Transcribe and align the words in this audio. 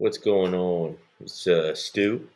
What's 0.00 0.18
going 0.18 0.54
on? 0.54 0.96
It's 1.18 1.48
uh, 1.48 1.74
Stu. 1.74 2.28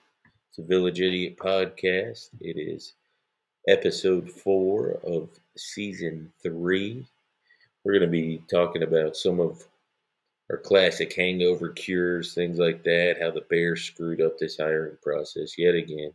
It's 0.49 0.59
a 0.59 0.63
Village 0.63 1.01
Idiot 1.01 1.37
podcast. 1.37 2.31
It 2.41 2.59
is 2.59 2.95
episode 3.69 4.29
four 4.29 4.99
of 5.05 5.29
season 5.57 6.33
three. 6.43 7.07
We're 7.85 7.93
going 7.93 8.03
to 8.03 8.09
be 8.09 8.43
talking 8.51 8.83
about 8.83 9.17
some 9.17 9.39
of 9.39 9.63
our 10.51 10.57
classic 10.57 11.13
hangover 11.13 11.69
cures, 11.69 12.35
things 12.35 12.59
like 12.59 12.83
that, 12.83 13.19
how 13.21 13.31
the 13.31 13.47
Bears 13.49 13.85
screwed 13.85 14.21
up 14.21 14.41
this 14.41 14.57
hiring 14.57 14.99
process 15.01 15.57
yet 15.57 15.77
again. 15.77 16.13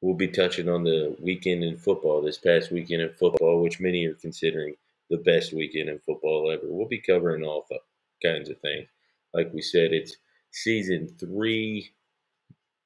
We'll 0.00 0.14
be 0.14 0.26
touching 0.26 0.68
on 0.68 0.82
the 0.82 1.14
weekend 1.20 1.62
in 1.62 1.76
football, 1.76 2.20
this 2.20 2.38
past 2.38 2.72
weekend 2.72 3.00
in 3.00 3.10
football, 3.10 3.62
which 3.62 3.78
many 3.78 4.06
are 4.06 4.14
considering 4.14 4.74
the 5.08 5.18
best 5.18 5.52
weekend 5.52 5.88
in 5.88 6.00
football 6.00 6.50
ever. 6.50 6.64
We'll 6.64 6.88
be 6.88 6.98
covering 6.98 7.44
all 7.44 7.64
kinds 8.20 8.50
of 8.50 8.58
things. 8.58 8.88
Like 9.32 9.54
we 9.54 9.62
said, 9.62 9.92
it's 9.92 10.16
season 10.54 11.08
three, 11.18 11.90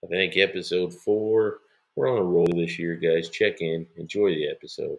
I 0.03 0.07
think 0.07 0.39
episode 0.39 0.95
four. 0.95 1.59
We're 1.95 2.11
on 2.11 2.19
a 2.19 2.23
roll 2.23 2.47
this 2.47 2.79
year, 2.79 2.97
guys. 2.97 3.29
Check 3.29 3.61
in, 3.61 3.87
enjoy 3.97 4.31
the 4.31 4.49
episode. 4.49 4.97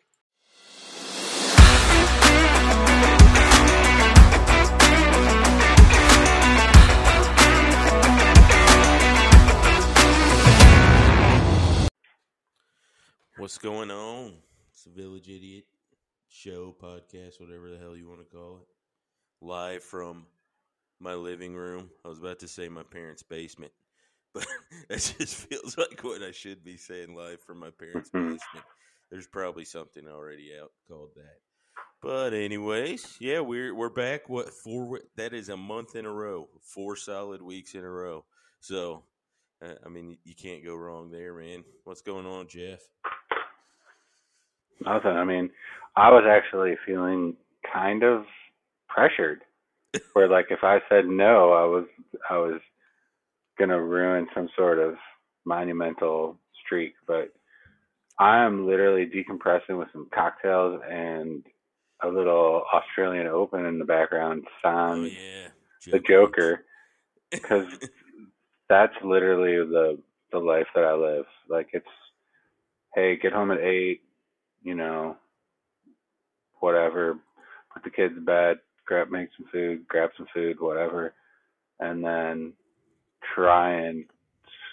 What's 13.38 13.58
going 13.58 13.90
on? 13.90 14.34
It's 14.72 14.84
the 14.84 14.92
Village 14.92 15.28
Idiot 15.28 15.64
show, 16.28 16.76
podcast, 16.80 17.42
whatever 17.42 17.72
the 17.72 17.80
hell 17.80 17.96
you 17.96 18.08
want 18.08 18.20
to 18.20 18.26
call 18.26 18.60
it. 18.62 18.68
Live 19.42 19.82
from 19.82 20.28
my 21.00 21.14
living 21.14 21.56
room. 21.56 21.90
I 22.06 22.10
was 22.10 22.20
about 22.20 22.40
to 22.40 22.48
say 22.48 22.70
my 22.70 22.84
parents' 22.84 23.24
basement, 23.24 23.72
but 24.34 24.46
that 24.90 25.14
just 25.18 25.48
feels 25.48 25.78
like 25.78 26.04
what 26.04 26.22
I 26.22 26.32
should 26.32 26.64
be 26.64 26.78
saying 26.78 27.16
live 27.16 27.42
from 27.42 27.60
my 27.60 27.70
parents' 27.72 28.10
basement. 28.10 28.66
There's 29.12 29.28
probably 29.28 29.66
something 29.66 30.08
already 30.08 30.52
out 30.62 30.72
called 30.88 31.10
that. 31.16 31.40
But 32.02 32.34
anyways, 32.34 33.18
yeah, 33.20 33.40
we're 33.42 33.76
we're 33.76 33.90
back. 33.90 34.30
What 34.30 34.50
four? 34.54 35.02
That 35.18 35.34
is 35.34 35.50
a 35.50 35.58
month 35.58 35.96
in 35.96 36.06
a 36.06 36.12
row. 36.12 36.48
Four 36.62 36.96
solid 36.96 37.42
weeks 37.42 37.74
in 37.74 37.84
a 37.84 37.90
row. 37.90 38.24
So, 38.62 39.04
uh, 39.64 39.74
I 39.86 39.90
mean, 39.90 40.18
you 40.24 40.36
can't 40.36 40.64
go 40.64 40.76
wrong 40.76 41.12
there, 41.12 41.34
man. 41.34 41.64
What's 41.84 42.02
going 42.02 42.26
on, 42.26 42.48
Jeff? 42.48 42.80
Nothing. 44.86 45.12
I 45.12 45.26
mean, 45.26 45.50
I 45.98 46.10
was 46.10 46.24
actually 46.30 46.76
feeling 46.86 47.36
kind 47.74 48.04
of 48.04 48.24
pressured 48.88 49.42
where 50.14 50.28
like 50.28 50.48
if 50.50 50.64
I 50.64 50.80
said 50.90 51.06
no, 51.06 51.54
I 51.54 51.66
was 51.66 51.86
I 52.30 52.38
was 52.38 52.60
gonna 53.58 53.82
ruin 53.82 54.28
some 54.34 54.50
sort 54.56 54.80
of 54.80 54.96
monumental 55.46 56.38
streak. 56.66 56.94
But 57.08 57.34
I 58.20 58.44
am 58.44 58.68
literally 58.68 59.06
decompressing 59.06 59.78
with 59.78 59.90
some 59.92 60.08
cocktails 60.14 60.82
and 60.90 61.44
a 62.02 62.08
little 62.08 62.64
Australian 62.74 63.28
Open 63.28 63.66
in 63.66 63.80
the 63.80 63.86
background. 63.86 64.46
Sound 64.64 65.06
oh, 65.06 65.10
yeah. 65.10 65.48
the 65.92 66.00
Joker, 66.00 66.66
because 67.32 67.68
that's 68.70 68.96
literally 69.04 69.58
the 69.58 70.00
the 70.32 70.40
life 70.40 70.68
that 70.76 70.86
I 70.86 70.94
live. 70.94 71.26
Like 71.50 71.70
it's, 71.74 71.86
hey, 72.94 73.18
get 73.18 73.34
home 73.34 73.52
at 73.52 73.60
eight, 73.60 74.02
you 74.62 74.76
know, 74.76 75.18
whatever, 76.60 77.18
put 77.74 77.84
the 77.84 77.90
kids 77.90 78.16
to 78.16 78.22
bed, 78.22 78.60
grab 78.90 79.12
make 79.12 79.30
some 79.38 79.46
food, 79.52 79.88
grab 79.88 80.10
some 80.18 80.26
food, 80.34 80.60
whatever, 80.60 81.14
and 81.80 82.04
then 82.04 82.54
try 83.36 83.72
and 83.72 84.04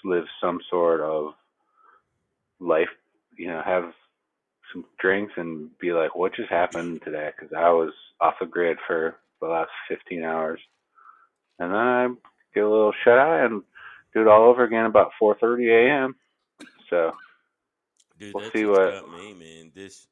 live 0.05 0.25
some 0.41 0.59
sort 0.71 1.03
of 1.03 1.35
life. 2.59 2.89
You 3.37 3.49
know, 3.49 3.61
have 3.65 3.93
some 4.73 4.87
drinks 4.99 5.35
and 5.37 5.69
be 5.79 5.93
like, 5.93 6.17
what 6.17 6.35
just 6.35 6.49
happened 6.49 7.03
today? 7.05 7.31
Because 7.37 7.53
I 7.57 7.69
was 7.69 7.93
off 8.21 8.35
the 8.41 8.47
grid 8.47 8.79
for 8.87 9.17
the 9.43 9.49
last 9.49 9.71
15 9.89 10.25
hours, 10.25 10.61
and 11.59 11.71
then 11.71 11.79
I 11.79 12.09
get 12.55 12.65
a 12.65 12.71
little 12.71 12.95
shut 13.05 13.19
eye 13.19 13.45
and 13.45 13.63
do 14.15 14.23
it 14.23 14.29
all 14.29 14.49
over 14.49 14.65
again 14.65 14.87
about 14.87 15.11
4:30 15.23 15.69
a.m. 15.69 16.17
So 16.89 17.13
Dude, 18.19 18.35
we'll 18.35 18.51
see 18.51 18.65
what. 18.65 19.11
me, 19.11 19.35
man. 19.35 19.73
This 19.75 20.07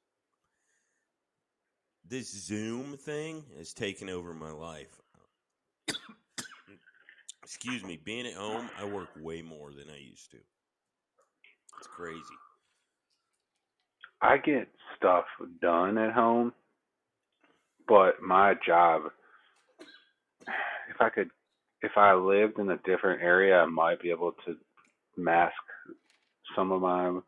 this 2.09 2.31
Zoom 2.31 2.97
thing 2.97 3.44
has 3.56 3.72
taken 3.72 4.09
over 4.09 4.34
my 4.34 4.50
life. 4.50 4.88
Excuse 7.42 7.84
me, 7.84 7.98
being 8.03 8.26
at 8.26 8.34
home, 8.34 8.69
I 8.78 8.84
work 8.84 9.10
way 9.20 9.42
more 9.42 9.70
than 9.70 9.88
I 9.91 9.98
used 9.98 10.31
to. 10.32 10.38
It's 11.78 11.87
crazy. 11.87 12.20
I 14.20 14.38
get 14.38 14.69
stuff 14.97 15.25
done 15.60 15.98
at 15.98 16.12
home, 16.15 16.53
but 17.87 18.22
my 18.22 18.54
job, 18.66 19.03
if 20.91 21.00
I 21.00 21.10
could, 21.10 21.31
if 21.82 21.92
I 21.97 22.15
lived 22.15 22.59
in 22.59 22.71
a 22.71 22.78
different 22.78 23.22
area, 23.22 23.59
I 23.59 23.66
might 23.66 24.00
be 24.00 24.10
able 24.10 24.32
to 24.47 24.56
mask 25.16 25.53
some 26.56 26.72
of 26.72 26.81
my 26.81 27.21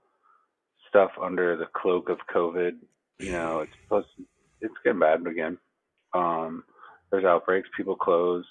stuff 0.89 1.11
under 1.23 1.57
the 1.57 1.67
cloak 1.75 2.09
of 2.09 2.19
COVID. 2.35 2.73
You 3.19 3.33
know, 3.33 3.61
it's 3.61 3.73
supposed 3.85 4.09
to, 4.17 4.25
it's 4.61 4.75
getting 4.85 5.01
bad 5.01 5.27
again. 5.27 5.59
Um, 6.15 6.65
there's 7.11 7.25
outbreaks, 7.25 7.69
people 7.77 7.97
close, 7.97 8.45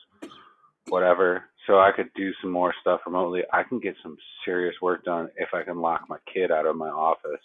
whatever. 0.88 1.45
So 1.67 1.79
I 1.79 1.91
could 1.95 2.09
do 2.16 2.31
some 2.41 2.51
more 2.51 2.73
stuff 2.81 3.01
remotely. 3.05 3.41
I 3.51 3.63
can 3.63 3.79
get 3.79 3.95
some 4.03 4.17
serious 4.43 4.75
work 4.81 5.03
done 5.03 5.29
if 5.38 5.49
I 5.53 5.63
can 5.63 5.79
lock 5.79 6.05
my 6.07 6.17
kid 6.31 6.51
out 6.51 6.66
of 6.66 6.75
my 6.75 6.89
office. 6.89 7.43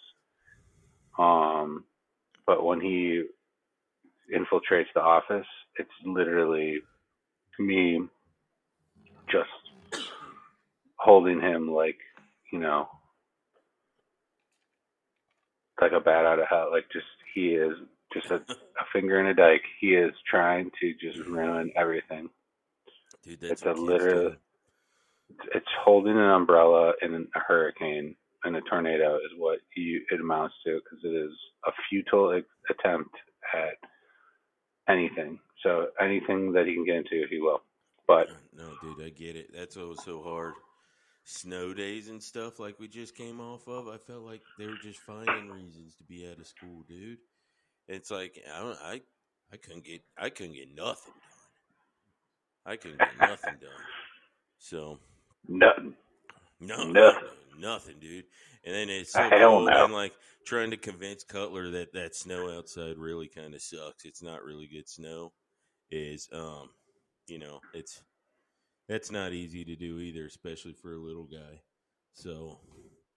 Um, 1.18 1.84
but 2.46 2.64
when 2.64 2.80
he 2.80 3.24
infiltrates 4.34 4.92
the 4.94 5.00
office, 5.00 5.46
it's 5.76 5.90
literally 6.04 6.78
me 7.58 8.00
just 9.30 9.48
holding 10.96 11.40
him 11.40 11.70
like, 11.70 11.98
you 12.52 12.58
know, 12.58 12.88
like 15.80 15.92
a 15.92 16.00
bat 16.00 16.26
out 16.26 16.38
of 16.38 16.46
hell. 16.48 16.68
Like 16.70 16.84
just 16.92 17.06
he 17.34 17.54
is 17.54 17.72
just 18.12 18.30
a, 18.30 18.36
a 18.36 18.84
finger 18.92 19.20
in 19.20 19.26
a 19.26 19.34
dike. 19.34 19.62
He 19.80 19.88
is 19.88 20.12
trying 20.28 20.70
to 20.80 20.94
just 20.94 21.26
ruin 21.28 21.72
everything. 21.76 22.28
Dude, 23.22 23.40
that's 23.40 23.52
It's 23.52 23.62
a 23.62 23.72
literal. 23.72 24.34
It's, 25.54 25.66
holding 25.84 26.16
an 26.16 26.30
umbrella 26.30 26.92
in 27.02 27.28
a 27.34 27.38
hurricane 27.38 28.16
and 28.44 28.56
a 28.56 28.60
tornado 28.62 29.16
is 29.16 29.30
what 29.38 29.60
you, 29.76 30.02
it 30.10 30.20
amounts 30.20 30.54
to 30.64 30.80
because 30.82 31.04
it 31.04 31.14
is 31.14 31.32
a 31.66 31.70
futile 31.88 32.42
attempt 32.68 33.14
at 33.54 33.76
anything. 34.88 35.38
So 35.62 35.88
anything 36.00 36.52
that 36.52 36.66
he 36.66 36.74
can 36.74 36.84
get 36.84 36.96
into, 36.96 37.26
he 37.30 37.38
will. 37.38 37.62
But 38.08 38.28
No, 38.56 38.70
dude, 38.82 39.06
I 39.06 39.10
get 39.10 39.36
it. 39.36 39.50
That's 39.54 39.76
what 39.76 39.88
was 39.88 40.04
so 40.04 40.22
hard. 40.22 40.54
Snow 41.24 41.74
days 41.74 42.08
and 42.08 42.20
stuff 42.20 42.58
like 42.58 42.80
we 42.80 42.88
just 42.88 43.14
came 43.14 43.40
off 43.40 43.68
of. 43.68 43.86
I 43.86 43.98
felt 43.98 44.22
like 44.22 44.40
they 44.58 44.66
were 44.66 44.78
just 44.82 44.98
finding 45.00 45.48
reasons 45.48 45.94
to 45.96 46.04
be 46.04 46.28
out 46.28 46.38
of 46.38 46.46
school, 46.46 46.82
dude. 46.88 47.18
It's 47.90 48.10
like 48.10 48.40
I 48.54 48.60
don't, 48.60 48.78
I 48.82 49.00
I 49.52 49.56
couldn't 49.56 49.84
get 49.84 50.00
I 50.16 50.30
couldn't 50.30 50.54
get 50.54 50.74
nothing 50.74 51.12
done. 51.12 52.72
I 52.72 52.76
couldn't 52.76 52.98
get 52.98 53.18
nothing 53.18 53.54
done. 53.60 53.84
So 54.58 54.98
nothing. 55.48 55.94
no, 56.60 56.84
Nothing. 56.84 57.28
nothing, 57.58 57.96
dude. 58.00 58.24
And 58.64 58.74
then 58.74 58.90
it's 58.90 59.12
so 59.12 59.28
cold, 59.28 59.68
no. 59.70 59.84
and 59.84 59.92
like 59.92 60.12
trying 60.46 60.70
to 60.70 60.76
convince 60.76 61.24
Cutler 61.24 61.70
that 61.70 61.92
that 61.94 62.14
snow 62.14 62.56
outside 62.56 62.96
really 62.96 63.26
kind 63.28 63.54
of 63.54 63.60
sucks. 63.62 64.04
It's 64.04 64.22
not 64.22 64.44
really 64.44 64.68
good 64.72 64.88
snow. 64.88 65.32
Is 65.90 66.28
um, 66.32 66.70
you 67.26 67.38
know, 67.40 67.60
it's 67.74 68.02
that's 68.88 69.10
not 69.10 69.32
easy 69.32 69.64
to 69.64 69.74
do 69.76 69.98
either, 69.98 70.26
especially 70.26 70.74
for 70.74 70.92
a 70.94 70.98
little 70.98 71.24
guy. 71.26 71.60
So 72.12 72.60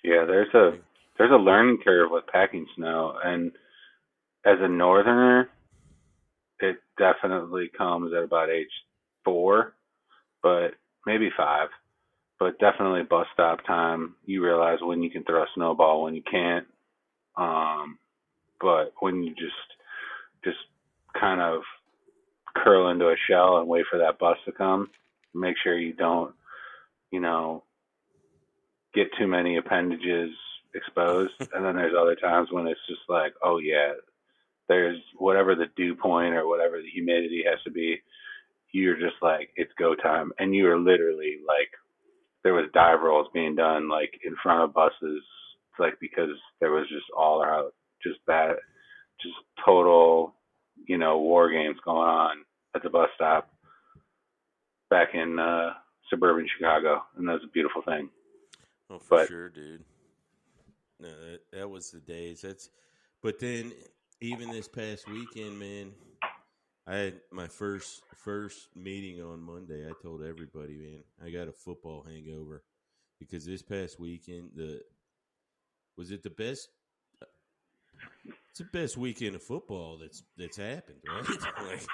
Yeah, 0.04 0.26
there's 0.26 0.54
a 0.56 0.78
there's 1.18 1.31
a 1.31 1.36
learning 1.36 1.80
curve 1.84 2.10
with 2.10 2.26
packing 2.28 2.66
snow, 2.76 3.14
and 3.24 3.52
as 4.45 4.57
a 4.60 4.68
northerner, 4.68 5.50
it 6.60 6.78
definitely 6.98 7.69
comes 7.78 8.13
at 8.13 8.24
about 8.24 8.50
age 8.50 8.68
four, 9.24 9.74
but 10.42 10.72
maybe 11.06 11.30
five. 11.36 11.69
But 12.40 12.60
definitely 12.60 13.04
bus 13.04 13.28
stop 13.34 13.66
time. 13.66 14.16
You 14.25 14.44
realize 14.44 14.80
when 14.81 15.01
you 15.01 15.10
can 15.10 15.24
throw 15.24 15.44
a 15.44 15.48
snowball, 15.56 16.04
when 16.04 16.16
you 16.16 16.24
can't. 16.30 16.66
Um, 17.38 17.98
but 18.60 18.94
when 19.00 19.24
you 19.24 19.30
just 19.36 19.54
just 20.44 20.57
kind 21.19 21.42
of 21.42 21.62
curl 22.56 22.90
into 22.90 23.07
a 23.07 23.16
shell 23.30 23.57
and 23.57 23.68
wait 23.68 23.86
for 23.90 24.00
that 24.00 24.19
bus 24.19 24.38
to 24.45 24.51
come, 24.51 24.90
make 25.34 25.56
sure 25.63 25.78
you 25.78 25.94
don't, 25.94 26.34
you 27.12 27.19
know, 27.19 27.63
get 28.94 29.07
too 29.18 29.28
many 29.28 29.57
appendages 29.57 30.31
exposed. 30.75 31.34
and 31.54 31.66
then 31.66 31.75
there's 31.75 31.95
other 31.98 32.16
times 32.16 32.50
when 32.51 32.68
it's 32.68 32.80
just 32.88 33.01
like, 33.10 33.34
oh 33.44 33.57
yeah, 33.57 33.94
there's 34.68 35.00
whatever 35.18 35.56
the 35.56 35.68
dew 35.75 35.95
point 35.95 36.33
or 36.33 36.48
whatever 36.48 36.81
the 36.81 36.89
humidity 36.89 37.44
has 37.50 37.60
to 37.63 37.71
be. 37.71 37.98
you're 38.71 38.95
just 38.95 39.15
like 39.21 39.50
it's 39.56 39.71
go 39.77 39.94
time, 39.95 40.31
and 40.39 40.56
you 40.56 40.68
are 40.69 40.80
literally 40.80 41.38
like 41.48 41.69
there 42.44 42.54
was 42.54 42.65
dive 42.74 43.01
rolls 43.01 43.27
being 43.33 43.56
done 43.56 43.88
like 43.89 44.19
in 44.25 44.36
front 44.42 44.63
of 44.63 44.74
buses, 44.74 45.21
like 45.80 46.00
because 46.00 46.30
there 46.60 46.71
was 46.71 46.88
just 46.89 47.06
all 47.15 47.44
out 47.44 47.74
just 48.01 48.19
that, 48.27 48.56
just 49.21 49.36
total, 49.65 50.33
you 50.88 50.98
know, 50.98 51.19
war 51.19 51.50
games 51.51 51.77
going 51.86 51.98
on 52.09 52.38
at 52.75 52.83
the 52.83 52.89
bus 52.89 53.09
stop 53.16 53.50
back 54.89 55.09
in 55.13 55.39
uh 55.39 55.71
suburban 56.09 56.48
Chicago, 56.57 57.01
and 57.18 57.27
that 57.27 57.33
was 57.33 57.44
a 57.45 57.51
beautiful 57.54 57.81
thing. 57.83 58.09
Oh, 58.89 59.00
for 59.00 59.19
But- 59.19 59.27
sure, 59.27 59.50
dude. 59.50 59.83
No, 61.00 61.09
that, 61.09 61.39
that 61.51 61.69
was 61.69 61.92
the 61.92 62.00
days. 62.00 62.42
That's, 62.42 62.69
but 63.21 63.38
then 63.39 63.74
even 64.24 64.50
this 64.52 64.70
past 64.70 65.06
weekend, 65.10 65.60
man, 65.60 65.92
I 66.88 66.96
had 66.96 67.14
my 67.30 67.48
first 67.48 68.04
first 68.24 68.70
meeting 68.74 69.22
on 69.22 69.42
Monday. 69.42 69.86
I 69.86 69.92
told 70.02 70.24
everybody, 70.24 70.78
man, 70.78 71.04
I 71.24 71.30
got 71.30 71.50
a 71.50 71.52
football 71.52 72.06
hangover 72.08 72.64
because 73.20 73.46
this 73.46 73.62
past 73.62 74.00
weekend, 74.00 74.52
the 74.56 74.80
was 75.98 76.12
it 76.12 76.24
the 76.24 76.30
best? 76.30 76.70
It's 78.50 78.60
the 78.60 78.66
best 78.66 78.96
weekend 78.98 79.36
of 79.36 79.44
football 79.44 79.98
that's 80.02 80.24
that's 80.38 80.58
happened, 80.58 81.00
right? 81.08 81.28
like, 81.68 81.86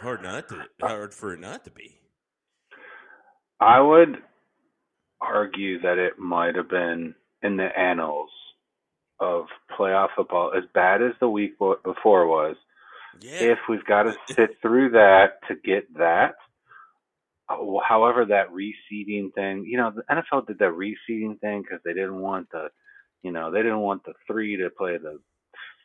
hard 0.00 0.22
not 0.22 0.48
to, 0.50 0.62
hard 0.80 1.12
for 1.12 1.34
it 1.34 1.40
not 1.40 1.64
to 1.64 1.70
be. 1.72 1.98
I 3.60 3.80
would 3.80 4.16
argue 5.20 5.80
that 5.82 5.98
it 5.98 6.20
might 6.20 6.54
have 6.54 6.68
been 6.68 7.16
in 7.42 7.56
the 7.56 7.68
annals 7.76 8.30
of 9.22 9.46
playoff 9.78 10.08
football 10.16 10.52
as 10.56 10.64
bad 10.74 11.00
as 11.00 11.12
the 11.20 11.28
week 11.28 11.52
before 11.58 12.26
was. 12.26 12.56
Yeah, 13.20 13.52
If 13.52 13.58
we've 13.68 13.84
got 13.84 14.04
to 14.04 14.16
sit 14.28 14.56
through 14.60 14.90
that 14.90 15.38
to 15.48 15.54
get 15.54 15.94
that, 15.94 16.34
uh, 17.48 17.56
however, 17.86 18.24
that 18.26 18.48
reseeding 18.50 19.32
thing, 19.34 19.64
you 19.66 19.76
know, 19.76 19.92
the 19.94 20.02
NFL 20.10 20.46
did 20.46 20.58
that 20.58 20.72
reseeding 20.72 21.38
thing 21.40 21.62
because 21.62 21.80
they 21.84 21.92
didn't 21.92 22.20
want 22.20 22.50
the, 22.50 22.68
you 23.22 23.30
know, 23.30 23.52
they 23.52 23.62
didn't 23.62 23.80
want 23.80 24.04
the 24.04 24.14
three 24.26 24.56
to 24.56 24.70
play 24.70 24.98
the 24.98 25.20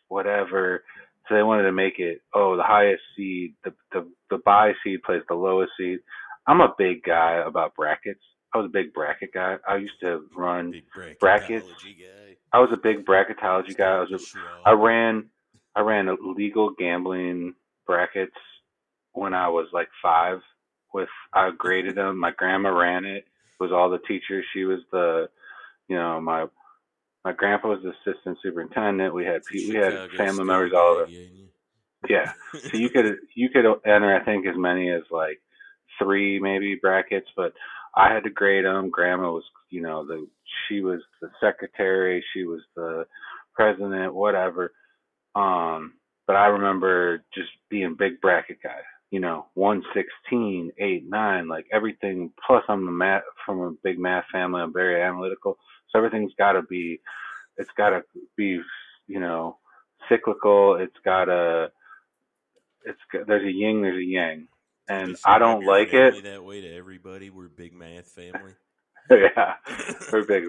whatever. 0.07 0.83
So 1.27 1.35
they 1.35 1.43
wanted 1.43 1.63
to 1.63 1.73
make 1.73 1.99
it, 1.99 2.21
oh, 2.33 2.55
the 2.55 2.63
highest 2.63 3.03
seed, 3.15 3.53
the 3.63 3.73
the 3.91 4.09
the 4.29 4.37
bye 4.37 4.73
seed 4.83 5.03
plays 5.03 5.21
the 5.27 5.35
lowest 5.35 5.73
seed. 5.77 5.99
I'm 6.47 6.61
a 6.61 6.73
big 6.77 7.03
guy 7.03 7.43
about 7.45 7.75
brackets. 7.75 8.21
I 8.53 8.59
was 8.59 8.67
a 8.67 8.69
big 8.69 8.93
bracket 8.93 9.33
guy. 9.33 9.57
I 9.67 9.75
used 9.75 9.99
to 9.99 10.23
run. 10.35 10.71
big 10.71 10.89
bracket 10.93 11.19
brackets. 11.19 11.65
I 12.53 12.59
was 12.59 12.69
a 12.73 12.77
big 12.77 13.05
bracketology 13.05 13.75
guy. 13.77 13.97
I 13.97 13.99
was 13.99 14.11
a. 14.11 14.69
I 14.69 14.71
ran 14.73 15.25
I 15.75 15.81
ran 15.81 16.07
illegal 16.07 16.71
gambling 16.77 17.53
brackets 17.85 18.35
when 19.13 19.33
I 19.33 19.49
was 19.49 19.67
like 19.73 19.89
five. 20.01 20.39
With 20.93 21.09
I 21.33 21.51
graded 21.57 21.95
them. 21.95 22.19
My 22.19 22.31
grandma 22.31 22.69
ran 22.69 23.05
it. 23.05 23.25
It 23.59 23.63
was 23.63 23.71
all 23.71 23.89
the 23.89 23.99
teachers. 23.99 24.45
She 24.53 24.63
was 24.63 24.79
the, 24.91 25.27
you 25.87 25.95
know, 25.97 26.21
my 26.21 26.45
my 27.25 27.33
grandpa 27.33 27.67
was 27.69 27.79
the 27.83 27.91
assistant 28.11 28.37
superintendent. 28.41 29.13
We 29.13 29.25
had 29.25 29.41
pe- 29.45 29.67
we 29.67 29.75
had 29.75 30.09
family 30.17 30.45
members 30.45 30.71
all 30.73 30.99
over. 31.01 31.07
Yeah. 32.07 32.31
So 32.53 32.77
you 32.77 32.89
could 32.89 33.17
you 33.35 33.49
could 33.49 33.65
enter 33.85 34.15
I 34.15 34.23
think 34.23 34.47
as 34.47 34.55
many 34.57 34.89
as 34.91 35.03
like 35.11 35.41
three 36.01 36.39
maybe 36.39 36.75
brackets, 36.81 37.27
but 37.35 37.53
I 37.95 38.13
had 38.13 38.23
to 38.23 38.29
grade 38.29 38.65
them. 38.65 38.89
Grandma 38.89 39.31
was 39.31 39.43
you 39.69 39.81
know 39.81 40.05
the 40.05 40.27
she 40.67 40.81
was 40.81 41.01
the 41.21 41.29
secretary, 41.39 42.23
she 42.33 42.43
was 42.43 42.61
the 42.75 43.05
president, 43.53 44.13
whatever. 44.13 44.73
Um, 45.35 45.93
but 46.25 46.35
I 46.35 46.47
remember 46.47 47.23
just 47.33 47.49
being 47.69 47.95
big 47.97 48.21
bracket 48.21 48.61
guy. 48.61 48.81
You 49.09 49.21
know, 49.21 49.45
one 49.53 49.83
sixteen, 49.93 50.71
eight, 50.79 51.05
nine, 51.07 51.47
like 51.47 51.65
everything. 51.71 52.31
Plus, 52.45 52.63
I'm 52.67 52.87
a 52.87 52.91
math 52.91 53.23
from 53.45 53.61
a 53.61 53.71
big 53.81 53.97
math 53.97 54.25
family. 54.31 54.61
I'm 54.61 54.73
very 54.73 55.01
analytical, 55.01 55.57
so 55.89 55.97
everything's 55.97 56.33
got 56.37 56.53
to 56.53 56.63
be. 56.63 56.99
It's 57.57 57.71
got 57.77 57.91
to 57.91 58.03
be, 58.35 58.59
you 59.07 59.19
know, 59.21 59.57
cyclical. 60.09 60.75
It's 60.75 60.97
got 61.05 61.25
to. 61.25 61.71
It's 62.85 62.99
there's 63.27 63.47
a 63.47 63.51
yin, 63.51 63.81
there's 63.81 63.97
a 63.97 64.03
yang, 64.03 64.49
and 64.89 65.15
I 65.25 65.39
don't 65.39 65.65
like 65.65 65.93
it. 65.93 66.23
that 66.25 66.43
way 66.43 66.59
to 66.59 66.75
everybody. 66.75 67.29
We're 67.29 67.47
big 67.47 67.73
math 67.73 68.07
family. 68.07 68.55
yeah, 69.11 69.53
we're 70.11 70.25
big, 70.25 70.45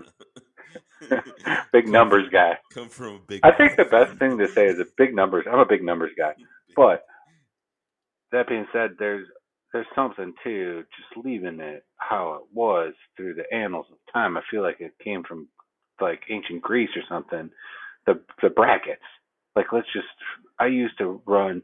big 1.72 1.88
numbers 1.88 2.28
guy. 2.31 2.58
Come 2.72 2.88
from 2.88 3.20
big. 3.26 3.40
I 3.43 3.52
think 3.52 3.76
the 3.76 3.84
best 3.84 4.12
thing 4.19 4.38
to 4.38 4.49
say 4.49 4.66
is 4.66 4.81
a 4.81 4.87
big 4.96 5.14
numbers. 5.14 5.46
I'm 5.50 5.58
a 5.58 5.66
big 5.66 5.82
numbers 5.82 6.12
guy. 6.16 6.34
But 6.75 7.05
that 8.32 8.49
being 8.49 8.66
said, 8.72 8.96
there's 8.99 9.26
there's 9.72 9.87
something 9.94 10.32
to 10.44 10.82
just 10.96 11.26
leaving 11.26 11.60
it 11.60 11.84
how 11.96 12.34
it 12.34 12.56
was 12.56 12.94
through 13.16 13.34
the 13.34 13.44
annals 13.55 13.87
of 13.93 13.99
time. 14.12 14.37
I 14.37 14.43
feel 14.50 14.62
like 14.62 14.81
it 14.81 14.94
came 15.02 15.22
from 15.25 15.49
like 16.00 16.20
ancient 16.31 16.62
Greece 16.62 16.90
or 16.96 17.02
something. 17.08 17.50
The 18.06 18.20
the 18.43 18.50
brackets. 18.50 19.02
Like 19.55 19.72
let's 19.72 19.93
just 19.93 20.06
I 20.58 20.66
used 20.66 20.99
to 20.99 21.22
run, 21.26 21.62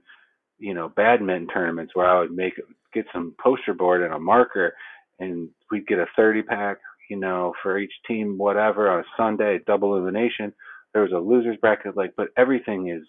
you 0.58 0.74
know, 0.74 0.88
badminton 0.88 1.48
tournaments 1.48 1.92
where 1.94 2.06
I 2.06 2.20
would 2.20 2.32
make 2.32 2.54
get 2.92 3.06
some 3.12 3.34
poster 3.42 3.74
board 3.74 4.02
and 4.02 4.14
a 4.14 4.18
marker 4.18 4.74
and 5.18 5.48
we'd 5.70 5.86
get 5.86 5.98
a 5.98 6.06
thirty 6.16 6.42
pack, 6.42 6.78
you 7.10 7.16
know, 7.16 7.52
for 7.62 7.78
each 7.78 7.92
team, 8.06 8.38
whatever, 8.38 8.90
on 8.90 9.00
a 9.00 9.04
Sunday, 9.16 9.60
double 9.66 9.96
elimination. 9.96 10.52
There 10.92 11.02
was 11.02 11.12
a 11.12 11.18
losers 11.18 11.56
bracket, 11.60 11.96
like 11.96 12.14
but 12.16 12.28
everything 12.36 12.88
is 12.88 13.06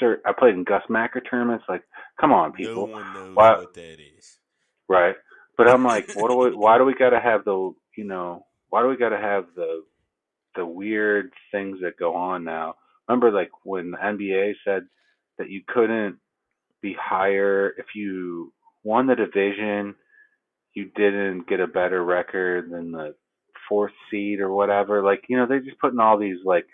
cert 0.00 0.16
I 0.26 0.32
played 0.36 0.54
in 0.54 0.64
Gus 0.64 0.82
Macker 0.88 1.20
tournaments, 1.20 1.64
like 1.68 1.82
come 2.20 2.32
on 2.32 2.50
No 2.50 2.54
people. 2.56 2.86
one 2.88 3.14
knows 3.14 3.36
Why- 3.36 3.58
what 3.58 3.74
that 3.74 3.98
is. 4.00 4.38
Right. 4.88 5.14
But 5.56 5.68
I'm 5.68 5.84
like, 5.84 6.14
what 6.14 6.30
do 6.30 6.36
we? 6.36 6.50
Why 6.56 6.78
do 6.78 6.84
we 6.84 6.94
got 6.94 7.10
to 7.10 7.20
have 7.20 7.44
the? 7.44 7.72
You 7.96 8.04
know, 8.04 8.46
why 8.70 8.82
do 8.82 8.88
we 8.88 8.96
got 8.96 9.10
to 9.10 9.18
have 9.18 9.46
the 9.54 9.82
the 10.56 10.64
weird 10.64 11.32
things 11.52 11.78
that 11.82 11.98
go 11.98 12.14
on 12.14 12.44
now? 12.44 12.74
Remember, 13.08 13.30
like 13.30 13.50
when 13.64 13.90
the 13.90 13.98
NBA 13.98 14.54
said 14.64 14.84
that 15.38 15.50
you 15.50 15.62
couldn't 15.66 16.16
be 16.80 16.96
higher 16.98 17.74
if 17.76 17.86
you 17.94 18.52
won 18.84 19.06
the 19.06 19.16
division, 19.16 19.94
you 20.74 20.90
didn't 20.96 21.48
get 21.48 21.60
a 21.60 21.66
better 21.66 22.04
record 22.04 22.70
than 22.70 22.92
the 22.92 23.14
fourth 23.68 23.92
seed 24.10 24.40
or 24.40 24.52
whatever. 24.52 25.02
Like, 25.02 25.24
you 25.28 25.36
know, 25.36 25.46
they're 25.46 25.60
just 25.60 25.80
putting 25.80 26.00
all 26.00 26.18
these 26.18 26.38
like. 26.44 26.66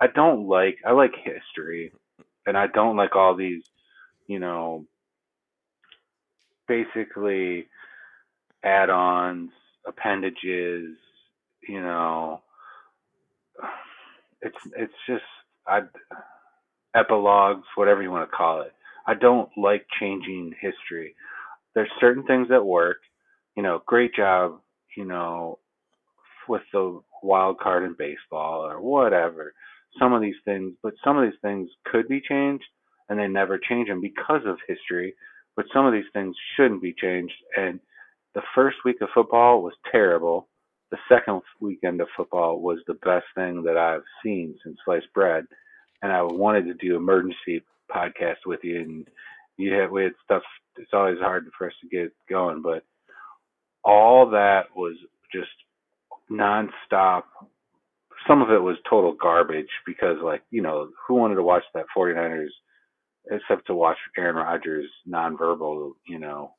I 0.00 0.08
don't 0.08 0.48
like. 0.48 0.78
I 0.84 0.92
like 0.92 1.14
history, 1.16 1.92
and 2.46 2.58
I 2.58 2.66
don't 2.66 2.96
like 2.96 3.16
all 3.16 3.36
these. 3.36 3.62
You 4.26 4.38
know, 4.38 4.86
basically 6.66 7.66
add-ons, 8.64 9.50
appendages, 9.86 10.96
you 11.68 11.80
know, 11.80 12.40
it's 14.42 14.56
it's 14.76 14.92
just 15.06 15.24
I 15.66 15.82
epilogues, 16.96 17.64
whatever 17.74 18.02
you 18.02 18.10
want 18.10 18.28
to 18.28 18.36
call 18.36 18.62
it. 18.62 18.72
I 19.06 19.14
don't 19.14 19.50
like 19.56 19.86
changing 20.00 20.54
history. 20.60 21.14
There's 21.74 21.90
certain 22.00 22.24
things 22.24 22.48
that 22.48 22.64
work. 22.64 22.98
You 23.56 23.62
know, 23.62 23.82
great 23.86 24.14
job, 24.14 24.60
you 24.96 25.04
know, 25.04 25.58
with 26.48 26.62
the 26.72 27.00
wild 27.22 27.58
card 27.58 27.84
in 27.84 27.94
baseball 27.98 28.60
or 28.66 28.80
whatever. 28.80 29.54
Some 29.98 30.12
of 30.12 30.22
these 30.22 30.34
things, 30.44 30.74
but 30.82 30.94
some 31.04 31.16
of 31.16 31.24
these 31.24 31.40
things 31.42 31.68
could 31.86 32.08
be 32.08 32.20
changed 32.20 32.64
and 33.08 33.18
they 33.18 33.28
never 33.28 33.58
change 33.58 33.88
them 33.88 34.00
because 34.00 34.42
of 34.46 34.58
history 34.66 35.14
but 35.56 35.66
some 35.72 35.86
of 35.86 35.92
these 35.92 36.10
things 36.12 36.34
shouldn't 36.56 36.82
be 36.82 36.94
changed. 36.94 37.34
And 37.56 37.80
the 38.34 38.42
first 38.54 38.78
week 38.84 38.96
of 39.00 39.08
football 39.14 39.62
was 39.62 39.74
terrible. 39.90 40.48
The 40.90 40.98
second 41.08 41.42
weekend 41.60 42.00
of 42.00 42.08
football 42.16 42.60
was 42.60 42.78
the 42.86 42.94
best 42.94 43.26
thing 43.34 43.62
that 43.64 43.76
I've 43.76 44.04
seen 44.22 44.56
since 44.64 44.78
sliced 44.84 45.12
bread. 45.14 45.46
And 46.02 46.12
I 46.12 46.22
wanted 46.22 46.66
to 46.66 46.74
do 46.74 46.96
emergency 46.96 47.64
podcast 47.94 48.46
with 48.46 48.60
you, 48.62 48.80
and 48.80 49.08
you 49.56 49.72
had 49.72 49.90
we 49.90 50.04
had 50.04 50.12
stuff. 50.24 50.42
It's 50.76 50.90
always 50.92 51.18
hard 51.18 51.48
for 51.56 51.68
us 51.68 51.72
to 51.82 51.88
get 51.88 52.12
going, 52.28 52.62
but 52.62 52.84
all 53.84 54.30
that 54.30 54.64
was 54.74 54.96
just 55.32 55.50
nonstop. 56.30 57.24
Some 58.26 58.40
of 58.40 58.50
it 58.50 58.62
was 58.62 58.76
total 58.88 59.14
garbage 59.20 59.68
because, 59.86 60.16
like, 60.22 60.42
you 60.50 60.62
know, 60.62 60.88
who 61.06 61.14
wanted 61.14 61.34
to 61.36 61.42
watch 61.42 61.64
that 61.74 61.86
49ers 61.96 62.48
except 63.30 63.66
to 63.66 63.74
watch 63.74 63.96
Aaron 64.18 64.36
Rodgers 64.36 64.90
nonverbal, 65.08 65.92
you 66.06 66.18
know, 66.18 66.52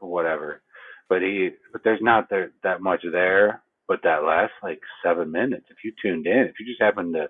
whatever. 0.00 0.62
But 1.08 1.22
he, 1.22 1.50
but 1.72 1.82
there's 1.84 2.00
not 2.02 2.28
there 2.30 2.52
that 2.62 2.80
much 2.80 3.02
there. 3.10 3.62
But 3.88 4.00
that 4.04 4.24
last 4.24 4.52
like 4.62 4.80
seven 5.04 5.30
minutes, 5.30 5.66
if 5.68 5.78
you 5.84 5.92
tuned 6.00 6.26
in, 6.26 6.46
if 6.48 6.54
you 6.58 6.66
just 6.66 6.80
happened 6.80 7.14
to 7.14 7.28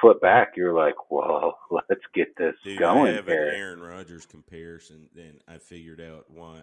flip 0.00 0.20
back, 0.20 0.52
you're 0.56 0.74
like, 0.74 0.94
well, 1.10 1.58
let's 1.70 2.02
get 2.14 2.36
this 2.36 2.54
Dude, 2.62 2.78
going 2.78 3.12
I 3.12 3.16
have 3.16 3.26
here. 3.26 3.48
an 3.48 3.54
Aaron 3.54 3.80
Rodgers 3.80 4.26
comparison, 4.26 5.08
then 5.14 5.40
I 5.48 5.58
figured 5.58 6.00
out 6.00 6.26
why 6.30 6.62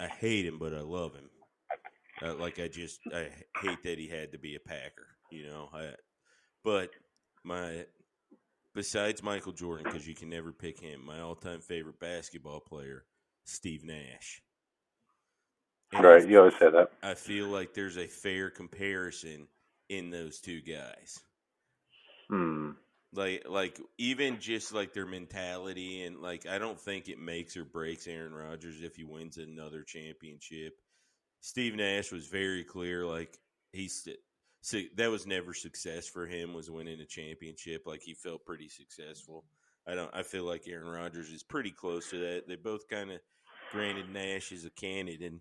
I 0.00 0.06
hate 0.06 0.46
him, 0.46 0.58
but 0.58 0.74
I 0.74 0.80
love 0.80 1.14
him. 1.14 1.30
Uh, 2.22 2.34
like 2.34 2.58
I 2.60 2.68
just 2.68 3.00
I 3.12 3.28
hate 3.60 3.82
that 3.82 3.98
he 3.98 4.08
had 4.08 4.32
to 4.32 4.38
be 4.38 4.54
a 4.54 4.60
Packer, 4.60 5.06
you 5.30 5.46
know. 5.46 5.68
I, 5.72 5.90
but 6.62 6.90
my 7.42 7.86
besides 8.74 9.22
Michael 9.22 9.52
Jordan, 9.52 9.84
because 9.84 10.06
you 10.06 10.14
can 10.14 10.30
never 10.30 10.52
pick 10.52 10.80
him, 10.80 11.04
my 11.04 11.20
all-time 11.20 11.60
favorite 11.60 11.98
basketball 12.00 12.60
player, 12.60 13.04
Steve 13.44 13.84
Nash. 13.84 14.42
And 15.92 16.04
Right, 16.04 16.26
you 16.26 16.38
always 16.38 16.54
say 16.58 16.70
that. 16.70 16.90
I 17.02 17.14
feel 17.14 17.46
like 17.46 17.74
there's 17.74 17.98
a 17.98 18.06
fair 18.06 18.50
comparison 18.50 19.46
in 19.88 20.10
those 20.10 20.40
two 20.40 20.60
guys. 20.60 21.20
Hmm. 22.28 22.70
Like, 23.14 23.44
like 23.48 23.80
even 23.98 24.40
just 24.40 24.74
like 24.74 24.92
their 24.92 25.06
mentality 25.06 26.02
and 26.02 26.20
like, 26.20 26.46
I 26.46 26.58
don't 26.58 26.80
think 26.80 27.08
it 27.08 27.18
makes 27.18 27.56
or 27.56 27.64
breaks 27.64 28.06
Aaron 28.06 28.34
Rodgers 28.34 28.80
if 28.82 28.96
he 28.96 29.04
wins 29.04 29.38
another 29.38 29.82
championship. 29.82 30.74
Steve 31.40 31.74
Nash 31.74 32.10
was 32.10 32.26
very 32.26 32.64
clear, 32.64 33.04
like 33.04 33.38
he's 33.72 34.08
so 34.62 34.80
that 34.96 35.10
was 35.10 35.26
never 35.26 35.52
success 35.52 36.08
for 36.08 36.26
him 36.26 36.54
was 36.54 36.70
winning 36.70 37.00
a 37.00 37.04
championship. 37.04 37.82
Like 37.86 38.00
he 38.00 38.14
felt 38.14 38.46
pretty 38.46 38.70
successful. 38.70 39.44
I 39.86 39.94
don't. 39.94 40.10
I 40.14 40.22
feel 40.22 40.44
like 40.44 40.66
Aaron 40.66 40.88
Rodgers 40.88 41.28
is 41.28 41.42
pretty 41.42 41.70
close 41.70 42.08
to 42.10 42.18
that. 42.18 42.48
They 42.48 42.56
both 42.56 42.88
kind 42.88 43.10
of, 43.10 43.20
granted, 43.70 44.08
Nash 44.08 44.52
is 44.52 44.64
a 44.64 44.70
candidate, 44.70 45.34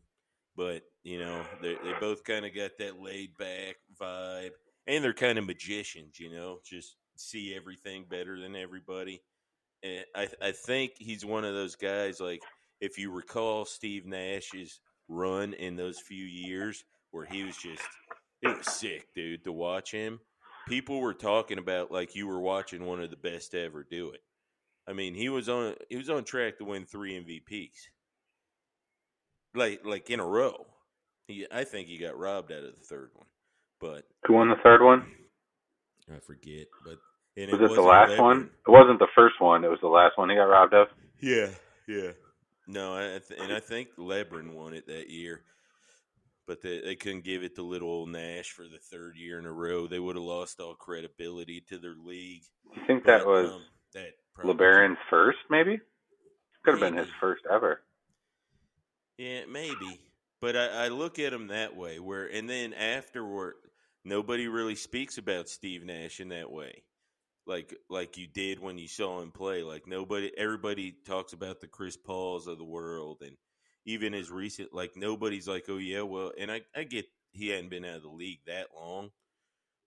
but 0.58 0.84
you 1.04 1.20
know 1.20 1.42
they 1.62 1.76
they 1.76 1.94
both 2.02 2.26
kind 2.26 2.46
of 2.46 2.54
got 2.54 2.72
that 2.80 3.00
laid 3.00 3.38
back 3.38 3.78
vibe, 3.98 4.52
and 4.88 5.02
they're 5.02 5.14
kind 5.14 5.38
of 5.38 5.46
magicians. 5.46 6.20
You 6.20 6.30
know, 6.30 6.60
just 6.66 6.98
see 7.24 7.56
everything 7.56 8.06
better 8.10 8.40
than 8.40 8.56
everybody. 8.56 9.22
And 9.84 10.06
I 10.16 10.28
I 10.42 10.52
think 10.52 10.94
he's 10.98 11.26
one 11.26 11.46
of 11.46 11.54
those 11.54 11.76
guys. 11.76 12.20
Like 12.20 12.42
if 12.82 12.98
you 12.98 13.12
recall 13.12 13.66
Steve 13.66 14.06
Nash's 14.06 14.80
run 15.08 15.54
in 15.54 15.76
those 15.76 16.00
few 16.00 16.26
years 16.26 16.84
where 17.12 17.26
he 17.26 17.44
was 17.44 17.58
just 17.58 17.84
it 18.42 18.58
was 18.58 18.68
sick, 18.68 19.08
dude, 19.16 19.44
to 19.46 19.52
watch 19.52 19.92
him. 19.92 20.20
People 20.68 21.00
were 21.02 21.14
talking 21.14 21.58
about 21.58 21.92
like 21.92 22.16
you 22.16 22.28
were 22.28 22.40
watching 22.40 22.86
one 22.86 23.02
of 23.02 23.10
the 23.10 23.18
best 23.18 23.52
to 23.52 23.62
ever 23.62 23.86
do 23.90 24.12
it. 24.12 24.22
I 24.88 24.94
mean, 24.94 25.14
he 25.16 25.30
was 25.30 25.50
on 25.50 25.76
he 25.90 25.96
was 25.98 26.10
on 26.10 26.24
track 26.24 26.58
to 26.58 26.66
win 26.66 26.86
three 26.86 27.14
MVPs, 27.20 27.88
like 29.56 29.82
like 29.86 30.10
in 30.10 30.20
a 30.20 30.26
row. 30.26 30.66
He, 31.28 31.48
I 31.52 31.64
think 31.64 31.88
he 31.88 31.98
got 31.98 32.18
robbed 32.18 32.52
out 32.52 32.66
of 32.66 32.76
the 32.76 32.86
third 32.86 33.12
one, 33.14 33.28
but 33.80 34.04
Who 34.26 34.34
won 34.34 34.50
the 34.50 34.56
third 34.62 34.84
one? 34.84 35.06
I 36.14 36.20
forget. 36.20 36.68
But 36.84 36.98
and 37.36 37.52
Was 37.52 37.60
it 37.60 37.76
the 37.76 37.82
wasn't 37.82 37.88
last 37.88 38.20
one? 38.20 38.50
It 38.68 38.72
wasn't 38.72 39.00
the 39.00 39.08
first 39.16 39.36
one. 39.40 39.64
It 39.64 39.70
was 39.70 39.80
the 39.82 39.88
last 39.88 40.18
one 40.18 40.30
he 40.30 40.36
got 40.36 40.44
robbed 40.44 40.74
of. 40.74 40.88
Yeah, 41.22 41.50
yeah. 41.88 42.12
No, 42.68 42.96
I 42.96 43.20
th- 43.20 43.40
and 43.40 43.52
I 43.52 43.60
think 43.60 43.90
LeBron 43.98 44.54
won 44.54 44.74
it 44.74 44.88
that 44.88 45.10
year, 45.10 45.42
but 46.48 46.62
they, 46.62 46.82
they 46.82 46.96
couldn't 46.96 47.24
give 47.26 47.44
it 47.44 47.56
to 47.56 47.62
little 47.62 47.90
old 47.90 48.10
Nash 48.10 48.52
for 48.52 48.64
the 48.64 48.80
third 48.80 49.18
year 49.18 49.40
in 49.40 49.46
a 49.46 49.52
row. 49.52 49.88
They 49.88 50.00
would 50.00 50.16
have 50.16 50.24
lost 50.24 50.60
all 50.60 50.76
credibility 50.76 51.62
to 51.70 51.78
their 51.78 51.96
league. 51.96 52.44
You 52.76 52.82
think 52.88 53.06
that 53.06 53.26
But, 53.26 53.28
was 53.28 53.50
um, 53.52 53.62
that 53.94 54.14
LeBron's 54.44 54.98
first? 55.10 55.40
Maybe. 55.50 55.80
Could 56.64 56.76
have 56.76 56.80
been 56.80 56.96
his 56.98 57.10
first 57.20 57.44
ever. 57.52 57.82
Yeah, 59.18 59.42
maybe. 59.50 60.00
But 60.40 60.56
I, 60.56 60.86
I 60.86 60.88
look 60.88 61.20
at 61.20 61.34
him 61.34 61.48
that 61.48 61.76
way. 61.76 62.00
Where 62.00 62.28
and 62.28 62.50
then 62.50 62.74
afterward, 62.74 63.56
nobody 64.06 64.48
really 64.48 64.76
speaks 64.76 65.18
about 65.18 65.50
Steve 65.50 65.86
Nash 65.86 66.20
in 66.20 66.30
that 66.30 66.52
way, 66.52 66.84
like 67.46 67.76
like 67.90 68.18
you 68.18 68.28
did 68.28 68.60
when 68.60 68.78
you 68.78 68.88
saw 68.88 69.22
him 69.22 69.32
play. 69.32 69.64
Like 69.64 69.88
nobody, 69.88 70.32
everybody 70.38 70.96
talks 71.06 71.34
about 71.34 71.62
the 71.62 71.68
Chris 71.68 71.98
Pauls 71.98 72.48
of 72.48 72.58
the 72.58 72.64
world, 72.64 73.22
and 73.22 73.36
even 73.86 74.14
as 74.14 74.32
recent, 74.32 74.74
like 74.74 74.96
nobody's 74.96 75.48
like, 75.48 75.66
oh 75.70 75.78
yeah, 75.78 76.02
well, 76.02 76.32
and 76.38 76.52
I 76.52 76.62
I 76.76 76.84
get 76.84 77.06
he 77.32 77.50
hadn't 77.50 77.70
been 77.70 77.86
out 77.86 77.98
of 77.98 78.04
the 78.04 78.10
league 78.10 78.42
that 78.48 78.68
long, 78.76 79.10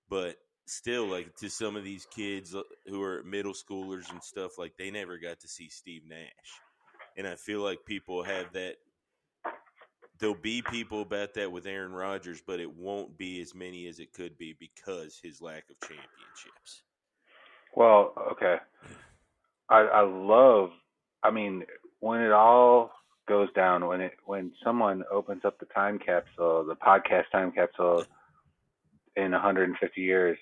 but 0.08 0.36
still, 0.66 1.06
like 1.06 1.34
to 1.36 1.48
some 1.48 1.76
of 1.76 1.84
these 1.84 2.06
kids 2.14 2.54
uh, 2.54 2.62
who 2.86 3.02
are 3.02 3.22
middle 3.22 3.54
schoolers 3.54 4.10
and 4.10 4.22
stuff, 4.22 4.58
like 4.58 4.72
they 4.78 4.90
never 4.90 5.18
got 5.18 5.40
to 5.40 5.48
see 5.48 5.68
Steve 5.68 6.02
Nash, 6.06 6.60
and 7.16 7.26
I 7.26 7.36
feel 7.36 7.62
like 7.62 7.86
people 7.86 8.22
have 8.22 8.52
that 8.52 8.76
there'll 10.18 10.34
be 10.34 10.62
people 10.62 11.02
about 11.02 11.34
that 11.34 11.52
with 11.52 11.66
Aaron 11.66 11.92
Rodgers, 11.92 12.42
but 12.46 12.60
it 12.60 12.74
won't 12.74 13.18
be 13.18 13.40
as 13.40 13.54
many 13.54 13.86
as 13.86 13.98
it 13.98 14.12
could 14.12 14.38
be 14.38 14.54
because 14.58 15.18
his 15.22 15.40
lack 15.40 15.64
of 15.70 15.80
championships. 15.80 16.82
Well, 17.76 18.14
okay. 18.32 18.56
I 19.70 19.80
I 19.80 20.00
love. 20.00 20.70
I 21.22 21.30
mean, 21.30 21.64
when 22.00 22.20
it 22.20 22.32
all 22.32 22.90
goes 23.28 23.52
down, 23.54 23.86
when 23.86 24.00
it 24.00 24.12
when 24.24 24.50
someone 24.64 25.04
opens 25.12 25.44
up 25.44 25.60
the 25.60 25.66
time 25.66 25.98
capsule, 25.98 26.64
the 26.64 26.74
podcast 26.74 27.24
time 27.30 27.52
capsule, 27.52 28.04
in 29.14 29.32
150 29.32 30.00
years, 30.00 30.38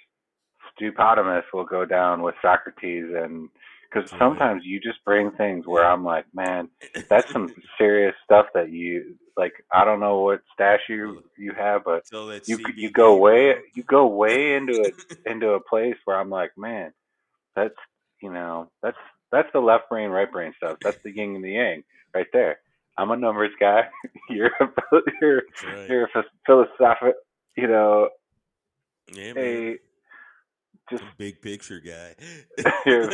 Stupotamus 0.80 1.42
will 1.52 1.64
go 1.64 1.84
down 1.84 2.22
with 2.22 2.34
Socrates, 2.40 3.06
and 3.14 3.48
because 3.92 4.08
Oh, 4.14 4.18
sometimes 4.18 4.62
you 4.64 4.80
just 4.80 5.04
bring 5.04 5.30
things 5.32 5.66
where 5.66 5.86
I'm 5.86 6.04
like, 6.04 6.26
man, 6.34 6.68
that's 7.08 7.30
some 7.32 7.54
serious 7.78 8.14
stuff 8.24 8.46
that 8.54 8.70
you 8.70 9.16
like. 9.36 9.52
I 9.72 9.84
don't 9.84 10.00
know 10.00 10.20
what 10.20 10.42
stash 10.52 10.80
you 10.88 11.22
you 11.38 11.52
have, 11.56 11.82
but 11.84 12.04
you 12.46 12.58
you 12.76 12.90
go 12.90 13.16
way 13.16 13.54
you 13.74 13.82
go 13.82 14.06
way 14.06 14.54
into 14.54 14.82
it 14.82 14.94
into 15.26 15.50
a 15.50 15.60
place 15.60 15.96
where 16.04 16.18
I'm 16.18 16.30
like, 16.30 16.52
man, 16.56 16.92
that's 17.56 17.74
you 18.22 18.32
know 18.32 18.70
that's 18.82 18.96
that's 19.32 19.48
the 19.52 19.60
left 19.60 19.88
brain 19.88 20.10
right 20.10 20.30
brain 20.30 20.52
stuff. 20.56 20.78
That's 20.82 20.98
the 21.04 21.10
yin 21.14 21.34
and 21.36 21.44
the 21.44 21.50
yang 21.52 21.84
right 22.14 22.26
there. 22.32 22.58
I'm 22.96 23.10
a 23.10 23.16
numbers 23.16 23.50
guy. 23.58 23.88
you're 24.30 24.50
a, 24.60 24.68
you're 25.20 25.42
right. 25.66 25.88
you're 25.88 26.04
a 26.04 26.24
philosophic, 26.46 27.14
you 27.56 27.66
know, 27.66 28.08
Yeah, 29.12 29.32
a 29.36 29.76
just 30.90 31.02
Big 31.18 31.40
picture 31.42 31.80
guy. 31.80 32.14
You're- 32.86 33.08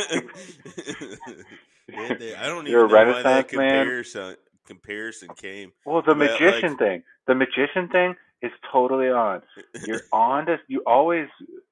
Yeah, 1.87 2.13
they- 2.15 2.35
I 2.35 2.45
don't 2.47 2.59
even 2.67 2.71
You're 2.71 2.85
a 2.85 2.87
know 2.89 2.93
why 2.95 3.03
that 3.23 3.23
Renaissance 3.23 3.53
man? 3.53 3.69
comparison 3.69 4.35
comparison 4.67 5.29
came. 5.35 5.71
well 5.85 6.01
the 6.01 6.13
Well, 6.13 6.29
like- 6.31 6.39
magician 6.39 6.77
thing. 6.77 7.03
The 7.27 7.35
magician 7.35 7.87
thing 7.89 8.15
is 8.41 8.51
totally 8.71 9.09
on. 9.09 9.41
You're 9.85 10.01
on 10.11 10.45
to 10.47 10.57
you 10.67 10.83
always 10.85 11.27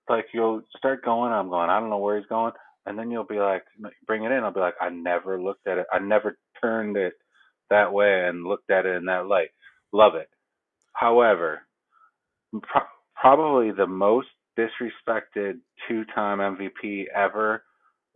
like 0.09 0.25
you'll 0.33 0.61
start 0.77 1.03
going. 1.03 1.31
I'm 1.31 1.49
going. 1.49 1.69
I 1.69 1.79
don't 1.79 1.89
know 1.89 1.97
where 1.97 2.17
he's 2.17 2.27
going, 2.27 2.53
and 2.85 2.97
then 2.97 3.11
you'll 3.11 3.23
be 3.25 3.39
like, 3.39 3.63
bring 4.07 4.23
it 4.23 4.31
in. 4.31 4.43
I'll 4.43 4.53
be 4.53 4.59
like, 4.59 4.75
I 4.81 4.89
never 4.89 5.41
looked 5.41 5.67
at 5.67 5.77
it. 5.77 5.85
I 5.91 5.99
never 5.99 6.37
turned 6.61 6.97
it 6.97 7.13
that 7.69 7.91
way 7.93 8.25
and 8.27 8.43
looked 8.45 8.69
at 8.71 8.85
it 8.85 8.95
in 8.95 9.05
that 9.05 9.27
light. 9.27 9.49
Love 9.93 10.15
it. 10.15 10.29
However, 10.93 11.61
pro- 12.63 12.81
probably 13.15 13.71
the 13.71 13.87
most 13.87 14.27
disrespected 14.57 15.59
two-time 15.87 16.39
MVP 16.39 17.05
ever. 17.15 17.63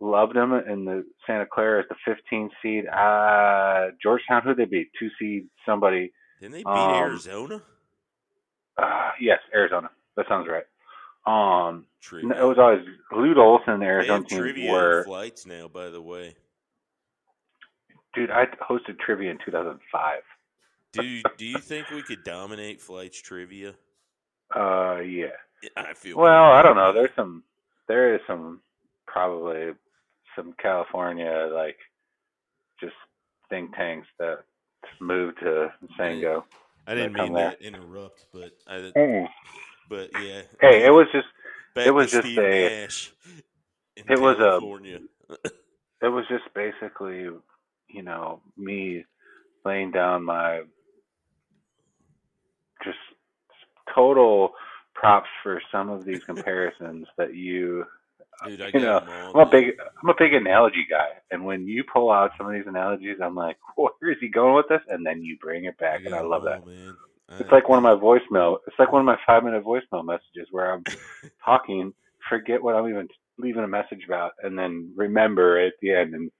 Loved 0.00 0.36
him 0.36 0.52
in 0.52 0.84
the 0.84 1.04
Santa 1.26 1.46
Clara 1.46 1.80
as 1.80 1.86
the 1.88 1.94
15 2.04 2.50
seed. 2.62 2.84
Uh, 2.88 3.86
Georgetown, 4.02 4.42
who 4.42 4.54
they 4.54 4.64
beat? 4.66 4.88
Two 4.98 5.08
seed 5.18 5.46
somebody. 5.64 6.12
Didn't 6.40 6.52
they 6.52 6.58
beat 6.58 6.66
Um, 6.66 6.94
Arizona? 6.94 7.62
Uh, 8.76 9.10
yes, 9.20 9.38
Arizona. 9.54 9.88
That 10.16 10.26
sounds 10.28 10.48
right. 10.50 10.64
Um, 11.26 11.86
Trivia. 12.00 12.42
it 12.42 12.46
was 12.46 12.58
always 12.58 12.84
Lute 13.12 13.38
Olson 13.38 13.74
and 13.74 13.82
the 13.82 13.86
Arizona 13.86 14.24
team 14.24 14.70
were. 14.70 15.04
flights 15.04 15.46
now, 15.46 15.68
by 15.68 15.88
the 15.88 16.02
way. 16.02 16.36
Dude, 18.14 18.30
I 18.30 18.46
hosted 18.46 18.98
trivia 19.00 19.30
in 19.30 19.38
2005. 19.44 20.20
Do 20.92 21.02
you, 21.04 21.22
do 21.36 21.44
you 21.44 21.58
think 21.58 21.90
we 21.90 22.02
could 22.02 22.22
dominate 22.24 22.80
flights 22.80 23.20
trivia? 23.20 23.74
Uh, 24.54 24.98
yeah. 25.00 25.28
I 25.76 25.94
feel 25.94 26.18
Well, 26.18 26.52
I 26.52 26.62
don't 26.62 26.76
know. 26.76 26.92
There's 26.92 27.10
some. 27.16 27.42
There 27.88 28.14
is 28.14 28.20
some 28.26 28.60
probably 29.06 29.72
some 30.36 30.54
California 30.60 31.48
like 31.52 31.78
just 32.80 32.94
think 33.48 33.74
tanks 33.74 34.06
that 34.18 34.40
moved 35.00 35.38
to 35.40 35.72
Sango. 35.98 36.44
I 36.86 36.94
didn't 36.94 37.14
mean 37.14 37.32
to 37.34 37.56
interrupt, 37.62 38.26
but 38.32 38.52
I, 38.66 38.76
Mm. 38.94 39.28
But 39.88 40.10
yeah. 40.22 40.42
Hey, 40.60 40.84
it 40.84 40.90
was 40.90 41.06
just 41.12 41.26
it 41.76 41.90
was 41.92 42.10
just 42.10 42.26
Steve 42.26 42.38
a- 42.38 42.68
Nash 42.68 43.12
it 43.96 44.20
was 44.20 44.38
a- 44.38 44.60
it 46.02 46.08
was 46.08 46.24
just 46.28 46.44
basically, 46.54 47.28
you 47.88 48.02
know, 48.02 48.40
me 48.56 49.04
laying 49.64 49.90
down 49.90 50.24
my 50.24 50.62
just 52.82 52.98
total 53.94 54.52
props 54.94 55.28
for 55.42 55.60
some 55.72 55.88
of 55.88 56.04
these 56.04 56.22
comparisons 56.24 57.06
that 57.16 57.34
you 57.34 57.84
Dude, 58.44 58.60
I 58.60 58.70
you 58.74 58.80
know. 58.80 58.98
I'm 59.34 59.46
a 59.46 59.50
big 59.50 59.78
I'm 60.02 60.10
a 60.10 60.14
big 60.18 60.34
analogy 60.34 60.86
guy. 60.90 61.08
And 61.30 61.44
when 61.44 61.66
you 61.66 61.84
pull 61.84 62.10
out 62.10 62.32
some 62.36 62.46
of 62.46 62.52
these 62.52 62.66
analogies, 62.66 63.18
I'm 63.22 63.34
like, 63.34 63.56
where 63.76 64.10
is 64.10 64.18
he 64.20 64.28
going 64.28 64.54
with 64.54 64.68
this? 64.68 64.82
And 64.88 65.06
then 65.06 65.22
you 65.22 65.38
bring 65.38 65.64
it 65.64 65.78
back 65.78 66.04
and 66.04 66.14
I 66.14 66.20
love 66.20 66.42
all, 66.42 66.50
that. 66.50 66.62
Oh, 66.62 66.68
man. 66.68 66.96
It's 67.30 67.50
like 67.50 67.68
one 67.68 67.78
of 67.78 67.82
my 67.82 67.94
voicemail 67.94 68.58
it's 68.66 68.76
like 68.78 68.92
one 68.92 69.00
of 69.00 69.06
my 69.06 69.16
five 69.26 69.44
minute 69.44 69.64
voicemail 69.64 70.04
messages 70.04 70.48
where 70.50 70.72
I'm 70.72 70.84
talking, 71.44 71.92
forget 72.28 72.62
what 72.62 72.74
I'm 72.74 72.88
even 72.88 73.08
leaving 73.38 73.64
a 73.64 73.68
message 73.68 74.02
about, 74.06 74.32
and 74.42 74.58
then 74.58 74.92
remember 74.94 75.58
at 75.64 75.72
the 75.82 75.92
end 75.94 76.14
and 76.14 76.30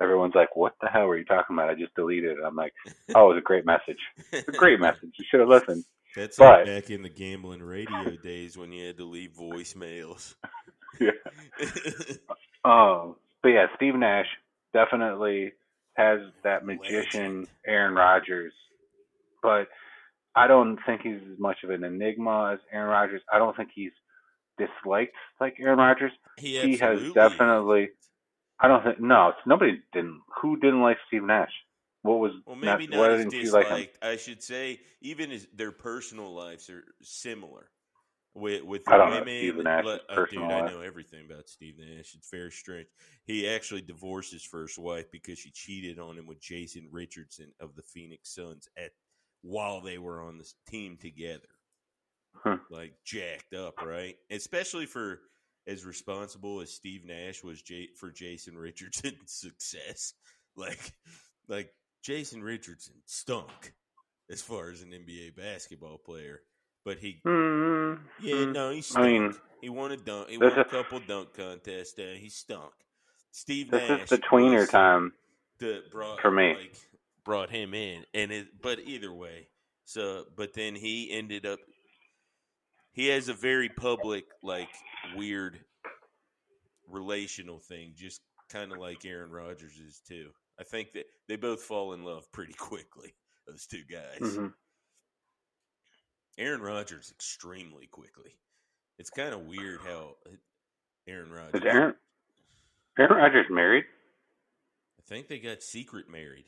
everyone's 0.00 0.34
like, 0.34 0.54
What 0.56 0.74
the 0.80 0.88
hell 0.88 1.06
were 1.06 1.18
you 1.18 1.24
talking 1.24 1.54
about? 1.56 1.68
I 1.70 1.74
just 1.74 1.94
deleted 1.94 2.38
it. 2.38 2.44
I'm 2.46 2.56
like, 2.56 2.72
Oh, 3.14 3.26
it 3.30 3.34
was 3.34 3.38
a 3.38 3.42
great 3.42 3.66
message. 3.66 3.98
It's 4.32 4.48
a 4.48 4.52
great 4.52 4.80
message. 4.88 5.10
You 5.18 5.24
should 5.30 5.40
have 5.40 5.48
listened. 5.48 5.84
That's 6.16 6.36
But- 6.38 6.66
like 6.66 6.66
back 6.66 6.90
in 6.90 7.02
the 7.02 7.08
gambling 7.10 7.62
radio 7.62 8.16
days 8.22 8.56
when 8.56 8.72
you 8.72 8.86
had 8.86 8.96
to 8.98 9.04
leave 9.04 9.32
voicemails. 9.32 10.34
yeah. 11.00 11.10
Um, 12.64 13.16
but 13.42 13.48
yeah, 13.50 13.66
Steve 13.76 13.94
Nash 13.94 14.26
definitely 14.72 15.52
has 15.94 16.20
that 16.44 16.64
magician 16.64 17.46
Aaron 17.66 17.94
Rodgers, 17.94 18.52
but 19.42 19.68
I 20.38 20.46
don't 20.46 20.78
think 20.86 21.02
he's 21.02 21.20
as 21.32 21.38
much 21.38 21.58
of 21.64 21.70
an 21.70 21.84
enigma 21.84 22.52
as 22.54 22.58
Aaron 22.72 22.88
Rodgers. 22.88 23.22
I 23.32 23.38
don't 23.38 23.56
think 23.56 23.70
he's 23.74 23.92
disliked 24.58 25.14
like 25.40 25.56
Aaron 25.60 25.78
Rodgers. 25.78 26.12
He, 26.36 26.58
He 26.60 26.76
has 26.78 26.98
definitely. 27.14 27.88
I 28.60 28.68
don't 28.68 28.82
think 28.84 29.00
no. 29.00 29.32
Nobody 29.46 29.80
didn't. 29.92 30.20
Who 30.40 30.56
didn't 30.58 30.82
like 30.82 30.96
Steve 31.08 31.22
Nash? 31.24 31.52
What 32.02 32.18
was 32.20 32.32
Well, 32.46 32.56
maybe 32.56 32.86
why 32.96 33.08
not, 33.08 33.16
didn't 33.18 33.32
you 33.32 33.50
like 33.52 33.66
him? 33.66 33.70
disliked. 33.76 34.04
I 34.04 34.16
should 34.16 34.42
say, 34.42 34.80
even 35.00 35.30
as 35.30 35.46
their 35.54 35.72
personal 35.72 36.32
lives 36.32 36.70
are 36.70 36.84
similar. 37.02 37.70
With 38.34 38.62
with 38.62 38.88
I 38.88 38.92
the 38.92 38.98
don't 38.98 39.10
know 39.10 39.18
women, 39.20 39.38
Steve 39.38 39.64
Nash's 39.64 39.86
le- 39.86 39.94
uh, 40.08 40.14
personal 40.14 40.48
dude, 40.48 40.56
I 40.58 40.70
know 40.70 40.80
everything 40.80 41.26
about 41.28 41.48
Steve 41.48 41.74
Nash. 41.78 42.14
It's 42.14 42.30
very 42.30 42.52
strange. 42.52 42.86
He 43.24 43.48
actually 43.48 43.80
divorced 43.80 44.32
his 44.32 44.44
first 44.44 44.78
wife 44.78 45.10
because 45.10 45.38
she 45.40 45.50
cheated 45.50 45.98
on 45.98 46.16
him 46.16 46.26
with 46.26 46.40
Jason 46.40 46.88
Richardson 46.92 47.52
of 47.58 47.74
the 47.74 47.82
Phoenix 47.82 48.32
Suns 48.34 48.68
at 48.76 48.92
while 49.42 49.80
they 49.80 49.98
were 49.98 50.22
on 50.22 50.38
the 50.38 50.48
team 50.70 50.96
together. 51.00 51.48
Huh. 52.34 52.58
Like 52.70 52.94
jacked 53.04 53.54
up, 53.54 53.82
right? 53.84 54.16
Especially 54.30 54.86
for 54.86 55.20
as 55.66 55.84
responsible 55.84 56.60
as 56.60 56.70
Steve 56.72 57.04
Nash 57.04 57.42
was 57.44 57.60
J- 57.62 57.90
for 57.98 58.10
Jason 58.10 58.56
Richardson's 58.56 59.16
success. 59.26 60.14
Like, 60.56 60.92
like 61.48 61.72
Jason 62.02 62.42
Richardson 62.42 62.94
stunk 63.06 63.74
as 64.30 64.40
far 64.42 64.70
as 64.70 64.82
an 64.82 64.90
NBA 64.90 65.36
basketball 65.36 65.98
player, 65.98 66.40
but 66.84 66.98
he, 66.98 67.20
Hmm, 67.24 67.94
yeah, 68.22 68.44
no, 68.46 68.70
he 68.70 68.78
I 68.78 68.80
stunk. 68.80 69.06
mean, 69.06 69.34
he 69.60 69.68
won 69.68 69.92
a 69.92 69.96
dunk. 69.96 70.28
He 70.30 70.38
won 70.38 70.52
a 70.58 70.64
couple 70.64 71.00
dunk 71.00 71.34
contests. 71.34 71.98
and 71.98 72.18
he 72.18 72.28
stunk. 72.28 72.72
Steve 73.32 73.70
this 73.70 73.88
Nash 73.88 74.02
is 74.04 74.08
the 74.10 74.18
tweener 74.18 74.68
time. 74.70 75.12
the 75.58 75.82
brought 75.90 76.20
for 76.20 76.30
me. 76.30 76.54
like 76.54 76.76
brought 77.24 77.50
him 77.50 77.74
in, 77.74 78.04
and 78.14 78.30
it. 78.32 78.48
But 78.62 78.80
either 78.80 79.12
way, 79.12 79.48
so 79.84 80.24
but 80.36 80.54
then 80.54 80.74
he 80.74 81.10
ended 81.10 81.46
up. 81.46 81.58
He 82.92 83.08
has 83.08 83.28
a 83.28 83.34
very 83.34 83.68
public, 83.68 84.24
like 84.42 84.68
weird 85.16 85.60
relational 86.88 87.60
thing, 87.60 87.92
just 87.96 88.20
kind 88.50 88.72
of 88.72 88.78
like 88.78 89.04
Aaron 89.04 89.30
Rodgers 89.30 89.76
is 89.76 90.00
too. 90.06 90.30
I 90.60 90.64
think 90.64 90.92
that 90.94 91.04
they 91.28 91.36
both 91.36 91.62
fall 91.62 91.92
in 91.92 92.02
love 92.02 92.30
pretty 92.32 92.54
quickly. 92.58 93.14
Those 93.46 93.66
two 93.66 93.82
guys. 93.90 94.36
hmm 94.36 94.46
Aaron 96.38 96.60
Rodgers 96.60 97.10
extremely 97.10 97.88
quickly. 97.88 98.38
It's 98.98 99.10
kind 99.10 99.34
of 99.34 99.40
weird 99.46 99.80
how 99.84 100.14
Aaron 101.08 101.30
Rodgers. 101.32 101.62
Is 101.62 101.66
Aaron 101.66 101.94
Aaron 102.98 103.16
Rodgers 103.16 103.46
married? 103.50 103.84
I 105.00 105.02
think 105.08 105.28
they 105.28 105.38
got 105.38 105.62
secret 105.62 106.08
married. 106.08 106.44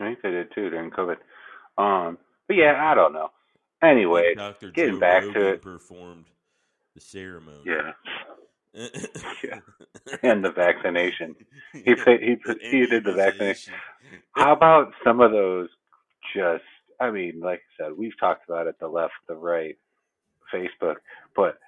I 0.00 0.04
think 0.04 0.22
they 0.22 0.30
did 0.30 0.52
too 0.54 0.70
during 0.70 0.90
COVID. 0.90 1.16
Um, 1.78 2.18
but 2.46 2.56
yeah, 2.56 2.74
I 2.78 2.94
don't 2.94 3.12
know. 3.12 3.30
Anyway, 3.82 4.34
Dr. 4.34 4.70
getting 4.70 4.94
Joe 4.94 5.00
back 5.00 5.22
to 5.22 5.48
it. 5.48 5.62
performed 5.62 6.26
the 6.94 7.00
ceremony. 7.00 7.58
yeah, 7.64 7.92
yeah. 9.44 9.60
and 10.22 10.44
the 10.44 10.50
vaccination. 10.50 11.36
He 11.72 11.94
paid, 11.94 12.20
he 12.22 12.36
he 12.70 12.86
did 12.86 13.04
the 13.04 13.12
vaccination. 13.12 13.74
How 14.32 14.52
about 14.52 14.92
some 15.04 15.20
of 15.20 15.30
those? 15.32 15.68
Just, 16.34 16.64
I 17.00 17.10
mean, 17.10 17.40
like 17.40 17.60
I 17.78 17.84
said, 17.84 17.92
we've 17.96 18.18
talked 18.18 18.48
about 18.48 18.66
it, 18.66 18.78
the 18.80 18.88
left, 18.88 19.14
the 19.28 19.34
right, 19.34 19.76
Facebook, 20.52 20.96
but 21.34 21.58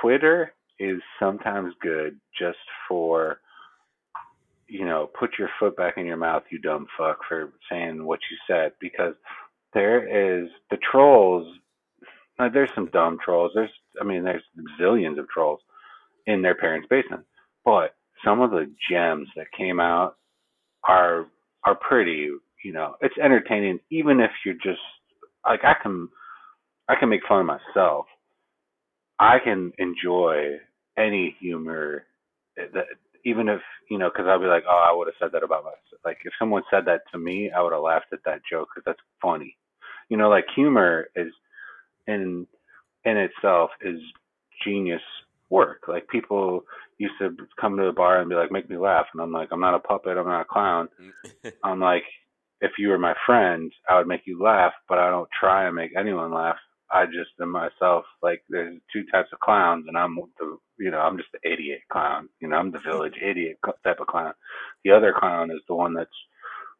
Twitter 0.00 0.52
is 0.78 1.00
sometimes 1.18 1.74
good 1.80 2.18
just 2.38 2.58
for, 2.88 3.40
you 4.68 4.84
know, 4.84 5.10
put 5.18 5.30
your 5.38 5.50
foot 5.58 5.76
back 5.76 5.94
in 5.96 6.06
your 6.06 6.16
mouth, 6.16 6.42
you 6.50 6.58
dumb 6.58 6.86
fuck, 6.98 7.18
for 7.28 7.52
saying 7.70 8.04
what 8.04 8.20
you 8.30 8.36
said, 8.48 8.72
because 8.80 9.14
there 9.72 10.42
is 10.42 10.48
the 10.70 10.78
trolls. 10.90 11.46
There's 12.38 12.70
some 12.74 12.90
dumb 12.92 13.18
trolls. 13.24 13.52
There's, 13.54 13.70
I 14.00 14.04
mean, 14.04 14.24
there's 14.24 14.42
zillions 14.80 15.18
of 15.18 15.28
trolls 15.28 15.60
in 16.26 16.42
their 16.42 16.54
parents' 16.54 16.88
basement, 16.90 17.24
but 17.64 17.94
some 18.24 18.40
of 18.40 18.50
the 18.50 18.70
gems 18.90 19.28
that 19.36 19.46
came 19.56 19.80
out 19.80 20.16
are 20.88 21.26
are 21.64 21.74
pretty 21.74 22.28
you 22.64 22.72
know 22.72 22.94
it's 23.00 23.14
entertaining 23.22 23.78
even 23.90 24.20
if 24.20 24.30
you're 24.44 24.54
just 24.54 24.80
like 25.46 25.60
i 25.64 25.74
can 25.82 26.08
i 26.88 26.94
can 26.98 27.08
make 27.08 27.20
fun 27.28 27.40
of 27.40 27.46
myself 27.46 28.06
i 29.18 29.38
can 29.42 29.72
enjoy 29.78 30.56
any 30.98 31.36
humor 31.40 32.04
that 32.56 32.86
even 33.24 33.48
if 33.48 33.60
you 33.90 33.98
know 33.98 34.10
because 34.10 34.26
i'll 34.28 34.40
be 34.40 34.46
like 34.46 34.64
oh 34.68 34.86
i 34.88 34.94
would 34.94 35.08
have 35.08 35.14
said 35.20 35.32
that 35.32 35.44
about 35.44 35.64
myself. 35.64 35.80
Like 36.04 36.18
if 36.24 36.32
someone 36.38 36.62
said 36.70 36.84
that 36.86 37.02
to 37.12 37.18
me 37.18 37.50
i 37.56 37.60
would 37.60 37.72
have 37.72 37.82
laughed 37.82 38.12
at 38.12 38.24
that 38.24 38.40
joke 38.50 38.68
because 38.74 38.84
that's 38.86 39.06
funny. 39.20 39.56
You 40.08 40.16
know 40.16 40.28
like 40.28 40.44
humor 40.54 41.08
is 41.16 41.32
in 42.06 42.46
in 43.04 43.16
itself 43.16 43.70
is 43.82 44.00
genius 44.64 45.02
work. 45.50 45.82
Like 45.88 46.08
people 46.08 46.64
used 46.98 47.14
to 47.18 47.36
come 47.60 47.76
to 47.76 47.84
the 47.84 47.92
bar 47.92 48.20
and 48.20 48.30
be 48.30 48.36
like 48.36 48.52
make 48.52 48.70
me 48.70 48.76
laugh 48.76 49.06
and 49.12 49.20
i'm 49.20 49.32
like 49.32 49.48
i'm 49.50 49.60
not 49.60 49.74
a 49.74 49.80
puppet 49.80 50.16
i'm 50.16 50.26
not 50.26 50.42
a 50.42 50.44
clown. 50.44 50.88
Mm. 51.00 51.52
I'm 51.64 51.80
like, 51.80 52.04
if 52.60 52.72
you 52.78 52.88
were 52.88 52.98
my 52.98 53.14
friend, 53.26 53.70
I 53.88 53.98
would 53.98 54.06
make 54.06 54.22
you 54.26 54.42
laugh, 54.42 54.72
but 54.88 54.98
I 54.98 55.10
don't 55.10 55.28
try 55.38 55.66
and 55.66 55.76
make 55.76 55.90
anyone 55.98 56.32
laugh. 56.32 56.56
I 56.90 57.06
just 57.06 57.30
am 57.40 57.50
myself. 57.50 58.04
Like, 58.22 58.42
there's 58.48 58.78
two 58.92 59.04
types 59.10 59.28
of 59.32 59.40
clowns, 59.40 59.86
and 59.88 59.96
I'm 59.96 60.16
the, 60.38 60.58
you 60.78 60.90
know, 60.90 61.00
I'm 61.00 61.16
just 61.16 61.30
the 61.32 61.50
idiot 61.50 61.80
clown. 61.90 62.28
You 62.40 62.48
know, 62.48 62.56
I'm 62.56 62.70
the 62.70 62.78
mm-hmm. 62.78 62.90
village 62.90 63.14
idiot 63.22 63.58
type 63.84 64.00
of 64.00 64.06
clown. 64.06 64.34
The 64.84 64.92
other 64.92 65.14
clown 65.18 65.50
is 65.50 65.60
the 65.68 65.74
one 65.74 65.94
that's 65.94 66.10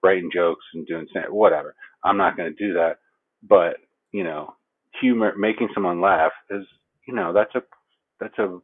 writing 0.02 0.30
jokes 0.32 0.64
and 0.74 0.86
doing 0.86 1.06
whatever. 1.30 1.74
I'm 2.04 2.18
not 2.18 2.36
going 2.36 2.54
to 2.54 2.66
do 2.66 2.74
that, 2.74 2.98
but 3.42 3.76
you 4.12 4.22
know, 4.22 4.54
humor, 5.00 5.32
making 5.36 5.68
someone 5.74 6.00
laugh 6.00 6.32
is, 6.50 6.64
you 7.08 7.14
know, 7.14 7.32
that's 7.32 7.54
a 7.54 7.62
that's 8.20 8.38
a, 8.38 8.44
a 8.44 8.60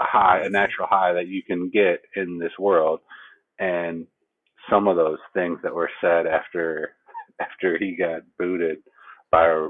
high, 0.00 0.42
a 0.44 0.48
natural 0.48 0.88
high 0.88 1.12
that 1.12 1.26
you 1.26 1.42
can 1.42 1.68
get 1.68 2.00
in 2.16 2.38
this 2.38 2.52
world, 2.58 3.00
and 3.58 4.06
some 4.70 4.88
of 4.88 4.96
those 4.96 5.18
things 5.34 5.58
that 5.62 5.74
were 5.74 5.90
said 6.00 6.26
after 6.26 6.92
after 7.40 7.76
he 7.78 7.96
got 7.96 8.22
booted 8.38 8.78
by 9.30 9.68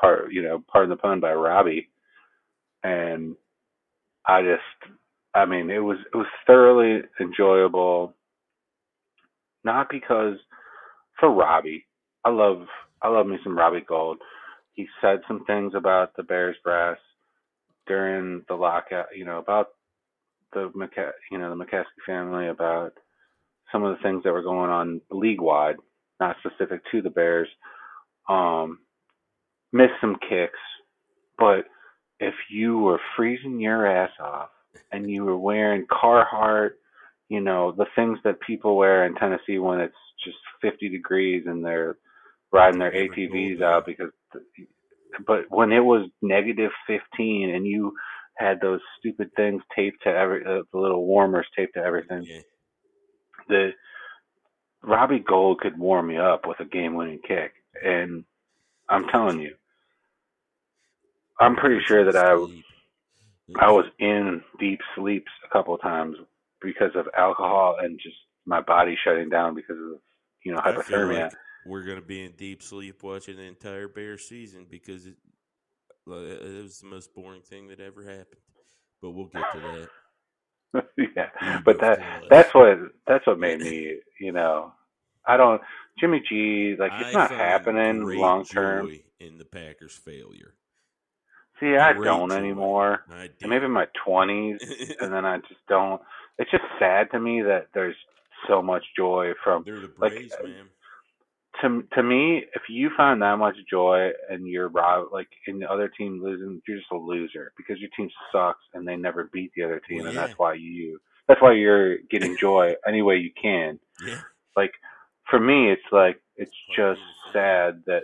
part 0.00 0.32
you 0.32 0.42
know 0.42 0.62
pardon 0.70 0.90
the 0.90 0.96
pun 0.96 1.20
by 1.20 1.32
Robbie. 1.32 1.88
And 2.82 3.36
I 4.26 4.42
just 4.42 4.92
I 5.34 5.44
mean 5.46 5.70
it 5.70 5.78
was 5.80 5.98
it 6.12 6.16
was 6.16 6.26
thoroughly 6.46 7.02
enjoyable. 7.20 8.14
Not 9.64 9.88
because 9.90 10.36
for 11.18 11.30
Robbie. 11.32 11.86
I 12.24 12.30
love 12.30 12.66
I 13.02 13.08
love 13.08 13.26
me 13.26 13.38
some 13.42 13.56
Robbie 13.56 13.84
Gould. 13.86 14.18
He 14.72 14.86
said 15.00 15.20
some 15.26 15.44
things 15.44 15.72
about 15.74 16.16
the 16.16 16.22
Bears 16.22 16.56
brass 16.64 16.98
during 17.86 18.42
the 18.48 18.54
lockout 18.54 19.06
you 19.16 19.24
know 19.24 19.38
about 19.38 19.68
the 20.52 20.70
McCa- 20.76 21.12
you 21.30 21.38
know 21.38 21.56
the 21.56 21.64
McCaskey 21.64 21.84
family 22.06 22.48
about 22.48 22.92
some 23.72 23.84
of 23.84 23.96
the 23.96 24.02
things 24.02 24.22
that 24.24 24.32
were 24.32 24.42
going 24.42 24.70
on 24.70 25.00
league 25.10 25.40
wide, 25.40 25.76
not 26.20 26.36
specific 26.44 26.82
to 26.90 27.02
the 27.02 27.10
Bears. 27.10 27.48
Um, 28.28 28.80
missed 29.72 29.94
some 30.00 30.16
kicks, 30.28 30.58
but 31.38 31.64
if 32.20 32.34
you 32.50 32.78
were 32.78 33.00
freezing 33.16 33.60
your 33.60 33.86
ass 33.86 34.10
off 34.20 34.50
and 34.92 35.10
you 35.10 35.24
were 35.24 35.38
wearing 35.38 35.86
Carhartt, 35.86 36.72
you 37.28 37.40
know 37.40 37.72
the 37.72 37.86
things 37.94 38.18
that 38.24 38.40
people 38.40 38.76
wear 38.76 39.04
in 39.04 39.14
Tennessee 39.14 39.58
when 39.58 39.80
it's 39.80 39.94
just 40.24 40.38
50 40.62 40.88
degrees 40.88 41.44
and 41.46 41.64
they're 41.64 41.96
riding 42.52 42.80
their 42.80 42.90
ATVs 42.90 43.60
out 43.62 43.84
because, 43.86 44.10
but 45.26 45.44
when 45.50 45.70
it 45.72 45.84
was 45.84 46.08
negative 46.22 46.70
15 46.86 47.54
and 47.54 47.66
you 47.66 47.92
had 48.36 48.60
those 48.60 48.80
stupid 48.98 49.30
things 49.36 49.62
taped 49.76 50.02
to 50.04 50.08
every 50.08 50.44
uh, 50.44 50.62
the 50.72 50.78
little 50.78 51.04
warmers 51.04 51.46
taped 51.56 51.74
to 51.74 51.80
everything 51.80 52.24
yeah. 52.24 52.40
the 53.48 53.70
Robbie 54.82 55.24
Gould 55.26 55.60
could 55.60 55.78
warm 55.78 56.08
me 56.08 56.16
up 56.16 56.46
with 56.46 56.60
a 56.60 56.64
game 56.64 56.94
winning 56.94 57.20
kick. 57.26 57.52
And 57.84 58.24
I'm 58.88 59.06
telling 59.08 59.40
you, 59.40 59.54
I'm 61.40 61.56
pretty 61.56 61.80
sure 61.84 62.04
that 62.10 62.16
I 62.16 62.34
I 63.56 63.70
was 63.70 63.86
in 63.98 64.42
deep 64.58 64.80
sleeps 64.94 65.30
a 65.44 65.52
couple 65.52 65.74
of 65.74 65.80
times 65.80 66.16
because 66.60 66.90
of 66.94 67.06
alcohol 67.16 67.76
and 67.80 67.98
just 68.02 68.16
my 68.46 68.60
body 68.60 68.96
shutting 69.02 69.28
down 69.28 69.54
because 69.54 69.76
of 69.76 70.00
you 70.44 70.52
know 70.52 70.58
hypothermia. 70.58 71.24
like 71.24 71.32
we're 71.66 71.84
gonna 71.84 72.00
be 72.00 72.24
in 72.24 72.32
deep 72.32 72.62
sleep 72.62 73.02
watching 73.02 73.36
the 73.36 73.42
entire 73.42 73.88
Bear 73.88 74.18
season 74.18 74.66
because 74.68 75.06
it, 75.06 75.16
it 76.06 76.62
was 76.62 76.80
the 76.80 76.88
most 76.88 77.14
boring 77.14 77.42
thing 77.42 77.68
that 77.68 77.80
ever 77.80 78.02
happened. 78.02 78.40
But 79.00 79.10
we'll 79.10 79.26
get 79.26 79.44
to 79.52 79.60
that. 79.60 79.88
yeah, 81.16 81.60
but 81.64 81.80
that 81.80 82.00
that's 82.28 82.54
what 82.54 82.78
that's 83.06 83.26
what 83.26 83.38
made 83.38 83.60
me 83.60 83.96
you 84.20 84.32
know 84.32 84.72
I 85.26 85.36
don't 85.36 85.60
Jimmy 85.98 86.22
G 86.28 86.76
like 86.78 86.92
it's 87.00 87.10
I 87.10 87.12
not 87.12 87.30
happening 87.30 88.02
long 88.18 88.44
term. 88.44 88.90
in 89.20 89.38
the 89.38 89.44
Packers' 89.44 89.94
failure. 89.94 90.54
See, 91.60 91.76
I 91.76 91.92
Great 91.92 92.04
don't 92.04 92.30
joy. 92.30 92.36
anymore. 92.36 93.00
I 93.10 93.30
maybe 93.46 93.64
in 93.64 93.72
my 93.72 93.86
twenties, 94.04 94.60
and 95.00 95.12
then 95.12 95.24
I 95.24 95.38
just 95.38 95.60
don't. 95.68 96.00
It's 96.38 96.50
just 96.50 96.62
sad 96.78 97.10
to 97.10 97.18
me 97.20 97.42
that 97.42 97.66
there's 97.74 97.96
so 98.46 98.62
much 98.62 98.84
joy 98.96 99.32
from 99.42 99.64
They're 99.64 99.80
the 99.80 99.90
like, 99.98 100.12
man. 100.44 100.68
to 101.60 101.82
to 101.96 102.02
me. 102.02 102.44
If 102.54 102.62
you 102.68 102.90
find 102.96 103.20
that 103.22 103.36
much 103.38 103.56
joy 103.68 104.10
and 104.30 104.46
you're 104.46 104.70
like 105.12 105.26
in 105.48 105.58
the 105.58 105.68
other 105.70 105.88
team 105.88 106.22
losing, 106.22 106.62
you're 106.68 106.78
just 106.78 106.92
a 106.92 106.96
loser 106.96 107.52
because 107.56 107.80
your 107.80 107.90
team 107.96 108.08
sucks 108.30 108.62
and 108.74 108.86
they 108.86 108.94
never 108.96 109.28
beat 109.32 109.50
the 109.56 109.64
other 109.64 109.80
team, 109.88 109.98
Well, 109.98 110.06
and 110.06 110.14
yeah. 110.14 110.26
that's 110.26 110.38
why 110.38 110.54
you. 110.54 111.00
That's 111.26 111.42
why 111.42 111.52
you're 111.54 111.98
getting 112.10 112.36
joy 112.38 112.74
any 112.86 113.02
way 113.02 113.16
you 113.16 113.30
can. 113.40 113.78
Yeah. 114.06 114.20
Like 114.56 114.72
for 115.28 115.38
me, 115.38 115.70
it's 115.70 115.82
like 115.92 116.20
it's 116.36 116.56
just 116.74 117.00
being 117.00 117.28
a 117.28 117.32
fan. 117.32 117.72
sad 117.74 117.82
that 117.86 118.02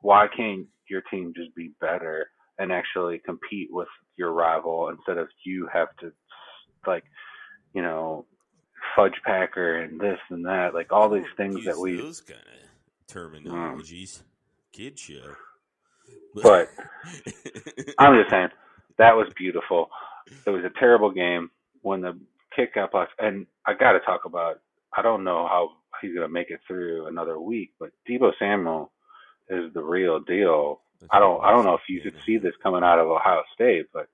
why 0.00 0.26
can't 0.34 0.66
your 0.88 1.02
team 1.10 1.32
just 1.36 1.54
be 1.54 1.70
better 1.80 2.28
and 2.58 2.72
actually 2.72 3.20
compete 3.24 3.68
with 3.70 3.88
your 4.16 4.32
rival 4.32 4.88
instead 4.88 5.18
of 5.18 5.28
you 5.44 5.68
have 5.72 5.88
to 6.00 6.12
like 6.86 7.04
you 7.74 7.82
know 7.82 8.24
fudge 8.94 9.20
packer 9.24 9.82
and 9.82 10.00
this 10.00 10.18
and 10.30 10.44
that 10.46 10.72
like 10.74 10.92
all 10.92 11.08
these 11.08 11.24
things 11.36 11.64
that 11.64 11.78
we 11.78 11.96
those 11.96 12.20
kind 12.20 12.40
of 12.40 13.14
mm. 13.14 13.44
terminologies. 13.44 14.22
Kid 14.72 14.98
show. 14.98 15.34
But- 16.34 16.68
I'm 17.98 18.14
just 18.14 18.30
saying 18.30 18.48
that 18.98 19.16
was 19.16 19.28
beautiful. 19.36 19.88
It 20.46 20.50
was 20.50 20.64
a 20.64 20.78
terrible 20.78 21.10
game 21.10 21.50
when 21.82 22.00
the 22.00 22.18
kick 22.54 22.74
got 22.74 22.90
blocked, 22.92 23.12
and 23.18 23.46
I 23.66 23.74
got 23.74 23.92
to 23.92 24.00
talk 24.00 24.24
about. 24.24 24.60
I 24.96 25.02
don't 25.02 25.24
know 25.24 25.46
how 25.46 25.70
he's 26.00 26.14
gonna 26.14 26.28
make 26.28 26.50
it 26.50 26.60
through 26.66 27.06
another 27.06 27.38
week, 27.40 27.72
but 27.78 27.90
Deebo 28.08 28.32
Samuel 28.38 28.92
is 29.48 29.72
the 29.74 29.82
real 29.82 30.20
deal. 30.20 30.80
I 31.10 31.18
don't. 31.18 31.42
I 31.42 31.50
don't 31.50 31.64
know 31.64 31.74
if 31.74 31.88
you 31.88 32.00
could 32.00 32.16
see 32.24 32.38
this 32.38 32.54
coming 32.62 32.82
out 32.82 32.98
of 32.98 33.06
Ohio 33.08 33.42
State, 33.54 33.86
but 33.92 34.08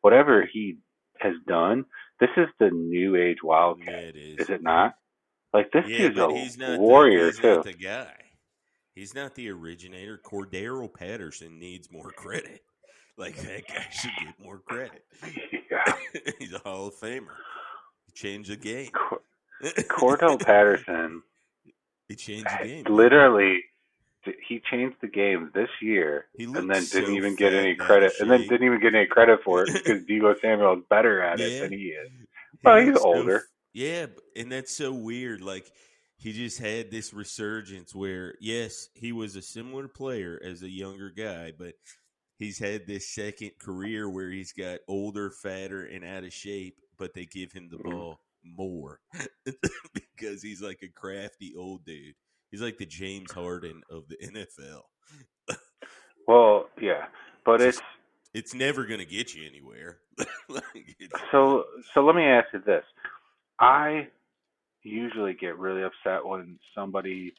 whatever 0.00 0.46
he 0.50 0.78
has 1.20 1.34
done, 1.46 1.84
this 2.20 2.30
is 2.36 2.48
the 2.58 2.70
new 2.70 3.16
age 3.16 3.38
Yeah, 3.42 3.48
Wildcat, 3.48 3.94
it 3.94 4.16
is. 4.16 4.38
is 4.40 4.50
it 4.50 4.62
not? 4.62 4.94
Like 5.52 5.70
this 5.72 5.84
yeah, 5.86 6.08
dude's 6.08 6.18
a 6.18 6.32
he's 6.32 6.58
not 6.58 6.78
warrior 6.80 7.26
the, 7.26 7.30
he's 7.32 7.38
too. 7.40 7.54
Not 7.56 7.64
the 7.64 7.72
guy. 7.72 8.14
He's 8.94 9.14
not 9.14 9.34
the 9.34 9.50
originator. 9.50 10.18
Cordarrelle 10.24 10.92
Patterson 10.92 11.58
needs 11.58 11.90
more 11.90 12.10
credit. 12.10 12.62
Like 13.18 13.36
that 13.36 13.66
guy 13.66 13.86
should 13.90 14.10
get 14.22 14.34
more 14.38 14.58
credit. 14.58 15.02
yeah. 15.70 15.94
he's 16.38 16.52
a 16.52 16.58
Hall 16.58 16.88
of 16.88 16.94
Famer. 16.96 17.32
He 18.04 18.12
changed 18.12 18.50
the 18.50 18.56
game. 18.56 18.90
Cor- 19.88 20.16
Cordarrelle 20.18 20.40
Patterson 20.44 21.22
he 22.08 22.14
changed 22.14 22.46
the 22.60 22.64
game. 22.66 22.84
literally 22.88 23.64
he 24.48 24.60
changed 24.70 24.96
the 25.00 25.06
game 25.08 25.50
this 25.54 25.68
year 25.80 26.26
and 26.38 26.68
then 26.70 26.82
so 26.82 27.00
didn't 27.00 27.14
even 27.16 27.36
get 27.36 27.52
any 27.54 27.70
and 27.72 27.80
out 27.80 27.84
of 27.84 27.86
credit 27.86 28.12
and 28.20 28.30
then 28.30 28.40
didn't 28.42 28.64
even 28.64 28.80
get 28.80 28.94
any 28.94 29.06
credit 29.06 29.40
for 29.44 29.62
it 29.62 29.72
because 29.72 30.02
Deebo 30.08 30.34
Samuel 30.40 30.74
is 30.78 30.84
better 30.90 31.22
at 31.22 31.38
it 31.40 31.52
Yeah. 31.52 31.60
than 31.62 31.72
he 31.72 31.86
is. 31.86 32.10
He 32.10 32.26
Well, 32.64 32.84
he's 32.84 32.96
so 32.96 33.04
older. 33.04 33.42
yeah, 33.72 34.06
and 34.36 34.50
that's 34.50 34.74
so 34.74 34.92
weird. 34.92 35.40
Like 35.42 35.70
he 36.18 36.32
just 36.32 36.58
had 36.58 36.90
this 36.90 37.12
resurgence 37.12 37.94
where, 37.94 38.34
yes, 38.40 38.88
he 38.94 39.12
was 39.12 39.36
a 39.36 39.42
similar 39.42 39.86
player 39.86 40.40
as 40.44 40.62
a 40.62 40.68
younger 40.68 41.10
guy, 41.10 41.52
but 41.56 41.74
he's 42.38 42.58
had 42.58 42.86
this 42.86 43.08
second 43.14 43.52
career 43.60 44.08
where 44.08 44.30
he's 44.30 44.52
got 44.52 44.78
older, 44.88 45.30
fatter, 45.30 45.84
and 45.84 46.04
out 46.04 46.24
of 46.24 46.32
shape, 46.32 46.78
but 46.98 47.14
they 47.14 47.26
give 47.26 47.52
him 47.52 47.68
the 47.68 47.76
Mhm. 47.78 47.90
ball 47.90 48.20
more 48.56 49.00
because 49.94 50.42
he's 50.42 50.62
like 50.62 50.80
a 50.82 50.88
crafty 50.88 51.54
old 51.56 51.84
dude. 51.84 52.14
He's 52.50 52.62
like 52.62 52.78
the 52.78 52.86
James 52.86 53.32
Harden 53.32 53.82
of 53.90 54.04
the 54.08 54.16
NFL. 54.16 54.82
Well, 56.26 56.68
yeah, 56.80 57.06
but 57.44 57.60
it's 57.60 57.80
It's 58.34 58.54
never 58.54 58.84
going 58.84 59.00
to 59.00 59.06
get 59.06 59.34
you 59.34 59.46
anywhere. 59.48 59.98
like 60.48 60.96
so. 61.30 61.64
So 61.94 62.04
let 62.04 62.16
me 62.16 62.24
ask 62.24 62.48
you 62.52 62.60
this: 62.66 62.84
I 63.60 64.08
usually 64.82 65.34
get 65.34 65.58
really 65.58 65.82
upset 65.82 66.24
when 66.24 66.58
somebody. 66.74 67.32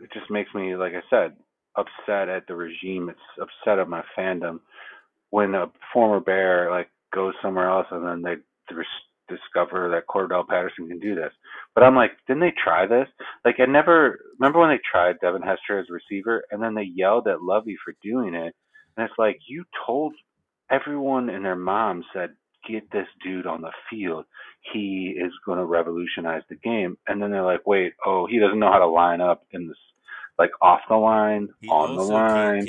It 0.00 0.10
just 0.12 0.30
makes 0.30 0.54
me, 0.54 0.76
like 0.76 0.92
I 0.94 1.02
said, 1.10 1.36
upset 1.76 2.28
at 2.28 2.46
the 2.46 2.54
regime. 2.54 3.08
It's 3.08 3.18
upset 3.40 3.78
at 3.78 3.88
my 3.88 4.02
fandom 4.16 4.60
when 5.30 5.54
a 5.54 5.66
former 5.92 6.20
Bear 6.20 6.70
like 6.70 6.90
goes 7.12 7.34
somewhere 7.42 7.68
else 7.68 7.86
and 7.90 8.06
then 8.06 8.22
they 8.22 8.34
discover 9.30 9.90
that 9.90 10.08
Cordarrelle 10.08 10.48
Patterson 10.48 10.88
can 10.88 11.00
do 11.00 11.14
this. 11.16 11.32
But 11.74 11.84
I'm 11.84 11.96
like, 11.96 12.12
didn't 12.28 12.42
they 12.42 12.54
try 12.62 12.86
this? 12.86 13.08
Like 13.44 13.56
I 13.60 13.66
never 13.66 14.20
remember 14.38 14.60
when 14.60 14.70
they 14.70 14.80
tried 14.90 15.20
Devin 15.22 15.42
Hester 15.42 15.80
as 15.80 15.86
receiver 15.90 16.44
and 16.52 16.62
then 16.62 16.74
they 16.74 16.84
yelled 16.84 17.28
at 17.28 17.42
Lovie 17.42 17.78
for 17.84 17.94
doing 18.02 18.34
it. 18.34 18.54
And 18.96 19.06
it's 19.06 19.18
like 19.18 19.38
you 19.48 19.64
told 19.86 20.14
everyone 20.70 21.30
and 21.30 21.44
their 21.44 21.56
mom 21.56 22.04
said, 22.14 22.30
Get 22.68 22.90
this 22.92 23.08
dude 23.24 23.46
on 23.46 23.62
the 23.62 23.72
field. 23.90 24.26
He 24.74 25.16
is 25.18 25.32
gonna 25.46 25.64
revolutionize 25.66 26.42
the 26.50 26.56
game. 26.56 26.98
And 27.08 27.22
then 27.22 27.30
they're 27.32 27.44
like, 27.44 27.66
Wait, 27.66 27.94
oh, 28.06 28.26
he 28.26 28.38
doesn't 28.38 28.58
know 28.58 28.72
how 28.72 28.80
to 28.80 28.88
line 28.88 29.22
up 29.22 29.44
in 29.52 29.68
this 29.68 29.78
like 30.38 30.50
off 30.62 30.80
the 30.88 30.96
line, 30.96 31.48
he 31.60 31.68
on 31.68 31.96
the 31.96 32.02
line 32.02 32.66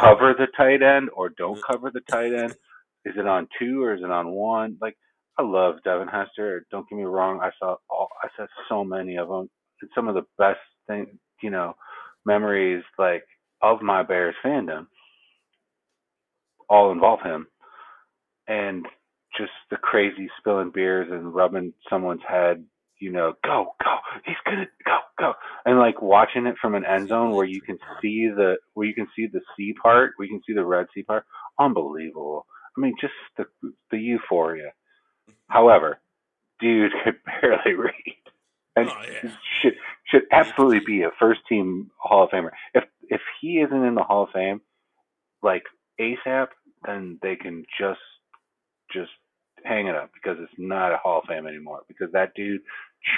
cover 0.00 0.34
the 0.38 0.48
tight 0.56 0.82
end 0.82 1.10
or 1.14 1.28
don't 1.30 1.58
Uh, 1.58 1.72
cover 1.72 1.90
the 1.92 2.00
tight 2.02 2.32
end? 2.34 2.54
Is 3.04 3.14
it 3.16 3.26
on 3.26 3.48
two 3.58 3.82
or 3.82 3.94
is 3.94 4.02
it 4.02 4.10
on 4.10 4.30
one? 4.30 4.78
Like 4.80 4.96
I 5.38 5.42
love 5.42 5.76
Devin 5.84 6.08
Hester. 6.08 6.66
Don't 6.70 6.88
get 6.88 6.96
me 6.96 7.04
wrong. 7.04 7.40
I 7.42 7.50
saw 7.58 7.76
all. 7.90 8.08
I 8.22 8.28
saw 8.36 8.46
so 8.68 8.84
many 8.84 9.16
of 9.16 9.28
them. 9.28 9.50
It's 9.82 9.92
some 9.94 10.08
of 10.08 10.14
the 10.14 10.26
best 10.38 10.60
thing, 10.88 11.18
you 11.42 11.50
know, 11.50 11.74
memories 12.26 12.84
like 12.98 13.24
of 13.62 13.82
my 13.82 14.02
Bears 14.02 14.36
fandom. 14.44 14.86
All 16.70 16.92
involve 16.92 17.20
him, 17.22 17.46
and 18.48 18.86
just 19.36 19.52
the 19.70 19.76
crazy 19.76 20.30
spilling 20.38 20.70
beers 20.72 21.08
and 21.10 21.34
rubbing 21.34 21.74
someone's 21.90 22.22
head. 22.28 22.64
You 23.00 23.12
know, 23.12 23.34
go, 23.44 23.74
go. 23.84 23.96
He's 24.24 24.36
gonna 24.46 24.66
go, 24.86 24.98
go 25.18 25.34
and 25.66 25.78
like 25.78 26.00
watching 26.02 26.46
it 26.46 26.56
from 26.60 26.74
an 26.74 26.84
end 26.84 27.08
zone 27.08 27.32
where 27.32 27.46
you 27.46 27.60
can 27.60 27.78
see 28.00 28.28
the 28.28 28.56
where 28.74 28.86
you 28.86 28.94
can 28.94 29.08
see 29.16 29.26
the 29.26 29.40
C 29.56 29.74
part, 29.82 30.12
where 30.16 30.26
you 30.26 30.34
can 30.34 30.42
see 30.46 30.54
the 30.54 30.64
red 30.64 30.86
C 30.94 31.02
part, 31.02 31.24
unbelievable. 31.58 32.46
I 32.76 32.80
mean, 32.80 32.94
just 33.00 33.14
the 33.36 33.46
the 33.90 33.98
euphoria. 33.98 34.72
However, 35.48 36.00
dude 36.60 36.92
could 37.04 37.16
barely 37.40 37.74
read, 37.74 37.92
and 38.76 38.88
Oh, 38.88 39.02
yeah. 39.10 39.30
should 39.62 39.74
should 40.06 40.22
absolutely 40.32 40.80
be 40.84 41.02
a 41.02 41.10
first 41.18 41.40
team 41.48 41.90
Hall 41.98 42.24
of 42.24 42.30
Famer. 42.30 42.50
If 42.74 42.84
if 43.08 43.20
he 43.40 43.60
isn't 43.60 43.84
in 43.84 43.94
the 43.94 44.02
Hall 44.02 44.24
of 44.24 44.30
Fame, 44.30 44.60
like 45.42 45.64
ASAP, 46.00 46.48
then 46.86 47.18
they 47.22 47.36
can 47.36 47.64
just 47.78 48.00
just 48.92 49.10
hang 49.64 49.86
it 49.86 49.96
up 49.96 50.10
because 50.12 50.36
it's 50.40 50.52
not 50.58 50.92
a 50.92 50.96
Hall 50.98 51.18
of 51.20 51.24
Fame 51.28 51.46
anymore. 51.46 51.82
Because 51.88 52.12
that 52.12 52.34
dude 52.34 52.60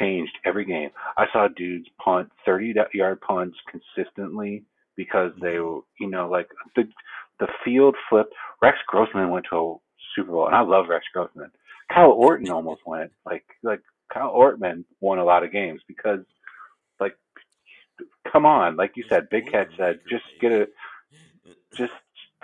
changed 0.00 0.32
every 0.44 0.64
game. 0.64 0.90
I 1.16 1.26
saw 1.32 1.48
dudes 1.48 1.88
punt 2.04 2.30
30 2.44 2.74
yard 2.94 3.20
punts 3.20 3.56
consistently 3.70 4.64
because 4.96 5.32
they 5.40 5.58
were, 5.58 5.80
you 6.00 6.08
know, 6.08 6.28
like 6.28 6.48
the 6.74 6.84
the 7.40 7.48
field 7.64 7.96
flipped. 8.08 8.34
Rex 8.62 8.78
Grossman 8.88 9.30
went 9.30 9.46
to 9.50 9.56
a 9.56 9.74
Super 10.14 10.32
Bowl, 10.32 10.46
and 10.46 10.56
I 10.56 10.62
love 10.62 10.86
Rex 10.88 11.04
Grossman. 11.12 11.50
Kyle 11.92 12.10
Orton 12.12 12.50
almost 12.50 12.82
went. 12.86 13.12
Like 13.24 13.44
like 13.62 13.80
Kyle 14.12 14.30
Orton 14.30 14.84
won 15.00 15.18
a 15.18 15.24
lot 15.24 15.44
of 15.44 15.52
games 15.52 15.80
because, 15.86 16.20
like, 17.00 17.16
come 18.30 18.46
on, 18.46 18.76
like 18.76 18.92
you 18.96 19.04
said, 19.08 19.28
Big 19.30 19.50
Cat 19.50 19.68
said, 19.76 20.00
just 20.08 20.24
get 20.40 20.52
a 20.52 20.68
just 21.76 21.92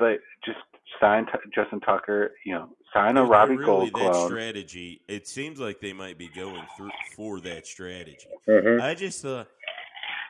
like 0.00 0.20
just 0.44 0.58
sign 1.00 1.26
T- 1.26 1.50
Justin 1.54 1.80
Tucker. 1.80 2.32
You 2.44 2.54
know, 2.54 2.68
sign 2.92 3.16
a 3.16 3.24
Robbie 3.24 3.56
really, 3.56 3.64
Gold 3.64 3.92
that 3.94 4.12
clone. 4.12 4.28
strategy. 4.28 5.00
It 5.08 5.26
seems 5.26 5.58
like 5.58 5.80
they 5.80 5.92
might 5.92 6.18
be 6.18 6.28
going 6.28 6.62
through 6.76 6.90
for 7.16 7.40
that 7.40 7.66
strategy. 7.66 8.26
Mhm. 8.48 8.80
I 8.80 8.94
just 8.94 9.22
thought 9.22 9.48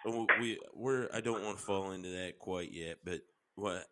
uh, 0.06 0.24
we 0.40 0.58
we're 0.74 1.08
I 1.12 1.20
don't 1.20 1.42
want 1.42 1.58
to 1.58 1.62
fall 1.62 1.92
into 1.92 2.10
that 2.10 2.38
quite 2.38 2.72
yet, 2.72 2.98
but 3.04 3.20
what 3.54 3.86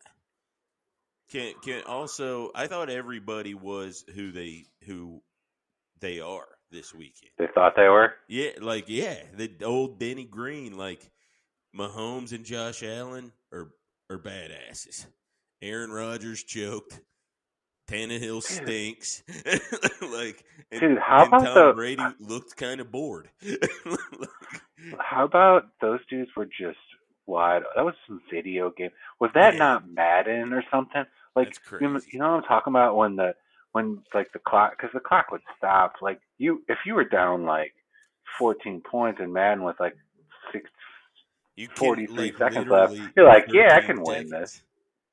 can 1.31 1.55
can 1.63 1.83
also 1.85 2.51
I 2.55 2.67
thought 2.67 2.91
everybody 2.91 3.55
was 3.55 4.05
who 4.15 4.33
they 4.33 4.65
who 4.87 5.23
they 6.01 6.21
are 6.21 6.47
this 6.71 6.95
weekend. 6.95 7.31
They 7.39 7.47
thought 7.55 7.75
they 7.77 7.89
were. 7.89 8.15
Yeah, 8.29 8.51
like 8.61 8.85
yeah, 8.89 9.17
the 9.35 9.51
old 9.65 9.99
Denny 9.99 10.25
Green, 10.25 10.77
like 10.77 11.11
Mahomes 11.77 12.33
and 12.33 12.45
Josh 12.45 12.83
Allen 12.83 13.33
are 13.53 13.71
are 14.11 14.19
badasses. 14.19 15.07
Aaron 15.63 15.91
Rodgers 15.91 16.43
choked. 16.43 17.01
Tannehill 17.89 18.41
stinks. 18.41 19.25
like 20.13 20.45
and, 20.71 20.81
Dude, 20.81 20.99
how 20.99 21.25
and 21.25 21.29
about 21.35 21.45
Tom 21.55 21.67
the- 21.69 21.73
Brady 21.75 22.03
looked 22.21 22.57
kind 22.57 22.81
of 22.81 22.91
bored. 22.93 23.29
How 24.99 25.25
about 25.25 25.65
those 25.81 26.01
dudes 26.09 26.31
were 26.37 26.47
just 26.47 26.79
wide? 27.27 27.63
That 27.77 27.85
was 27.85 27.95
some 28.07 28.21
video 28.33 28.71
game. 28.71 28.91
Was 29.21 29.31
that 29.35 29.55
Yeah. 29.55 29.59
not 29.59 29.89
Madden 29.91 30.53
or 30.53 30.65
something? 30.71 31.05
Like 31.37 31.55
you 31.81 31.89
know, 31.89 32.01
you 32.13 32.19
know 32.19 32.33
what 32.33 32.37
I'm 32.37 32.43
talking 32.43 32.73
about 32.73 32.97
when 32.97 33.17
the 33.17 33.35
when 33.73 34.03
like 34.15 34.33
the 34.33 34.41
clock 34.41 34.73
because 34.77 34.91
the 34.93 35.01
clock 35.01 35.31
would 35.31 35.43
stop. 35.57 35.95
Like 36.03 36.21
you, 36.39 36.63
if 36.69 36.79
you 36.85 36.95
were 36.95 37.05
down 37.05 37.45
like 37.45 37.73
14 38.39 38.83
points 38.89 39.21
and 39.21 39.33
Madden 39.33 39.65
with 39.65 39.79
like 39.79 39.95
six, 40.53 40.69
You 41.57 41.69
43 41.77 42.17
like, 42.17 42.37
seconds 42.37 42.69
left, 42.69 42.95
you're 43.17 43.27
like, 43.27 43.47
yeah, 43.53 43.77
I 43.77 43.81
can 43.81 44.03
win 44.03 44.29
this. 44.29 44.63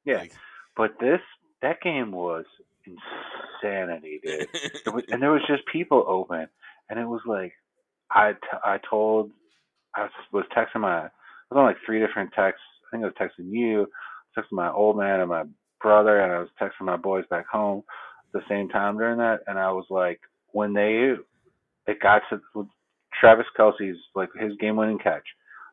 Yeah. 0.05 0.19
Like, 0.19 0.33
But 0.75 0.91
this 0.99 1.21
that 1.61 1.81
game 1.81 2.11
was 2.11 2.45
insanity, 2.85 4.19
dude. 4.23 4.47
was, 4.93 5.03
and 5.09 5.21
there 5.21 5.31
was 5.31 5.41
just 5.47 5.63
people 5.71 6.03
open, 6.07 6.47
and 6.89 6.99
it 6.99 7.05
was 7.05 7.21
like 7.25 7.53
I, 8.09 8.33
t- 8.33 8.63
I 8.63 8.79
told 8.89 9.31
I 9.95 10.07
was 10.31 10.45
texting 10.55 10.81
my 10.81 11.05
I 11.05 11.09
was 11.51 11.57
on 11.57 11.65
like 11.65 11.77
three 11.85 11.99
different 11.99 12.31
texts. 12.33 12.63
I 12.87 12.97
think 12.97 13.03
I 13.03 13.07
was 13.07 13.15
texting 13.19 13.51
you, 13.51 13.87
texting 14.37 14.53
my 14.53 14.71
old 14.71 14.97
man 14.97 15.19
and 15.19 15.29
my 15.29 15.43
brother, 15.81 16.19
and 16.19 16.31
I 16.31 16.39
was 16.39 16.49
texting 16.61 16.85
my 16.85 16.97
boys 16.97 17.25
back 17.29 17.47
home 17.47 17.83
at 18.33 18.41
the 18.41 18.47
same 18.49 18.69
time 18.69 18.97
during 18.97 19.17
that. 19.19 19.41
And 19.47 19.59
I 19.59 19.71
was 19.71 19.85
like, 19.89 20.19
when 20.51 20.73
they 20.73 21.13
it 21.87 21.99
got 22.01 22.21
to 22.29 22.41
Travis 23.19 23.45
Kelce's 23.57 23.97
like 24.15 24.29
his 24.39 24.53
game-winning 24.59 24.99
catch, 24.99 25.23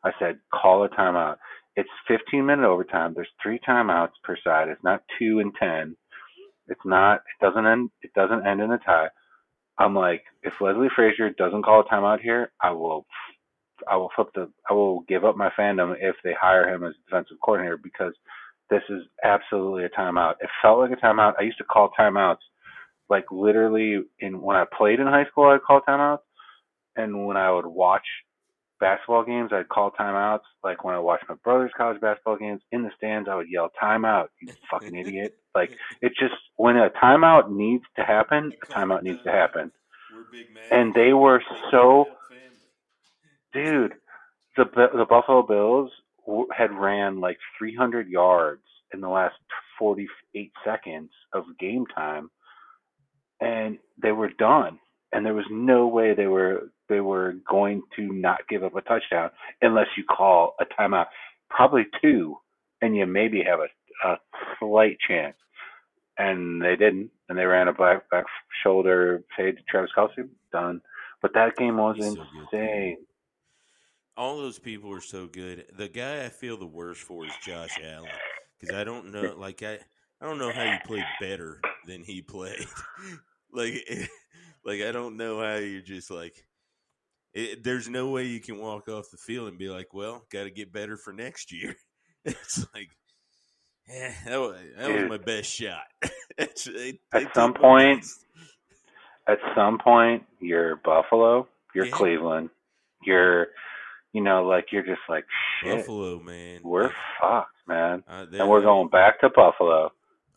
I 0.03 0.11
said, 0.19 0.39
call 0.53 0.83
a 0.85 0.89
timeout. 0.89 1.37
It's 1.75 1.89
15 2.07 2.45
minute 2.45 2.67
overtime. 2.67 3.13
There's 3.13 3.27
three 3.43 3.59
timeouts 3.67 4.13
per 4.23 4.37
side. 4.43 4.69
It's 4.69 4.83
not 4.83 5.03
two 5.19 5.39
and 5.39 5.53
ten. 5.59 5.95
It's 6.67 6.81
not. 6.85 7.17
It 7.17 7.45
doesn't 7.45 7.65
end. 7.65 7.89
It 8.01 8.13
doesn't 8.13 8.45
end 8.47 8.61
in 8.61 8.71
a 8.71 8.77
tie. 8.79 9.09
I'm 9.77 9.95
like, 9.95 10.23
if 10.43 10.53
Leslie 10.61 10.89
Frazier 10.95 11.31
doesn't 11.31 11.63
call 11.63 11.81
a 11.81 11.83
timeout 11.85 12.21
here, 12.21 12.51
I 12.61 12.71
will, 12.71 13.05
I 13.89 13.97
will 13.97 14.09
flip 14.15 14.29
the, 14.35 14.49
I 14.69 14.73
will 14.73 15.01
give 15.01 15.25
up 15.25 15.35
my 15.35 15.49
fandom 15.59 15.95
if 15.99 16.15
they 16.23 16.33
hire 16.39 16.69
him 16.73 16.83
as 16.85 16.93
defensive 17.05 17.37
coordinator 17.43 17.77
because 17.77 18.13
this 18.69 18.83
is 18.89 19.03
absolutely 19.23 19.85
a 19.85 19.89
timeout. 19.89 20.33
It 20.41 20.49
felt 20.61 20.79
like 20.79 20.91
a 20.91 20.95
timeout. 20.95 21.33
I 21.39 21.43
used 21.43 21.57
to 21.59 21.63
call 21.63 21.89
timeouts 21.97 22.37
like 23.09 23.25
literally 23.31 24.01
in 24.19 24.41
when 24.41 24.55
I 24.55 24.65
played 24.77 24.99
in 24.99 25.07
high 25.07 25.25
school. 25.25 25.45
I'd 25.45 25.61
call 25.61 25.81
timeouts, 25.81 26.19
and 26.95 27.27
when 27.27 27.37
I 27.37 27.51
would 27.51 27.65
watch 27.65 28.05
basketball 28.79 29.23
games, 29.23 29.51
I'd 29.53 29.69
call 29.69 29.91
timeouts. 29.91 30.41
Like 30.63 30.83
when 30.83 30.95
I 30.95 30.99
watched 30.99 31.25
my 31.29 31.35
brother's 31.43 31.71
college 31.77 32.01
basketball 32.01 32.37
games 32.37 32.61
in 32.71 32.83
the 32.83 32.91
stands, 32.97 33.29
I 33.29 33.35
would 33.35 33.49
yell 33.49 33.69
timeout, 33.81 34.27
you 34.41 34.49
fucking 34.69 34.95
idiot. 34.95 35.35
Like 35.53 35.77
it 36.01 36.13
just 36.19 36.35
when 36.57 36.77
a 36.77 36.89
timeout 36.89 37.51
needs 37.51 37.83
to 37.97 38.03
happen, 38.03 38.51
a 38.63 38.65
timeout 38.65 39.03
needs 39.03 39.23
to 39.23 39.31
happen. 39.31 39.71
And 40.71 40.93
they 40.93 41.13
were 41.13 41.41
so, 41.71 42.05
dude. 43.53 43.93
The 44.57 44.65
the 44.73 45.05
Buffalo 45.07 45.43
Bills 45.43 45.91
had 46.57 46.71
ran 46.71 47.19
like 47.19 47.37
300 47.57 48.07
yards 48.07 48.61
in 48.93 49.01
the 49.01 49.09
last 49.09 49.35
48 49.79 50.51
seconds 50.63 51.11
of 51.33 51.43
game 51.59 51.85
time, 51.93 52.29
and 53.41 53.77
they 54.01 54.11
were 54.11 54.29
done. 54.29 54.79
And 55.11 55.25
there 55.25 55.33
was 55.33 55.45
no 55.49 55.87
way 55.87 56.13
they 56.13 56.27
were 56.27 56.71
they 56.89 56.99
were 56.99 57.35
going 57.49 57.81
to 57.95 58.01
not 58.11 58.47
give 58.47 58.63
up 58.63 58.75
a 58.75 58.81
touchdown 58.81 59.31
unless 59.61 59.87
you 59.97 60.03
call 60.03 60.55
a 60.59 60.65
timeout, 60.65 61.07
probably 61.49 61.85
two, 62.01 62.37
and 62.81 62.95
you 62.95 63.05
maybe 63.05 63.43
have 63.43 63.59
a, 63.59 64.07
a 64.07 64.17
slight 64.59 64.97
chance. 65.07 65.35
And 66.17 66.61
they 66.61 66.75
didn't, 66.75 67.11
and 67.27 67.37
they 67.37 67.45
ran 67.45 67.67
a 67.67 67.73
back 67.73 68.09
back 68.09 68.25
shoulder 68.63 69.23
fade 69.35 69.57
to 69.57 69.63
Travis 69.69 69.91
Kelce, 69.97 70.27
done. 70.51 70.81
But 71.21 71.33
that 71.33 71.55
game 71.55 71.77
was 71.77 71.95
He's 71.97 72.05
insane. 72.05 72.97
So 72.99 73.05
All 74.17 74.37
those 74.37 74.59
people 74.59 74.93
are 74.93 75.01
so 75.01 75.27
good. 75.27 75.65
The 75.77 75.89
guy 75.89 76.23
I 76.23 76.29
feel 76.29 76.57
the 76.57 76.65
worst 76.65 77.01
for 77.01 77.25
is 77.25 77.33
Josh 77.45 77.77
Allen 77.83 78.09
because 78.59 78.75
I 78.75 78.83
don't 78.83 79.11
know, 79.11 79.35
like 79.37 79.61
I, 79.61 79.79
I 80.21 80.25
don't 80.25 80.37
know 80.37 80.51
how 80.51 80.63
you 80.63 80.77
played 80.85 81.05
better 81.19 81.59
than 81.85 82.03
he 82.03 82.21
played. 82.21 82.65
like, 83.53 83.73
like 84.65 84.81
I 84.81 84.91
don't 84.91 85.17
know 85.17 85.41
how 85.41 85.55
you're 85.55 85.81
just 85.81 86.09
like 86.09 86.45
it, 87.35 87.63
there's 87.63 87.89
no 87.89 88.09
way 88.09 88.23
you 88.23 88.39
can 88.39 88.57
walk 88.57 88.87
off 88.87 89.11
the 89.11 89.17
field 89.17 89.49
and 89.49 89.57
be 89.57 89.69
like, 89.69 89.93
well, 89.93 90.25
got 90.31 90.45
to 90.45 90.49
get 90.49 90.71
better 90.71 90.95
for 90.95 91.11
next 91.11 91.51
year. 91.51 91.75
it's 92.25 92.65
like, 92.73 92.89
yeah, 93.87 94.13
that 94.25 94.37
was, 94.39 94.55
that 94.77 94.89
was 94.89 95.09
my 95.09 95.17
best 95.17 95.51
shot. 95.51 95.83
they, 96.37 96.47
they 96.65 96.99
at 97.13 97.35
some 97.35 97.53
point, 97.53 98.05
at 99.27 99.37
some 99.53 99.77
point, 99.77 100.23
you're 100.39 100.77
Buffalo, 100.77 101.47
you're 101.75 101.85
yeah. 101.85 101.91
Cleveland, 101.91 102.49
you're, 103.03 103.49
you 104.15 104.21
know, 104.21 104.45
like 104.45 104.67
you're 104.71 104.85
just 104.85 105.01
like 105.09 105.25
shit. 105.61 105.75
Buffalo, 105.75 106.21
man, 106.21 106.61
we're 106.63 106.89
fucked, 107.19 107.49
man, 107.67 108.01
uh, 108.07 108.25
and 108.31 108.49
we're 108.49 108.61
going 108.61 108.87
back 108.87 109.19
to 109.19 109.29
Buffalo. 109.29 109.91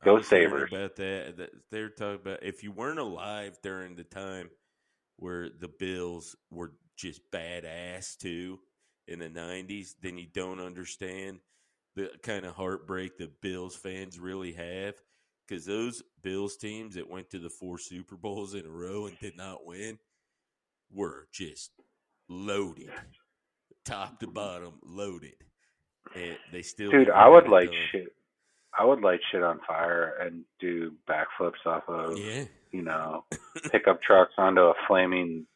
Go 0.05 0.21
Sabres. 0.21 0.69
About 0.73 0.97
that, 0.97 1.51
they're 1.71 1.89
talking 1.89 2.17
about 2.17 2.43
if 2.43 2.65
you 2.65 2.73
weren't 2.73 2.99
alive 2.99 3.57
during 3.63 3.95
the 3.95 4.03
time 4.03 4.51
where 5.17 5.49
the 5.49 5.69
Bills 5.69 6.35
were 6.51 6.73
just 6.97 7.21
badass 7.31 8.17
too 8.17 8.59
in 9.07 9.21
the 9.21 9.29
90s, 9.29 9.95
then 10.03 10.19
you 10.19 10.27
don't 10.27 10.61
understand 10.61 11.39
the 11.95 12.11
kind 12.25 12.45
of 12.45 12.55
heartbreak 12.55 13.17
the 13.17 13.31
Bills 13.41 13.77
fans 13.77 14.19
really 14.19 14.53
have. 14.55 14.95
Because 15.47 15.65
those 15.65 16.03
Bills 16.21 16.57
teams 16.57 16.97
that 16.97 17.09
went 17.09 17.31
to 17.31 17.39
the 17.39 17.49
four 17.49 17.79
Super 17.79 18.17
Bowls 18.17 18.55
in 18.55 18.67
a 18.67 18.71
row 18.71 19.07
and 19.07 19.19
did 19.21 19.37
not 19.37 19.65
win 19.65 19.99
were 20.93 21.29
just 21.33 21.71
loaded, 22.29 22.91
top 23.89 24.21
to 24.21 24.27
bottom, 24.27 24.75
loaded. 24.85 25.35
And 26.15 26.37
they 26.53 26.63
still, 26.63 26.91
dude, 26.91 27.11
I 27.11 27.29
would 27.29 27.49
like 27.49 27.71
shit. 27.91 28.13
I 28.79 28.85
would 28.85 29.01
light 29.01 29.21
shit 29.33 29.43
on 29.43 29.61
fire 29.67 30.15
and 30.21 30.45
do 30.61 30.93
backflips 31.09 31.67
off 31.67 31.83
of, 31.89 32.19
yeah. 32.19 32.45
you 32.71 32.83
know, 32.83 33.25
pickup 33.73 34.03
trucks 34.03 34.35
onto 34.39 34.61
a 34.61 34.75
flaming, 34.87 35.47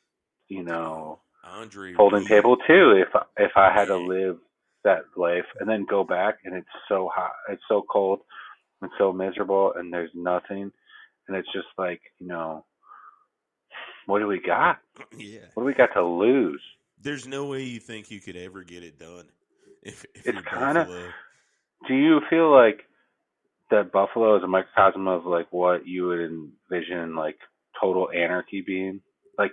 you 0.49 0.65
know, 0.65 1.21
Andre 1.45 1.95
folding 1.95 2.27
table 2.27 2.57
too. 2.67 2.93
If 2.93 3.09
if 3.37 3.53
I 3.57 3.73
had 3.73 3.87
to 3.87 3.97
live 3.97 4.39
that 4.85 5.05
life 5.17 5.45
and 5.61 5.69
then 5.69 5.87
go 5.89 6.05
back 6.05 6.39
and 6.45 6.55
it's 6.55 6.67
so 6.89 7.11
hot, 7.15 7.33
it's 7.49 7.63
so 7.69 7.85
cold, 7.91 8.21
it's 8.83 8.93
so 8.99 9.13
miserable, 9.13 9.73
and 9.77 9.93
there's 9.93 10.11
nothing, 10.15 10.73
and 11.29 11.37
it's 11.37 11.53
just 11.53 11.69
like 11.79 12.01
you 12.19 12.27
know, 12.27 12.65
what 14.07 14.19
do 14.19 14.27
we 14.27 14.41
got? 14.41 14.79
Yeah. 15.17 15.41
What 15.55 15.63
do 15.63 15.67
we 15.67 15.75
got 15.75 15.93
to 15.95 16.05
lose? 16.05 16.63
There's 17.03 17.27
no 17.27 17.47
way 17.47 17.65
you 17.65 17.81
think 17.81 18.11
you 18.11 18.21
could 18.21 18.37
ever 18.37 18.63
get 18.63 18.83
it 18.83 18.99
done. 18.99 19.27
If, 19.85 20.05
if 20.15 20.29
it's 20.29 20.39
kind 20.43 20.79
of. 20.79 20.87
Do 21.89 21.95
you 21.95 22.21
feel 22.31 22.53
like 22.53 22.83
that 23.73 23.91
Buffalo 23.91 24.37
is 24.37 24.45
a 24.45 24.47
microcosm 24.47 25.09
of 25.09 25.27
like 25.27 25.53
what 25.53 25.89
you 25.89 26.07
would 26.07 26.21
envision 26.21 27.17
like 27.17 27.37
total 27.81 28.09
anarchy 28.13 28.61
being? 28.65 29.01
Like 29.37 29.51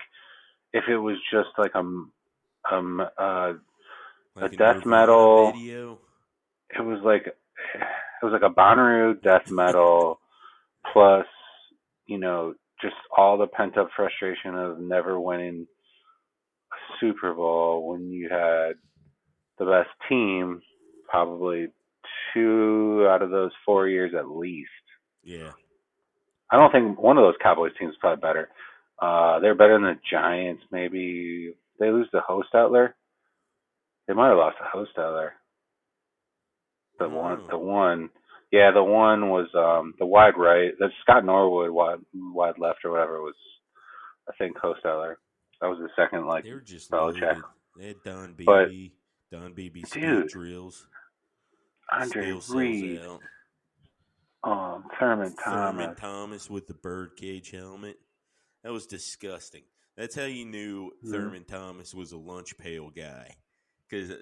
if 0.72 0.84
it 0.88 0.98
was 0.98 1.18
just 1.32 1.50
like 1.58 1.72
a 1.74 1.80
um 1.80 3.02
uh, 3.18 3.54
like 4.36 4.54
a 4.54 4.56
death 4.56 4.86
metal 4.86 5.52
video. 5.52 5.98
it 6.78 6.82
was 6.82 7.00
like 7.04 7.26
it 7.26 8.24
was 8.24 8.34
like 8.34 8.44
a 8.44 8.54
Bonnaroo 8.54 9.20
death 9.22 9.50
metal 9.50 10.20
plus 10.94 11.26
you 12.06 12.18
know 12.18 12.54
just 12.82 12.96
all 13.18 13.38
the 13.38 13.48
pent 13.48 13.78
up 13.78 13.90
frustration 13.96 14.56
of 14.56 14.80
never 14.80 15.20
winning 15.20 15.68
Super 17.00 17.34
Bowl 17.34 17.90
when 17.90 18.10
you 18.12 18.30
had 18.30 18.74
the 19.58 19.66
best 19.66 19.90
team 20.08 20.62
probably 21.10 21.68
two 22.34 23.08
out 23.10 23.22
of 23.22 23.30
those 23.30 23.52
four 23.66 23.88
years 23.88 24.14
at 24.18 24.30
least. 24.30 24.70
Yeah. 25.24 25.52
I 26.52 26.58
don't 26.58 26.72
think 26.72 27.00
one 27.00 27.18
of 27.18 27.24
those 27.24 27.36
Cowboys 27.42 27.72
teams 27.80 27.96
probably 28.00 28.22
better. 28.22 28.50
Uh, 29.02 29.40
they're 29.40 29.56
better 29.56 29.74
than 29.74 29.84
the 29.84 30.00
Giants. 30.12 30.64
Maybe 30.72 31.54
they 31.80 31.92
lose 31.92 32.10
the 32.12 32.22
host 32.22 32.50
out 32.56 32.72
there. 32.72 32.96
They 34.08 34.14
might 34.14 34.30
have 34.30 34.38
lost 34.38 34.58
the 34.60 34.66
host 34.68 34.92
out 34.98 35.14
there. 35.14 35.34
The 36.98 37.06
oh. 37.06 37.10
one, 37.10 37.48
the 37.50 37.58
one, 37.58 38.10
yeah, 38.52 38.72
the 38.72 38.84
one 38.84 39.30
was 39.30 39.48
um 39.56 39.94
the 40.00 40.06
wide 40.06 40.34
right. 40.38 40.72
The 40.80 40.90
Scott 41.02 41.24
Norwood 41.24 41.72
wide 41.72 42.00
wide 42.14 42.58
left 42.58 42.80
or 42.84 42.92
whatever 42.92 43.22
was, 43.22 43.36
I 44.28 44.34
think, 44.38 44.58
host 44.58 44.82
out 44.86 45.02
there. 45.02 45.18
That 45.62 45.68
was 45.68 45.80
the 45.80 45.90
second 45.96 46.26
like 46.26 46.44
they 46.44 46.54
were 46.54 46.62
just 46.62 46.90
Belichick. 46.90 47.42
They 47.78 47.88
had 47.88 48.04
Don 48.04 48.34
Beebe, 48.34 48.92
Don 49.32 49.54
Beebe 49.54 49.84
speed 49.84 50.28
drills. 50.28 50.88
Andre 51.92 52.40
Reed. 52.50 53.02
Um, 54.44 54.86
Thurman 54.98 55.36
Thomas. 55.36 55.44
Thurman 55.44 55.96
Thomas 55.96 56.50
with 56.50 56.68
the 56.68 56.74
birdcage 56.76 57.52
helmet. 57.52 57.98
That 58.64 58.72
was 58.72 58.86
disgusting. 58.86 59.64
That's 59.98 60.16
how 60.16 60.26
you 60.26 60.46
knew 60.46 60.92
mm-hmm. 60.92 61.12
Thurman 61.12 61.46
Thomas 61.46 61.94
was 61.94 62.12
a 62.14 62.18
lunch 62.18 62.58
pail 62.58 62.90
guy. 62.90 63.36
Because 63.90 64.14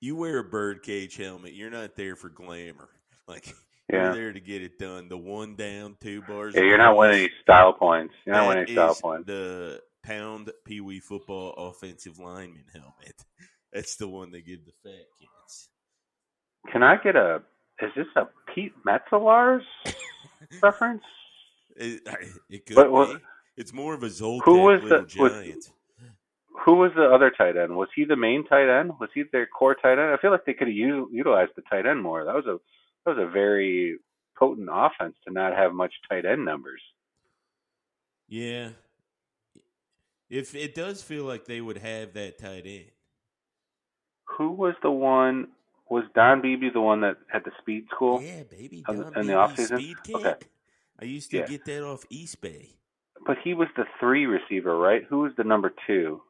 you 0.00 0.16
wear 0.16 0.38
a 0.38 0.44
birdcage 0.44 1.16
helmet, 1.16 1.54
you're 1.54 1.70
not 1.70 1.94
there 1.94 2.16
for 2.16 2.28
glamour. 2.28 2.88
Like 3.28 3.54
yeah. 3.90 4.04
you're 4.04 4.14
there 4.14 4.32
to 4.32 4.40
get 4.40 4.62
it 4.62 4.78
done. 4.78 5.08
The 5.08 5.16
one 5.16 5.56
down, 5.56 5.96
two 6.00 6.22
bars. 6.22 6.54
Yeah, 6.54 6.62
you're 6.62 6.78
not 6.78 6.96
winning 6.96 7.20
any 7.20 7.30
style 7.42 7.72
points. 7.72 8.14
You're 8.24 8.36
not 8.36 8.48
winning 8.48 8.64
any 8.64 8.72
style 8.72 8.94
points. 8.94 9.26
The 9.26 9.80
pound 10.02 10.50
Pee 10.64 10.80
Wee 10.80 11.00
football 11.00 11.52
offensive 11.52 12.18
lineman 12.18 12.64
helmet. 12.72 13.24
That's 13.72 13.96
the 13.96 14.08
one 14.08 14.30
they 14.30 14.40
give 14.40 14.64
the 14.64 14.72
fat 14.82 15.06
kids. 15.20 15.68
Can 16.72 16.82
I 16.82 16.96
get 16.96 17.16
a? 17.16 17.42
Is 17.80 17.90
this 17.96 18.06
a 18.16 18.28
Pete 18.54 18.72
Metzelaars 18.84 19.62
reference? 20.62 21.02
It, 21.76 22.02
it 22.50 22.66
could 22.66 22.76
but, 22.76 22.90
well. 22.90 23.18
It's 23.56 23.72
more 23.72 23.92
of 23.92 24.04
a 24.04 24.10
Zoltan 24.10 24.42
who 24.44 24.60
was 24.60 24.80
the, 24.82 25.02
giant. 25.02 25.56
Was, 25.56 25.70
who 26.64 26.74
was 26.74 26.92
the 26.94 27.04
other 27.04 27.30
tight 27.30 27.56
end? 27.56 27.76
Was 27.76 27.88
he 27.94 28.04
the 28.04 28.16
main 28.16 28.44
tight 28.46 28.68
end? 28.68 28.92
Was 29.00 29.10
he 29.14 29.24
their 29.32 29.46
core 29.46 29.74
tight 29.74 29.98
end? 29.98 30.12
I 30.12 30.16
feel 30.20 30.30
like 30.30 30.44
they 30.44 30.54
could 30.54 30.68
have 30.68 30.76
utilized 30.76 31.52
the 31.56 31.62
tight 31.62 31.86
end 31.86 32.02
more. 32.02 32.24
That 32.24 32.34
was 32.34 32.46
a 32.46 32.58
that 33.08 33.16
was 33.16 33.28
a 33.28 33.30
very 33.30 33.98
potent 34.38 34.68
offense 34.72 35.14
to 35.26 35.32
not 35.32 35.56
have 35.56 35.72
much 35.72 35.92
tight 36.08 36.24
end 36.24 36.44
numbers. 36.44 36.80
Yeah. 38.28 38.70
If 40.28 40.54
it 40.54 40.74
does 40.74 41.02
feel 41.02 41.24
like 41.24 41.46
they 41.46 41.60
would 41.60 41.78
have 41.78 42.12
that 42.14 42.38
tight 42.38 42.64
end. 42.66 42.90
Who 44.36 44.52
was 44.52 44.74
the 44.82 44.90
one? 44.90 45.48
Was 45.90 46.04
Don 46.14 46.42
Beebe 46.42 46.68
the 46.72 46.82
one 46.82 47.00
that 47.00 47.16
had 47.32 47.44
the 47.44 47.50
speed 47.60 47.86
school? 47.94 48.20
Yeah, 48.20 48.42
baby. 48.42 48.84
in 48.88 48.96
Don 48.96 49.12
the 49.12 49.20
Beebe 49.20 49.32
offseason? 49.32 49.78
Speed 49.78 49.96
kick. 50.04 50.16
Okay. 50.16 50.34
I 51.00 51.04
used 51.06 51.30
to 51.30 51.38
Yeah. 51.38 51.46
get 51.46 51.64
that 51.64 51.82
off 51.84 52.04
East 52.10 52.40
Bay. 52.42 52.74
But 53.26 53.38
he 53.42 53.54
was 53.54 53.68
the 53.76 53.84
three 53.98 54.26
receiver, 54.26 54.76
right? 54.76 55.04
Who 55.08 55.20
was 55.20 55.32
the 55.36 55.44
number 55.44 55.72
two? 55.86 56.22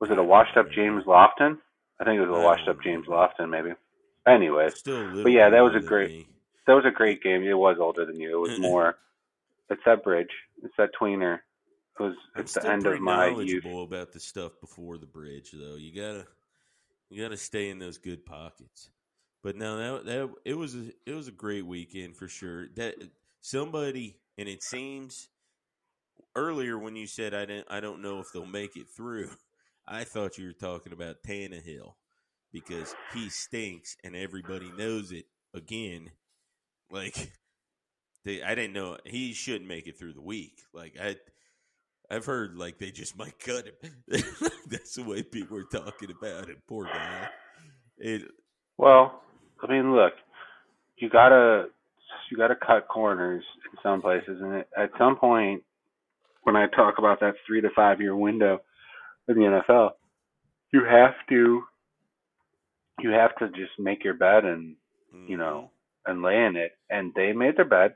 Was 0.00 0.10
it 0.10 0.18
a 0.18 0.22
washed 0.22 0.56
up 0.56 0.66
uh, 0.66 0.70
James 0.74 1.04
Lofton? 1.04 1.58
I 2.00 2.04
think 2.04 2.18
it 2.18 2.26
was 2.26 2.36
a 2.36 2.42
washed 2.42 2.66
up 2.68 2.82
James. 2.82 3.06
Lofton, 3.06 3.48
maybe. 3.48 3.70
Anyways, 4.26 4.76
Still 4.76 5.22
But 5.22 5.32
yeah, 5.32 5.48
that 5.48 5.60
was 5.60 5.74
a 5.74 5.80
great- 5.80 6.10
me. 6.10 6.28
that 6.66 6.74
was 6.74 6.84
a 6.84 6.90
great 6.90 7.22
game. 7.22 7.42
It 7.42 7.54
was 7.54 7.78
older 7.80 8.04
than 8.04 8.20
you. 8.20 8.36
It 8.44 8.50
was 8.50 8.60
more. 8.60 8.98
It's 9.70 9.82
that 9.84 10.02
bridge. 10.04 10.30
It's 10.62 10.74
that 10.76 10.90
tweener. 11.00 11.40
It 11.98 12.02
was. 12.02 12.14
I'm 12.34 12.40
It's 12.42 12.54
the 12.54 12.68
end 12.68 12.86
of 12.86 13.00
my 13.00 13.28
youth. 13.28 13.64
about 13.64 14.12
the 14.12 14.20
stuff 14.20 14.52
before 14.60 14.98
the 14.98 15.06
bridge, 15.06 15.52
though. 15.52 15.76
You 15.76 15.94
gotta, 15.94 16.26
you 17.08 17.22
gotta 17.22 17.36
stay 17.36 17.70
in 17.70 17.78
those 17.78 17.98
good 17.98 18.26
pockets. 18.26 18.90
But 19.42 19.56
no, 19.56 19.78
that 19.78 20.04
that 20.06 20.30
it 20.44 20.54
was 20.54 20.74
a, 20.74 20.90
it 21.06 21.14
was 21.14 21.28
a 21.28 21.32
great 21.32 21.64
weekend 21.64 22.16
for 22.16 22.28
sure. 22.28 22.68
That 22.76 22.96
somebody 23.40 24.16
and 24.36 24.48
it 24.48 24.62
seems 24.62 25.28
earlier 26.36 26.78
when 26.78 26.96
you 26.96 27.06
said 27.06 27.32
I 27.34 27.46
didn't, 27.46 27.66
I 27.70 27.80
don't 27.80 28.02
know 28.02 28.18
if 28.20 28.32
they'll 28.32 28.44
make 28.46 28.76
it 28.76 28.88
through. 28.88 29.30
I 29.88 30.04
thought 30.04 30.38
you 30.38 30.46
were 30.46 30.52
talking 30.52 30.92
about 30.92 31.22
Tannehill 31.26 31.94
because 32.52 32.94
he 33.14 33.28
stinks 33.28 33.96
and 34.04 34.16
everybody 34.16 34.70
knows 34.76 35.12
it. 35.12 35.26
Again, 35.54 36.10
like 36.90 37.32
they, 38.24 38.42
I 38.42 38.54
didn't 38.54 38.74
know 38.74 38.98
he 39.04 39.32
shouldn't 39.32 39.68
make 39.68 39.86
it 39.86 39.98
through 39.98 40.12
the 40.12 40.20
week. 40.20 40.62
Like 40.72 40.96
I, 41.00 41.16
I've 42.10 42.26
heard 42.26 42.56
like 42.56 42.78
they 42.78 42.90
just 42.90 43.16
might 43.16 43.38
cut 43.38 43.66
him. 43.66 43.92
That's 44.68 44.94
the 44.94 45.04
way 45.04 45.22
people 45.22 45.56
are 45.56 45.64
talking 45.64 46.10
about 46.10 46.48
it. 46.48 46.58
Poor 46.68 46.84
guy. 46.84 47.28
It, 47.98 48.22
Well, 48.78 49.22
I 49.62 49.70
mean, 49.70 49.94
look, 49.94 50.14
you 50.96 51.08
gotta 51.08 51.66
you 52.30 52.36
gotta 52.36 52.56
cut 52.56 52.88
corners 52.88 53.44
in 53.72 53.78
some 53.82 54.00
places, 54.00 54.40
and 54.40 54.64
at 54.76 54.90
some 54.98 55.16
point, 55.16 55.62
when 56.42 56.56
I 56.56 56.66
talk 56.68 56.94
about 56.98 57.20
that 57.20 57.34
three 57.46 57.60
to 57.60 57.68
five 57.74 58.00
year 58.00 58.16
window 58.16 58.60
in 59.28 59.36
the 59.36 59.62
NFL, 59.68 59.90
you 60.72 60.84
have 60.84 61.14
to 61.28 61.62
you 63.02 63.10
have 63.10 63.36
to 63.36 63.48
just 63.48 63.78
make 63.78 64.04
your 64.04 64.14
bed 64.14 64.44
and 64.44 64.76
you 65.26 65.36
know 65.36 65.70
mm-hmm. 66.06 66.10
and 66.10 66.22
lay 66.22 66.44
in 66.44 66.56
it. 66.56 66.72
And 66.88 67.12
they 67.14 67.32
made 67.32 67.56
their 67.56 67.64
bed 67.64 67.94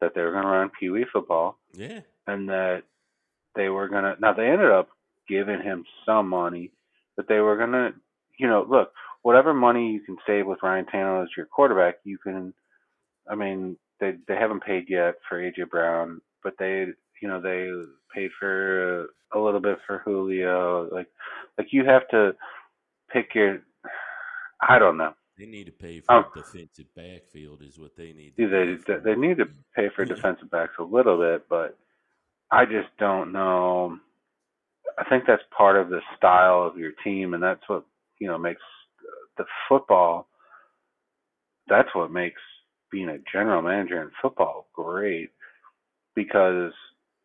that 0.00 0.14
they 0.14 0.22
were 0.22 0.32
going 0.32 0.44
to 0.44 0.50
run 0.50 0.70
Pee 0.78 0.90
Wee 0.90 1.06
football, 1.12 1.58
yeah, 1.72 2.00
and 2.26 2.48
that 2.48 2.82
they 3.54 3.68
were 3.68 3.88
going 3.88 4.04
to. 4.04 4.16
Now 4.20 4.32
they 4.32 4.46
ended 4.46 4.70
up 4.70 4.88
giving 5.28 5.62
him 5.62 5.84
some 6.04 6.28
money, 6.28 6.72
but 7.16 7.28
they 7.28 7.38
were 7.38 7.56
going 7.56 7.72
to, 7.72 7.92
you 8.38 8.48
know, 8.48 8.66
look, 8.68 8.92
whatever 9.22 9.54
money 9.54 9.92
you 9.92 10.00
can 10.00 10.16
save 10.26 10.46
with 10.46 10.62
Ryan 10.62 10.86
Tannehill 10.86 11.22
as 11.22 11.28
your 11.36 11.46
quarterback, 11.46 11.96
you 12.04 12.18
can. 12.18 12.52
I 13.30 13.34
mean, 13.34 13.76
they 14.00 14.14
they 14.26 14.34
haven't 14.34 14.64
paid 14.64 14.86
yet 14.88 15.16
for 15.28 15.38
AJ 15.38 15.70
Brown, 15.70 16.20
but 16.42 16.54
they, 16.58 16.86
you 17.22 17.28
know, 17.28 17.40
they 17.40 17.70
paid 18.14 18.30
for 18.38 19.08
a 19.32 19.38
little 19.38 19.60
bit 19.60 19.78
for 19.86 20.02
Julio. 20.04 20.88
Like, 20.90 21.06
like 21.58 21.68
you 21.70 21.84
have 21.84 22.08
to 22.08 22.34
pick 23.12 23.34
your. 23.34 23.62
I 24.68 24.78
don't 24.78 24.96
know. 24.96 25.14
they 25.38 25.46
need 25.46 25.64
to 25.66 25.72
pay 25.72 26.00
for 26.00 26.12
Um, 26.14 26.26
defensive 26.34 26.86
backfield 26.94 27.62
is 27.62 27.78
what 27.78 27.96
they 27.96 28.12
need. 28.12 28.36
To 28.36 28.48
They 28.86 28.96
they, 29.04 29.16
need 29.16 29.38
to 29.38 29.46
pay 29.74 29.88
for 29.94 30.04
defensive 30.04 30.50
backs 30.50 30.74
a 30.78 30.82
little 30.82 31.18
bit, 31.18 31.48
but 31.48 31.78
I 32.50 32.64
just 32.66 32.88
don't 32.98 33.32
know. 33.32 33.98
I 34.98 35.04
think 35.08 35.24
that's 35.26 35.42
part 35.56 35.76
of 35.76 35.88
the 35.88 36.00
style 36.16 36.62
of 36.64 36.76
your 36.76 36.92
team, 37.04 37.34
and 37.34 37.42
that's 37.42 37.66
what 37.68 37.84
you 38.18 38.26
know 38.28 38.38
makes 38.38 38.62
the 39.38 39.44
football. 39.68 40.28
That's 41.68 41.88
what 41.94 42.10
makes 42.10 42.40
being 42.90 43.08
a 43.08 43.18
general 43.32 43.62
manager 43.62 44.02
in 44.02 44.10
football 44.20 44.68
great, 44.74 45.30
because 46.14 46.72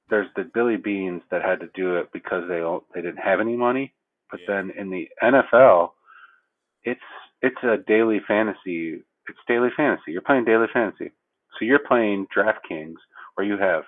there's 0.09 0.27
the 0.35 0.43
Billy 0.53 0.77
Beanes 0.77 1.21
that 1.31 1.41
had 1.41 1.59
to 1.61 1.69
do 1.73 1.97
it 1.97 2.09
because 2.13 2.47
they 2.47 2.61
they 2.93 3.01
didn't 3.01 3.23
have 3.23 3.39
any 3.39 3.55
money, 3.57 3.93
but 4.31 4.39
Yeah. 4.41 4.61
then 4.61 4.71
in 4.77 4.89
the 4.89 5.09
NFL, 5.23 5.93
it's 6.83 7.01
it's 7.45 7.63
a 7.63 7.77
daily 7.87 8.19
fantasy. 8.27 9.03
It's 9.27 9.39
daily 9.47 9.69
fantasy. 9.77 10.11
You're 10.11 10.21
playing 10.21 10.45
daily 10.45 10.67
fantasy. 10.73 11.11
So 11.57 11.65
you're 11.65 11.79
playing 11.79 12.27
DraftKings 12.35 12.95
where 13.35 13.45
you 13.45 13.57
have, 13.57 13.83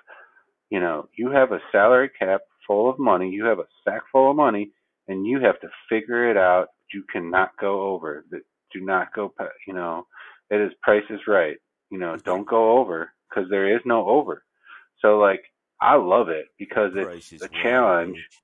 you 0.70 0.80
know, 0.80 1.08
you 1.16 1.30
have 1.30 1.52
a 1.52 1.60
salary 1.72 2.10
cap 2.18 2.42
full 2.66 2.88
of 2.88 2.98
money, 2.98 3.30
you 3.30 3.44
have 3.44 3.58
a 3.58 3.66
sack 3.84 4.02
full 4.12 4.30
of 4.30 4.36
money, 4.36 4.70
and 5.08 5.26
you 5.26 5.40
have 5.40 5.60
to 5.60 5.68
figure 5.88 6.30
it 6.30 6.36
out. 6.36 6.68
You 6.92 7.04
cannot 7.12 7.50
go 7.60 7.82
over. 7.82 8.24
That 8.30 8.42
do 8.72 8.80
not 8.80 9.12
go. 9.14 9.32
You 9.66 9.74
know, 9.74 10.06
it 10.50 10.60
is 10.60 10.72
Price 10.82 11.04
is 11.10 11.20
Right. 11.26 11.56
You 11.90 11.98
know, 11.98 12.16
don't 12.16 12.46
go 12.46 12.78
over 12.78 13.10
because 13.28 13.50
there 13.50 13.74
is 13.74 13.80
no 13.84 14.08
over. 14.08 14.44
So 15.00 15.18
like, 15.18 15.42
I 15.80 15.96
love 15.96 16.28
it 16.28 16.46
because 16.58 16.92
it's 16.94 17.42
a 17.42 17.48
challenge. 17.62 18.16
coach. 18.16 18.42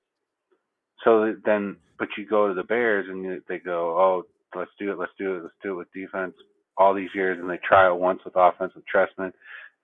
So 1.03 1.35
then, 1.45 1.77
but 1.99 2.09
you 2.17 2.25
go 2.25 2.47
to 2.47 2.53
the 2.53 2.63
Bears 2.63 3.05
and 3.09 3.41
they 3.47 3.59
go, 3.59 3.97
oh, 3.97 4.23
let's 4.55 4.71
do 4.79 4.91
it, 4.91 4.99
let's 4.99 5.11
do 5.17 5.35
it, 5.35 5.43
let's 5.43 5.55
do 5.63 5.73
it 5.73 5.75
with 5.75 5.93
defense 5.93 6.33
all 6.77 6.93
these 6.93 7.09
years, 7.15 7.39
and 7.39 7.49
they 7.49 7.59
try 7.67 7.87
it 7.87 7.99
once 7.99 8.19
with 8.25 8.35
offense 8.35 8.73
with 8.75 8.83
Trestman, 8.93 9.31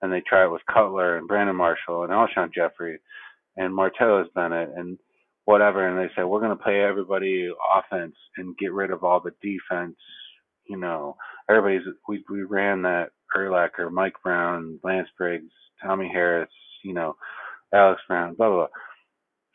and 0.02 0.12
they 0.12 0.22
try 0.26 0.44
it 0.44 0.50
with 0.50 0.62
Cutler 0.72 1.16
and 1.16 1.28
Brandon 1.28 1.56
Marshall 1.56 2.04
and 2.04 2.12
Alshon 2.12 2.52
Jeffery 2.54 2.98
and 3.56 3.76
Martellus 3.76 4.32
Bennett 4.34 4.70
and 4.76 4.98
whatever, 5.44 5.86
and 5.88 5.98
they 5.98 6.12
say 6.14 6.24
we're 6.24 6.40
going 6.40 6.56
to 6.56 6.62
play 6.62 6.80
everybody 6.82 7.50
offense 7.76 8.14
and 8.36 8.56
get 8.58 8.72
rid 8.72 8.90
of 8.90 9.04
all 9.04 9.20
the 9.20 9.32
defense. 9.42 9.96
You 10.68 10.78
know, 10.78 11.16
everybody's 11.50 11.86
we 12.08 12.24
we 12.30 12.42
ran 12.42 12.82
that 12.82 13.10
Urlacher, 13.36 13.90
Mike 13.90 14.14
Brown, 14.22 14.78
Lance 14.84 15.08
Briggs, 15.18 15.52
Tommy 15.82 16.08
Harris, 16.12 16.50
you 16.84 16.94
know, 16.94 17.16
Alex 17.74 18.00
Brown, 18.08 18.34
blah 18.34 18.48
blah. 18.48 18.56
blah. 18.56 18.66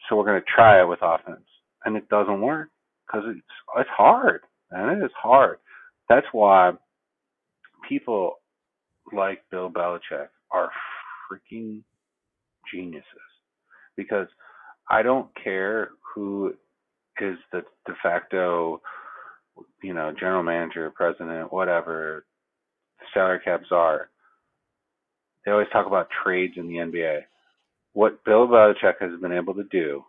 So 0.10 0.16
we're 0.16 0.26
going 0.26 0.42
to 0.42 0.48
try 0.54 0.82
it 0.82 0.88
with 0.88 1.00
offense, 1.02 1.46
and 1.86 1.98
it 1.98 2.10
doesn't 2.10 2.42
work 2.42 2.70
because 3.08 3.26
it's 3.30 3.42
it's 3.78 3.90
hard, 3.96 4.42
and 4.72 5.02
it 5.02 5.06
is 5.06 5.12
hard. 5.22 5.58
That's 6.10 6.28
why 6.32 6.72
people 7.88 8.40
like 9.14 9.44
Bill 9.52 9.70
Belichick 9.70 10.28
are 10.52 10.70
freaking 11.30 11.82
geniuses 12.72 13.06
because 13.96 14.28
I 14.90 15.02
don't 15.02 15.30
care 15.42 15.90
who 16.14 16.54
is 17.20 17.38
the 17.52 17.64
de 17.86 17.94
facto, 18.02 18.82
you 19.84 19.94
know, 19.94 20.14
general 20.18 20.44
manager, 20.44 20.92
president, 20.96 21.52
whatever 21.52 22.26
salary 23.14 23.40
caps 23.44 23.68
are. 23.72 24.10
They 25.46 25.52
always 25.52 25.68
talk 25.72 25.88
about 25.88 26.10
trades 26.24 26.54
in 26.58 26.68
the 26.68 26.76
NBA. 26.76 27.22
What 27.94 28.24
Bill 28.24 28.48
Belichick 28.48 29.00
has 29.00 29.20
been 29.22 29.32
able 29.32 29.56
to 29.56 29.64
do, 29.64 30.04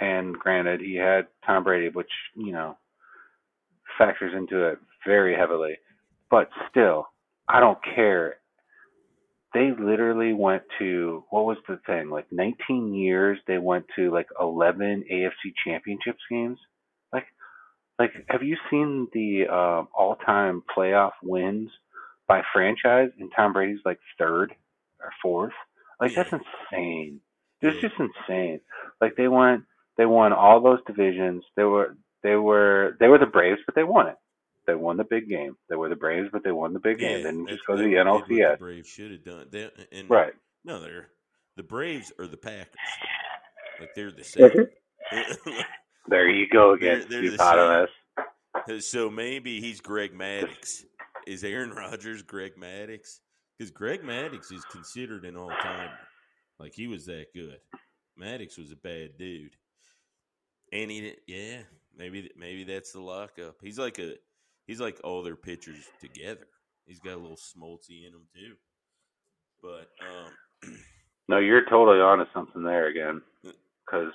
and 0.00 0.34
granted, 0.34 0.80
he 0.80 0.96
had 0.96 1.28
Tom 1.46 1.64
Brady, 1.64 1.90
which, 1.90 2.10
you 2.34 2.52
know, 2.52 2.76
factors 3.98 4.32
into 4.36 4.66
it 4.68 4.78
very 5.06 5.34
heavily, 5.34 5.76
but 6.30 6.48
still, 6.70 7.06
I 7.48 7.60
don't 7.60 7.78
care. 7.94 8.36
They 9.54 9.70
literally 9.78 10.32
went 10.32 10.62
to 10.78 11.24
what 11.30 11.44
was 11.44 11.58
the 11.68 11.78
thing? 11.86 12.08
Like 12.08 12.26
19 12.30 12.94
years 12.94 13.38
they 13.46 13.58
went 13.58 13.84
to 13.96 14.10
like 14.10 14.28
11 14.40 15.04
AFC 15.12 15.52
championships 15.64 16.22
games. 16.30 16.58
Like 17.12 17.26
like 17.98 18.12
have 18.28 18.42
you 18.42 18.56
seen 18.70 19.08
the 19.12 19.46
um 19.48 19.88
all-time 19.94 20.62
playoff 20.74 21.12
wins 21.22 21.70
by 22.26 22.40
franchise 22.54 23.10
and 23.18 23.30
Tom 23.36 23.52
Brady's 23.52 23.80
like 23.84 23.98
third 24.18 24.54
or 25.00 25.10
fourth? 25.20 25.52
Like 26.00 26.14
that's 26.14 26.32
insane. 26.32 27.20
It's 27.60 27.80
just 27.80 27.94
insane. 27.98 28.60
Like 29.00 29.16
they 29.16 29.28
went 29.28 29.64
they 29.98 30.06
won 30.06 30.32
all 30.32 30.62
those 30.62 30.80
divisions. 30.86 31.44
They 31.56 31.64
were 31.64 31.96
they 32.22 32.36
were 32.36 32.96
they 33.00 33.08
were 33.08 33.18
the 33.18 33.26
Braves, 33.26 33.60
but 33.66 33.74
they 33.74 33.84
won 33.84 34.08
it. 34.08 34.16
They 34.66 34.74
won 34.74 34.96
the 34.96 35.04
big 35.04 35.28
game. 35.28 35.56
They 35.68 35.74
were 35.76 35.88
the 35.88 35.96
Braves, 35.96 36.28
but 36.32 36.44
they 36.44 36.52
won 36.52 36.72
the 36.72 36.78
big 36.80 36.98
game. 36.98 37.22
They 37.22 37.30
didn't 37.30 37.48
just 37.48 37.66
go 37.66 37.74
to 37.76 37.82
they 37.82 37.88
the 37.90 37.94
did 37.96 38.06
what 38.06 38.28
NLCS. 38.28 38.52
The 38.52 38.56
Braves 38.58 38.88
should 38.88 39.10
have 39.10 39.24
done. 39.24 39.46
They, 39.50 39.70
and 39.90 40.08
Right. 40.08 40.32
No, 40.64 40.80
they're 40.80 41.08
the 41.56 41.62
Braves 41.64 42.12
or 42.18 42.26
the 42.28 42.36
Packers. 42.36 42.68
Like 43.80 43.90
they're 43.96 44.12
the 44.12 44.22
same. 44.24 44.50
There 46.08 46.28
you 46.28 46.48
go 46.48 46.76
They're- 46.76 46.94
again, 46.96 47.06
they're 47.08 47.22
the 47.30 47.86
Steve 48.66 48.82
so 48.82 49.08
maybe 49.10 49.60
he's 49.60 49.80
Greg 49.80 50.12
Maddux. 50.12 50.84
Is 51.26 51.44
Aaron 51.44 51.70
Rodgers 51.70 52.22
Greg 52.22 52.56
Maddux? 52.56 53.20
Because 53.56 53.70
Greg 53.70 54.02
Maddux 54.02 54.52
is 54.52 54.64
considered 54.64 55.24
an 55.24 55.36
all-time. 55.36 55.90
Like 56.58 56.74
he 56.74 56.88
was 56.88 57.06
that 57.06 57.26
good. 57.34 57.58
Maddux 58.20 58.58
was 58.58 58.72
a 58.72 58.76
bad 58.76 59.16
dude. 59.18 59.54
And 60.72 60.90
he, 60.90 61.00
did- 61.02 61.20
yeah, 61.26 61.62
maybe 61.96 62.30
maybe 62.36 62.64
that's 62.64 62.92
the 62.92 63.00
lockup. 63.00 63.56
He's 63.62 63.78
like 63.78 63.98
a 63.98 64.14
he's 64.66 64.80
like 64.80 65.00
all 65.04 65.22
their 65.22 65.36
pitchers 65.36 65.84
together. 66.00 66.46
He's 66.86 67.00
got 67.00 67.14
a 67.14 67.18
little 67.18 67.36
smoltzy 67.36 68.06
in 68.06 68.12
him 68.12 68.26
too. 68.34 68.54
But 69.62 69.88
um, 70.02 70.74
No, 71.28 71.38
you're 71.38 71.64
totally 71.64 71.98
onto 72.00 72.24
something 72.34 72.62
there 72.62 72.88
again. 72.88 73.22
Because 73.84 74.12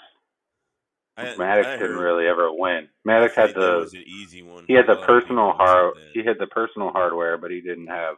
Maddux 1.37 1.65
I 1.65 1.77
didn't 1.77 1.97
really 1.97 2.25
ever 2.25 2.49
win. 2.51 2.87
Maddux 3.07 3.35
had 3.35 3.53
the 3.53 3.79
was 3.79 3.93
an 3.93 4.03
easy 4.07 4.41
one. 4.41 4.63
he 4.65 4.73
had 4.73 4.87
the 4.87 4.95
personal 4.95 5.51
people 5.51 5.65
who 5.65 5.65
said 5.65 5.67
hard 5.67 5.93
he 6.13 6.23
had 6.23 6.37
the 6.39 6.47
personal 6.47 6.89
hardware, 6.89 7.37
but 7.37 7.51
he 7.51 7.59
didn't 7.61 7.87
have. 7.87 8.15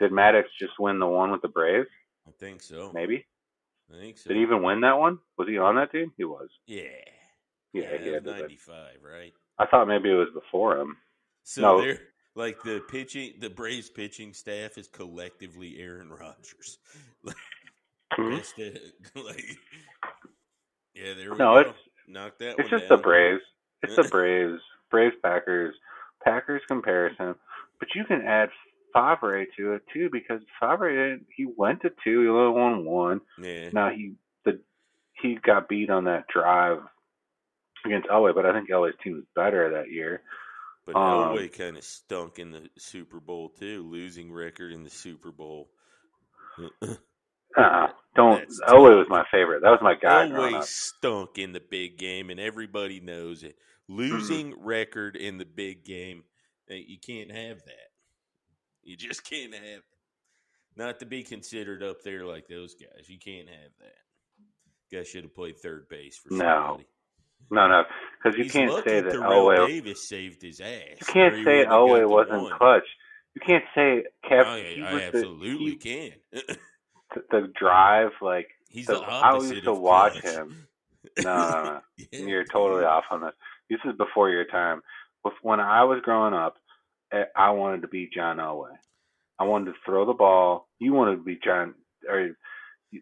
Did 0.00 0.10
Maddux 0.12 0.44
just 0.58 0.72
win 0.80 0.98
the 0.98 1.06
one 1.06 1.30
with 1.30 1.42
the 1.42 1.48
Braves? 1.48 1.90
I 2.26 2.32
think 2.40 2.62
so. 2.62 2.90
Maybe. 2.94 3.26
I 3.94 4.00
think 4.00 4.18
so. 4.18 4.28
Did 4.28 4.38
he 4.38 4.42
even 4.42 4.62
win 4.62 4.80
that 4.80 4.98
one? 4.98 5.18
Was 5.38 5.46
he 5.46 5.58
on 5.58 5.76
that 5.76 5.92
team? 5.92 6.10
He 6.16 6.24
was. 6.24 6.48
Yeah. 6.66 6.82
Yeah, 7.82 7.98
he 7.98 8.04
that 8.10 8.14
had 8.14 8.24
was 8.24 8.34
to 8.34 8.40
win. 8.40 8.40
95, 8.42 8.86
right? 9.02 9.32
I 9.58 9.66
thought 9.66 9.86
maybe 9.88 10.10
it 10.10 10.14
was 10.14 10.28
before 10.34 10.78
him. 10.78 10.96
So 11.44 11.60
No. 11.62 11.80
they're 11.80 11.98
like 12.34 12.62
the 12.62 12.80
pitching, 12.88 13.34
the 13.40 13.48
Braves 13.50 13.88
pitching 13.90 14.32
staff 14.34 14.76
is 14.78 14.88
collectively 14.88 15.78
Aaron 15.80 16.10
Rodgers. 16.10 16.78
Hmm. 18.12 18.34
That's 18.34 18.52
the- 18.52 18.80
like, 19.16 19.44
yeah, 20.94 21.14
there 21.14 21.32
we 21.32 21.38
No, 21.38 21.54
go. 21.54 21.58
it's- 21.60 21.74
Knock 22.08 22.38
that 22.38 22.58
It's 22.60 22.70
just 22.70 22.88
the. 22.88 22.96
Braves. 22.96 23.42
It's 23.82 23.96
the 23.96 24.04
Braves. 24.10 24.60
Braves 24.92 25.16
Packers. 25.22 25.74
Packers 26.22 26.62
comparison. 26.68 27.34
But 27.80 27.88
you 27.96 28.04
can 28.04 28.22
add 28.22 28.48
Favre 28.94 29.44
to 29.56 29.72
it 29.72 29.82
too 29.92 30.08
because 30.12 30.40
Favre 30.60 31.18
he 31.36 31.46
went 31.56 31.82
to 31.82 31.90
two, 32.04 32.22
he 32.22 32.28
only 32.28 32.52
won 32.58 32.84
one. 32.84 33.20
Yeah. 33.42 33.70
Now 33.72 33.90
he 33.90 34.14
the 34.44 34.60
he 35.20 35.34
got 35.44 35.68
beat 35.68 35.90
on 35.90 36.04
that 36.04 36.28
drive 36.28 36.78
against 37.86 38.08
Elway, 38.08 38.34
but 38.34 38.46
I 38.46 38.52
think 38.52 38.70
Elway's 38.70 38.96
team 39.02 39.14
was 39.14 39.24
better 39.34 39.70
that 39.70 39.90
year. 39.90 40.22
But 40.86 40.96
Um, 40.96 41.36
Elway 41.36 41.52
kind 41.52 41.76
of 41.76 41.84
stunk 41.84 42.38
in 42.38 42.52
the 42.52 42.68
Super 42.78 43.20
Bowl 43.20 43.48
too, 43.48 43.82
losing 43.90 44.32
record 44.32 44.72
in 44.72 44.84
the 44.84 44.90
Super 44.90 45.32
Bowl. 45.32 45.68
Uh 47.56 47.88
don't 48.14 48.38
That's 48.38 48.60
Elway 48.68 48.96
was 48.96 49.06
my 49.08 49.24
favorite. 49.30 49.62
That 49.62 49.70
was 49.70 49.80
my 49.82 49.94
guy 49.94 50.26
Elway 50.28 50.62
stunk 50.62 51.38
in 51.38 51.52
the 51.52 51.60
big 51.60 51.98
game, 51.98 52.30
and 52.30 52.40
everybody 52.40 53.00
knows 53.00 53.42
it. 53.42 53.56
Losing 53.88 54.54
record 54.60 55.16
in 55.16 55.38
the 55.38 55.44
big 55.44 55.84
game, 55.84 56.24
eh, 56.70 56.82
you 56.86 56.98
can't 56.98 57.30
have 57.30 57.58
that. 57.64 57.90
You 58.82 58.96
just 58.96 59.28
can't 59.28 59.54
have 59.54 59.62
it. 59.62 59.84
Not 60.76 61.00
to 61.00 61.06
be 61.06 61.22
considered 61.22 61.82
up 61.82 62.02
there 62.02 62.24
like 62.24 62.48
those 62.48 62.74
guys. 62.74 63.08
You 63.08 63.18
can't 63.18 63.48
have 63.48 63.70
that. 63.80 64.96
Guy 64.96 65.02
should 65.02 65.24
have 65.24 65.34
played 65.34 65.58
third 65.58 65.88
base 65.88 66.16
for 66.16 66.28
somebody. 66.30 66.48
No, 66.48 66.80
no, 67.50 67.68
no, 67.68 67.82
because 68.22 68.38
you 68.38 68.50
can't 68.50 68.72
say 68.84 69.00
that 69.00 69.12
Elway. 69.14 69.66
Davis 69.68 70.08
saved 70.08 70.42
his 70.42 70.60
ass. 70.60 70.80
You 71.00 71.06
can't 71.12 71.34
say 71.44 71.64
Elway 71.64 72.08
wasn't 72.08 72.42
one. 72.42 72.52
clutch. 72.58 72.84
You 73.34 73.42
can't 73.46 73.64
say 73.74 74.04
Kev. 74.30 74.44
I, 74.46 74.60
he 74.74 74.82
I 74.82 74.92
the, 74.92 75.02
absolutely 75.06 75.70
he- 75.72 75.76
can. 75.76 76.12
the, 76.32 77.22
the 77.30 77.52
drive 77.58 78.10
like 78.20 78.48
He's 78.68 78.86
the, 78.86 78.94
the 78.94 79.00
I 79.04 79.34
used 79.36 79.64
to 79.64 79.72
of 79.72 79.80
watch 79.80 80.20
clutch. 80.20 80.34
him. 80.34 80.66
No, 81.18 81.22
no, 81.32 81.62
no. 81.62 81.80
Yeah. 82.12 82.26
You're 82.26 82.44
totally 82.44 82.84
off 82.84 83.04
on 83.12 83.20
this. 83.20 83.30
This 83.70 83.78
is 83.86 83.96
before 83.96 84.28
your 84.28 84.44
time. 84.44 84.82
When 85.42 85.60
I 85.60 85.84
was 85.84 86.00
growing 86.02 86.34
up, 86.34 86.56
eh, 87.12 87.22
I 87.36 87.50
wanted 87.52 87.82
to 87.82 87.88
be 87.88 88.10
John 88.12 88.38
Elway. 88.38 88.74
I 89.38 89.44
wanted 89.44 89.66
to 89.66 89.76
throw 89.86 90.04
the 90.04 90.12
ball. 90.14 90.68
You 90.80 90.92
wanted 90.94 91.16
to 91.18 91.22
be 91.22 91.38
John, 91.42 91.74
or 92.08 92.30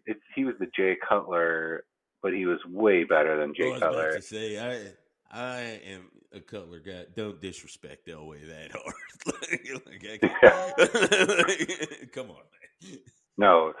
it's, 0.05 0.19
he 0.35 0.45
was 0.45 0.53
the 0.59 0.67
Jay 0.77 0.95
Cutler, 1.09 1.83
but 2.25 2.33
he 2.33 2.47
was 2.47 2.57
way 2.65 3.03
better 3.03 3.37
than 3.39 3.53
Jay 3.53 3.67
I 3.67 3.71
was 3.73 3.79
Cutler. 3.81 4.07
about 4.09 4.15
to 4.15 4.21
say 4.23 4.57
I 4.57 4.91
I 5.31 5.59
am 5.85 6.09
a 6.33 6.39
Cutler 6.39 6.79
guy. 6.79 7.03
Don't 7.15 7.39
disrespect 7.39 8.07
Elway 8.07 8.47
that 8.47 8.71
hard. 8.71 8.95
like, 9.85 10.23
I- 10.41 12.05
come 12.13 12.31
on, 12.31 12.37
man. 12.81 12.97
No, 13.37 13.73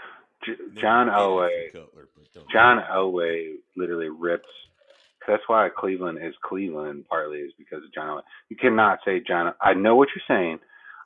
J- 0.45 0.53
John 0.79 1.07
Elway. 1.07 1.71
Cutler, 1.71 2.07
but 2.15 2.31
don't- 2.35 2.49
John 2.51 2.83
Elway 2.87 3.53
literally 3.75 4.09
rips. 4.09 4.47
That's 5.27 5.41
why 5.47 5.69
Cleveland 5.75 6.19
is 6.21 6.35
Cleveland. 6.43 7.05
Partly 7.09 7.39
is 7.39 7.51
because 7.57 7.83
of 7.83 7.91
John 7.95 8.09
Elway. 8.09 8.21
You 8.49 8.57
cannot 8.57 8.99
say 9.03 9.21
John. 9.27 9.55
I 9.59 9.73
know 9.73 9.95
what 9.95 10.09
you're 10.15 10.37
saying. 10.37 10.59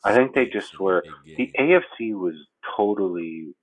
I 0.04 0.14
think 0.14 0.36
they 0.36 0.46
just 0.48 0.78
were. 0.78 1.06
The. 1.26 1.54
AFC 1.58 2.14
was 2.20 2.36
totally 2.76 3.54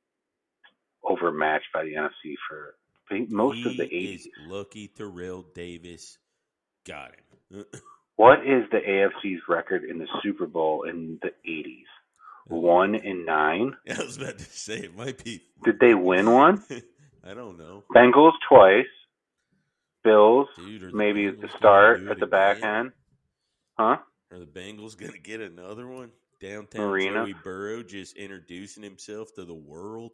overmatched 1.04 1.68
by 1.74 1.82
the 1.84 1.92
NFC 1.94 2.34
for 2.48 2.75
most 3.10 3.64
of 3.66 3.76
the 3.76 3.86
He 3.86 4.14
80s. 4.14 4.14
is 4.20 4.28
lucky 4.46 4.88
Terrell 4.88 5.44
Davis 5.54 6.18
got 6.86 7.12
him. 7.50 7.64
What 8.16 8.38
is 8.46 8.64
the 8.72 8.78
AFC's 8.78 9.42
record 9.46 9.84
in 9.84 9.98
the 9.98 10.06
Super 10.22 10.46
Bowl 10.46 10.84
in 10.84 11.18
the 11.20 11.32
80s? 11.46 11.84
One 12.46 12.94
and 12.94 13.26
nine. 13.26 13.76
I 13.90 14.02
was 14.02 14.16
about 14.16 14.38
to 14.38 14.44
say 14.44 14.76
it 14.78 14.96
might 14.96 15.22
be. 15.22 15.42
Did 15.64 15.78
they 15.80 15.92
win 15.92 16.30
one? 16.32 16.64
I 17.28 17.34
don't 17.34 17.58
know, 17.58 17.84
Bengals 17.94 18.32
twice. 18.48 18.86
Bills 20.02 20.48
dude. 20.56 20.94
Maybe 20.94 21.26
at 21.26 21.40
the 21.42 21.48
start, 21.58 22.06
at 22.08 22.18
the 22.18 22.26
back 22.26 22.58
again? 22.58 22.74
end. 22.76 22.92
Huh? 23.78 23.96
Are 24.32 24.38
the 24.38 24.46
Bengals 24.46 24.96
gonna 24.96 25.18
get 25.18 25.40
another 25.42 25.86
one? 25.86 26.10
Downtown 26.40 26.86
Marina? 26.88 27.24
Joey 27.26 27.34
Burrow 27.44 27.82
just 27.82 28.16
introducing 28.16 28.82
himself 28.82 29.34
to 29.34 29.44
the 29.44 29.54
world, 29.54 30.12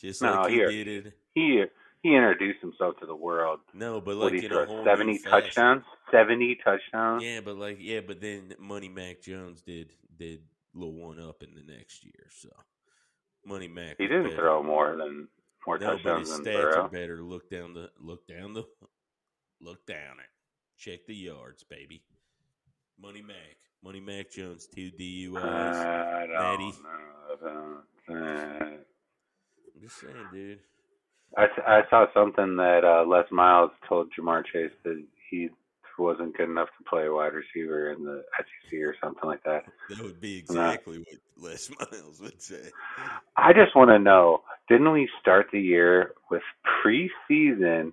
just 0.00 0.22
No, 0.22 0.42
like 0.42 0.50
he 0.50 0.56
here. 0.56 0.70
did 0.70 0.88
it. 1.06 1.12
He 1.34 1.64
he 2.02 2.14
introduced 2.14 2.60
himself 2.60 2.96
to 3.00 3.06
the 3.06 3.14
world. 3.16 3.60
No, 3.74 4.00
but 4.00 4.16
like 4.16 4.34
in 4.34 4.52
a 4.52 4.66
whole 4.66 4.84
Seventy 4.84 5.18
touchdowns. 5.18 5.82
Seventy 6.10 6.56
touchdowns. 6.64 7.22
Yeah, 7.22 7.40
but 7.44 7.56
like 7.56 7.78
yeah, 7.80 8.00
but 8.06 8.20
then 8.20 8.54
Money 8.58 8.88
Mac 8.88 9.20
Jones 9.22 9.62
did 9.62 9.90
did 10.16 10.40
little 10.74 10.94
one 10.94 11.18
up 11.20 11.42
in 11.42 11.54
the 11.54 11.62
next 11.72 12.04
year, 12.04 12.26
so 12.30 12.48
Money 13.44 13.68
Mac 13.68 13.96
He 13.98 14.06
didn't 14.06 14.24
better. 14.24 14.36
throw 14.36 14.62
more 14.62 14.96
than 14.96 15.28
more 15.66 15.78
No, 15.78 15.86
but 15.86 15.92
touchdowns 15.96 16.28
his 16.28 16.36
than 16.38 16.46
stats 16.46 16.62
Burrow. 16.62 16.82
are 16.84 16.88
better. 16.88 17.22
Look 17.22 17.50
down 17.50 17.74
the 17.74 17.90
look 17.98 18.26
down 18.28 18.52
the 18.52 18.64
look 19.60 19.84
down 19.86 20.18
it. 20.20 20.30
Check 20.78 21.06
the 21.06 21.14
yards, 21.14 21.64
baby. 21.64 22.02
Money 23.00 23.22
Mac, 23.22 23.56
Money 23.82 24.00
Mac 24.00 24.30
Jones, 24.30 24.66
two 24.66 24.90
DUIs. 24.90 25.42
I 25.42 26.26
Maddie. 26.28 26.72
don't 26.72 26.82
know 26.82 27.34
about 27.34 27.84
that. 28.08 28.62
I'm 28.62 28.78
just 29.80 30.00
saying, 30.00 30.14
dude. 30.32 30.60
I, 31.36 31.46
I 31.66 31.80
saw 31.90 32.06
something 32.14 32.56
that 32.56 32.84
uh, 32.84 33.06
Les 33.06 33.24
Miles 33.30 33.70
told 33.88 34.08
Ja'Marr 34.18 34.44
Chase 34.44 34.70
that 34.84 35.02
he 35.30 35.48
wasn't 35.98 36.36
good 36.36 36.48
enough 36.48 36.68
to 36.78 36.84
play 36.88 37.08
wide 37.08 37.32
receiver 37.32 37.90
in 37.92 38.04
the 38.04 38.22
SEC 38.38 38.78
or 38.80 38.94
something 39.02 39.24
like 39.24 39.42
that. 39.44 39.64
That 39.90 40.02
would 40.02 40.20
be 40.20 40.36
exactly 40.36 40.98
what 40.98 41.50
Les 41.50 41.70
Miles 41.92 42.20
would 42.20 42.40
say. 42.40 42.70
I 43.36 43.52
just 43.52 43.74
want 43.74 43.90
to 43.90 43.98
know: 43.98 44.42
Didn't 44.68 44.92
we 44.92 45.08
start 45.20 45.46
the 45.52 45.60
year 45.60 46.12
with 46.30 46.42
preseason? 46.84 47.92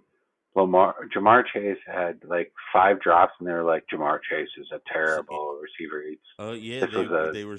Lamar 0.56 0.96
Ja'Marr 1.16 1.44
Chase 1.52 1.80
had 1.88 2.20
like 2.28 2.52
five 2.72 3.02
drops, 3.02 3.34
and 3.40 3.48
they 3.48 3.54
were 3.54 3.64
like, 3.64 3.86
"Ja'Marr 3.92 4.20
Chase 4.30 4.50
is 4.60 4.68
a 4.72 4.80
terrible 4.92 5.60
receiver." 5.60 6.04
He's 6.08 6.20
Oh 6.38 6.52
yeah, 6.54 6.82
This 6.82 6.92
they, 6.94 7.00
was 7.00 7.30
a- 7.30 7.32
they 7.34 7.44
were. 7.44 7.58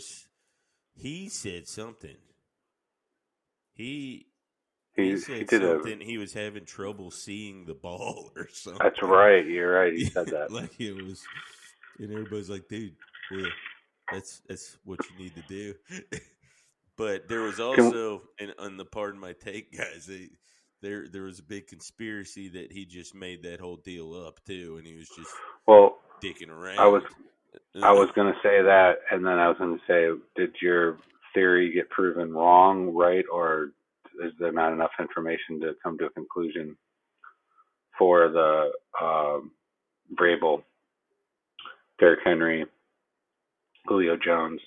He 0.96 1.28
said 1.28 1.66
something. 1.66 2.16
He 3.74 4.26
he, 4.96 5.10
he 5.10 5.16
said 5.16 5.36
he 5.38 5.44
did 5.44 5.62
a. 5.62 5.72
something. 5.72 6.00
He 6.00 6.18
was 6.18 6.32
having 6.32 6.64
trouble 6.64 7.10
seeing 7.10 7.66
the 7.66 7.74
ball 7.74 8.30
or 8.36 8.48
something. 8.52 8.80
That's 8.82 9.02
right. 9.02 9.44
You're 9.44 9.72
right. 9.72 9.92
He 9.92 10.06
said 10.06 10.28
that. 10.28 10.50
like 10.52 10.80
it 10.80 10.94
was, 10.94 11.22
and 11.98 12.12
everybody's 12.12 12.50
like, 12.50 12.68
"Dude, 12.68 12.94
yeah, 13.32 13.46
that's 14.12 14.40
that's 14.48 14.78
what 14.84 15.00
you 15.10 15.24
need 15.24 15.34
to 15.34 15.42
do." 15.48 15.74
but 16.96 17.28
there 17.28 17.42
was 17.42 17.58
also, 17.58 18.22
and 18.38 18.54
on 18.58 18.76
the 18.76 18.84
pardon 18.84 19.20
my 19.20 19.32
take, 19.32 19.76
guys, 19.76 20.06
they, 20.06 20.28
there 20.80 21.08
there 21.10 21.22
was 21.22 21.40
a 21.40 21.44
big 21.44 21.66
conspiracy 21.66 22.48
that 22.50 22.70
he 22.70 22.84
just 22.84 23.14
made 23.14 23.42
that 23.42 23.60
whole 23.60 23.76
deal 23.76 24.14
up 24.14 24.44
too, 24.44 24.76
and 24.78 24.86
he 24.86 24.94
was 24.94 25.08
just 25.08 25.30
Well, 25.66 25.98
dicking 26.22 26.50
around. 26.50 26.78
I 26.78 26.86
was 26.86 27.02
I 27.82 27.92
was 27.92 28.10
going 28.14 28.32
to 28.32 28.38
say 28.42 28.62
that, 28.62 28.98
and 29.10 29.24
then 29.26 29.38
I 29.38 29.48
was 29.48 29.58
going 29.58 29.76
to 29.76 29.84
say, 29.88 30.20
did 30.36 30.54
your 30.62 30.98
theory 31.34 31.72
get 31.72 31.90
proven 31.90 32.32
wrong, 32.32 32.94
right, 32.94 33.24
or 33.32 33.72
is 34.24 34.32
there 34.38 34.52
not 34.52 34.72
enough 34.72 34.92
information 35.00 35.60
to 35.60 35.74
come 35.82 35.98
to 35.98 36.06
a 36.06 36.10
conclusion 36.10 36.76
for 37.98 38.28
the 38.30 38.70
um, 39.02 39.52
Vrabel, 40.18 40.62
Derrick 42.00 42.20
Henry, 42.24 42.66
Julio 43.86 44.16
Jones? 44.24 44.60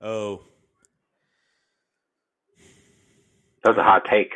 oh, 0.00 0.42
That 3.64 3.70
was 3.70 3.78
a 3.78 3.84
hot 3.84 4.04
take. 4.10 4.32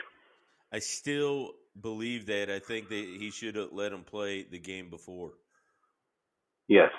I 0.72 0.80
still 0.80 1.53
believe 1.80 2.26
that. 2.26 2.50
I 2.50 2.61
think 2.61 2.88
that 2.90 2.94
he 2.96 3.30
should 3.30 3.57
have 3.57 3.72
let 3.72 3.92
him 3.92 4.05
play 4.05 4.44
the 4.44 4.59
game 4.59 4.90
before. 4.90 5.32
Yes, 6.68 6.90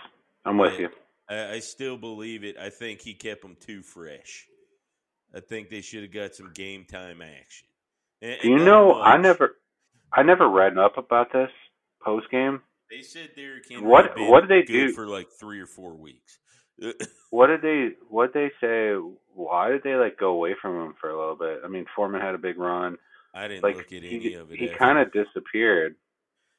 I'm 0.46 0.58
with 0.58 0.74
Yeah. 0.74 0.80
you. 0.80 0.90
I, 1.34 1.54
I 1.54 1.60
still 1.60 1.98
believe 1.98 2.44
it. 2.44 2.58
I 2.58 2.70
think 2.70 3.02
he 3.02 3.14
kept 3.14 3.42
them 3.42 3.56
too 3.60 3.82
fresh. 3.82 4.48
I 5.36 5.40
think 5.40 5.70
they 5.70 5.82
should 5.82 6.04
have 6.04 6.12
got 6.14 6.36
some 6.36 6.52
game 6.54 6.86
time 6.86 7.22
action. 7.22 7.68
And- 8.22 8.40
Do 8.42 8.50
you 8.50 8.58
know? 8.60 9.02
I 9.02 9.18
never, 9.18 9.56
I 10.12 10.24
never 10.24 10.48
read 10.50 10.78
up 10.78 10.98
about 10.98 11.32
this 11.34 11.50
post 12.04 12.30
game. 12.32 12.62
They 12.90 13.02
said 13.02 13.32
Henry 13.36 13.62
What- 13.82 14.18
what 14.20 14.48
did 14.48 14.50
they 14.50 14.62
do? 14.72 14.92
for 14.94 15.08
like 15.08 15.28
three 15.40 15.60
or 15.60 15.66
four 15.66 15.96
weeks? 15.96 16.40
what 17.30 17.48
did 17.48 17.62
they 17.62 17.90
what 18.10 18.34
did 18.34 18.52
they 18.62 18.66
say? 18.66 18.94
Why 19.36 19.70
did 19.70 19.84
they 19.84 19.96
like 19.96 20.18
go 20.20 20.30
away 20.30 20.56
from 20.60 20.76
him 20.88 20.94
for 21.00 21.10
a 21.10 21.18
little 21.20 21.36
bit? 21.36 21.62
I 21.64 21.68
mean, 21.68 21.86
Foreman 21.96 22.22
had 22.22 22.36
a 22.36 22.40
big 22.40 22.58
run. 22.58 22.98
I 23.34 23.48
didn't 23.48 23.64
Like 23.64 23.78
look 23.78 23.92
at 23.92 24.04
he 24.04 24.16
any 24.16 24.34
of 24.36 24.52
it. 24.52 24.60
he 24.60 24.70
kind 24.70 24.98
of 25.00 25.12
disappeared. 25.12 25.96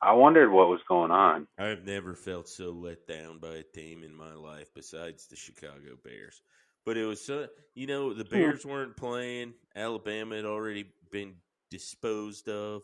I 0.04 0.12
wondered 0.12 0.50
what 0.50 0.68
was 0.68 0.80
going 0.86 1.10
on. 1.10 1.46
I've 1.58 1.86
never 1.86 2.14
felt 2.14 2.46
so 2.46 2.70
let 2.70 3.06
down 3.06 3.38
by 3.38 3.54
a 3.56 3.62
team 3.62 4.04
in 4.04 4.14
my 4.14 4.34
life 4.34 4.68
besides 4.74 5.26
the 5.26 5.36
Chicago 5.36 5.96
Bears. 6.04 6.42
But 6.84 6.98
it 6.98 7.06
was 7.06 7.24
so 7.24 7.46
you 7.74 7.86
know 7.86 8.12
the 8.12 8.24
hmm. 8.24 8.30
Bears 8.30 8.66
weren't 8.66 8.96
playing. 8.96 9.54
Alabama 9.74 10.36
had 10.36 10.44
already 10.44 10.86
been 11.10 11.34
disposed 11.70 12.48
of. 12.48 12.82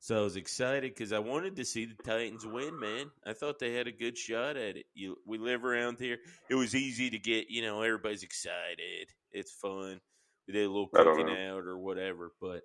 So 0.00 0.18
I 0.18 0.22
was 0.22 0.36
excited 0.36 0.94
because 0.94 1.12
I 1.12 1.18
wanted 1.18 1.56
to 1.56 1.64
see 1.64 1.84
the 1.84 2.02
Titans 2.02 2.46
win, 2.46 2.80
man. 2.80 3.10
I 3.24 3.34
thought 3.34 3.58
they 3.58 3.74
had 3.74 3.86
a 3.86 3.92
good 3.92 4.16
shot 4.16 4.56
at 4.56 4.78
it. 4.78 4.86
You, 4.94 5.16
we 5.26 5.36
live 5.36 5.62
around 5.62 5.98
here. 5.98 6.16
It 6.48 6.54
was 6.54 6.74
easy 6.74 7.10
to 7.10 7.18
get, 7.18 7.50
you 7.50 7.60
know, 7.60 7.82
everybody's 7.82 8.22
excited. 8.22 9.08
It's 9.30 9.52
fun. 9.52 10.00
We 10.48 10.54
did 10.54 10.64
a 10.64 10.70
little 10.70 10.88
cooking 10.88 11.28
out 11.28 11.66
or 11.66 11.78
whatever, 11.78 12.32
but 12.40 12.62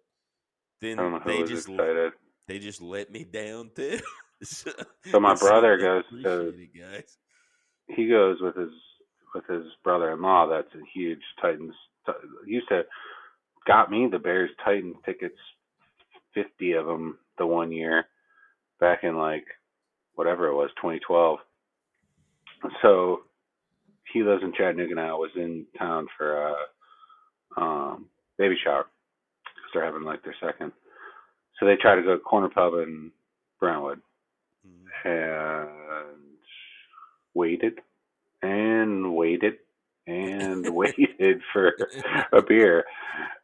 then 0.79 0.95
don't 0.95 1.11
know 1.11 1.19
who 1.19 1.29
they 1.29 1.43
just 1.43 1.67
excited. 1.67 2.13
They 2.47 2.59
just 2.59 2.81
let 2.81 3.11
me 3.11 3.23
down 3.23 3.71
too. 3.75 3.99
so, 4.43 4.71
So 5.11 5.19
my 5.19 5.35
brother 5.35 5.75
I 5.79 5.81
goes 5.81 6.03
to- 6.23 6.53
it. 6.57 7.11
He 7.87 8.07
goes 8.07 8.37
with 8.41 8.55
his 8.55 8.71
with 9.33 9.45
his 9.47 9.65
brother-in-law. 9.83 10.47
That's 10.47 10.73
a 10.75 10.83
huge 10.93 11.21
Titans. 11.41 11.73
He 12.45 12.53
used 12.53 12.67
to 12.69 12.83
got 13.67 13.91
me 13.91 14.07
the 14.11 14.19
Bears 14.19 14.49
Titans 14.63 14.95
tickets, 15.05 15.37
fifty 16.33 16.73
of 16.73 16.85
them 16.85 17.17
the 17.37 17.45
one 17.45 17.71
year, 17.71 18.05
back 18.79 19.03
in 19.03 19.17
like 19.17 19.45
whatever 20.15 20.47
it 20.47 20.55
was, 20.55 20.69
2012. 20.77 21.39
So 22.81 23.21
he 24.13 24.23
lives 24.23 24.41
in 24.43 24.53
Chattanooga 24.53 24.95
now. 24.95 25.17
Was 25.17 25.31
in 25.35 25.65
town 25.77 26.07
for 26.17 26.47
a 26.47 26.55
um, 27.61 28.05
baby 28.37 28.55
shower 28.63 28.85
because 29.43 29.69
they're 29.73 29.85
having 29.85 30.03
like 30.03 30.23
their 30.23 30.35
second. 30.41 30.71
So 31.59 31.65
they 31.65 31.75
try 31.75 31.95
to 31.95 32.01
go 32.03 32.13
to 32.15 32.19
Corner 32.19 32.49
Pub 32.49 32.73
in 32.75 33.11
Brentwood 33.59 34.01
Mhm. 34.67 34.87
and 35.05 36.37
waited 37.33 37.79
and 38.41 39.15
waited 39.15 39.55
and 40.07 40.65
waited 40.75 41.41
for 41.53 41.73
a 42.33 42.41
beer. 42.41 42.83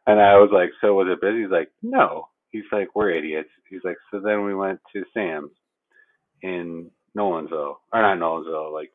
And 0.06 0.20
I 0.20 0.36
was 0.38 0.50
like, 0.52 0.70
So 0.80 0.94
was 0.94 1.08
it 1.10 1.20
busy? 1.20 1.42
He's 1.42 1.50
like, 1.50 1.70
No. 1.82 2.28
He's 2.50 2.64
like, 2.72 2.88
We're 2.94 3.10
idiots. 3.10 3.50
He's 3.70 3.80
like, 3.84 3.96
So 4.10 4.20
then 4.20 4.44
we 4.44 4.54
went 4.54 4.80
to 4.94 5.04
Sam's 5.14 5.50
in 6.42 6.90
Nolensville. 7.16 7.76
Or 7.92 8.02
not 8.02 8.18
Nolensville, 8.18 8.72
like 8.72 8.90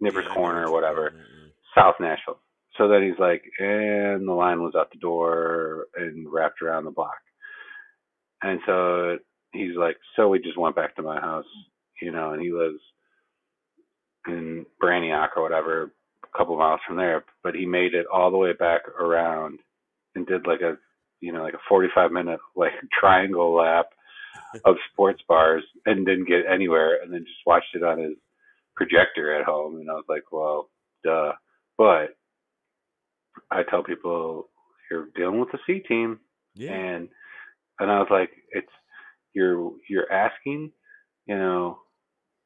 Nippers 0.00 0.24
Yeah, 0.28 0.34
Corner 0.34 0.66
or 0.66 0.72
whatever. 0.72 1.08
about, 1.08 1.20
South 1.76 1.94
Nashville. 2.00 2.40
So 2.78 2.88
then 2.88 3.02
he's 3.02 3.18
like, 3.18 3.42
and 3.58 4.26
the 4.26 4.32
line 4.32 4.62
was 4.62 4.74
out 4.74 4.90
the 4.90 4.98
door 4.98 5.86
and 5.96 6.26
wrapped 6.30 6.62
around 6.62 6.84
the 6.84 6.90
block. 6.90 7.18
And 8.42 8.60
so 8.66 9.18
he's 9.52 9.76
like, 9.76 9.96
so 10.16 10.28
we 10.28 10.38
just 10.40 10.58
went 10.58 10.76
back 10.76 10.96
to 10.96 11.02
my 11.02 11.20
house, 11.20 11.46
you 12.00 12.10
know, 12.10 12.32
and 12.32 12.42
he 12.42 12.52
lives 12.52 12.80
in 14.26 14.64
Brantioch 14.82 15.30
or 15.36 15.42
whatever, 15.42 15.92
a 16.24 16.38
couple 16.38 16.56
miles 16.56 16.80
from 16.86 16.96
there. 16.96 17.24
But 17.42 17.54
he 17.54 17.66
made 17.66 17.94
it 17.94 18.06
all 18.12 18.30
the 18.30 18.38
way 18.38 18.52
back 18.52 18.82
around 19.00 19.60
and 20.14 20.26
did 20.26 20.46
like 20.46 20.60
a, 20.60 20.76
you 21.20 21.32
know, 21.32 21.42
like 21.42 21.54
a 21.54 21.60
45 21.68 22.12
minute 22.12 22.40
like 22.56 22.72
triangle 22.98 23.54
lap 23.54 23.86
of 24.64 24.76
sports 24.92 25.20
bars 25.28 25.62
and 25.86 26.06
didn't 26.06 26.28
get 26.28 26.44
anywhere 26.50 27.00
and 27.02 27.12
then 27.12 27.20
just 27.24 27.46
watched 27.46 27.74
it 27.74 27.82
on 27.82 27.98
his 27.98 28.14
projector 28.74 29.38
at 29.38 29.44
home. 29.44 29.76
And 29.76 29.90
I 29.90 29.94
was 29.94 30.04
like, 30.08 30.24
well, 30.32 30.68
duh. 31.04 31.32
But 31.78 32.16
I 33.50 33.62
tell 33.68 33.82
people 33.82 34.48
you're 34.90 35.08
dealing 35.16 35.40
with 35.40 35.50
the 35.52 35.58
C 35.66 35.80
team, 35.80 36.18
Yeah. 36.54 36.72
and 36.72 37.08
and 37.82 37.90
I 37.90 37.98
was 37.98 38.08
like, 38.10 38.30
it's 38.50 38.68
you're 39.34 39.72
you're 39.88 40.10
asking, 40.12 40.72
you 41.26 41.36
know, 41.36 41.78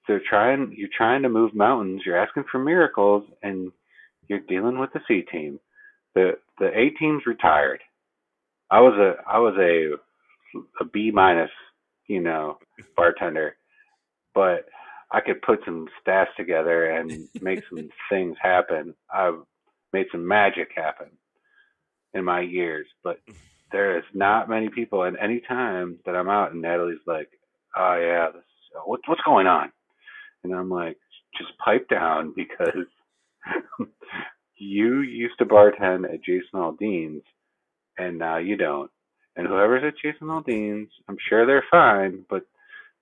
they're 0.08 0.22
trying 0.28 0.74
you're 0.76 0.88
trying 0.96 1.22
to 1.22 1.28
move 1.28 1.54
mountains. 1.54 2.02
You're 2.04 2.18
asking 2.18 2.44
for 2.50 2.58
miracles, 2.58 3.24
and 3.42 3.72
you're 4.28 4.40
dealing 4.40 4.78
with 4.78 4.92
the 4.92 5.00
C 5.08 5.22
team. 5.30 5.60
The 6.14 6.32
the 6.58 6.68
A 6.68 6.90
team's 6.98 7.26
retired. 7.26 7.80
I 8.70 8.80
was 8.80 8.94
a 8.98 9.30
I 9.30 9.38
was 9.38 9.54
a 9.58 9.94
a 10.80 10.84
B 10.86 11.10
minus, 11.12 11.50
you 12.08 12.20
know, 12.20 12.58
bartender, 12.96 13.56
but 14.34 14.66
I 15.12 15.20
could 15.20 15.42
put 15.42 15.60
some 15.64 15.86
stats 16.06 16.34
together 16.36 16.90
and 16.90 17.28
make 17.40 17.60
some 17.68 17.88
things 18.10 18.36
happen. 18.42 18.94
I've 19.12 19.40
made 19.92 20.06
some 20.10 20.26
magic 20.26 20.70
happen 20.74 21.08
in 22.14 22.24
my 22.24 22.40
years, 22.40 22.86
but 23.04 23.20
there 23.72 23.98
is 23.98 24.04
not 24.14 24.48
many 24.48 24.68
people. 24.70 25.04
And 25.04 25.16
any 25.18 25.42
time 25.48 25.98
that 26.06 26.16
I'm 26.16 26.28
out 26.28 26.52
and 26.52 26.62
Natalie's 26.62 26.98
like, 27.06 27.30
"Oh 27.76 27.96
yeah, 28.00 28.28
this, 28.34 28.44
uh, 28.76 28.82
what, 28.86 29.00
what's 29.06 29.22
going 29.26 29.46
on?" 29.46 29.70
and 30.44 30.54
I'm 30.54 30.70
like, 30.70 30.98
"Just 31.38 31.56
pipe 31.58 31.88
down 31.88 32.34
because 32.36 32.86
you 34.58 35.00
used 35.02 35.38
to 35.38 35.46
bartend 35.46 36.04
at 36.12 36.24
Jason 36.24 36.54
Aldean's, 36.56 37.24
and 37.98 38.18
now 38.18 38.38
you 38.38 38.56
don't." 38.56 38.90
And 39.36 39.46
whoever's 39.46 39.84
at 39.86 39.94
Jason 40.02 40.28
Aldean's, 40.28 40.90
I'm 41.08 41.18
sure 41.28 41.46
they're 41.46 41.64
fine, 41.70 42.24
but 42.30 42.42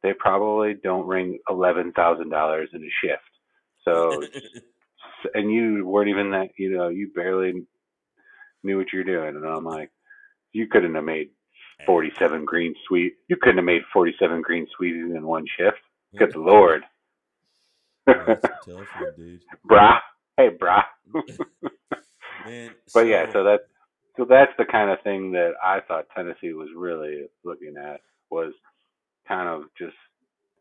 they 0.02 0.12
probably 0.18 0.74
don't 0.74 1.06
ring 1.06 1.38
eleven 1.50 1.92
thousand 1.92 2.30
dollars 2.30 2.70
in 2.74 2.82
a 2.82 2.90
shift. 3.06 3.22
So, 3.84 4.22
and 5.34 5.52
you 5.52 5.86
weren't 5.86 6.10
even 6.10 6.32
that. 6.32 6.50
You 6.58 6.76
know, 6.76 6.88
you 6.88 7.10
barely 7.14 7.64
knew 8.64 8.78
what 8.78 8.92
you're 8.92 9.04
doing. 9.04 9.36
And 9.36 9.46
I'm 9.46 9.64
like, 9.64 9.90
you 10.54 10.66
couldn't 10.68 10.94
have 10.94 11.04
made 11.04 11.28
forty-seven 11.86 12.46
green 12.46 12.74
sweet. 12.88 13.14
You 13.28 13.36
couldn't 13.36 13.58
have 13.58 13.64
made 13.66 13.82
forty-seven 13.92 14.40
green 14.42 14.66
sweeties 14.76 15.14
in 15.14 15.26
one 15.26 15.44
shift. 15.58 15.78
Good 16.18 16.36
lord, 16.36 16.82
That's 18.06 18.44
a 18.44 18.48
tough 18.48 18.68
one, 18.68 19.12
dude. 19.16 19.40
brah. 19.70 19.98
Hey, 20.36 20.50
brah. 20.50 20.84
Man, 22.46 22.70
But 22.94 23.06
yeah, 23.06 23.26
so 23.32 23.44
that 23.44 23.60
so 24.16 24.24
that's 24.24 24.52
the 24.58 24.64
kind 24.64 24.90
of 24.90 25.00
thing 25.02 25.32
that 25.32 25.52
I 25.62 25.80
thought 25.80 26.06
Tennessee 26.14 26.52
was 26.52 26.68
really 26.76 27.28
looking 27.44 27.74
at 27.76 28.00
was 28.30 28.52
kind 29.26 29.48
of 29.48 29.64
just 29.78 29.96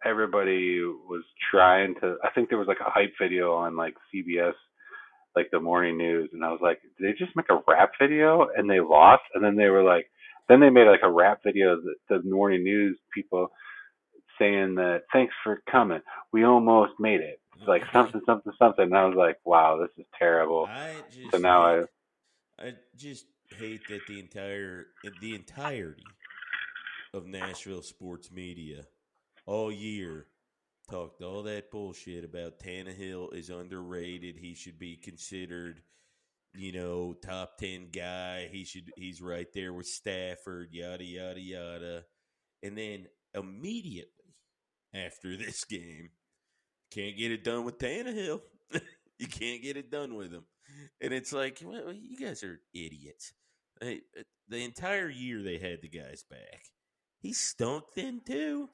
everybody 0.06 0.82
was 0.84 1.24
trying 1.52 1.96
to 2.02 2.18
I 2.24 2.30
think 2.32 2.50
there 2.50 2.58
was 2.58 2.68
like 2.68 2.80
a 2.86 2.89
hype 2.89 3.14
video 3.22 3.54
on 3.54 3.76
like 3.76 3.96
CBS 4.14 4.54
like 5.36 5.50
the 5.52 5.60
morning 5.60 5.98
news 5.98 6.30
and 6.34 6.44
I 6.44 6.52
was 6.52 6.60
like, 6.62 6.82
did 6.82 6.92
they 7.00 7.18
just 7.18 7.36
make 7.36 7.50
a 7.50 7.62
rap 7.68 7.92
video 8.00 8.48
and 8.56 8.70
they 8.70 8.80
lost? 8.80 9.24
And 9.34 9.44
then 9.44 9.56
they 9.56 9.70
were 9.70 9.84
like 9.84 10.10
then 10.50 10.60
they 10.60 10.70
made 10.70 10.88
like 10.88 11.04
a 11.04 11.12
rap 11.12 11.40
video 11.44 11.78
that 11.78 11.96
the 12.24 12.30
morning 12.30 12.64
news 12.64 12.98
people 13.14 13.50
saying 14.40 14.76
that 14.76 15.04
thanks 15.12 15.34
for 15.44 15.62
coming. 15.72 16.02
We 16.32 16.44
almost 16.44 16.94
made 17.00 17.22
it. 17.22 17.40
It's 17.58 17.68
like 17.68 17.84
something 17.94 18.22
something 18.26 18.54
something 18.60 18.86
and 18.86 18.96
I 18.96 19.06
was 19.06 19.16
like, 19.18 19.38
wow, 19.46 19.80
this 19.80 19.92
is 19.98 20.10
terrible. 20.18 20.68
I 20.70 20.96
just 21.12 21.32
So 21.32 21.38
now 21.38 21.64
I 21.64 21.84
I 22.60 22.74
just 22.96 23.26
hate 23.58 23.88
that 23.90 24.02
the 24.08 24.20
entire 24.20 24.88
the 25.22 25.36
entirety 25.36 26.04
of 27.14 27.28
Nashville 27.28 27.84
sports 27.84 28.32
media 28.32 28.86
all 29.46 29.72
year 29.72 30.28
talked 30.90 31.22
all 31.22 31.44
that 31.44 31.72
bullshit 31.72 32.24
about 32.24 32.60
Tannehill 32.60 33.34
is 33.34 33.50
underrated. 33.50 34.38
He 34.38 34.54
should 34.54 34.80
be 34.80 34.98
considered, 34.98 35.82
you 36.54 36.72
know, 36.72 37.14
top 37.14 37.58
ten 37.58 37.88
guy. 37.92 38.50
He 38.52 38.66
should 38.66 38.92
he's 38.96 39.22
right 39.22 39.48
there 39.54 39.74
with 39.74 39.88
Stafford, 39.88 40.70
yada 40.72 41.04
yada 41.04 41.40
yada. 41.40 42.04
And 42.62 42.78
then 42.78 43.08
immediately 43.34 44.36
after 44.94 45.36
this 45.38 45.64
game, 45.66 46.10
can't 46.92 47.18
get 47.18 47.32
it 47.32 47.44
done 47.44 47.64
with 47.66 47.80
Tannehill. 47.80 48.42
you 49.20 49.28
can't 49.28 49.62
get 49.62 49.78
it 49.78 49.92
done 49.92 50.16
with 50.16 50.32
him. 50.32 50.46
And 51.02 51.14
it's 51.14 51.34
like, 51.34 51.62
well, 51.64 51.94
you 51.94 52.18
guys 52.18 52.44
are 52.44 52.60
idiots. 52.74 53.34
They, 53.82 54.02
the 54.48 54.64
entire 54.64 55.10
year 55.10 55.42
they 55.42 55.58
had 55.58 55.82
the 55.82 55.90
guys 55.90 56.24
back. 56.30 56.62
He 57.20 57.34
stunk 57.34 57.86
then 57.96 58.22
too. 58.26 58.70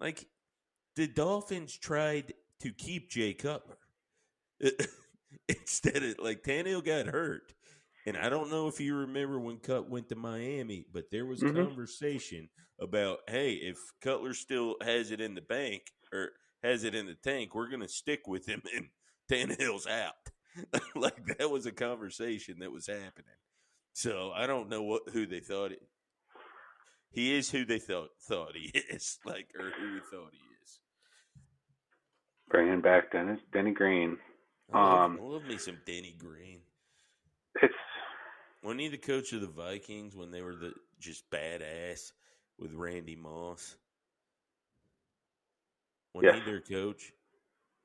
Like 0.00 0.26
the 0.98 1.06
Dolphins 1.06 1.76
tried 1.78 2.34
to 2.58 2.72
keep 2.72 3.08
Jay 3.08 3.32
Cutler 3.32 3.78
instead 5.48 6.02
of 6.02 6.16
like 6.18 6.42
Tannehill 6.42 6.84
got 6.84 7.06
hurt. 7.06 7.54
And 8.04 8.16
I 8.16 8.28
don't 8.28 8.50
know 8.50 8.66
if 8.66 8.80
you 8.80 8.96
remember 8.96 9.38
when 9.38 9.58
Cut 9.58 9.88
went 9.88 10.08
to 10.08 10.16
Miami, 10.16 10.86
but 10.92 11.04
there 11.12 11.24
was 11.24 11.42
a 11.42 11.46
Mhm. 11.46 11.54
conversation 11.68 12.48
about, 12.80 13.20
hey, 13.28 13.52
if 13.54 13.78
Cutler 14.00 14.34
still 14.34 14.74
has 14.82 15.12
it 15.12 15.20
in 15.20 15.36
the 15.36 15.40
bank 15.40 15.82
or 16.12 16.32
has 16.64 16.82
it 16.82 16.96
in 16.96 17.06
the 17.06 17.14
tank, 17.14 17.54
we're 17.54 17.68
going 17.68 17.82
to 17.82 17.88
stick 17.88 18.26
with 18.26 18.46
him 18.46 18.60
and 18.74 18.88
Tannehill's 19.30 19.86
out. 19.86 20.14
like 20.96 21.38
that 21.38 21.48
was 21.48 21.66
a 21.66 21.72
conversation 21.72 22.58
that 22.58 22.72
was 22.72 22.88
happening. 22.88 23.38
So 23.92 24.32
I 24.34 24.48
don't 24.48 24.68
know 24.68 24.82
what 24.82 25.02
who 25.12 25.26
they 25.26 25.40
thought 25.40 25.70
it. 25.70 25.82
He 27.12 27.36
is 27.36 27.50
who 27.52 27.64
they 27.64 27.78
thought 27.78 28.10
thought 28.20 28.56
he 28.56 28.66
is, 28.90 29.20
like 29.24 29.54
or 29.56 29.70
who 29.70 29.92
we 29.94 30.00
thought 30.00 30.32
he 30.32 30.38
is. 30.38 30.47
Bringing 32.50 32.80
back 32.80 33.12
Dennis 33.12 33.40
Denny 33.52 33.72
Green. 33.72 34.18
I 34.72 34.78
love, 34.82 34.98
Um, 35.00 35.18
I 35.20 35.24
love 35.24 35.44
me 35.44 35.56
some 35.58 35.78
Denny 35.86 36.14
Green. 36.18 36.60
It's 37.62 37.74
Wasn't 38.62 38.80
he 38.80 38.88
the 38.88 38.98
coach 38.98 39.32
of 39.32 39.40
the 39.40 39.46
Vikings 39.46 40.14
when 40.16 40.30
they 40.30 40.42
were 40.42 40.54
the 40.54 40.74
just 40.98 41.28
badass 41.30 42.12
with 42.58 42.72
Randy 42.74 43.16
Moss? 43.16 43.76
Wasn't 46.14 46.34
Yes. 46.34 46.44
he 46.44 46.50
their 46.50 46.60
coach? 46.60 47.12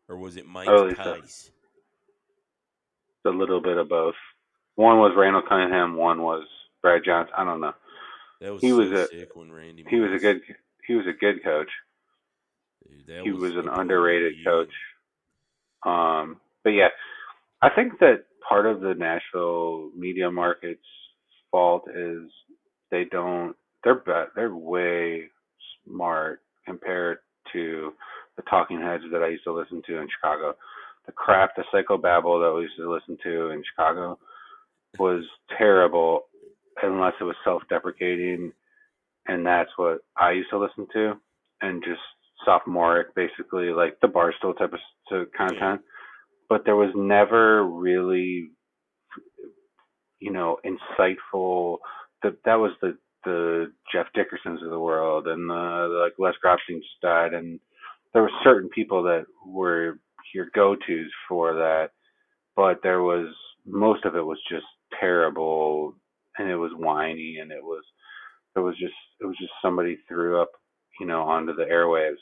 Or 0.09 0.17
was 0.17 0.35
it 0.37 0.45
Mike 0.45 0.67
Oh, 0.67 0.91
Tice? 0.91 1.51
a 3.25 3.29
little 3.29 3.61
bit 3.61 3.77
of 3.77 3.87
both. 3.87 4.15
One 4.75 4.97
was 4.99 5.13
Randall 5.15 5.43
Cunningham. 5.47 5.95
One 5.95 6.21
was 6.23 6.45
Brad 6.81 7.03
Johnson. 7.05 7.33
I 7.37 7.45
don't 7.45 7.61
know. 7.61 7.73
That 8.41 8.51
was 8.51 8.61
he 8.61 8.69
so 8.71 8.77
was 8.79 8.91
a- 8.91 9.27
when 9.33 9.77
He 9.87 9.99
was 10.01 10.11
a 10.11 10.19
good. 10.19 10.41
He 10.85 10.95
was 10.95 11.07
a 11.07 11.13
good 11.13 11.41
coach. 11.43 11.69
Dude, 13.07 13.23
he 13.23 13.31
was 13.31 13.55
an 13.55 13.69
underrated 13.69 14.33
coach. 14.45 14.73
Um, 15.85 16.37
but 16.63 16.71
yeah, 16.71 16.89
I 17.61 17.69
think 17.69 17.99
that 17.99 18.25
part 18.47 18.65
of 18.65 18.81
the 18.81 18.93
Nashville 18.93 19.89
media 19.95 20.31
market's 20.31 20.81
fault 21.51 21.83
is 21.93 22.29
they 22.91 23.05
don't. 23.05 23.55
They're 23.83 23.95
be, 23.95 24.11
they're 24.35 24.55
way 24.55 25.29
smart 25.85 26.41
compared 26.65 27.19
to 27.51 27.93
the 28.37 28.43
talking 28.43 28.81
heads 28.81 29.03
that 29.11 29.21
I 29.21 29.29
used 29.29 29.43
to 29.43 29.53
listen 29.53 29.81
to 29.87 29.97
in 29.97 30.07
Chicago. 30.09 30.55
The 31.05 31.11
crap, 31.11 31.55
the 31.55 31.63
psychobabble 31.73 32.41
that 32.41 32.53
we 32.55 32.63
used 32.63 32.77
to 32.77 32.91
listen 32.91 33.17
to 33.23 33.49
in 33.49 33.61
Chicago 33.69 34.17
was 34.97 35.23
terrible 35.57 36.23
unless 36.81 37.13
it 37.19 37.25
was 37.25 37.35
self-deprecating, 37.43 38.53
and 39.27 39.45
that's 39.45 39.69
what 39.75 39.99
I 40.17 40.31
used 40.31 40.49
to 40.51 40.59
listen 40.59 40.87
to, 40.93 41.13
and 41.61 41.83
just 41.83 41.99
sophomoric, 42.45 43.15
basically 43.15 43.67
like 43.71 43.97
the 44.01 44.07
barstool 44.07 44.57
type 44.57 44.73
of 44.73 45.27
content. 45.37 45.81
But 46.49 46.63
there 46.65 46.75
was 46.75 46.91
never 46.95 47.65
really, 47.65 48.51
you 50.19 50.31
know, 50.31 50.57
insightful. 50.65 51.77
That 52.23 52.37
that 52.45 52.55
was 52.55 52.71
the 52.81 52.97
the 53.25 53.71
Jeff 53.93 54.07
Dickersons 54.15 54.63
of 54.63 54.69
the 54.69 54.79
world, 54.79 55.27
and 55.27 55.49
the, 55.49 55.53
the 55.89 55.99
like 56.03 56.13
Les 56.19 56.33
Grobsteinstein, 56.43 57.35
and 57.35 57.59
there 58.13 58.21
were 58.21 58.31
certain 58.43 58.69
people 58.69 59.03
that 59.03 59.25
were 59.45 59.99
your 60.33 60.47
go-tos 60.55 61.11
for 61.29 61.53
that, 61.55 61.89
but 62.55 62.79
there 62.83 63.01
was 63.01 63.27
most 63.65 64.05
of 64.05 64.15
it 64.15 64.25
was 64.25 64.39
just 64.49 64.65
terrible, 64.99 65.95
and 66.37 66.49
it 66.49 66.57
was 66.57 66.71
whiny, 66.75 67.37
and 67.41 67.51
it 67.51 67.63
was 67.63 67.83
it 68.55 68.59
was 68.59 68.75
just 68.79 68.93
it 69.21 69.25
was 69.25 69.37
just 69.39 69.53
somebody 69.61 69.97
threw 70.07 70.41
up, 70.41 70.51
you 70.99 71.05
know, 71.05 71.21
onto 71.23 71.55
the 71.55 71.63
airwaves. 71.65 72.17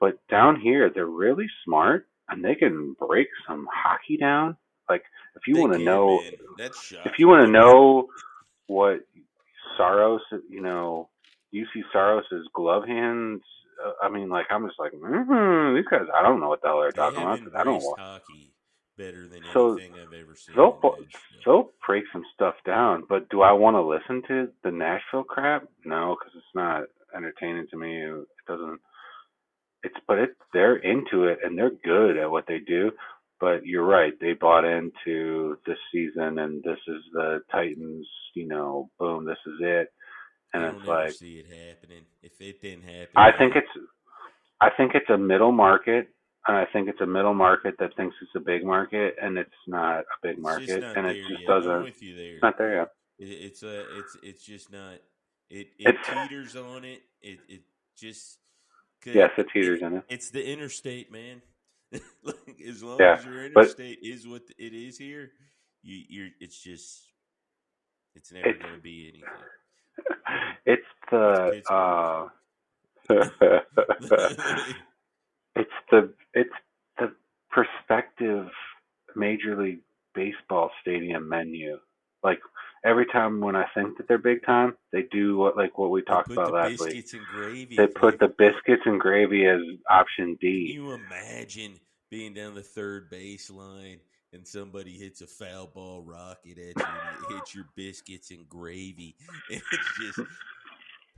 But 0.00 0.18
down 0.30 0.60
here, 0.60 0.90
they're 0.94 1.06
really 1.06 1.46
smart, 1.64 2.06
and 2.28 2.44
they 2.44 2.54
can 2.54 2.94
break 2.98 3.28
some 3.46 3.66
hockey 3.72 4.16
down. 4.16 4.56
Like 4.88 5.02
if 5.36 5.42
you 5.46 5.56
want 5.56 5.72
to 5.74 5.78
know, 5.78 6.20
man. 6.22 6.32
That's 6.56 6.78
shocking. 6.78 7.12
if 7.12 7.18
you 7.18 7.28
want 7.28 7.46
to 7.46 7.52
know 7.52 8.08
what 8.66 9.00
Saros, 9.76 10.20
you 10.48 10.60
know, 10.62 11.08
Juuse 11.54 11.66
Saros's 11.92 12.48
glove 12.54 12.84
hands. 12.86 13.42
Uh, 13.84 13.92
I 14.02 14.08
mean, 14.10 14.28
like 14.28 14.46
I'm 14.50 14.66
just 14.66 14.78
like, 14.78 14.92
mm 14.92 15.76
these 15.76 15.86
guys. 15.90 16.06
I 16.18 16.22
don't 16.22 16.40
know 16.40 16.48
what 16.48 16.62
the 16.62 16.68
hell 16.68 16.80
they're 16.80 16.92
They 16.92 17.00
talking 17.00 17.22
about. 17.22 17.40
I 17.56 17.64
don't. 17.64 17.74
embraced 17.74 17.86
wa- 17.86 17.96
hockey 17.96 18.52
better 18.96 19.26
than 19.28 19.44
So, 19.54 19.76
anything 19.76 19.98
I've 19.98 20.12
ever 20.12 20.34
seen. 20.34 20.54
They'll 20.56 20.78
they'll 21.44 21.70
break 21.86 22.04
some 22.12 22.24
stuff 22.34 22.54
down, 22.66 23.04
but 23.08 23.28
do 23.30 23.42
I 23.42 23.52
want 23.52 23.76
to 23.76 23.82
listen 23.82 24.22
to 24.28 24.48
the 24.64 24.70
Nashville 24.70 25.24
crap? 25.24 25.68
No, 25.84 26.16
because 26.18 26.34
it's 26.36 26.54
not 26.54 26.84
entertaining 27.16 27.66
to 27.70 27.76
me. 27.76 28.02
It 28.02 28.26
doesn't. 28.46 28.80
It's 29.82 29.94
but 30.06 30.18
it 30.18 30.30
they're 30.52 30.76
into 30.76 31.24
it 31.24 31.38
and 31.44 31.56
they're 31.56 31.72
good 31.84 32.16
at 32.16 32.30
what 32.30 32.44
they 32.48 32.58
do. 32.58 32.90
But 33.40 33.64
you're 33.64 33.86
right, 33.86 34.12
they 34.20 34.32
bought 34.32 34.64
into 34.64 35.56
this 35.64 35.78
season 35.92 36.38
and 36.38 36.62
this 36.64 36.78
is 36.88 37.02
the 37.12 37.40
Titans. 37.52 38.06
You 38.34 38.48
know, 38.48 38.90
boom, 38.98 39.24
this 39.24 39.38
is 39.46 39.54
it. 39.60 39.88
And 40.54 40.64
I 40.64 40.68
it's 40.70 40.86
like 40.86 41.12
see 41.12 41.38
it 41.38 41.46
happening. 41.46 42.04
If 42.22 42.40
it 42.40 42.60
didn't 42.60 42.84
happen, 42.84 43.12
I 43.16 43.30
think 43.38 43.54
it's 43.54 43.68
I 44.60 44.70
think 44.76 44.92
it's 44.94 45.08
a 45.10 45.18
middle 45.18 45.52
market 45.52 46.08
and 46.48 46.56
I 46.56 46.64
think 46.72 46.88
it's 46.88 47.00
a 47.00 47.06
middle 47.06 47.34
market 47.34 47.74
that 47.78 47.94
thinks 47.96 48.16
it's 48.22 48.32
a 48.34 48.40
big 48.40 48.64
market 48.64 49.14
and 49.22 49.38
it's 49.38 49.50
not 49.66 50.00
a 50.00 50.04
big 50.22 50.38
market 50.38 50.82
and 50.82 51.06
it 51.06 51.16
just 51.28 51.40
yet. 51.42 51.50
I'm 51.50 51.60
doesn't 51.62 51.82
with 51.84 52.02
you 52.02 52.16
there. 52.16 52.32
it's 52.34 52.42
not 52.42 52.58
there 52.58 52.76
yet. 52.76 52.88
It, 53.18 53.24
it's 53.26 53.62
a, 53.62 53.98
it's, 53.98 54.16
it's 54.22 54.44
just 54.44 54.72
not. 54.72 54.98
It, 55.50 55.68
it 55.78 55.88
It's- 55.88 56.06
teeters 56.06 56.56
on 56.56 56.84
it. 56.84 57.02
It, 57.22 57.38
it 57.48 57.60
just. 57.96 58.38
Yes, 59.06 59.30
it 59.38 59.46
teeters 59.52 59.82
on 59.82 59.94
it. 59.94 60.04
It's 60.08 60.30
the 60.30 60.44
interstate, 60.46 61.10
man. 61.10 61.40
like, 62.22 62.60
as 62.68 62.82
long 62.82 62.98
Yeah, 63.00 63.14
as 63.14 63.24
your 63.24 63.48
but- 63.50 63.62
interstate 63.62 63.98
is 64.02 64.26
what 64.26 64.42
it 64.58 64.74
is 64.74 64.98
here, 64.98 65.32
you, 65.82 66.02
you're. 66.08 66.28
It's 66.40 66.58
just. 66.62 67.04
It's 68.14 68.32
never 68.32 68.52
going 68.54 68.74
to 68.74 68.80
be 68.80 69.08
anything. 69.08 69.28
It's 70.66 70.86
the 71.10 71.50
It's 71.54 71.70
uh 71.70 72.28
it's 75.56 75.70
the 75.90 76.12
it's 76.34 76.50
the 76.98 77.12
prospective 77.50 78.48
major 79.16 79.60
league 79.60 79.80
baseball 80.14 80.70
stadium 80.82 81.28
menu. 81.28 81.78
Like 82.22 82.38
every 82.84 83.06
time 83.06 83.40
when 83.40 83.56
I 83.56 83.66
think 83.74 83.96
that 83.96 84.08
they're 84.08 84.18
big 84.18 84.44
time, 84.44 84.76
they 84.92 85.02
do 85.10 85.36
what 85.36 85.56
like 85.56 85.78
what 85.78 85.90
we 85.90 86.02
talked 86.02 86.30
about 86.30 86.52
last 86.52 86.80
week. 86.80 87.06
gravy. 87.32 87.76
They 87.76 87.86
put 87.86 88.20
like, 88.20 88.20
the 88.20 88.28
biscuits 88.28 88.82
and 88.86 89.00
gravy 89.00 89.46
as 89.46 89.60
option 89.90 90.36
D. 90.40 90.72
Can 90.72 90.82
you 90.84 90.92
imagine 90.92 91.80
being 92.10 92.34
down 92.34 92.54
the 92.54 92.62
third 92.62 93.10
baseline 93.10 93.98
and 94.32 94.46
somebody 94.46 94.92
hits 94.92 95.20
a 95.20 95.26
foul 95.26 95.66
ball 95.66 96.02
rocket 96.02 96.58
at 96.58 96.76
you 96.76 96.84
and 96.84 97.24
it 97.24 97.34
hits 97.34 97.54
your 97.54 97.66
biscuits 97.76 98.30
and 98.30 98.48
gravy 98.48 99.16
and 99.50 99.62
it's 99.72 99.98
just 100.00 100.28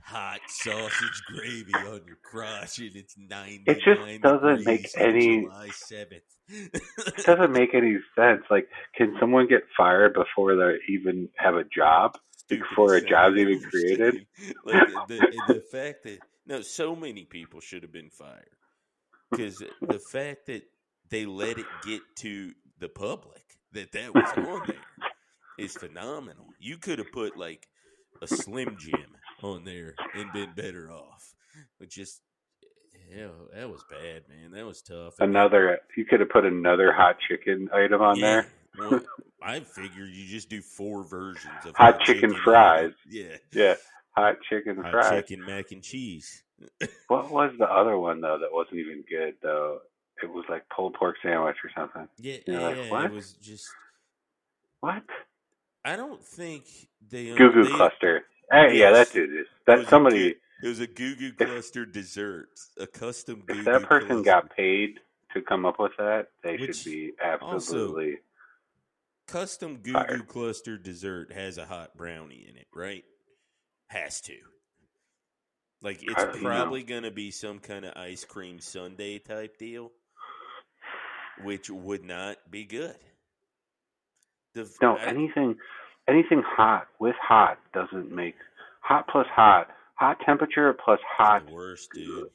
hot 0.03 0.39
sausage 0.47 1.21
gravy 1.27 1.73
on 1.73 2.01
your 2.05 2.17
crotch 2.23 2.79
and 2.79 2.95
it's 2.95 3.15
99 3.17 3.63
It 3.67 3.81
just 3.83 4.21
doesn't 4.21 4.65
make 4.65 4.87
any- 4.97 5.41
July 5.41 5.69
7th. 5.69 6.21
It 6.49 7.25
doesn't 7.25 7.51
make 7.51 7.73
any 7.73 7.97
sense. 8.15 8.41
Like, 8.49 8.67
can 8.95 9.15
someone 9.19 9.47
get 9.47 9.63
fired 9.77 10.13
before 10.13 10.55
they 10.55 10.77
even 10.89 11.29
have 11.37 11.55
a 11.55 11.63
job? 11.63 12.17
Stupid 12.35 12.65
before 12.69 12.95
a 12.95 13.01
job's 13.01 13.37
even 13.37 13.61
created? 13.61 14.25
Like 14.65 14.87
the, 15.07 15.15
the, 15.47 15.53
the 15.53 15.59
fact 15.71 16.03
that 16.03 16.19
no, 16.45 16.61
so 16.61 16.95
many 16.95 17.23
people 17.25 17.61
should 17.61 17.83
have 17.83 17.91
been 17.93 18.09
fired 18.09 18.49
because 19.31 19.59
the 19.81 19.99
fact 20.11 20.47
that 20.47 20.63
they 21.09 21.25
let 21.25 21.57
it 21.57 21.65
get 21.85 22.01
to 22.17 22.51
the 22.79 22.89
public 22.89 23.43
that 23.73 23.91
that 23.93 24.13
was 24.13 24.29
on 24.35 24.63
there 24.67 24.75
is 25.57 25.73
phenomenal. 25.73 26.47
You 26.59 26.77
could 26.77 26.99
have 26.99 27.11
put 27.11 27.37
like 27.37 27.67
a 28.21 28.27
Slim 28.27 28.75
Jim 28.79 29.15
on 29.43 29.63
there 29.63 29.95
and 30.15 30.31
been 30.33 30.51
better 30.55 30.91
off. 30.91 31.33
But 31.79 31.89
just 31.89 32.21
yeah, 33.13 33.27
that 33.53 33.69
was 33.69 33.83
bad, 33.89 34.23
man. 34.29 34.51
That 34.51 34.65
was 34.65 34.81
tough. 34.81 35.15
Another, 35.19 35.79
you 35.97 36.05
could 36.05 36.21
have 36.21 36.29
put 36.29 36.45
another 36.45 36.93
hot 36.93 37.17
chicken 37.27 37.69
item 37.73 38.01
on 38.01 38.19
there. 38.19 38.47
well, 38.79 39.01
I 39.43 39.59
figured 39.61 40.09
you 40.11 40.27
just 40.27 40.49
do 40.49 40.61
four 40.61 41.03
versions 41.03 41.65
of 41.65 41.75
Hot 41.75 41.99
chicken 42.01 42.33
fries. 42.43 42.93
Yeah, 43.09 43.35
Yeah, 43.51 43.75
hot 44.15 44.37
chicken 44.49 44.77
hot 44.77 44.91
fries. 44.91 45.09
chicken 45.23 45.45
mac 45.45 45.71
and 45.71 45.83
cheese. 45.83 46.43
What 47.07 47.31
was 47.31 47.51
the 47.57 47.65
other 47.65 47.97
one 47.97 48.21
though 48.21 48.37
that 48.39 48.51
wasn't 48.53 48.77
even 48.79 49.03
good 49.09 49.33
though? 49.41 49.79
It 50.23 50.27
was 50.31 50.45
like 50.47 50.63
pulled 50.69 50.93
pork 50.93 51.15
sandwich 51.23 51.55
or 51.63 51.71
something. 51.75 52.07
Yeah, 52.19 52.37
You're 52.45 52.61
like, 52.61 52.75
yeah, 52.77 52.91
what? 52.91 53.05
it 53.05 53.11
was 53.11 53.33
just. 53.33 53.67
What? 54.79 55.01
I 55.83 55.95
don't 55.95 56.23
think 56.23 56.65
they. 57.09 57.33
Goo 57.35 57.51
Goo 57.51 57.67
Cluster. 57.75 58.21
Hey, 58.51 58.77
yeah, 58.79 58.91
that 58.91 59.11
dude 59.13 59.29
is. 59.41 59.47
That 59.67 59.79
a 59.79 59.85
somebody. 59.87 60.17
goo- 60.33 60.35
It 60.63 60.67
was 60.67 60.79
a 60.79 60.87
Goo 60.87 61.15
Goo 61.15 61.31
Cluster 61.33 61.85
dessert, 61.85 62.49
a 62.77 62.85
custom. 62.87 63.43
Goo 63.47 63.59
If 63.59 63.65
that 63.65 63.81
Goo 63.81 63.87
person 63.87 64.07
cluster. 64.09 64.23
got 64.25 64.55
paid 64.55 64.99
to 65.33 65.41
come 65.41 65.65
up 65.65 65.79
with 65.79 65.93
that, 65.97 66.27
they 66.43 66.57
Which 66.57 66.75
should 66.77 66.91
be 66.91 67.11
also- 67.21 67.55
absolutely. 67.55 68.17
custom 69.27 69.77
Goo 69.77 69.93
Goo. 69.93 70.23
Cluster 70.23 70.77
dessert 70.77 71.31
has 71.31 71.57
a 71.57 71.65
hot 71.65 71.95
brownie 71.95 72.45
in 72.49 72.57
it, 72.57 72.67
right? 72.73 73.05
Has 73.87 74.21
to. 74.21 74.37
Like 75.81 75.99
it's 76.03 76.37
probably 76.39 76.83
going 76.83 77.03
to 77.03 77.11
be 77.11 77.31
some 77.31 77.57
kind 77.59 77.85
of 77.85 77.95
ice 77.97 78.23
cream 78.25 78.59
sundae 78.59 79.17
type 79.19 79.57
deal, 79.57 79.91
which 81.43 81.69
would 81.71 82.03
not 82.03 82.37
be 82.51 82.65
good. 82.65 82.95
The, 84.53 84.69
No, 84.81 84.97
I- 84.97 85.05
anything, 85.05 85.57
anything 86.11 86.43
hot 86.45 86.87
with 86.99 87.15
hot 87.21 87.57
doesn't 87.73 88.11
make 88.11 88.35
hot 88.81 89.05
plus 89.11 89.27
hot, 89.33 89.67
hot 89.95 90.17
temperature 90.25 90.73
plus 90.83 90.99
hot. 91.17 91.45
the 91.47 91.53
worst, 91.53 91.89
dude. 91.93 92.29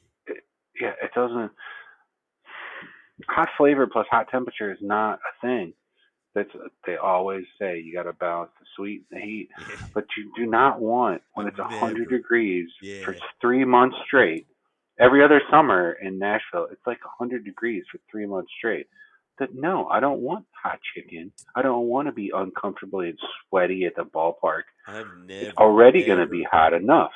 Yeah, 0.81 0.93
it 1.01 1.11
doesn't. 1.15 1.51
Hot 3.29 3.49
flavor 3.57 3.87
plus 3.87 4.05
hot 4.11 4.27
temperature 4.29 4.71
is 4.71 4.77
not 4.81 5.19
a 5.19 5.45
thing. 5.47 5.73
That's 6.35 6.49
they 6.85 6.97
always 6.97 7.45
say 7.59 7.79
you 7.79 7.93
got 7.93 8.03
to 8.03 8.13
balance 8.13 8.51
the 8.59 8.65
sweet 8.75 9.03
and 9.11 9.19
the 9.19 9.25
heat, 9.25 9.49
Yeah. 9.59 9.75
but 9.93 10.05
you 10.15 10.31
do 10.35 10.45
not 10.45 10.79
want 10.79 11.23
when 11.33 11.47
it's 11.47 11.57
hundred 11.59 12.09
degrees 12.09 12.69
for 13.03 13.15
three 13.41 13.65
months 13.65 13.95
straight. 14.05 14.45
Every 14.99 15.23
other 15.23 15.41
summer 15.49 15.93
in 16.01 16.19
Nashville, 16.19 16.67
it's 16.71 16.85
like 16.85 16.99
a 17.05 17.09
hundred 17.17 17.43
degrees 17.43 17.83
for 17.91 17.99
three 18.11 18.27
months 18.27 18.51
straight. 18.57 18.87
That 19.39 19.55
no, 19.55 19.87
I 19.87 19.99
don't 19.99 20.21
want 20.21 20.45
hot 20.63 20.79
chicken. 20.95 21.31
I 21.55 21.61
don't 21.61 21.87
want 21.87 22.07
to 22.07 22.11
be 22.11 22.31
uncomfortable 22.35 23.01
and 23.01 23.17
sweaty 23.49 23.85
at 23.85 23.95
the 23.95 24.03
ballpark. 24.03 24.63
I've 24.87 25.07
never 25.25 25.49
It's 25.49 25.57
already 25.57 26.03
going 26.05 26.19
to 26.19 26.27
be 26.27 26.45
hot 26.49 26.73
enough. 26.73 27.11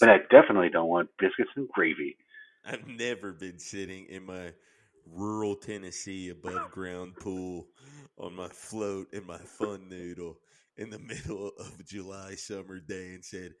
But 0.00 0.10
I 0.10 0.18
definitely 0.30 0.70
don't 0.70 0.88
want 0.88 1.10
biscuits 1.18 1.50
and 1.56 1.68
gravy. 1.68 2.16
I've 2.64 2.86
never 2.86 3.32
been 3.32 3.58
sitting 3.58 4.06
in 4.06 4.26
my 4.26 4.52
rural 5.06 5.56
Tennessee 5.56 6.28
above 6.28 6.70
ground 6.70 7.14
pool 7.20 7.68
on 8.18 8.34
my 8.34 8.48
float 8.48 9.08
in 9.12 9.26
my 9.26 9.38
fun 9.38 9.88
noodle 9.88 10.38
in 10.76 10.90
the 10.90 10.98
middle 11.00 11.52
of 11.58 11.80
a 11.80 11.82
July 11.84 12.34
summer 12.34 12.80
day 12.80 13.14
and 13.14 13.24
said, 13.24 13.54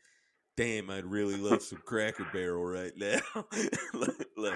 Damn, 0.56 0.90
I'd 0.90 1.06
really 1.06 1.36
love 1.36 1.62
some 1.62 1.82
Cracker 1.84 2.26
Barrel 2.32 2.64
right 2.64 2.92
now. 2.96 3.20
like, 3.94 4.27
like, 4.38 4.54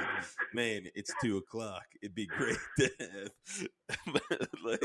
man, 0.55 0.87
it's 0.95 1.13
two 1.23 1.37
o'clock. 1.39 1.83
It'd 2.03 2.15
be 2.15 2.27
great 2.27 2.57
to 2.79 2.91
have. 3.01 3.31
like, 4.65 4.81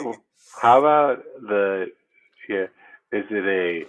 How 0.62 0.80
about 0.80 1.24
the 1.42 1.88
yeah? 2.50 2.66
Is 3.12 3.26
it 3.30 3.46
a 3.46 3.86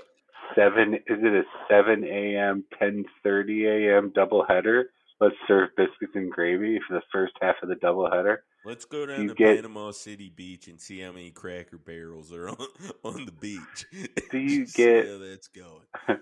seven? 0.54 0.94
Is 0.94 1.00
it 1.06 1.34
a 1.34 1.42
seven 1.68 2.04
a.m. 2.04 2.64
ten 2.78 3.04
thirty 3.24 3.66
a.m. 3.66 4.12
double 4.14 4.44
header? 4.48 4.90
Let's 5.20 5.34
serve 5.48 5.70
biscuits 5.76 6.12
and 6.14 6.30
gravy 6.30 6.78
for 6.86 6.94
the 6.94 7.02
first 7.12 7.32
half 7.40 7.56
of 7.64 7.68
the 7.68 7.74
double 7.74 8.08
header. 8.08 8.44
let's 8.64 8.84
go 8.84 9.04
down 9.04 9.22
you 9.22 9.28
to 9.30 9.34
get- 9.34 9.56
Panama 9.56 9.90
City 9.90 10.30
Beach 10.34 10.68
and 10.68 10.80
see 10.80 11.00
how 11.00 11.10
many 11.10 11.32
Cracker 11.32 11.76
Barrels 11.78 12.32
are 12.32 12.48
on, 12.50 12.56
on 13.04 13.24
the 13.26 13.32
beach. 13.32 13.86
Do 14.30 14.38
you 14.38 14.64
See 14.66 14.80
get- 14.84 15.08
how 15.08 15.18
that's 15.18 15.48
going? 15.48 16.18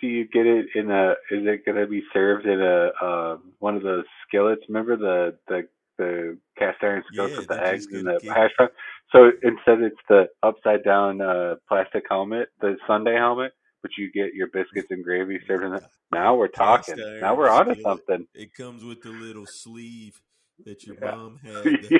Do 0.00 0.06
you 0.06 0.26
get 0.28 0.46
it 0.46 0.66
in 0.74 0.90
a? 0.90 1.12
Is 1.30 1.44
it 1.46 1.64
going 1.66 1.78
to 1.80 1.86
be 1.86 2.02
served 2.12 2.46
in 2.46 2.60
a 2.60 2.90
um, 3.04 3.52
one 3.60 3.76
of 3.76 3.82
those 3.82 4.04
skillets? 4.28 4.62
Remember 4.68 4.96
the 4.96 5.36
the 5.48 5.68
the 5.98 6.38
cast 6.58 6.78
iron 6.82 7.02
skillets 7.12 7.34
Yeah, 7.34 7.38
with 7.38 7.48
the 7.48 7.60
eggs 7.62 7.86
and 7.92 8.06
the 8.06 8.20
hash 8.34 8.50
brown. 8.58 8.70
So 9.12 9.30
instead, 9.42 9.80
it's 9.82 9.96
the 10.08 10.26
upside 10.42 10.84
down 10.84 11.20
uh, 11.20 11.56
plastic 11.68 12.04
helmet, 12.10 12.48
the 12.60 12.76
Sunday 12.86 13.14
helmet, 13.14 13.52
but 13.82 13.92
you 13.98 14.10
get 14.12 14.34
your 14.34 14.48
biscuits 14.48 14.88
and 14.90 15.04
gravy 15.04 15.40
served 15.48 15.64
in 15.64 15.74
it. 15.74 15.82
Now 16.12 16.34
we're 16.36 16.48
talking. 16.48 16.96
Now 17.20 17.36
we're 17.36 17.48
onto 17.50 17.74
skillet. 17.74 17.84
something. 17.84 18.26
It 18.34 18.54
comes 18.54 18.84
with 18.84 19.02
the 19.02 19.10
little 19.10 19.46
sleeve 19.46 20.20
that 20.64 20.86
your 20.86 20.96
Yeah. 21.02 21.10
mom 21.12 21.38
had. 21.42 21.80
to 21.80 21.92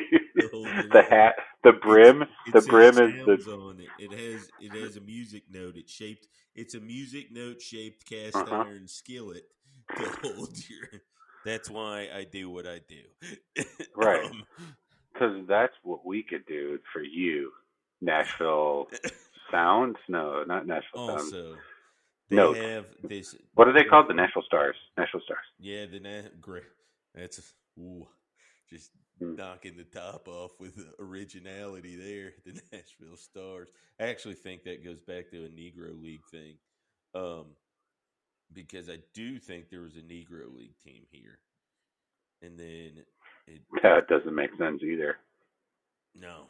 the 0.93 1.03
hat, 1.09 1.35
the 1.65 1.73
brim, 1.73 2.25
the 2.53 2.61
brim 2.63 2.99
is 2.99 3.45
the 3.47 3.53
on 3.57 3.81
it. 3.81 3.89
It 3.99 4.13
has 4.13 4.51
it 4.61 4.75
has 4.81 4.97
a 4.97 5.01
music 5.01 5.45
note. 5.51 5.75
It's 5.77 5.93
shaped. 5.93 6.29
It's 6.55 6.75
a 6.75 6.81
music 6.81 7.31
note 7.33 7.61
shaped 7.61 8.09
cast 8.09 8.37
Uh-huh. 8.37 8.63
iron 8.67 8.89
skillet 8.89 9.45
to 9.99 10.09
hold 10.23 10.57
your. 10.69 11.01
That's 11.45 11.71
why 11.71 12.09
I 12.15 12.25
do 12.25 12.51
what 12.51 12.67
I 12.67 12.81
do. 12.89 13.65
Right. 13.97 14.25
Um, 14.25 14.45
because 15.13 15.47
that's 15.49 15.73
what 15.83 16.05
we 16.05 16.23
could 16.23 16.45
do 16.47 16.79
for 16.93 17.03
you, 17.03 17.51
Nashville 18.03 18.89
Sounds. 19.51 19.97
No, 20.09 20.45
not 20.47 20.67
Nashville 20.67 21.09
Sounds. 21.17 21.33
they 22.29 22.37
Note. 22.37 22.57
have 22.59 22.85
this. 23.03 23.35
What 23.55 23.67
are 23.69 23.73
they 23.73 23.85
called? 23.85 24.09
The 24.11 24.15
Nashville 24.15 24.43
Stars. 24.43 24.77
Nashville 24.99 25.23
Stars. 25.25 25.47
Yeah, 25.59 25.87
the 25.87 26.01
na- 26.01 26.29
great. 26.41 26.65
That's 27.15 27.55
ooh, 27.79 28.07
just. 28.69 28.91
Knocking 29.21 29.77
the 29.77 29.85
top 29.85 30.29
off 30.29 30.53
with 30.61 30.79
originality 30.99 31.97
there. 31.97 32.33
The 32.45 32.61
Nashville 32.73 33.17
Stars. 33.17 33.69
I 34.01 34.05
actually 34.09 34.35
think 34.35 34.64
that 34.64 34.85
goes 34.85 35.01
back 35.01 35.31
to 35.31 35.45
a 35.45 35.49
Negro 35.49 36.01
League 36.01 36.25
thing, 36.31 36.57
um, 37.14 37.47
because 38.53 38.89
I 38.89 38.99
do 39.14 39.39
think 39.39 39.69
there 39.71 39.81
was 39.83 39.97
a 39.97 40.01
Negro 40.03 40.55
League 40.55 40.79
team 40.85 41.03
here, 41.11 41.39
and 42.43 42.59
then 42.59 43.05
it 43.47 43.62
That 43.83 44.09
doesn't 44.09 44.35
make 44.35 44.51
sense 44.59 44.83
either. 44.83 45.17
no. 46.14 46.49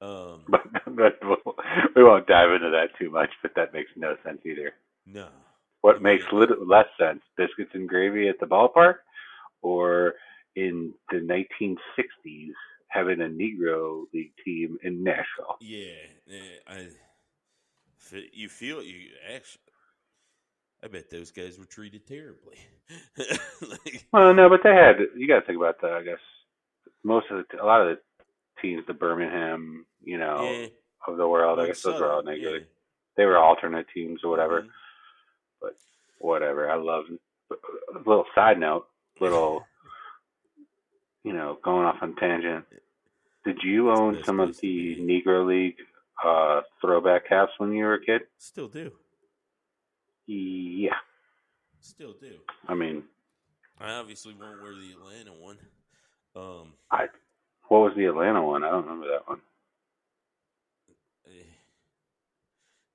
Um, 0.00 0.42
But, 0.48 0.62
but 0.86 1.18
we'll, 1.22 1.56
we 1.96 2.04
won't 2.04 2.26
dive 2.26 2.50
into 2.52 2.70
that 2.70 2.88
too 2.98 3.10
much. 3.10 3.30
But 3.42 3.52
that 3.56 3.72
makes 3.72 3.90
no 3.96 4.16
sense 4.24 4.40
either. 4.44 4.72
no. 5.06 5.28
What 5.82 6.00
Yeah. 6.02 6.02
makes 6.02 6.24
little 6.32 6.66
less 6.66 6.86
sense? 6.98 7.20
Biscuits 7.36 7.70
and 7.74 7.88
gravy 7.88 8.28
at 8.28 8.38
the 8.40 8.46
ballpark, 8.46 8.96
or 9.62 10.14
in 10.56 10.92
the 11.10 11.18
1960s 11.18 12.50
having 12.88 13.20
a 13.20 13.24
Negro 13.24 14.04
League 14.12 14.32
team 14.44 14.78
in 14.82 15.02
Nashville? 15.02 15.56
Yeah, 15.60 15.94
I. 16.66 16.88
You 18.32 18.48
feel 18.48 18.82
you 18.82 19.10
actually. 19.32 19.60
I 20.84 20.88
bet 20.88 21.10
those 21.10 21.30
guys 21.30 21.58
were 21.58 21.64
treated 21.64 22.06
terribly. 22.06 22.56
like, 23.16 24.06
Well, 24.12 24.34
no, 24.34 24.48
but 24.48 24.60
they 24.64 24.74
had. 24.74 24.96
You 25.16 25.28
got 25.28 25.40
to 25.40 25.46
think 25.46 25.56
about 25.56 25.80
that. 25.80 25.92
I 25.92 26.02
guess 26.02 26.18
most 27.04 27.26
of 27.30 27.44
the, 27.50 27.62
a 27.62 27.64
lot 27.64 27.80
of 27.86 27.96
the 27.96 28.24
teams, 28.60 28.82
the 28.86 28.94
Birmingham, 28.94 29.86
you 30.02 30.18
know, 30.18 30.42
yeah, 30.42 30.66
of 31.06 31.16
the 31.16 31.28
world. 31.28 31.60
I 31.60 31.66
guess 31.66 31.82
those 31.82 32.00
were 32.00 32.10
all 32.10 32.22
Negro 32.22 32.52
yeah. 32.54 32.58
They 33.16 33.24
were 33.24 33.38
alternate 33.38 33.86
teams 33.94 34.20
or 34.24 34.30
whatever. 34.30 34.62
Mhm. 34.62 34.68
Whatever. 36.18 36.70
I 36.70 36.76
love. 36.76 37.04
A 37.50 37.98
little 37.98 38.26
side 38.34 38.58
note. 38.58 38.86
Little. 39.20 39.66
You 41.24 41.32
know, 41.32 41.58
going 41.64 41.86
off 41.86 41.96
on 42.02 42.16
tangent. 42.16 42.64
Did 43.44 43.58
you 43.62 43.86
That's 43.88 44.00
own 44.00 44.24
some 44.24 44.40
of 44.40 44.58
the. 44.60 44.96
Negro 45.00 45.46
League 45.46 45.76
uh, 46.24 46.60
throwback 46.80 47.28
caps 47.28 47.52
when 47.58 47.72
you 47.72 47.84
were 47.84 47.94
a 47.94 48.04
kid? 48.04 48.22
Still 48.38 48.68
do. 48.68 48.92
Yeah. 50.26 50.94
Still 51.80 52.14
do. 52.20 52.34
I 52.68 52.74
mean, 52.74 53.02
I 53.80 53.92
obviously 53.94 54.34
won't 54.34 54.62
wear 54.62 54.72
the 54.74 54.92
Atlanta 54.92 55.32
one. 55.32 55.58
Um, 56.36 56.74
I. 56.90 57.06
What 57.68 57.78
was 57.80 57.92
the 57.96 58.04
Atlanta 58.06 58.44
one? 58.44 58.62
I 58.64 58.70
don't 58.70 58.84
remember 58.84 59.08
that 59.08 59.28
one. 59.28 59.40
eh, 61.26 61.44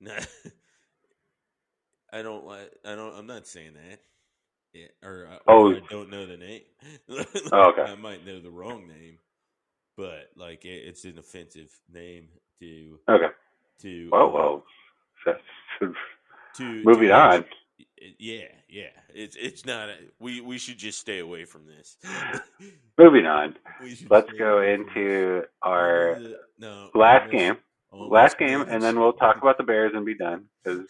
nah, 0.00 0.20
I 2.12 2.22
don't 2.22 2.46
like. 2.46 2.72
I 2.84 2.94
don't. 2.94 3.14
I'm 3.14 3.26
not 3.26 3.46
saying 3.46 3.72
that. 3.74 4.00
Yeah, 4.74 4.86
or, 5.02 5.28
I- 5.30 5.34
or 5.36 5.40
Oh. 5.48 5.70
I 5.76 5.80
don't 5.90 6.10
know 6.10 6.26
the 6.26 6.36
name. 6.36 6.62
Oh, 7.52 7.70
okay. 7.70 7.82
I 7.82 7.94
might 7.96 8.26
know 8.26 8.40
the 8.40 8.50
wrong 8.50 8.86
name, 8.86 9.18
but 9.96 10.30
like 10.36 10.64
it, 10.64 10.84
it's 10.86 11.04
an 11.04 11.18
offensive 11.18 11.70
name 11.92 12.28
to 12.60 12.98
Okay. 13.08 13.28
to 13.82 14.08
Whoa, 14.10 14.26
uh, 14.26 14.30
whoa. 14.30 14.64
That's- 15.26 15.44
to 16.56 16.82
Moving 16.84 17.08
to 17.08 17.14
on. 17.14 17.44
Yeah, 18.18 18.46
yeah. 18.68 18.90
It's 19.14 19.36
it's 19.36 19.64
not. 19.64 19.88
A, 19.88 19.94
we 20.20 20.40
we 20.40 20.58
should 20.58 20.78
just 20.78 20.98
stay 20.98 21.18
away 21.20 21.44
from 21.44 21.66
this. 21.66 21.96
Moving 22.98 23.26
on. 23.26 23.56
Let's 24.10 24.30
go 24.32 24.62
into 24.62 25.44
our 25.62 26.18
no 26.58 26.90
last 26.94 27.22
almost- 27.26 27.32
game. 27.32 27.56
almost 27.92 28.12
Last 28.12 28.38
game, 28.38 28.60
and 28.68 28.82
then 28.82 28.98
we'll 29.00 29.12
talk 29.14 29.36
about 29.40 29.56
the 29.58 29.64
Bears 29.64 29.92
and 29.94 30.04
be 30.04 30.14
done. 30.16 30.44
Because 30.62 30.86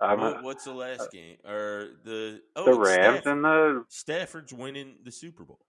I'm 0.00 0.20
What, 0.20 0.42
what's 0.42 0.64
the 0.64 0.72
last 0.72 1.00
uh, 1.02 1.06
game? 1.12 1.36
Or 1.46 1.88
the 2.04 2.40
oh, 2.56 2.64
the 2.64 2.78
Rams 2.80 2.94
Stafford. 3.20 3.26
and 3.26 3.44
the. 3.44 3.84
Stafford's 3.88 4.52
winning 4.52 4.94
the 5.04 5.12
Super 5.12 5.44
Bowl. 5.44 5.60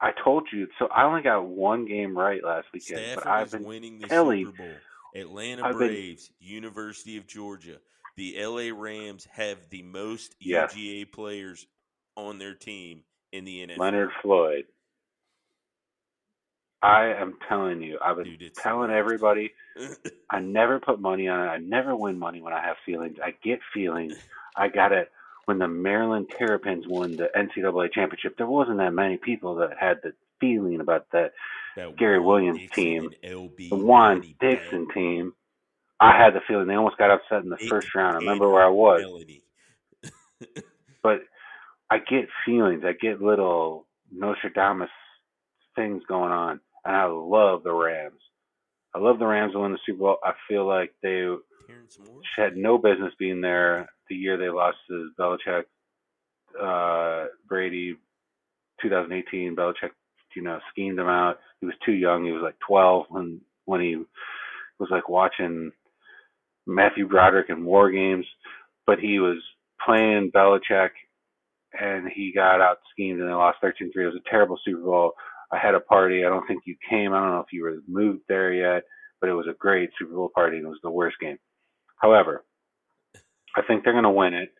I 0.00 0.12
told 0.24 0.48
you. 0.52 0.66
So 0.78 0.86
I 0.86 1.04
only 1.04 1.22
got 1.22 1.44
one 1.44 1.84
game 1.84 2.16
right 2.16 2.42
last 2.42 2.68
weekend, 2.72 3.00
Stafford 3.00 3.24
but 3.24 3.30
I've 3.30 3.50
been 3.50 3.64
winning 3.64 3.98
the 3.98 4.08
telling- 4.08 4.46
Super 4.46 4.56
Bowl. 4.56 4.74
Atlanta 5.14 5.64
I've 5.64 5.78
been- 5.78 5.88
Braves, 5.88 6.30
University 6.38 7.16
of 7.18 7.26
Georgia. 7.26 7.76
The 8.16 8.36
LA 8.42 8.70
Rams 8.74 9.26
have 9.32 9.68
the 9.70 9.82
most 9.82 10.34
Yes. 10.40 10.74
UGA 10.74 11.04
players 11.12 11.66
on 12.16 12.38
their 12.38 12.54
team 12.54 13.02
in 13.32 13.44
the 13.44 13.60
NFL. 13.66 13.78
Leonard 13.78 14.10
Floyd. 14.22 14.64
I 16.82 17.12
am 17.18 17.34
telling 17.48 17.82
you, 17.82 17.98
I 18.04 18.12
was 18.12 18.26
Dude, 18.26 18.54
telling 18.56 18.90
everybody, 18.90 19.52
I 20.30 20.40
never 20.40 20.80
put 20.80 21.00
money 21.00 21.28
on 21.28 21.40
it. 21.40 21.48
I 21.48 21.58
never 21.58 21.94
win 21.94 22.18
money 22.18 22.40
when 22.40 22.52
I 22.52 22.64
have 22.64 22.76
feelings. 22.86 23.16
I 23.22 23.32
get 23.42 23.58
feelings. 23.74 24.16
I 24.56 24.68
got 24.68 24.92
it. 24.92 25.10
When 25.44 25.58
the 25.58 25.68
Maryland 25.68 26.28
Terrapins 26.38 26.84
won 26.88 27.16
the 27.16 27.26
NCAA 27.36 27.92
championship, 27.92 28.36
there 28.36 28.46
wasn't 28.46 28.78
that 28.78 28.92
many 28.92 29.16
people 29.16 29.56
that 29.56 29.70
had 29.78 29.98
the 30.02 30.12
feeling 30.40 30.80
about 30.80 31.06
that. 31.12 31.32
That 31.76 31.96
Gary 31.96 32.20
Williams 32.20 32.60
Dixon 32.60 32.84
team, 32.84 33.10
LB 33.24 33.70
The 33.70 33.76
Juan 33.76 34.20
Dixon 34.40 34.86
Bell. 34.86 34.94
team, 34.94 35.32
I 36.00 36.16
had 36.16 36.34
the 36.34 36.40
feeling 36.46 36.66
they 36.66 36.74
almost 36.74 36.98
got 36.98 37.10
upset 37.10 37.42
in 37.42 37.50
the 37.50 37.56
Nick 37.60 37.68
first 37.68 37.88
round. 37.94 38.16
I 38.16 38.20
remember 38.20 38.50
where 38.50 38.64
I 38.64 38.70
was. 38.70 39.02
But 41.02 41.20
I 41.90 41.96
get 41.98 42.28
feelings. 42.44 42.82
I 42.84 42.92
get 42.92 43.22
little 43.22 43.86
Nostradamus 44.12 44.90
things 45.74 46.02
going 46.06 46.30
on, 46.32 46.60
and 46.84 46.96
I 46.96 47.04
love 47.06 47.62
the 47.62 47.72
Rams. 47.72 48.20
I 48.94 48.98
love 48.98 49.18
the 49.18 49.26
Rams 49.26 49.52
to 49.52 49.60
win 49.60 49.72
the 49.72 49.78
Super 49.86 49.98
Bowl. 49.98 50.16
I 50.24 50.32
feel 50.48 50.66
like 50.66 50.92
they 51.02 51.26
had 52.36 52.56
no 52.56 52.78
business 52.78 53.12
being 53.18 53.40
there 53.40 53.88
the 54.08 54.16
year 54.16 54.36
they 54.36 54.48
lost 54.48 54.78
to 54.88 55.10
Belichick, 55.18 55.64
uh, 56.60 57.28
Brady, 57.48 57.96
2018. 58.82 59.54
Belichick, 59.54 59.90
you 60.34 60.42
know, 60.42 60.58
schemed 60.70 60.98
him 60.98 61.06
out. 61.06 61.38
He 61.60 61.66
was 61.66 61.76
too 61.84 61.92
young. 61.92 62.24
He 62.24 62.32
was 62.32 62.42
like 62.42 62.56
12 62.66 63.06
when 63.08 63.40
when 63.66 63.80
he 63.80 63.96
was 64.78 64.88
like 64.90 65.08
watching 65.08 65.70
Matthew 66.66 67.06
Broderick 67.06 67.50
in 67.50 67.64
War 67.64 67.90
Games, 67.90 68.26
but 68.86 68.98
he 68.98 69.20
was 69.20 69.36
playing 69.84 70.32
Belichick, 70.34 70.90
and 71.78 72.08
he 72.12 72.32
got 72.34 72.60
out 72.60 72.78
schemed 72.90 73.20
and 73.20 73.28
they 73.28 73.32
lost 73.32 73.58
13-3. 73.62 73.90
It 73.94 74.06
was 74.06 74.14
a 74.16 74.30
terrible 74.30 74.58
Super 74.64 74.82
Bowl. 74.82 75.12
I 75.52 75.58
had 75.58 75.74
a 75.74 75.80
party. 75.80 76.24
I 76.24 76.28
don't 76.28 76.46
think 76.46 76.62
you 76.64 76.76
came. 76.88 77.12
I 77.12 77.20
don't 77.20 77.30
know 77.30 77.40
if 77.40 77.52
you 77.52 77.62
were 77.62 77.78
moved 77.88 78.22
there 78.28 78.52
yet, 78.52 78.84
but 79.20 79.28
it 79.28 79.34
was 79.34 79.46
a 79.48 79.54
great 79.58 79.90
Super 79.98 80.14
Bowl 80.14 80.30
party 80.34 80.58
and 80.58 80.66
it 80.66 80.70
was 80.70 80.78
the 80.82 80.90
worst 80.90 81.16
game. 81.20 81.38
However, 81.96 82.44
I 83.56 83.62
think 83.66 83.84
they're 83.84 83.92
going 83.92 84.04
to 84.04 84.10
win 84.10 84.34
it. 84.34 84.50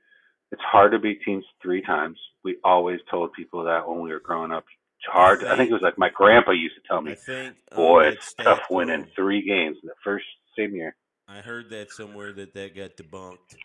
It's 0.52 0.62
hard 0.62 0.92
to 0.92 0.98
beat 0.98 1.20
teams 1.24 1.44
three 1.62 1.82
times. 1.82 2.18
We 2.42 2.56
always 2.64 2.98
told 3.10 3.32
people 3.32 3.64
that 3.64 3.88
when 3.88 4.00
we 4.00 4.10
were 4.10 4.20
growing 4.20 4.50
up. 4.50 4.64
It's 4.98 5.12
hard. 5.12 5.44
I 5.44 5.56
think 5.56 5.70
it 5.70 5.72
was 5.72 5.82
like 5.82 5.96
my 5.96 6.10
grandpa 6.10 6.50
used 6.50 6.74
to 6.74 6.82
tell 6.86 7.00
me, 7.00 7.12
I 7.12 7.14
think 7.14 7.56
um, 7.72 7.76
"Boy, 7.76 8.04
that 8.04 8.12
it's 8.14 8.34
tough 8.34 8.60
winning 8.68 9.02
though, 9.02 9.08
three 9.16 9.40
games 9.46 9.78
in 9.82 9.86
the 9.86 9.94
first 10.04 10.26
same 10.58 10.74
year." 10.74 10.94
I 11.26 11.40
heard 11.40 11.70
that 11.70 11.90
somewhere 11.90 12.32
that 12.32 12.52
that 12.52 12.76
got 12.76 12.96
debunked, 12.98 13.56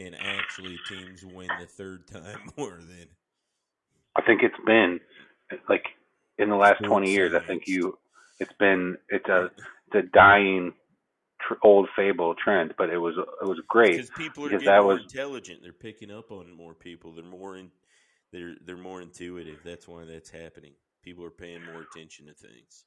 and 0.00 0.16
actually 0.16 0.76
teams 0.88 1.24
win 1.24 1.48
the 1.60 1.66
third 1.66 2.08
time 2.08 2.50
more 2.56 2.80
than 2.80 3.06
I 4.16 4.22
think 4.22 4.42
it's 4.42 4.54
been 4.66 4.98
like 5.68 5.84
in 6.38 6.48
the 6.48 6.56
last 6.56 6.82
20 6.84 7.10
years. 7.10 7.34
I 7.34 7.40
think 7.40 7.66
you, 7.66 7.98
it's 8.40 8.52
been 8.58 8.96
it's 9.08 9.28
a 9.28 9.50
it's 9.86 9.94
a 9.94 10.02
dying 10.02 10.72
tr- 11.46 11.54
old 11.62 11.88
fable 11.96 12.34
trend, 12.34 12.74
but 12.76 12.90
it 12.90 12.98
was 12.98 13.14
it 13.16 13.46
was 13.46 13.60
great. 13.68 13.92
because 13.96 14.10
people 14.10 14.44
are 14.44 14.48
because 14.48 14.62
getting 14.64 14.74
that 14.74 14.82
more 14.82 14.94
was- 14.94 15.02
intelligent. 15.02 15.60
They're 15.62 15.72
picking 15.72 16.10
up 16.10 16.30
on 16.30 16.52
more 16.56 16.74
people. 16.74 17.12
They're 17.12 17.24
more 17.24 17.56
in. 17.56 17.70
They're 18.32 18.54
they're 18.64 18.76
more 18.76 19.00
intuitive. 19.00 19.58
That's 19.64 19.86
why 19.86 20.04
that's 20.04 20.30
happening. 20.30 20.72
People 21.02 21.24
are 21.24 21.30
paying 21.30 21.64
more 21.64 21.82
attention 21.82 22.26
to 22.26 22.32
things. 22.34 22.84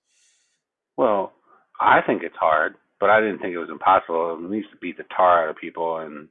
Well, 0.98 1.34
I 1.80 2.02
think 2.02 2.24
it's 2.24 2.36
hard, 2.38 2.76
but 3.00 3.10
I 3.12 3.22
didn't 3.22 3.39
think 3.39 3.54
it 3.54 3.60
was 3.60 3.70
impossible. 3.70 4.36
We 4.50 4.58
used 4.58 4.72
to 4.72 4.78
beat 4.78 4.98
the 4.98 5.06
tar 5.16 5.43
out 5.43 5.50
of 5.52 5.56
people 5.58 6.00
in 6.00 6.28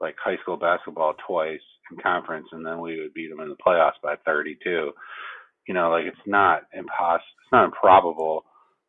like 0.00 0.16
high 0.22 0.36
school 0.42 0.56
basketball 0.56 1.14
twice 1.26 1.60
in 1.92 1.98
conference, 1.98 2.48
and 2.52 2.66
then 2.66 2.80
we 2.80 3.00
would 3.00 3.14
beat 3.14 3.30
them 3.30 3.40
in 3.40 3.48
the 3.48 3.56
playoffs 3.64 4.00
by 4.02 4.16
32. 4.26 4.90
You 5.70 5.74
know, 5.74 5.90
like 5.90 6.04
it's 6.04 6.26
not 6.26 6.62
impossible. 6.72 7.22
It's 7.44 7.52
not 7.52 7.66
improbable, 7.66 8.44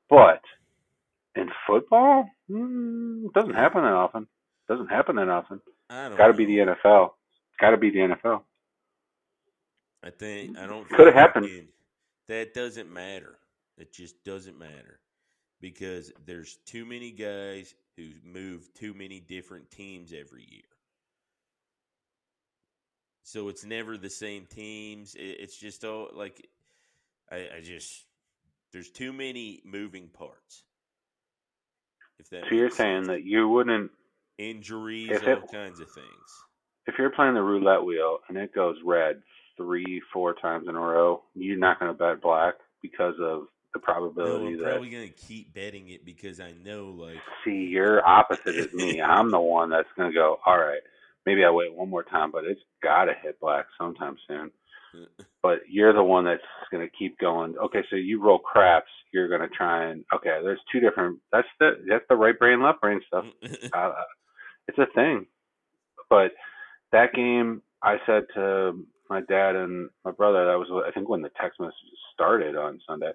but 0.09 0.41
in 1.35 1.47
football, 1.67 2.27
mm, 2.49 3.25
it 3.25 3.33
doesn't 3.33 3.53
happen 3.53 3.83
that 3.83 3.93
often. 3.93 4.25
doesn't 4.67 4.87
happen 4.87 5.17
that 5.17 5.29
often. 5.29 5.61
Got 6.17 6.25
to 6.25 6.33
be 6.33 6.45
the 6.45 6.57
NFL. 6.57 7.11
Got 7.59 7.69
to 7.69 7.77
be 7.77 7.91
the 7.91 7.99
NFL. 7.99 8.41
I 10.03 10.09
think 10.09 10.57
I 10.57 10.65
don't. 10.65 10.89
Coulda 10.89 11.11
happened. 11.11 11.45
again, 11.45 11.67
That 12.27 12.55
doesn't 12.55 12.91
matter. 12.91 13.37
It 13.77 13.93
just 13.93 14.15
doesn't 14.23 14.57
matter 14.57 14.99
because 15.59 16.11
there's 16.25 16.57
too 16.65 16.83
many 16.87 17.11
guys 17.11 17.75
who 17.95 18.09
move 18.25 18.73
too 18.73 18.95
many 18.95 19.19
different 19.19 19.69
teams 19.69 20.13
every 20.13 20.47
year. 20.49 20.63
So 23.21 23.49
it's 23.49 23.63
never 23.63 23.99
the 23.99 24.09
same 24.09 24.47
teams. 24.47 25.15
It's 25.15 25.59
just 25.59 25.85
all 25.85 26.09
like 26.15 26.47
I, 27.31 27.49
I 27.57 27.61
just 27.63 28.05
there's 28.73 28.89
too 28.89 29.13
many 29.13 29.61
moving 29.65 30.09
parts. 30.09 30.63
If 32.19 32.29
that 32.31 32.49
So 32.49 32.55
you're 32.55 32.71
makes 32.71 32.77
saying 32.77 33.07
sense. 33.07 33.09
that 33.09 33.23
you 33.23 33.49
wouldn't, 33.49 33.91
injuries, 34.37 35.21
if 35.23 35.23
all 35.23 35.43
kinds 35.43 35.79
of 35.79 35.89
things. 35.91 36.45
if 36.87 36.95
you're 36.97 37.11
playing 37.11 37.35
the 37.35 37.41
roulette 37.43 37.83
wheel 37.83 38.19
and 38.29 38.37
it 38.37 38.53
goes 38.55 38.77
red 38.85 39.21
three, 39.57 40.01
four 40.13 40.33
times 40.35 40.67
in 40.69 40.75
a 40.75 40.79
row, 40.79 41.23
you're 41.35 41.57
not 41.57 41.79
going 41.79 41.91
to 41.91 41.97
bet 41.97 42.21
black 42.21 42.55
because 42.81 43.15
of 43.21 43.43
the 43.73 43.79
No, 44.17 44.45
probability 44.45 44.47
I'm 44.47 44.57
that. 44.57 44.81
probably 44.81 44.89
gonna 44.89 45.09
keep 45.09 45.53
betting 45.53 45.89
it 45.89 46.05
because 46.05 46.39
I 46.39 46.53
know 46.53 46.89
like 46.91 47.25
See, 47.45 47.67
you're 47.71 48.05
opposite 48.07 48.59
of 48.59 48.73
me. 48.73 49.01
I'm 49.01 49.31
the 49.31 49.39
one 49.39 49.69
that's 49.69 49.87
going 49.97 50.11
to 50.11 50.15
go, 50.15 50.37
all 50.45 50.57
right, 50.59 50.81
maybe 51.25 51.43
I 51.45 51.51
wait 51.51 51.73
one 51.73 51.89
more 51.89 52.03
time, 52.03 52.31
but 52.31 52.45
it's 52.45 52.61
got 52.83 53.05
to 53.05 53.13
hit 53.21 53.39
black 53.39 53.65
sometime 53.79 54.17
soon. 54.27 54.51
But 55.41 55.59
you're 55.69 55.93
the 55.93 56.03
one 56.03 56.25
that's 56.25 56.41
going 56.71 56.85
to 56.87 56.97
keep 56.97 57.17
going. 57.19 57.55
Okay, 57.57 57.83
so 57.89 57.95
you 57.95 58.21
roll 58.21 58.39
craps. 58.39 58.89
You're 59.13 59.27
going 59.27 59.41
to 59.41 59.55
try 59.55 59.89
and 59.89 60.03
okay. 60.13 60.39
There's 60.43 60.59
two 60.71 60.79
different. 60.79 61.19
That's 61.31 61.47
the 61.59 61.71
that's 61.89 62.05
the 62.09 62.15
right 62.15 62.37
brain, 62.37 62.61
left 62.61 62.81
brain 62.81 63.01
stuff. 63.07 63.25
Uh, 63.73 63.91
it's 64.67 64.77
a 64.77 64.85
thing. 64.95 65.25
But 66.09 66.31
that 66.91 67.13
game, 67.13 67.61
I 67.83 67.97
said 68.05 68.23
to 68.35 68.85
my 69.09 69.21
dad 69.21 69.55
and 69.55 69.89
my 70.05 70.11
brother, 70.11 70.45
that 70.45 70.57
was 70.57 70.83
I 70.87 70.91
think 70.91 71.09
when 71.09 71.21
the 71.21 71.31
text 71.41 71.59
messages 71.59 71.99
started 72.13 72.55
on 72.55 72.79
Sunday, 72.87 73.11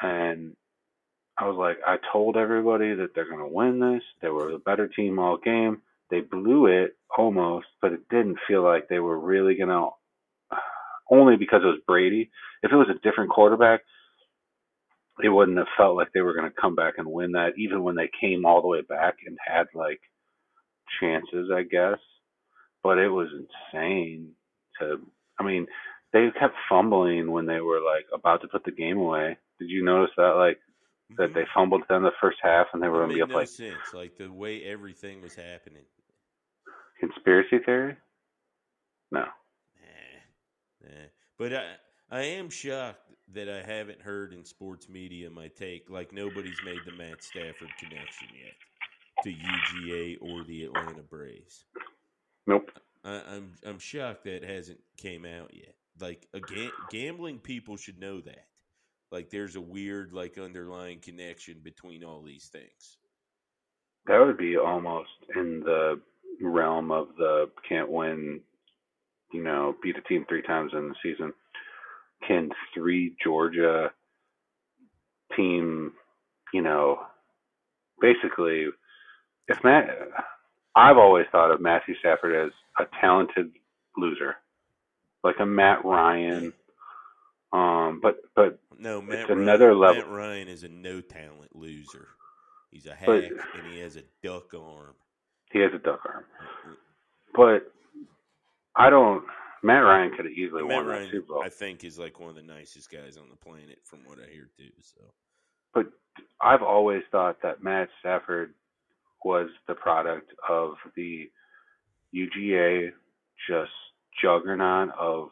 and 0.00 0.56
I 1.38 1.48
was 1.48 1.56
like, 1.56 1.78
I 1.86 1.96
told 2.12 2.36
everybody 2.36 2.94
that 2.94 3.14
they're 3.14 3.28
gonna 3.30 3.48
win 3.48 3.80
this. 3.80 4.02
They 4.22 4.28
were 4.28 4.52
the 4.52 4.58
better 4.58 4.88
team 4.88 5.18
all 5.18 5.36
game. 5.36 5.82
They 6.10 6.20
blew 6.20 6.66
it 6.66 6.96
almost, 7.16 7.66
but 7.80 7.92
it 7.92 8.08
didn't 8.10 8.38
feel 8.46 8.62
like 8.62 8.88
they 8.88 9.00
were 9.00 9.18
really 9.18 9.56
gonna. 9.56 9.88
Only 11.10 11.36
because 11.36 11.60
it 11.62 11.66
was 11.66 11.80
Brady. 11.86 12.30
If 12.62 12.72
it 12.72 12.76
was 12.76 12.88
a 12.90 12.98
different 13.06 13.30
quarterback, 13.30 13.80
it 15.22 15.28
wouldn't 15.28 15.58
have 15.58 15.66
felt 15.76 15.96
like 15.96 16.08
they 16.12 16.22
were 16.22 16.34
going 16.34 16.50
to 16.50 16.60
come 16.60 16.74
back 16.74 16.94
and 16.98 17.06
win 17.06 17.32
that, 17.32 17.52
even 17.58 17.82
when 17.84 17.94
they 17.94 18.10
came 18.20 18.44
all 18.44 18.62
the 18.62 18.68
way 18.68 18.80
back 18.82 19.14
and 19.26 19.38
had 19.46 19.66
like 19.74 20.00
chances, 21.00 21.50
I 21.54 21.62
guess. 21.62 21.98
But 22.82 22.98
it 22.98 23.08
was 23.08 23.28
insane 23.72 24.32
to. 24.80 24.98
I 25.38 25.42
mean, 25.44 25.66
they 26.12 26.28
kept 26.38 26.54
fumbling 26.68 27.30
when 27.30 27.46
they 27.46 27.60
were 27.60 27.80
like 27.80 28.06
about 28.12 28.40
to 28.42 28.48
put 28.48 28.64
the 28.64 28.70
game 28.72 28.98
away. 28.98 29.36
Did 29.58 29.68
you 29.70 29.84
notice 29.84 30.14
that? 30.16 30.34
Like 30.36 30.58
that 31.18 31.30
Mhm. 31.30 31.34
they 31.34 31.44
fumbled 31.54 31.82
at 31.82 31.88
the 31.88 31.94
end 31.94 32.06
of 32.06 32.12
the 32.12 32.18
first 32.20 32.38
half 32.42 32.66
and 32.72 32.82
they 32.82 32.88
were 32.88 32.98
going 32.98 33.10
to 33.10 33.14
be 33.14 33.22
up 33.22 33.28
no 33.28 33.36
like 33.36 33.48
sense. 33.48 33.92
Like 33.92 34.16
the 34.16 34.28
way 34.32 34.64
everything 34.64 35.20
was 35.20 35.34
happening. 35.36 35.84
conspiracy 36.98 37.58
theory. 37.58 37.96
No, 39.10 39.26
Nah. 40.84 41.06
But 41.38 41.52
I, 41.54 41.64
I 42.10 42.22
am 42.22 42.50
shocked 42.50 43.10
that 43.32 43.48
I 43.48 43.62
haven't 43.62 44.00
heard 44.00 44.32
in 44.32 44.44
sports 44.44 44.88
media 44.88 45.30
my 45.30 45.48
take. 45.48 45.88
Like 45.88 46.12
nobody's 46.12 46.60
made 46.64 46.80
the 46.84 46.92
Matt 46.92 47.22
Stafford 47.22 47.70
connection 47.78 48.28
yet 48.34 49.24
to 49.24 49.30
UGA 49.30 50.18
or 50.20 50.44
the 50.44 50.64
Atlanta 50.64 51.02
Braves. 51.02 51.64
nope. 52.46 52.70
I, 53.04 53.20
I'm 53.30 53.52
I'm 53.66 53.78
shocked 53.78 54.24
that 54.24 54.44
hasn't 54.44 54.80
came 54.96 55.24
out 55.24 55.52
yet. 55.54 55.74
Like 56.00 56.26
again, 56.34 56.70
gambling 56.90 57.38
people 57.38 57.76
should 57.76 57.98
know 57.98 58.20
that. 58.20 58.46
Like 59.10 59.30
there's 59.30 59.56
a 59.56 59.60
weird 59.60 60.12
like 60.12 60.38
underlying 60.38 61.00
connection 61.00 61.60
between 61.62 62.02
all 62.02 62.22
these 62.22 62.48
things. 62.52 62.98
That 64.06 64.18
would 64.18 64.36
be 64.36 64.56
almost 64.56 65.10
in 65.34 65.60
the 65.60 66.00
realm 66.40 66.90
of 66.90 67.08
the 67.16 67.50
can't 67.66 67.90
win, 67.90 68.40
you 69.34 69.42
know, 69.42 69.74
beat 69.82 69.98
a 69.98 70.00
team 70.02 70.24
three 70.28 70.42
times 70.42 70.70
in 70.72 70.88
the 70.88 70.94
season. 71.02 71.32
Can 72.26 72.50
three 72.72 73.14
Georgia 73.22 73.90
team, 75.36 75.92
you 76.52 76.62
know, 76.62 77.00
basically, 78.00 78.66
if 79.48 79.62
Matt, 79.64 79.86
I've 80.76 80.96
always 80.96 81.26
thought 81.32 81.50
of 81.50 81.60
Matthew 81.60 81.96
Stafford 81.98 82.46
as 82.46 82.52
a 82.78 82.84
talented 83.00 83.50
loser, 83.98 84.36
like 85.24 85.36
a 85.40 85.46
Matt 85.46 85.84
Ryan. 85.84 86.52
Um, 87.52 88.00
but 88.02 88.16
but 88.36 88.58
No, 88.78 89.02
Matt 89.02 89.18
It's 89.20 89.30
Ryan, 89.30 89.42
another 89.42 89.74
level. 89.74 90.02
Matt 90.02 90.10
Ryan 90.10 90.48
is 90.48 90.62
a 90.62 90.68
no 90.68 91.00
talent 91.00 91.54
loser. 91.54 92.08
He's 92.70 92.86
a 92.86 92.94
hack 92.94 93.06
But- 93.06 93.24
and 93.24 93.66
he 93.72 93.80
has 93.80 93.96
a 93.96 94.02
duck 94.22 94.54
arm. 94.54 94.94
he 95.52 95.58
has 95.60 95.72
a 95.74 95.78
duck 95.78 96.00
arm. 96.06 96.24
But 97.34 97.72
I 98.76 98.90
don't. 98.90 99.24
Matt 99.62 99.82
Ryan 99.82 100.10
could 100.14 100.26
have 100.26 100.34
easily 100.34 100.62
Matt 100.62 100.76
won 100.76 100.86
that 100.86 100.92
Ryan, 100.92 101.10
Super 101.10 101.26
Bowl. 101.26 101.42
I 101.42 101.48
think, 101.48 101.84
is 101.84 101.98
like 101.98 102.20
one 102.20 102.28
of 102.30 102.36
the 102.36 102.42
nicest 102.42 102.90
guys 102.90 103.16
on 103.16 103.30
the 103.30 103.36
planet, 103.36 103.78
from 103.82 104.00
what 104.04 104.18
I 104.18 104.30
hear 104.30 104.48
too. 104.58 104.70
So 104.82 105.00
but 105.74 105.86
I've 106.40 106.62
always 106.62 107.02
thought 107.10 107.42
that 107.42 107.62
Matt 107.62 107.88
Stafford 108.00 108.54
was 109.24 109.48
the 109.66 109.74
product 109.74 110.32
of 110.48 110.74
the 110.96 111.28
UGA 112.14 112.92
just 113.48 113.72
juggernaut 114.22 114.90
of 114.98 115.30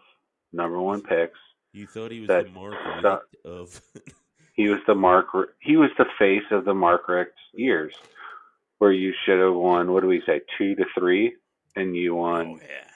number 0.53 0.81
one 0.81 1.01
picks. 1.03 1.39
you 1.73 1.87
thought 1.87 2.11
he 2.11 2.21
was 2.21 2.29
That 2.29 2.45
the 2.47 2.51
Mark 2.51 2.75
Richt 2.85 3.37
of 3.45 3.81
He 4.55 4.69
was 4.69 4.81
the 4.87 4.95
Mark. 4.95 5.27
He 5.61 5.77
was 5.77 5.91
the 5.97 6.05
face 6.19 6.43
of 6.51 6.65
the 6.67 6.75
Mark 6.75 7.09
Richt 7.09 7.33
years, 7.55 7.95
where 8.79 8.93
you 8.93 9.15
should 9.25 9.41
have 9.41 9.55
won. 9.55 9.93
What 9.93 10.03
do 10.03 10.09
we 10.09 10.23
say, 10.27 10.43
two 10.59 10.75
to 10.75 10.85
three, 10.99 11.35
and 11.77 11.97
you 11.97 12.15
oh 12.15 12.21
won 12.21 12.61
yeah, 12.61 12.89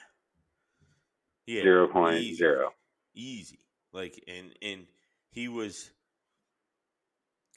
yeah, 1.47 1.61
zero 1.61 1.87
point 1.87 2.17
easy, 2.17 2.35
zero. 2.35 2.73
easy. 3.15 3.59
Like 3.93 4.23
and 4.27 4.51
and 4.61 4.85
he 5.31 5.47
was 5.47 5.89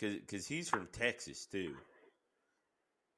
because 0.00 0.46
he's 0.46 0.70
from 0.70 0.88
Texas 0.92 1.46
too. 1.46 1.74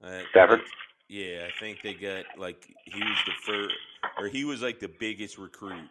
Uh, 0.03 0.23
Stafford? 0.31 0.59
like, 0.61 0.69
yeah, 1.09 1.47
I 1.47 1.61
think 1.61 1.83
they 1.83 1.95
got 1.95 2.25
like 2.39 2.67
he 2.85 3.01
was 3.01 3.19
the 3.27 3.33
first, 3.45 3.75
or 4.19 4.27
he 4.27 4.45
was 4.45 4.63
like 4.63 4.81
the 4.81 4.91
biggest 4.99 5.39
recruit 5.39 5.89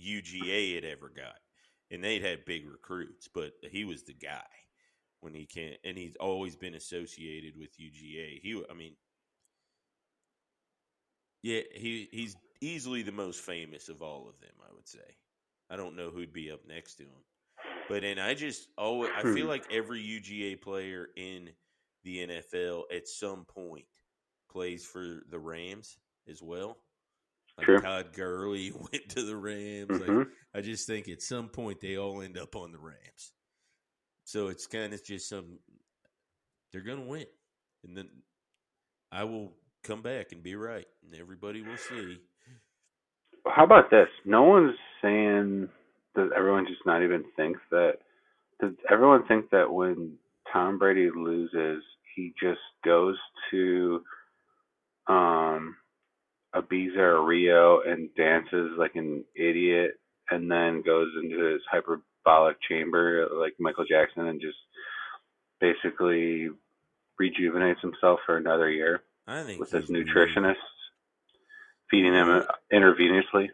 UGA 0.00 0.76
had 0.76 0.84
ever 0.84 1.08
got, 1.08 1.36
and 1.90 2.02
they'd 2.02 2.24
had 2.24 2.44
big 2.44 2.70
recruits, 2.70 3.28
but 3.28 3.52
he 3.70 3.84
was 3.84 4.04
the 4.04 4.14
guy 4.14 4.40
when 5.20 5.34
he 5.34 5.44
can't, 5.44 5.76
and 5.84 5.98
he's 5.98 6.16
always 6.20 6.56
been 6.56 6.74
associated 6.74 7.54
with 7.58 7.70
UGA. 7.78 8.40
He, 8.42 8.62
I 8.70 8.74
mean, 8.74 8.94
yeah, 11.42 11.60
he 11.74 12.08
he's 12.12 12.36
easily 12.62 13.02
the 13.02 13.12
most 13.12 13.40
famous 13.40 13.88
of 13.88 14.02
all 14.02 14.28
of 14.28 14.40
them. 14.40 14.54
I 14.62 14.72
would 14.74 14.88
say. 14.88 15.16
I 15.70 15.76
don't 15.76 15.96
know 15.96 16.10
who'd 16.10 16.32
be 16.32 16.50
up 16.50 16.60
next 16.68 16.96
to 16.96 17.04
him. 17.04 17.24
But 17.88 18.04
and 18.04 18.20
I 18.20 18.34
just 18.34 18.68
always 18.78 19.10
I 19.16 19.22
feel 19.22 19.46
like 19.46 19.64
every 19.70 20.00
UGA 20.02 20.60
player 20.60 21.08
in 21.16 21.50
the 22.04 22.26
NFL 22.26 22.82
at 22.94 23.08
some 23.08 23.44
point 23.44 23.86
plays 24.50 24.84
for 24.84 25.22
the 25.30 25.38
Rams 25.38 25.96
as 26.28 26.42
well. 26.42 26.78
Like 27.56 27.66
True. 27.66 27.80
Todd 27.80 28.12
Gurley 28.12 28.72
went 28.92 29.08
to 29.10 29.22
the 29.22 29.36
Rams. 29.36 29.88
Mhm. 29.88 30.18
Like 30.18 30.28
I 30.54 30.60
just 30.60 30.86
think 30.86 31.08
at 31.08 31.22
some 31.22 31.48
point 31.48 31.80
they 31.80 31.96
all 31.96 32.22
end 32.22 32.38
up 32.38 32.56
on 32.56 32.72
the 32.72 32.78
Rams. 32.78 33.32
So 34.24 34.48
it's 34.48 34.66
kind 34.66 34.94
of 34.94 35.04
just 35.04 35.28
some 35.28 35.58
they're 36.72 36.82
gonna 36.82 37.02
win. 37.06 37.26
And 37.84 37.96
then 37.96 38.08
I 39.10 39.24
will 39.24 39.52
come 39.84 40.02
back 40.02 40.32
and 40.32 40.42
be 40.42 40.54
right. 40.54 40.86
And 41.04 41.14
everybody 41.20 41.62
will 41.62 41.76
see. 41.76 42.18
How 43.46 43.64
about 43.64 43.90
this? 43.90 44.08
No 44.24 44.42
one's 44.44 44.76
saying 45.00 45.68
does 46.14 46.30
everyone 46.36 46.66
just 46.66 46.84
not 46.86 47.02
even 47.02 47.24
think 47.36 47.56
that 47.70 47.94
does 48.60 48.72
everyone 48.90 49.26
think 49.26 49.50
that 49.50 49.72
when 49.72 50.14
Tom 50.52 50.78
Brady 50.78 51.10
loses, 51.14 51.82
he 52.14 52.32
just 52.40 52.60
goes 52.84 53.16
to 53.50 54.02
um 55.08 55.76
Ibiza 56.54 56.96
or 56.96 57.24
Rio 57.24 57.80
and 57.80 58.14
dances 58.14 58.72
like 58.78 58.94
an 58.94 59.24
idiot 59.34 59.98
and 60.30 60.50
then 60.50 60.82
goes 60.82 61.08
into 61.22 61.44
his 61.44 61.62
hyperbolic 61.70 62.56
chamber 62.68 63.28
like 63.34 63.54
Michael 63.58 63.84
Jackson 63.84 64.26
and 64.28 64.40
just 64.40 64.58
basically 65.60 66.50
rejuvenates 67.18 67.80
himself 67.80 68.20
for 68.26 68.36
another 68.36 68.70
year 68.70 69.02
I 69.26 69.42
think 69.42 69.58
with 69.60 69.70
his 69.70 69.86
nutritionist 69.90 70.56
feeding 71.92 72.14
him 72.14 72.42
intravenously. 72.74 73.50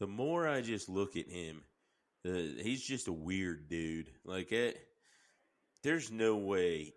the 0.00 0.06
more 0.06 0.48
I 0.48 0.60
just 0.62 0.88
look 0.88 1.16
at 1.16 1.28
him, 1.28 1.64
the 2.24 2.56
he's 2.62 2.82
just 2.82 3.08
a 3.08 3.12
weird 3.12 3.68
dude. 3.68 4.10
Like 4.24 4.52
it, 4.52 4.80
there's 5.82 6.10
no 6.12 6.36
way 6.36 6.94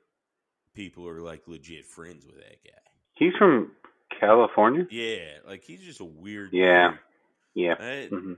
people 0.76 1.08
are 1.08 1.22
like 1.22 1.48
legit 1.48 1.86
friends 1.86 2.26
with 2.26 2.38
that 2.38 2.64
guy. 2.64 2.80
He's 3.16 3.34
from 3.40 3.72
California. 4.20 4.88
Yeah, 4.90 5.40
like 5.48 5.64
he's 5.64 5.82
just 5.82 6.02
a 6.02 6.06
weird. 6.06 6.52
Yeah. 6.54 6.92
dude. 7.56 7.66
Yeah. 7.66 7.76
I, 7.80 8.08
hmm 8.12 8.34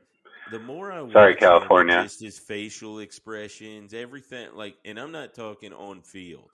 the 0.49 0.59
more 0.59 0.91
I 0.93 1.01
Sorry, 1.13 1.35
watch 1.35 1.49
him, 1.49 1.69
California. 1.69 2.03
just 2.03 2.21
his 2.21 2.39
facial 2.39 2.99
expressions, 2.99 3.93
everything. 3.93 4.49
Like, 4.55 4.77
and 4.85 4.99
I'm 4.99 5.11
not 5.11 5.33
talking 5.33 5.73
on 5.73 6.01
field. 6.03 6.51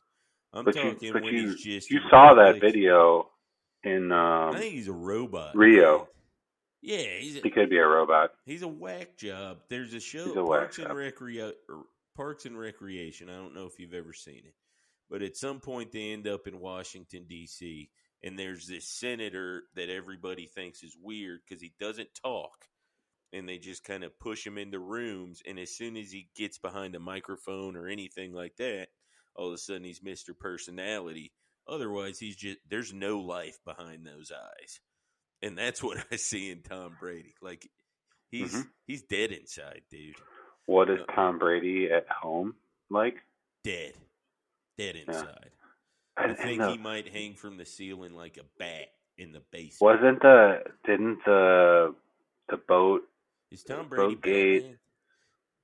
I'm 0.53 0.65
But 0.65 0.75
you, 0.83 0.95
talking 0.95 1.13
but 1.13 1.23
when 1.23 1.35
you, 1.35 1.49
he's 1.49 1.55
just. 1.55 1.91
you 1.91 1.99
saw 2.09 2.33
that 2.35 2.59
video 2.61 3.29
in 3.83 4.11
I 4.11 4.49
um. 4.49 4.55
think 4.55 4.73
he's 4.73 4.87
a 4.87 4.93
robot. 4.93 5.55
Rio. 5.55 6.07
Yeah, 6.81 6.97
he's 7.19 7.37
a, 7.37 7.41
He 7.41 7.49
could 7.49 7.69
be 7.69 7.77
a 7.77 7.87
robot. 7.87 8.31
He's 8.45 8.61
a 8.61 8.67
whack 8.67 9.15
job. 9.17 9.59
There's 9.69 9.93
a 9.93 10.01
show, 10.01 10.31
a 10.33 10.45
Parks 10.45 10.77
and 10.79 10.87
job. 10.87 10.97
Recrea- 10.97 11.53
or 11.69 11.83
Parks 12.15 12.45
and 12.45 12.59
Recreation. 12.59 13.29
I 13.29 13.35
don't 13.37 13.55
know 13.55 13.65
if 13.65 13.79
you've 13.79 13.93
ever 13.93 14.11
seen 14.13 14.41
it, 14.45 14.53
but 15.09 15.21
at 15.21 15.37
some 15.37 15.61
point 15.61 15.91
they 15.93 16.11
end 16.11 16.27
up 16.27 16.45
in 16.45 16.59
Washington 16.59 17.25
D.C. 17.29 17.89
and 18.21 18.37
there's 18.37 18.67
this 18.67 18.85
senator 18.85 19.63
that 19.75 19.89
everybody 19.89 20.45
thinks 20.45 20.83
is 20.83 20.97
weird 21.01 21.39
because 21.47 21.61
he 21.61 21.73
doesn't 21.79 22.09
talk, 22.21 22.67
and 23.31 23.47
they 23.47 23.57
just 23.59 23.85
kind 23.85 24.03
of 24.03 24.19
push 24.19 24.45
him 24.45 24.57
into 24.57 24.79
rooms. 24.79 25.41
And 25.47 25.57
as 25.57 25.71
soon 25.71 25.95
as 25.95 26.11
he 26.11 26.27
gets 26.35 26.57
behind 26.57 26.95
a 26.95 26.99
microphone 26.99 27.77
or 27.77 27.87
anything 27.87 28.33
like 28.33 28.57
that, 28.57 28.87
all 29.35 29.47
of 29.47 29.53
a 29.53 29.57
sudden 29.57 29.85
he's 29.85 30.03
Mister 30.03 30.33
Personality. 30.33 31.31
Otherwise, 31.67 32.19
he's 32.19 32.35
just 32.35 32.57
there's 32.69 32.93
no 32.93 33.19
life 33.19 33.57
behind 33.65 34.05
those 34.05 34.31
eyes, 34.31 34.79
and 35.41 35.57
that's 35.57 35.81
what 35.83 35.97
I 36.11 36.15
see 36.17 36.51
in 36.51 36.61
Tom 36.61 36.95
Brady. 36.99 37.35
Like 37.41 37.69
he's 38.31 38.53
Mhm. 38.53 38.69
he's 38.87 39.01
dead 39.03 39.31
inside, 39.31 39.81
dude. 39.89 40.15
What 40.65 40.89
is 40.89 40.99
No. 41.07 41.15
Tom 41.15 41.39
Brady 41.39 41.89
at 41.91 42.07
home 42.09 42.55
like? 42.89 43.15
Dead, 43.63 43.93
dead 44.77 44.95
inside. 44.97 45.51
I, 46.17 46.25
I 46.25 46.33
think 46.33 46.61
the- 46.61 46.71
he 46.71 46.77
might 46.77 47.07
hang 47.07 47.35
from 47.35 47.57
the 47.57 47.65
ceiling 47.65 48.13
like 48.13 48.37
a 48.37 48.43
bat 48.59 48.89
in 49.17 49.31
the 49.31 49.41
basement. 49.51 49.79
wasn't 50.01 50.21
the 50.21 50.63
didn't 50.85 51.19
the 51.25 51.95
the 52.49 52.57
boat 52.57 53.03
Is 53.51 53.63
Tom 53.63 53.87
Brady 53.87 54.15
Gate. 54.15 54.77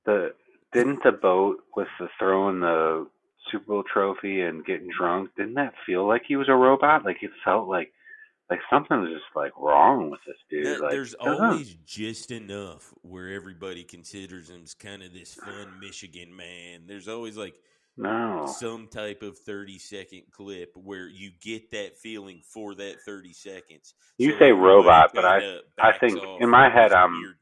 The 0.06 0.34
didn't 0.72 1.04
the 1.04 1.12
boat 1.12 1.58
with 1.76 1.88
the 2.00 2.08
throwing 2.18 2.62
the 2.62 3.08
Super 3.52 3.66
Bowl 3.66 3.84
trophy 3.92 4.42
and 4.42 4.66
getting 4.66 4.90
drunk? 4.98 5.30
Didn't 5.36 5.56
that 5.56 5.74
feel 5.86 6.08
like 6.08 6.24
he 6.28 6.36
was 6.36 6.50
a 6.50 6.54
robot? 6.56 7.06
Like 7.06 7.18
it 7.22 7.32
felt 7.44 7.68
like 7.68 7.92
like 8.50 8.60
something 8.70 9.00
was 9.00 9.12
just 9.12 9.36
like 9.36 9.52
wrong 9.58 10.10
with 10.10 10.20
this 10.26 10.36
dude. 10.50 10.66
That- 10.66 10.82
like 10.82 10.92
there's 10.92 11.14
always 11.14 11.76
just 11.86 12.32
enough 12.32 12.94
where 13.02 13.30
everybody 13.30 13.84
considers 13.84 14.50
him 14.50 14.66
kind 14.80 15.04
of 15.04 15.14
this 15.14 15.36
fun 15.36 15.80
Michigan 15.80 16.36
man. 16.36 16.84
There's 16.88 17.08
always 17.08 17.38
like 17.38 17.56
no. 17.98 18.48
some 18.48 18.88
type 18.88 19.22
of 19.22 19.38
30 19.38 19.78
second 19.78 20.24
clip 20.32 20.72
where 20.76 21.08
you 21.08 21.32
get 21.42 21.72
that 21.72 21.98
feeling 21.98 22.42
for 22.44 22.74
that 22.76 23.02
30 23.06 23.34
seconds. 23.34 23.94
You 24.18 24.32
So 24.32 24.40
say 24.40 24.52
robot, 24.52 25.12
but 25.14 25.26
I- 25.26 25.60
I 25.80 25.98
think 25.98 26.20
in 26.40 26.50
my 26.50 26.70
head, 26.70 26.92
I'm- 26.94 27.36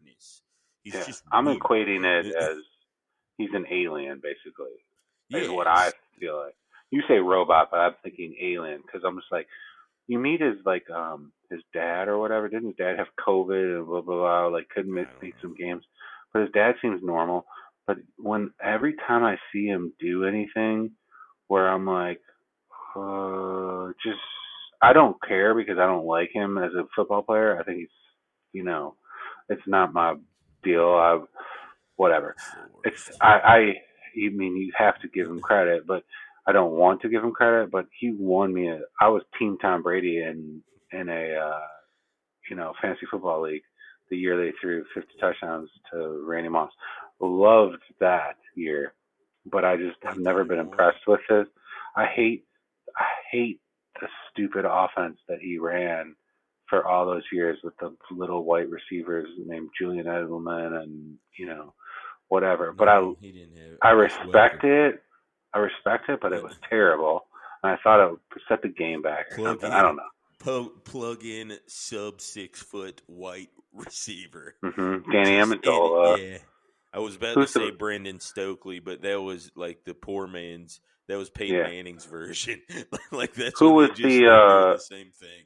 Yeah, 0.83 1.03
just 1.05 1.23
I'm 1.31 1.45
equating 1.45 2.05
it 2.05 2.33
as 2.41 2.57
he's 3.37 3.53
an 3.53 3.65
alien, 3.69 4.19
basically. 4.21 4.71
Is 5.31 5.49
what 5.49 5.67
I 5.67 5.91
feel 6.19 6.37
like. 6.37 6.55
You 6.89 7.01
say 7.07 7.15
robot, 7.15 7.69
but 7.69 7.79
I'm 7.79 7.95
thinking 8.01 8.35
alien 8.41 8.81
because 8.81 9.01
I'm 9.05 9.17
just 9.17 9.31
like, 9.31 9.47
you 10.07 10.19
meet 10.19 10.41
his 10.41 10.55
like 10.65 10.89
um 10.89 11.31
his 11.49 11.61
dad 11.73 12.07
or 12.07 12.17
whatever. 12.17 12.47
Didn't 12.47 12.69
his 12.69 12.77
dad 12.77 12.97
have 12.97 13.07
COVID 13.27 13.77
and 13.77 13.85
blah 13.87 14.01
blah 14.01 14.15
blah? 14.15 14.47
Like 14.47 14.69
couldn't 14.69 14.91
I 14.91 15.01
make, 15.01 15.21
make 15.21 15.33
some 15.41 15.55
games, 15.55 15.83
but 16.33 16.41
his 16.43 16.51
dad 16.51 16.75
seems 16.81 17.01
normal. 17.03 17.45
But 17.85 17.97
when 18.17 18.51
every 18.63 18.95
time 19.07 19.23
I 19.23 19.35
see 19.51 19.65
him 19.65 19.93
do 19.99 20.25
anything, 20.25 20.91
where 21.47 21.67
I'm 21.67 21.85
like, 21.85 22.21
uh, 22.95 23.87
just 24.03 24.19
I 24.81 24.93
don't 24.93 25.17
care 25.27 25.53
because 25.55 25.77
I 25.77 25.87
don't 25.87 26.05
like 26.05 26.29
him 26.33 26.57
as 26.57 26.71
a 26.73 26.83
football 26.95 27.21
player. 27.21 27.59
I 27.59 27.63
think 27.63 27.79
he's, 27.79 27.87
you 28.53 28.63
know, 28.63 28.95
it's 29.49 29.61
not 29.67 29.93
my 29.93 30.15
deal. 30.63 30.89
I 30.89 31.19
whatever 31.95 32.35
it's 32.83 33.09
I, 33.19 33.27
I, 33.27 33.59
I 34.17 34.29
mean 34.35 34.55
you 34.57 34.71
have 34.77 34.99
to 35.01 35.07
give 35.07 35.27
him 35.27 35.39
credit, 35.39 35.85
but 35.87 36.03
I 36.47 36.51
don't 36.51 36.73
want 36.73 37.01
to 37.01 37.09
give 37.09 37.23
him 37.23 37.31
credit. 37.31 37.71
But 37.71 37.87
he 37.99 38.11
won 38.17 38.53
me. 38.53 38.69
A, 38.69 38.79
I 39.01 39.09
was 39.09 39.23
Team 39.37 39.57
Tom 39.61 39.83
Brady 39.83 40.21
in 40.21 40.61
in 40.91 41.09
a 41.09 41.35
uh, 41.35 41.67
you 42.49 42.55
know 42.55 42.73
fantasy 42.81 43.05
football 43.09 43.41
league 43.41 43.63
the 44.09 44.17
year 44.17 44.37
they 44.37 44.53
threw 44.59 44.85
50 44.93 45.09
touchdowns 45.19 45.69
to 45.91 46.23
Randy 46.25 46.49
Moss. 46.49 46.71
Loved 47.19 47.81
that 47.99 48.35
year, 48.55 48.93
but 49.45 49.65
I 49.65 49.75
just 49.75 49.97
have 50.03 50.17
never 50.17 50.43
been 50.43 50.59
impressed 50.59 51.07
with 51.07 51.21
it. 51.29 51.47
I 51.95 52.05
hate 52.05 52.45
I 52.95 53.05
hate 53.31 53.59
the 53.99 54.07
stupid 54.31 54.65
offense 54.65 55.17
that 55.27 55.39
he 55.41 55.57
ran 55.57 56.15
for 56.69 56.85
all 56.85 57.05
those 57.05 57.23
years 57.31 57.57
with 57.63 57.73
the 57.79 57.95
little 58.11 58.43
white 58.43 58.69
receivers 58.69 59.27
named 59.45 59.69
Julian 59.79 60.05
Edelman 60.05 60.83
and 60.83 61.15
you 61.37 61.47
know 61.47 61.73
whatever. 62.29 62.71
But 62.73 62.87
I 62.89 63.01
he 63.21 63.31
didn't 63.31 63.57
have. 63.57 63.77
I 63.81 63.89
respect 63.91 64.63
Welker. 64.63 64.89
it. 64.95 65.03
I 65.53 65.59
respect 65.59 66.09
it, 66.09 66.19
but 66.21 66.33
it 66.33 66.43
was 66.43 66.53
terrible. 66.69 67.25
And 67.63 67.71
I 67.71 67.77
thought 67.83 68.05
it 68.05 68.09
would 68.11 68.19
set 68.47 68.61
the 68.61 68.67
game 68.69 69.01
back 69.01 69.31
or 69.31 69.35
Plug 69.37 69.47
something. 69.61 69.71
in. 69.71 69.75
I 69.77 69.81
don't 69.81 69.95
know. 69.95 70.03
Po- 70.39 70.71
plug 70.83 71.23
in 71.25 71.53
sub 71.65 72.21
six 72.21 72.61
foot 72.61 73.01
white 73.07 73.49
receiver. 73.73 74.55
hmm 74.63 74.97
Danny 75.11 75.31
Amendola. 75.37 76.17
yeah. 76.33 76.37
I 76.93 76.99
was 76.99 77.15
about 77.15 77.35
Who's 77.35 77.53
to 77.53 77.59
the- 77.59 77.65
say 77.67 77.71
Brandon 77.71 78.19
Stokley, 78.19 78.79
but 78.79 79.01
that 79.01 79.19
was 79.21 79.51
like 79.55 79.83
the 79.85 79.93
poor 79.93 80.27
man's. 80.27 80.79
That 81.07 81.17
was 81.17 81.29
Peyton 81.29 81.55
Yeah. 81.55 81.63
Manning's 81.63 82.05
version. 82.05 82.61
like 83.11 83.33
that's 83.33 83.59
Who 83.59 83.71
was 83.71 83.91
the, 83.97 84.27
uh, 84.27 84.73
the 84.73 84.77
same 84.79 85.11
thing. 85.17 85.45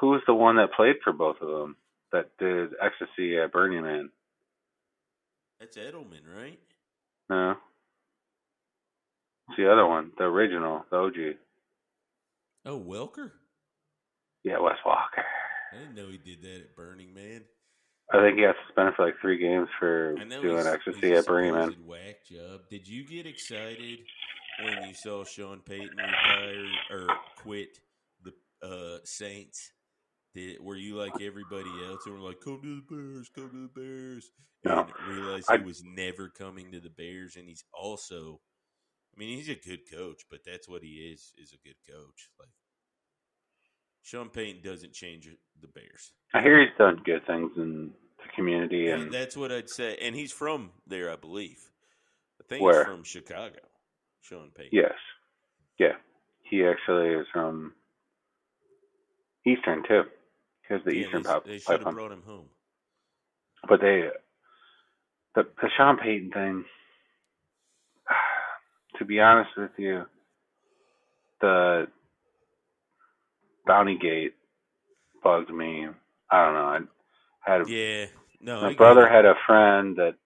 Who 0.00 0.08
was 0.08 0.20
the 0.26 0.34
one 0.34 0.56
that 0.56 0.72
played 0.72 0.96
for 1.04 1.12
both 1.12 1.36
of 1.40 1.48
them? 1.48 1.76
That 2.12 2.30
did 2.38 2.70
ecstasy 2.82 3.38
at 3.38 3.52
Burning 3.52 3.82
Man? 3.82 4.10
That's 5.60 5.76
Edelman, 5.76 6.24
right? 6.34 6.58
No. 7.28 7.54
It's 9.48 9.58
the 9.58 9.70
other 9.70 9.86
one, 9.86 10.12
the 10.16 10.24
original, 10.24 10.84
the 10.90 10.96
OG. 10.96 11.14
Oh, 12.64 12.80
Welker. 12.80 13.32
Yeah, 14.42 14.58
Wes 14.58 14.76
Welker. 14.86 15.24
I 15.72 15.78
didn't 15.78 15.94
know 15.94 16.08
he 16.08 16.18
did 16.18 16.42
that 16.42 16.60
at 16.60 16.76
Burning 16.76 17.12
Man. 17.12 17.42
I 18.12 18.20
think 18.22 18.38
he 18.38 18.42
got 18.42 18.56
suspended 18.66 18.94
for 18.96 19.06
like 19.06 19.14
three 19.20 19.38
games 19.38 19.68
for 19.78 20.14
doing 20.14 20.66
ecstasy 20.66 21.12
at 21.12 21.26
Burning 21.26 21.52
Man. 21.52 21.76
whack 21.86 22.26
job. 22.28 22.62
Did 22.68 22.88
you 22.88 23.06
get 23.06 23.26
excited 23.26 23.98
when 24.64 24.88
you 24.88 24.94
saw 24.94 25.24
Sean 25.24 25.60
Payton 25.60 25.96
retire 25.96 26.64
or 26.90 27.06
quit 27.36 27.78
the 28.24 28.32
uh, 28.66 28.98
Saints? 29.04 29.72
Did 30.34 30.60
were 30.60 30.76
you 30.76 30.96
like 30.96 31.20
everybody 31.20 31.70
else 31.84 32.06
and 32.06 32.14
were 32.14 32.20
like, 32.20 32.40
"Come 32.40 32.60
to 32.62 32.76
the 32.76 32.82
Bears, 32.88 33.28
come 33.34 33.50
to 33.50 33.62
the 33.68 33.80
Bears," 33.80 34.30
No. 34.64 34.82
and 34.98 35.08
realized 35.16 35.50
I- 35.50 35.58
he 35.58 35.64
was 35.64 35.82
never 35.84 36.28
coming 36.28 36.70
to 36.72 36.80
the 36.80 36.90
Bears, 36.90 37.36
and 37.36 37.48
he's 37.48 37.64
also, 37.74 38.40
I 39.14 39.18
mean, 39.18 39.36
he's 39.36 39.48
a 39.48 39.56
good 39.56 39.90
coach, 39.90 40.22
but 40.30 40.44
that's 40.44 40.68
what 40.68 40.82
he 40.82 41.10
is 41.12 41.32
is 41.36 41.52
a 41.52 41.58
good 41.66 41.76
coach. 41.84 42.28
Like 42.38 42.50
Sean 44.02 44.30
Payton 44.30 44.62
doesn't 44.62 44.92
change 44.94 45.28
the 45.60 45.68
Bears. 45.68 46.12
I 46.32 46.42
hear 46.42 46.60
he's 46.60 46.76
done 46.78 47.02
good 47.04 47.26
things 47.26 47.50
in 47.56 47.92
the 48.18 48.28
community 48.36 48.84
Yeah, 48.84 48.96
and 49.00 49.12
that's 49.12 49.36
what 49.36 49.50
I'd 49.50 49.68
say. 49.68 49.96
And 50.00 50.14
he's 50.14 50.32
from 50.32 50.70
there, 50.86 51.10
I 51.10 51.16
believe. 51.16 51.58
I 52.40 52.44
think 52.44 52.62
Where? 52.62 52.84
he's 52.84 52.86
from 52.86 53.02
Chicago. 53.02 53.58
Sean 54.22 54.50
Payton. 54.52 54.70
Yes. 54.72 54.94
Yeah. 55.78 55.96
He 56.42 56.64
actually 56.64 57.08
is 57.14 57.26
from 57.32 57.74
Eastern 59.46 59.82
too. 59.88 60.02
He 60.70 60.74
has 60.74 60.84
the 60.84 60.94
Yeah, 60.94 61.06
Eastern 61.06 61.22
they, 61.24 61.28
pop 61.28 61.44
they 61.44 61.58
should 61.58 61.70
have 61.72 61.78
pipeline. 61.80 61.94
brought 61.94 62.12
him 62.12 62.22
home. 62.24 62.46
But 63.68 63.80
they, 63.80 64.04
the 65.34 65.42
the 65.60 65.68
Sean 65.76 65.98
Payton 65.98 66.30
thing. 66.32 66.64
To 68.98 69.06
be 69.06 69.18
honest 69.18 69.50
with 69.56 69.70
you, 69.78 70.04
the 71.40 71.86
Bounty 73.66 73.96
Gate 73.96 74.34
bugged 75.24 75.48
me. 75.48 75.86
I 76.30 76.44
don't 76.44 76.54
know. 76.54 76.86
I 77.46 77.50
had 77.50 77.66
Yeah, 77.68 78.06
no, 78.42 78.60
my 78.60 78.74
brother 78.74 79.08
had 79.08 79.24
a 79.24 79.34
friend 79.46 79.96
that 79.96 80.16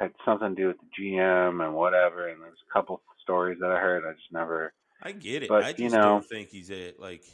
had 0.00 0.12
something 0.24 0.54
to 0.56 0.62
do 0.62 0.68
with 0.68 0.76
the 0.78 1.02
GM 1.02 1.62
and 1.62 1.74
whatever, 1.74 2.28
and 2.28 2.40
there's 2.40 2.56
a 2.70 2.72
couple 2.72 3.02
stories 3.20 3.58
that 3.60 3.70
I 3.70 3.78
heard. 3.78 4.04
I 4.08 4.12
just 4.12 4.32
never. 4.32 4.72
I 5.02 5.12
get 5.12 5.42
it. 5.42 5.50
but, 5.50 5.64
I 5.64 5.72
just 5.72 5.80
you 5.80 5.90
know- 5.90 5.98
don't 6.14 6.24
think 6.26 6.48
he's 6.48 6.70
at 6.70 6.98
like. 6.98 7.24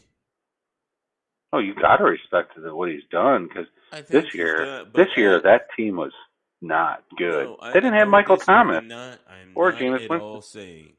Oh, 1.54 1.58
you 1.60 1.74
got 1.74 1.98
to 1.98 2.04
respect 2.04 2.52
the, 2.60 2.74
what 2.74 2.88
he's 2.90 3.02
done 3.10 3.46
because 3.48 3.66
this 4.08 4.34
year, 4.34 4.64
done- 4.64 4.90
this 4.94 5.08
year 5.16 5.36
I- 5.38 5.42
that 5.42 5.66
team 5.76 5.96
was 5.96 6.12
not 6.60 7.04
good. 7.16 7.44
No, 7.46 7.56
I- 7.60 7.68
they 7.72 7.74
didn't 7.80 7.94
I 7.94 7.98
have 7.98 8.04
don't 8.06 8.10
Michael. 8.10 8.36
Thomas. 8.38 8.78
I'm 8.78 8.88
not, 8.88 9.18
I'm 9.28 9.52
or 9.54 9.70
not 9.72 9.80
Jameis 9.80 10.04
at 10.04 10.10
Winston. 10.10 10.20
all 10.20 10.40
saying 10.42 10.92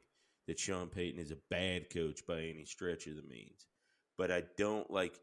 that 0.46 0.58
Sean 0.58 0.88
Payton 0.88 1.20
is 1.20 1.30
a 1.32 1.36
bad 1.50 1.90
coach 1.90 2.26
by 2.26 2.40
any 2.40 2.64
stretch 2.64 3.06
of 3.06 3.16
the 3.16 3.22
means, 3.22 3.66
but 4.16 4.30
I 4.30 4.44
don't 4.56 4.90
like 4.90 5.18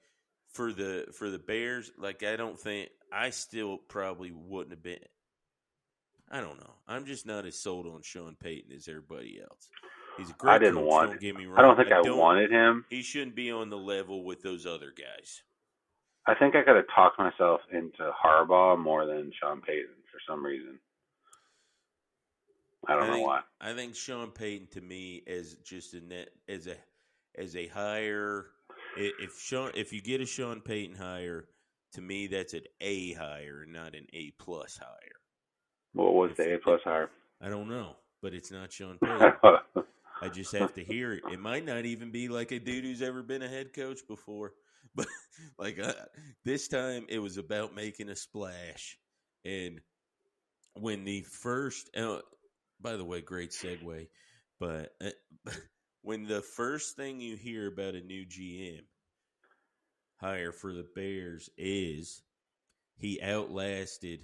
for 0.51 0.71
the 0.71 1.07
for 1.17 1.29
the 1.29 1.39
Bears. 1.39 1.91
Like 1.97 2.21
I 2.23 2.35
don't 2.35 2.59
think 2.59 2.89
I 3.11 3.29
still 3.31 3.77
probably 3.77 4.31
wouldn't 4.31 4.71
have 4.71 4.83
been. 4.83 4.99
I 6.31 6.41
don't 6.41 6.59
know. 6.59 6.73
I'm 6.87 7.05
just 7.05 7.25
not 7.25 7.45
as 7.45 7.57
sold 7.59 7.85
on 7.87 8.01
Sean 8.01 8.35
Payton 8.39 8.71
as 8.75 8.87
everybody 8.87 9.39
else. 9.41 9.69
He's 10.17 10.29
a 10.29 10.33
great 10.33 10.53
I 10.53 10.57
didn't 10.59 10.75
coach, 10.75 10.85
want- 10.85 11.09
Don't 11.11 11.19
get 11.21 11.35
me 11.37 11.45
wrong. 11.45 11.59
I 11.59 11.61
don't 11.63 11.75
think 11.75 11.91
I, 11.91 12.01
don't- 12.01 12.17
wanted 12.17 12.51
him. 12.51 12.85
He 12.89 13.01
shouldn't 13.01 13.35
be 13.35 13.51
on 13.51 13.69
the 13.69 13.77
level 13.77 14.23
with 14.23 14.41
those 14.41 14.65
other 14.65 14.91
guys. 14.95 15.41
I 16.27 16.35
think 16.35 16.55
I 16.55 16.63
could 16.63 16.75
have 16.77 16.85
talked 16.95 17.19
myself 17.19 17.61
into 17.71 18.11
Harbaugh 18.23 18.77
more 18.79 19.05
than 19.05 19.31
Sean 19.41 19.59
Payton 19.61 19.89
for 20.11 20.19
some 20.27 20.45
reason. 20.45 20.79
I 22.87 22.95
don't 22.95 23.07
know 23.07 23.13
think, 23.13 23.27
why. 23.27 23.41
I 23.61 23.73
think 23.73 23.95
Sean 23.95 24.31
Payton 24.31 24.67
to 24.73 24.81
me 24.81 25.23
as 25.27 25.55
just 25.63 25.93
a 25.93 26.01
net 26.01 26.29
as 26.47 26.67
a 26.67 26.75
as 27.37 27.55
a 27.55 27.67
hire. 27.67 28.47
If 28.97 29.39
Sean, 29.39 29.71
if 29.73 29.91
you 29.91 30.01
get 30.01 30.21
a 30.21 30.25
Sean 30.25 30.61
Payton 30.61 30.95
hire, 30.95 31.45
to 31.93 32.01
me 32.01 32.27
that's 32.27 32.53
an 32.53 32.63
A 32.81 33.13
hire, 33.13 33.65
not 33.67 33.95
an 33.95 34.05
A 34.13 34.31
plus 34.37 34.77
hire. 34.77 35.19
What 35.93 36.13
was 36.13 36.31
If- 36.31 36.37
the 36.37 36.55
A 36.55 36.59
plus 36.59 36.81
hire? 36.83 37.09
I 37.41 37.49
don't 37.49 37.67
know, 37.69 37.95
but 38.21 38.33
it's 38.33 38.51
not 38.51 38.71
Sean 38.71 38.97
Payton. 39.03 39.33
I 40.23 40.29
just 40.29 40.51
have 40.57 40.73
to 40.75 40.83
hear 40.83 41.13
it. 41.13 41.23
It 41.31 41.39
might 41.39 41.65
not 41.65 41.85
even 41.85 42.11
be 42.11 42.29
like 42.29 42.51
a 42.51 42.59
dude 42.59 42.85
who's 42.85 43.01
ever 43.01 43.21
been 43.21 43.41
a 43.41 43.47
head 43.47 43.73
coach 43.73 43.99
before, 44.07 44.53
but 44.95 45.07
like 45.57 45.79
uh, 45.79 45.93
this 46.45 46.67
time 46.67 47.05
it 47.09 47.19
was 47.19 47.37
about 47.37 47.75
making 47.75 48.09
a 48.09 48.15
splash. 48.15 48.97
And 49.45 49.81
when 50.73 51.03
the 51.03 51.21
first, 51.21 51.89
uh, 51.95 52.19
by 52.79 52.95
the 52.95 53.05
way, 53.05 53.21
great 53.21 53.51
segue, 53.51 54.07
but 54.59 54.93
uh, 55.03 55.09
when 56.01 56.25
the 56.25 56.41
first 56.41 56.95
thing 56.95 57.19
you 57.19 57.35
hear 57.35 57.67
about 57.67 57.95
a 57.95 58.01
new 58.01 58.25
GM 58.25 58.81
hire 60.17 60.53
for 60.53 60.73
the 60.73 60.85
Bears 60.95 61.49
is 61.57 62.21
he 62.95 63.21
outlasted 63.21 64.21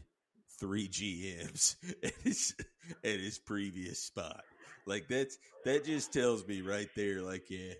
three 0.59 0.87
GMs 0.87 1.75
at 2.03 2.13
his 2.23 2.55
at 3.03 3.19
his 3.19 3.37
previous 3.37 3.99
spot. 4.01 4.43
Like 4.89 5.07
that's 5.07 5.37
that 5.65 5.85
just 5.85 6.11
tells 6.11 6.47
me 6.47 6.61
right 6.61 6.89
there, 6.95 7.21
like, 7.21 7.49
yeah, 7.49 7.73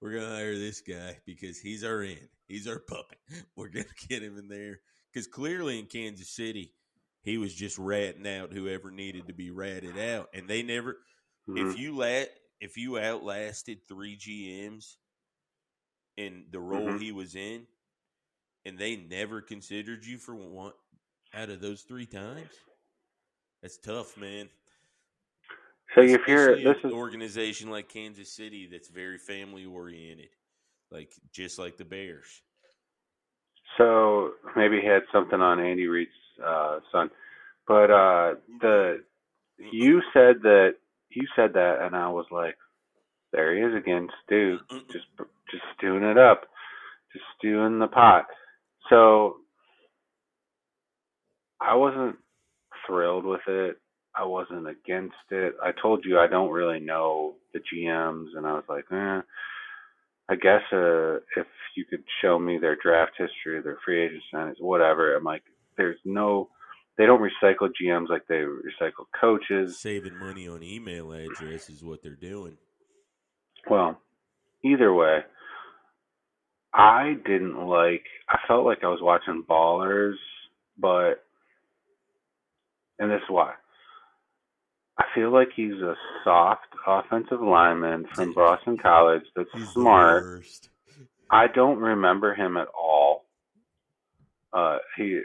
we're 0.00 0.14
gonna 0.14 0.34
hire 0.34 0.56
this 0.58 0.80
guy 0.80 1.18
because 1.26 1.58
he's 1.60 1.84
our 1.84 2.02
in. 2.02 2.28
He's 2.48 2.66
our 2.66 2.78
puppet. 2.78 3.18
We're 3.56 3.68
gonna 3.68 3.84
get 4.08 4.22
him 4.22 4.38
in 4.38 4.48
there. 4.48 4.80
Because 5.12 5.26
clearly 5.26 5.78
in 5.78 5.86
Kansas 5.86 6.28
City, 6.28 6.72
he 7.22 7.38
was 7.38 7.54
just 7.54 7.78
ratting 7.78 8.26
out 8.26 8.52
whoever 8.52 8.90
needed 8.90 9.26
to 9.26 9.34
be 9.34 9.50
ratted 9.50 9.98
out. 9.98 10.28
And 10.34 10.48
they 10.48 10.62
never 10.62 10.98
Mhm. 11.48 11.72
if 11.72 11.78
you 11.78 11.96
let 11.96 12.30
if 12.60 12.76
you 12.78 12.98
outlasted 12.98 13.86
three 13.86 14.16
GMs 14.16 14.96
in 16.16 16.46
the 16.50 16.60
role 16.60 16.88
Mhm. 16.88 17.00
he 17.00 17.12
was 17.12 17.34
in, 17.34 17.66
and 18.64 18.78
they 18.78 18.96
never 18.96 19.42
considered 19.42 20.04
you 20.06 20.18
for 20.18 20.34
one 20.34 20.72
out 21.34 21.50
of 21.50 21.60
those 21.60 21.82
three 21.82 22.06
times, 22.06 22.52
that's 23.60 23.78
tough, 23.78 24.16
man. 24.16 24.48
So 25.94 26.02
if 26.02 26.20
you're 26.26 26.56
this 26.56 26.76
an 26.82 26.90
is 26.90 26.92
organization 26.92 27.70
like 27.70 27.88
Kansas 27.88 28.30
City 28.30 28.68
that's 28.70 28.88
very 28.88 29.18
family 29.18 29.64
oriented, 29.64 30.30
like 30.90 31.12
just 31.32 31.58
like 31.58 31.76
the 31.76 31.84
Bears. 31.84 32.42
so 33.78 34.32
maybe 34.56 34.80
he 34.80 34.86
had 34.86 35.02
something 35.12 35.40
on 35.40 35.60
Andy 35.60 35.86
Reid's 35.86 36.10
uh, 36.44 36.80
son, 36.92 37.10
but 37.66 37.90
uh, 37.90 38.34
the 38.60 39.02
you 39.58 40.02
said 40.12 40.42
that 40.42 40.74
you 41.10 41.26
said 41.36 41.52
that, 41.54 41.78
and 41.82 41.94
I 41.94 42.08
was 42.08 42.26
like, 42.30 42.56
there 43.32 43.54
he 43.54 43.62
is 43.62 43.74
again, 43.80 44.08
Stu, 44.24 44.58
just 44.90 45.06
just 45.50 45.62
stewing 45.76 46.02
it 46.02 46.18
up, 46.18 46.42
just 47.12 47.24
stewing 47.38 47.78
the 47.78 47.86
pot. 47.86 48.26
So 48.90 49.36
I 51.60 51.74
wasn't 51.76 52.16
thrilled 52.86 53.24
with 53.24 53.40
it. 53.46 53.76
I 54.16 54.24
wasn't 54.24 54.68
against 54.68 55.14
it. 55.30 55.54
I 55.62 55.72
told 55.80 56.04
you 56.04 56.18
I 56.18 56.26
don't 56.28 56.50
really 56.50 56.80
know 56.80 57.34
the 57.52 57.60
GMs, 57.60 58.36
and 58.36 58.46
I 58.46 58.52
was 58.52 58.64
like, 58.68 58.84
eh. 58.92 59.20
I 60.28 60.36
guess 60.36 60.62
uh, 60.72 61.16
if 61.36 61.46
you 61.76 61.84
could 61.84 62.04
show 62.22 62.38
me 62.38 62.58
their 62.58 62.76
draft 62.76 63.12
history, 63.18 63.60
their 63.60 63.78
free 63.84 64.04
agent 64.04 64.22
signings, 64.32 64.60
whatever. 64.60 65.14
I'm 65.14 65.24
like, 65.24 65.42
there's 65.76 65.98
no, 66.04 66.48
they 66.96 67.04
don't 67.06 67.20
recycle 67.20 67.68
GMs 67.82 68.08
like 68.08 68.26
they 68.28 68.36
recycle 68.36 69.06
coaches. 69.20 69.78
Saving 69.78 70.16
money 70.16 70.48
on 70.48 70.62
email 70.62 71.12
address 71.12 71.68
is 71.68 71.82
what 71.82 72.02
they're 72.02 72.14
doing. 72.14 72.56
Well, 73.68 74.00
either 74.64 74.94
way, 74.94 75.20
I 76.72 77.14
didn't 77.26 77.66
like. 77.66 78.04
I 78.28 78.38
felt 78.48 78.64
like 78.64 78.78
I 78.82 78.88
was 78.88 79.00
watching 79.02 79.44
Ballers, 79.48 80.14
but 80.78 81.24
and 82.98 83.10
this 83.10 83.18
is 83.18 83.30
why. 83.30 83.52
I 84.98 85.04
feel 85.14 85.32
like 85.32 85.48
he's 85.54 85.74
a 85.74 85.96
soft 86.22 86.68
offensive 86.86 87.40
lineman 87.40 88.06
from 88.14 88.32
Boston 88.32 88.76
College 88.78 89.24
that's 89.34 89.48
He's 89.52 89.68
smart. 89.70 90.44
I 91.30 91.48
don't 91.48 91.78
remember 91.78 92.34
him 92.34 92.56
at 92.56 92.68
all. 92.68 93.24
Uh, 94.52 94.78
he 94.96 95.20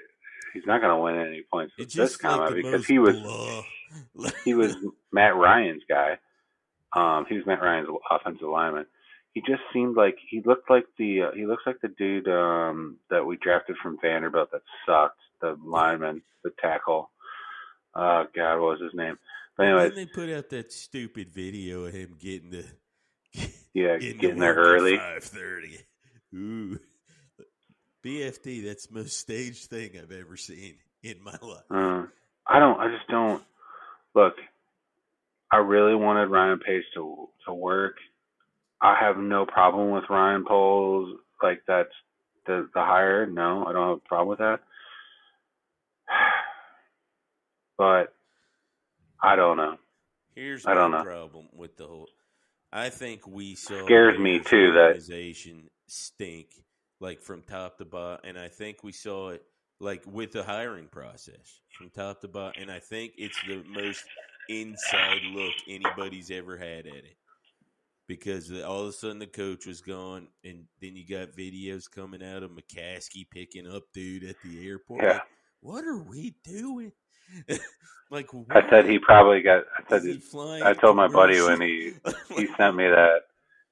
he's 0.54 0.66
not 0.66 0.82
going 0.82 0.96
to 0.96 1.02
win 1.02 1.28
any 1.28 1.44
points 1.52 1.74
with 1.78 1.88
this 1.90 2.18
just 2.18 2.24
like 2.24 2.56
because 2.56 2.86
he 2.88 2.98
was 2.98 3.16
he 4.46 4.56
was 4.56 4.76
Matt 5.12 5.36
Ryan's 5.36 5.84
guy. 5.88 6.18
Um, 6.96 7.26
he 7.30 7.36
was 7.36 7.46
Matt 7.46 7.62
Ryan's 7.62 7.90
offensive 8.10 8.48
lineman. 8.48 8.88
He 9.34 9.42
just 9.42 9.62
seemed 9.72 9.96
like 9.96 10.18
he 10.28 10.42
looked 10.44 10.70
like 10.72 10.86
the 10.98 11.24
uh, 11.24 11.32
he 11.36 11.46
looks 11.46 11.64
like 11.68 11.80
the 11.82 11.90
dude 11.90 12.28
um, 12.28 12.98
that 13.12 13.24
we 13.26 13.38
drafted 13.38 13.76
from 13.82 14.00
Vanderbilt 14.02 14.52
that 14.52 14.62
sucked. 14.88 15.20
The 15.42 15.58
lineman, 15.64 16.22
the 16.44 16.52
tackle. 16.62 17.12
Oh 17.96 18.26
God, 18.36 18.60
what 18.60 18.80
was 18.80 18.82
his 18.82 18.94
name? 18.94 19.18
But 19.60 19.68
anyways, 19.68 19.92
Didn't 19.92 19.96
they 19.96 20.06
put 20.06 20.30
out 20.30 20.50
that 20.52 20.72
stupid 20.72 21.32
video 21.32 21.84
of 21.84 21.94
him 21.94 22.16
getting 22.18 22.50
the 22.50 22.66
yeah, 23.74 23.98
getting, 23.98 24.18
getting 24.18 24.40
there 24.40 24.56
early. 24.56 24.96
Five 24.96 25.22
thirty. 25.26 25.78
Ooh, 26.34 26.80
BFD. 28.06 28.64
That's 28.64 28.88
the 28.88 29.00
most 29.00 29.20
staged 29.20 29.66
thing 29.66 30.00
I've 30.02 30.14
ever 30.14 30.38
seen 30.38 30.76
in 31.04 31.22
my 31.22 31.36
life. 31.42 31.66
Uh, 31.70 32.06
I 32.48 32.60
don't. 32.60 32.80
I 32.80 32.88
just 32.88 33.10
don't. 33.10 33.44
Look, 34.16 34.36
I 35.52 35.58
really 35.58 35.94
wanted 35.94 36.28
Ryan 36.28 36.60
Pace 36.60 36.86
to 36.94 37.28
to 37.46 37.54
work. 37.54 37.96
I 38.82 38.96
have 38.98 39.18
no 39.18 39.46
problem 39.46 39.90
with 39.92 40.06
Ryan 40.10 40.46
Poles. 40.48 41.20
Like 41.44 41.64
that's 41.68 41.92
the 42.48 42.70
the 42.74 42.80
hire. 42.80 43.26
No, 43.26 43.66
I 43.66 43.74
don't 43.74 43.90
have 43.90 43.98
a 43.98 44.08
problem 44.08 44.30
with 44.30 44.40
that. 44.40 44.62
But 47.78 48.14
I 49.22 49.36
don't 49.36 49.58
know. 49.58 49.78
Here's 50.36 50.66
I 50.66 50.74
don't 50.74 50.92
know. 50.92 51.04
problem 51.04 51.48
with 51.54 51.76
the 51.78 51.86
whole. 51.86 52.08
I 52.72 52.90
think 52.90 53.28
we 53.28 53.56
saw 53.56 53.84
Scares 53.86 54.20
me, 54.20 54.40
too, 54.40 54.72
that- 54.74 54.80
organization 54.88 55.70
stink 55.88 56.48
like 57.00 57.20
from 57.22 57.42
top 57.42 57.78
to 57.80 57.86
bottom, 57.86 58.20
and 58.24 58.38
I 58.38 58.48
think 58.48 58.84
we 58.84 58.92
saw 58.92 59.30
it 59.30 59.44
like 59.80 60.04
with 60.06 60.34
the 60.34 60.44
hiring 60.44 60.88
process 60.88 61.62
from 61.78 61.90
top 61.90 62.22
to 62.22 62.28
bottom, 62.28 62.62
and 62.62 62.72
I 62.72 62.80
think 62.80 63.14
it's 63.18 63.40
the 63.48 63.64
most 63.68 64.04
inside 64.50 65.22
look 65.34 65.54
anybody's 65.68 66.30
ever 66.32 66.58
had 66.58 66.86
at 66.88 66.96
it 67.06 67.16
because 68.08 68.52
all 68.64 68.82
of 68.82 68.88
a 68.90 68.92
sudden 68.92 69.20
the 69.20 69.28
coach 69.28 69.66
was 69.66 69.82
gone, 69.82 70.28
and 70.44 70.66
then 70.82 70.96
you 70.96 71.08
got 71.08 71.32
videos 71.36 71.90
coming 71.90 72.24
out 72.24 72.44
of 72.44 72.52
McCaskey 72.52 73.30
picking 73.30 73.68
up 73.68 73.84
dude 73.94 74.24
at 74.26 74.36
the 74.44 74.68
airport. 74.68 75.02
Yeah. 75.04 75.14
Like, 75.14 75.22
what 75.62 75.86
are 75.86 76.02
we 76.04 76.36
doing? 76.44 76.92
like 78.12 78.28
I 78.52 78.62
said 78.70 78.86
he 78.90 79.00
probably 79.00 79.42
got. 79.42 79.64
I 79.78 79.90
said 79.90 80.04
he 80.04 80.20
flying 80.20 80.64
I 80.64 80.74
told 80.74 80.96
my 80.98 81.08
buddy 81.08 81.42
when 81.42 81.62
he 81.62 81.92
he 82.36 82.48
sent 82.58 82.76
me 82.76 82.86
that 82.88 83.22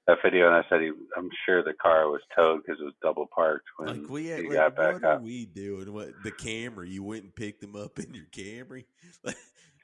that 0.07 0.17
video, 0.23 0.47
and 0.47 0.55
I 0.55 0.63
said 0.69 0.81
he, 0.81 0.91
I'm 1.17 1.29
sure 1.45 1.63
the 1.63 1.73
car 1.73 2.09
was 2.09 2.21
towed 2.35 2.61
because 2.65 2.79
it 2.79 2.83
was 2.85 2.93
double 3.01 3.27
parked 3.33 3.65
when 3.77 3.89
Like 3.89 4.09
we 4.09 4.27
had, 4.27 4.41
he 4.41 4.47
like, 4.47 4.55
got 4.57 4.75
back 4.75 4.95
what 4.95 5.03
up. 5.03 5.21
we 5.23 5.45
doing? 5.45 5.93
What 5.93 6.23
the 6.23 6.31
Camry? 6.31 6.89
You 6.89 7.03
went 7.03 7.23
and 7.23 7.35
picked 7.35 7.61
them 7.61 7.75
up 7.75 7.99
in 7.99 8.13
your 8.13 8.25
Camry, 8.31 8.85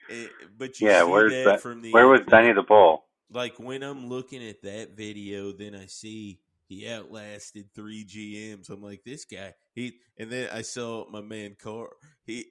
Eh, 0.10 0.28
but 0.58 0.80
you 0.80 0.88
Yeah, 0.88 1.04
where's 1.04 1.32
that 1.46 1.62
from 1.62 1.82
the 1.82 1.92
Where 1.92 2.08
was. 2.08 2.22
Benny 2.30 2.54
the 2.54 2.64
Bull? 2.64 3.06
Like 3.32 3.60
when 3.60 3.84
I'm 3.84 4.08
looking 4.08 4.48
at 4.48 4.62
that 4.64 4.96
video, 4.96 5.52
then 5.52 5.76
I 5.76 5.88
see 5.88 6.40
he 6.68 6.88
outlasted 6.88 7.70
three 7.74 8.06
GMs. 8.06 8.70
I'm 8.70 8.82
like, 8.82 9.04
this 9.04 9.26
guy. 9.26 9.54
He 9.74 9.94
and 10.18 10.30
then 10.30 10.50
I 10.54 10.62
saw 10.62 11.10
my 11.10 11.22
man 11.22 11.56
Carl. 11.62 11.90
He 12.26 12.46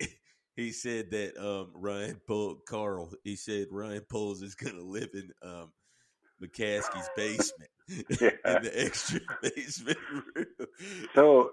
he 0.56 0.70
said 0.72 1.10
that 1.12 1.36
um, 1.38 1.70
Ryan 1.74 2.20
Pol- 2.26 2.58
Carl. 2.68 3.12
He 3.24 3.36
said 3.36 3.68
Ryan 3.70 4.02
Poles 4.10 4.42
is 4.42 4.54
going 4.54 4.76
to 4.76 4.82
live 4.82 5.10
in 5.14 5.30
um, 5.42 5.72
McCaskey's 6.42 7.08
basement 7.16 7.70
Yeah. 8.20 8.30
in 8.56 8.62
the 8.62 8.72
extra 8.74 9.20
basement 9.42 9.98
room. 10.10 10.46
So 11.14 11.50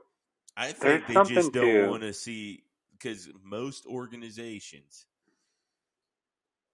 I 0.57 0.71
think 0.71 1.07
they 1.07 1.13
just 1.25 1.53
don't 1.53 1.65
to- 1.65 1.87
want 1.89 2.01
to 2.03 2.13
see 2.13 2.63
because 2.91 3.29
most 3.43 3.85
organizations, 3.85 5.05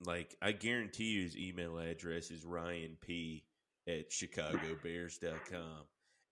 like 0.03 0.35
I 0.41 0.51
guarantee 0.51 1.11
you, 1.11 1.23
his 1.23 1.37
email 1.37 1.77
address 1.77 2.31
is 2.31 2.45
Ryan 2.45 2.97
P 3.01 3.43
at 3.87 4.09
ChicagoBears.com, 4.09 5.85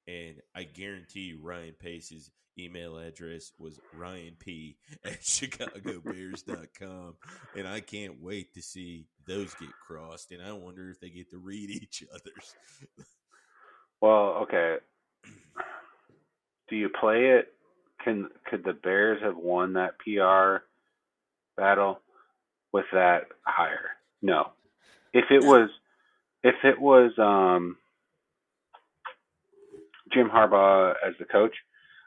and 0.07 0.35
I 0.55 0.63
guarantee 0.63 1.21
you 1.21 1.39
Ryan 1.41 1.75
Pace's 1.79 2.31
email 2.57 2.97
address 2.97 3.51
was 3.57 3.79
Ryan 3.93 4.35
P 4.39 4.77
at 5.03 5.21
ChicagoBears.com, 5.21 7.15
and 7.55 7.67
I 7.67 7.79
can't 7.79 8.21
wait 8.21 8.53
to 8.53 8.61
see 8.61 9.07
those 9.27 9.53
get 9.55 9.69
crossed, 9.85 10.31
and 10.31 10.41
I 10.41 10.53
wonder 10.53 10.89
if 10.89 10.99
they 10.99 11.09
get 11.09 11.29
to 11.31 11.37
read 11.37 11.69
each 11.81 12.03
other's. 12.13 12.55
Well, 14.01 14.39
okay. 14.43 14.77
Do 16.69 16.75
you 16.75 16.89
play 16.89 17.37
it? 17.37 17.53
Can 18.03 18.29
could 18.49 18.63
the 18.65 18.73
Bears 18.73 19.21
have 19.21 19.37
won 19.37 19.73
that 19.73 19.97
PR 19.99 20.65
battle 21.55 21.99
with 22.73 22.85
that 22.91 23.27
hire? 23.43 23.91
No. 24.21 24.49
If 25.13 25.25
it 25.31 25.43
was 25.43 25.69
if 26.43 26.55
it 26.63 26.81
was 26.81 27.11
um 27.17 27.77
Jim 30.13 30.29
Harbaugh 30.29 30.95
as 31.05 31.13
the 31.17 31.25
coach, 31.25 31.55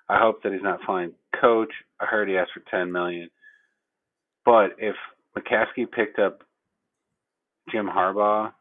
I 0.09 0.19
hope 0.19 0.43
that 0.43 0.53
he's 0.53 0.63
not 0.63 0.81
flying 0.87 1.13
coach. 1.41 1.73
I 2.01 2.07
heard 2.07 2.29
he 2.29 2.37
asked 2.37 2.53
for 2.55 2.63
ten 2.71 2.93
million. 2.93 3.29
But 4.45 4.77
if 4.79 4.95
McCaskey 5.37 5.91
picked 5.91 6.19
up 6.19 6.43
Jim 7.71 7.87
Harbaugh 7.87 8.53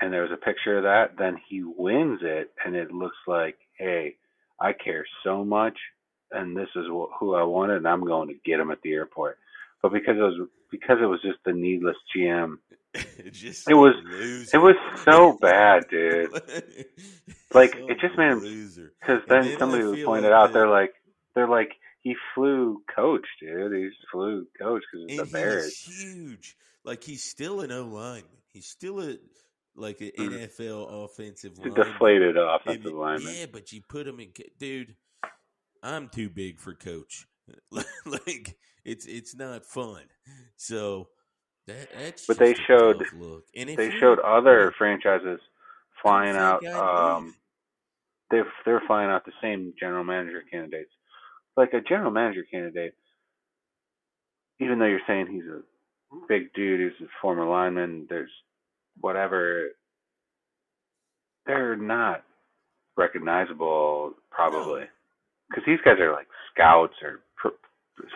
and 0.00 0.12
there 0.12 0.22
was 0.22 0.32
a 0.32 0.44
picture 0.44 0.76
of 0.76 0.82
that, 0.84 1.16
then 1.18 1.36
he 1.48 1.62
wins 1.64 2.20
it, 2.22 2.50
and 2.64 2.74
it 2.74 2.92
looks 2.92 3.16
like, 3.26 3.56
hey, 3.78 4.16
I 4.60 4.72
care 4.72 5.06
so 5.24 5.44
much, 5.44 5.76
and 6.32 6.56
this 6.56 6.68
is 6.76 6.86
who 6.86 7.34
I 7.34 7.42
wanted, 7.42 7.78
and 7.78 7.88
I'm 7.88 8.04
going 8.04 8.28
to 8.28 8.34
get 8.44 8.60
him 8.60 8.70
at 8.70 8.82
the 8.82 8.92
airport. 8.92 9.38
But 9.82 9.92
because 9.92 10.16
it 10.16 10.20
was 10.20 10.48
because 10.80 10.98
it 11.02 11.06
was 11.06 11.20
just 11.22 11.38
the 11.44 11.52
needless 11.52 11.96
GM, 12.16 12.56
just 13.32 13.68
It 13.70 13.74
was- 13.74 13.94
loser. 14.04 14.56
it 14.56 14.60
was 14.60 14.76
so 15.04 15.36
bad, 15.40 15.84
dude. 15.90 16.32
Like, 17.52 17.72
Some 17.72 17.90
it 17.90 17.98
just 18.00 18.16
made 18.18 18.30
him-. 18.32 18.90
Because 19.00 19.22
then 19.28 19.56
somebody 19.58 19.82
feel 19.94 20.06
pointed 20.06 20.30
like 20.30 20.32
out, 20.40 20.46
that- 20.48 20.52
they're 20.54 20.68
like, 20.68 20.92
they're 21.34 21.48
like, 21.48 21.70
he 22.00 22.14
flew 22.34 22.82
coach, 22.94 23.26
dude. 23.40 23.72
He 23.72 23.88
flew 24.12 24.46
coach 24.60 24.82
because 24.92 25.06
it's 25.08 25.18
and 25.20 25.28
the 25.28 25.32
Bears. 25.32 25.78
huge. 25.78 26.56
Like 26.84 27.02
he's 27.02 27.24
still 27.24 27.60
an 27.62 27.72
O 27.72 27.84
line. 27.84 28.24
He's 28.52 28.66
still 28.66 29.00
a 29.00 29.16
like 29.74 30.00
an 30.02 30.12
Mhm. 30.18 30.48
NFL 30.48 31.04
offensive 31.06 31.58
lineman. 31.58 31.74
deflated 31.74 32.36
And- 32.36 32.48
offensive 32.50 32.92
lineman. 32.92 33.34
Yeah, 33.34 33.46
but 33.50 33.72
you 33.72 33.80
put 33.88 34.06
him 34.06 34.20
in, 34.20 34.32
dude. 34.58 34.94
I'm 35.82 36.08
too 36.08 36.28
big 36.28 36.60
for 36.60 36.74
coach. 36.74 37.26
like 38.06 38.56
it's 38.84 39.06
it's 39.06 39.34
not 39.34 39.64
fun. 39.64 40.02
So 40.56 41.08
that 41.66 41.88
that's. 41.98 42.26
But 42.26 42.38
they 42.38 42.54
showed- 42.54 43.02
look. 43.14 43.44
And 43.56 43.70
They 43.70 43.90
showed 43.98 44.18
other 44.20 44.72
franchises 44.76 45.40
flying 46.02 46.36
out. 46.36 46.62
Um, 47.16 47.34
they're 48.30 48.46
they're 48.64 48.82
flying 48.86 49.10
out 49.10 49.24
the 49.24 49.32
same 49.42 49.72
general 49.78 50.04
manager 50.04 50.42
candidates. 50.50 50.90
Like 51.56 51.72
a 51.72 51.80
general 51.80 52.10
manager 52.10 52.44
candidate, 52.50 52.94
even 54.60 54.78
though 54.78 54.86
you're 54.86 55.00
saying 55.06 55.28
he's 55.30 55.44
a 55.44 55.60
big 56.28 56.52
dude 56.52 56.80
he's 56.80 57.06
a 57.06 57.10
former 57.20 57.46
lineman, 57.46 58.06
there's 58.08 58.30
whatever. 59.00 59.70
They're 61.46 61.76
not 61.76 62.24
recognizable, 62.96 64.14
probably, 64.30 64.84
because 65.48 65.64
these 65.66 65.80
guys 65.84 65.98
are 66.00 66.12
like 66.12 66.28
scouts 66.52 66.94
or 67.02 67.20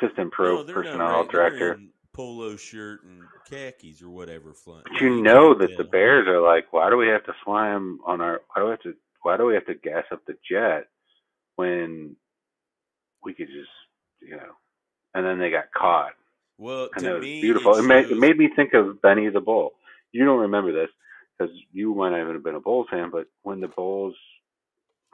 assistant 0.03 0.33
pro 0.33 0.57
No, 0.57 0.63
they're 0.63 0.75
not 0.75 0.85
personnel 0.85 1.21
right. 1.23 1.31
Director. 1.31 1.81
polo 2.13 2.57
shirt 2.57 3.05
and 3.05 3.23
khakis 3.49 4.03
or 4.03 4.11
whatever. 4.11 4.53
Flying. 4.53 4.83
But 4.85 5.01
you 5.01 5.23
know 5.23 5.55
that 5.59 5.77
the 5.77 5.85
Bears 5.85 6.27
are 6.27 6.41
like, 6.41 6.73
why 6.73 6.91
do 6.91 6.97
we 6.97 7.09
have 7.09 7.25
to 7.25 7.33
fly 7.45 7.75
him 7.75 8.01
on 8.07 8.21
our? 8.21 8.41
Why 8.55 8.63
do 8.63 8.65
we 8.67 8.71
have 8.71 8.83
to? 8.83 8.95
Why 9.23 9.37
do 9.37 9.45
we 9.47 9.55
have 9.55 9.67
to 9.67 9.75
gas 9.75 10.05
up 10.13 10.25
the 10.27 10.35
jet 10.49 10.87
when 11.57 12.17
we 13.25 13.35
could 13.35 13.49
just, 13.49 13.69
you 14.21 14.37
know? 14.37 14.53
And 15.15 15.25
then 15.27 15.39
they 15.39 15.51
got 15.51 15.73
caught, 15.77 16.13
Well, 16.57 16.89
and 16.95 17.05
to 17.05 17.21
me, 17.21 17.41
beautiful. 17.41 17.75
It, 17.75 17.81
It, 17.81 17.89
made, 17.89 18.11
it 18.11 18.19
made 18.19 18.39
me 18.39 18.49
think 18.55 18.75
of 18.75 19.03
Benny 19.03 19.29
the 19.29 19.41
Bull. 19.41 19.73
You 20.13 20.25
don't 20.25 20.41
remember 20.41 20.73
this 20.73 20.89
because 21.37 21.55
you 21.73 21.95
might 21.95 22.11
not 22.11 22.21
even 22.21 22.35
have 22.35 22.45
been 22.45 22.55
a 22.55 22.61
Bulls 22.61 22.87
fan, 22.91 23.11
but 23.11 23.27
when 23.43 23.61
the 23.61 23.69
Bulls, 23.69 24.15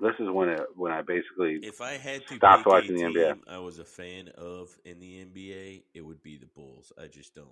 this 0.00 0.14
is 0.18 0.28
when 0.30 0.48
it 0.48 0.60
when 0.76 0.92
I 0.92 1.02
basically 1.02 1.60
If 1.62 1.80
I 1.80 1.92
had 1.92 2.26
to 2.28 2.36
Stopped 2.36 2.64
pick 2.64 2.72
watching 2.72 2.96
the 2.96 3.02
NBA. 3.02 3.38
I 3.48 3.58
was 3.58 3.78
a 3.78 3.84
fan 3.84 4.28
of 4.36 4.76
in 4.84 4.98
the 4.98 5.24
NBA, 5.24 5.82
it 5.94 6.00
would 6.00 6.22
be 6.22 6.36
the 6.36 6.46
Bulls. 6.46 6.92
I 7.00 7.06
just 7.06 7.34
don't. 7.34 7.48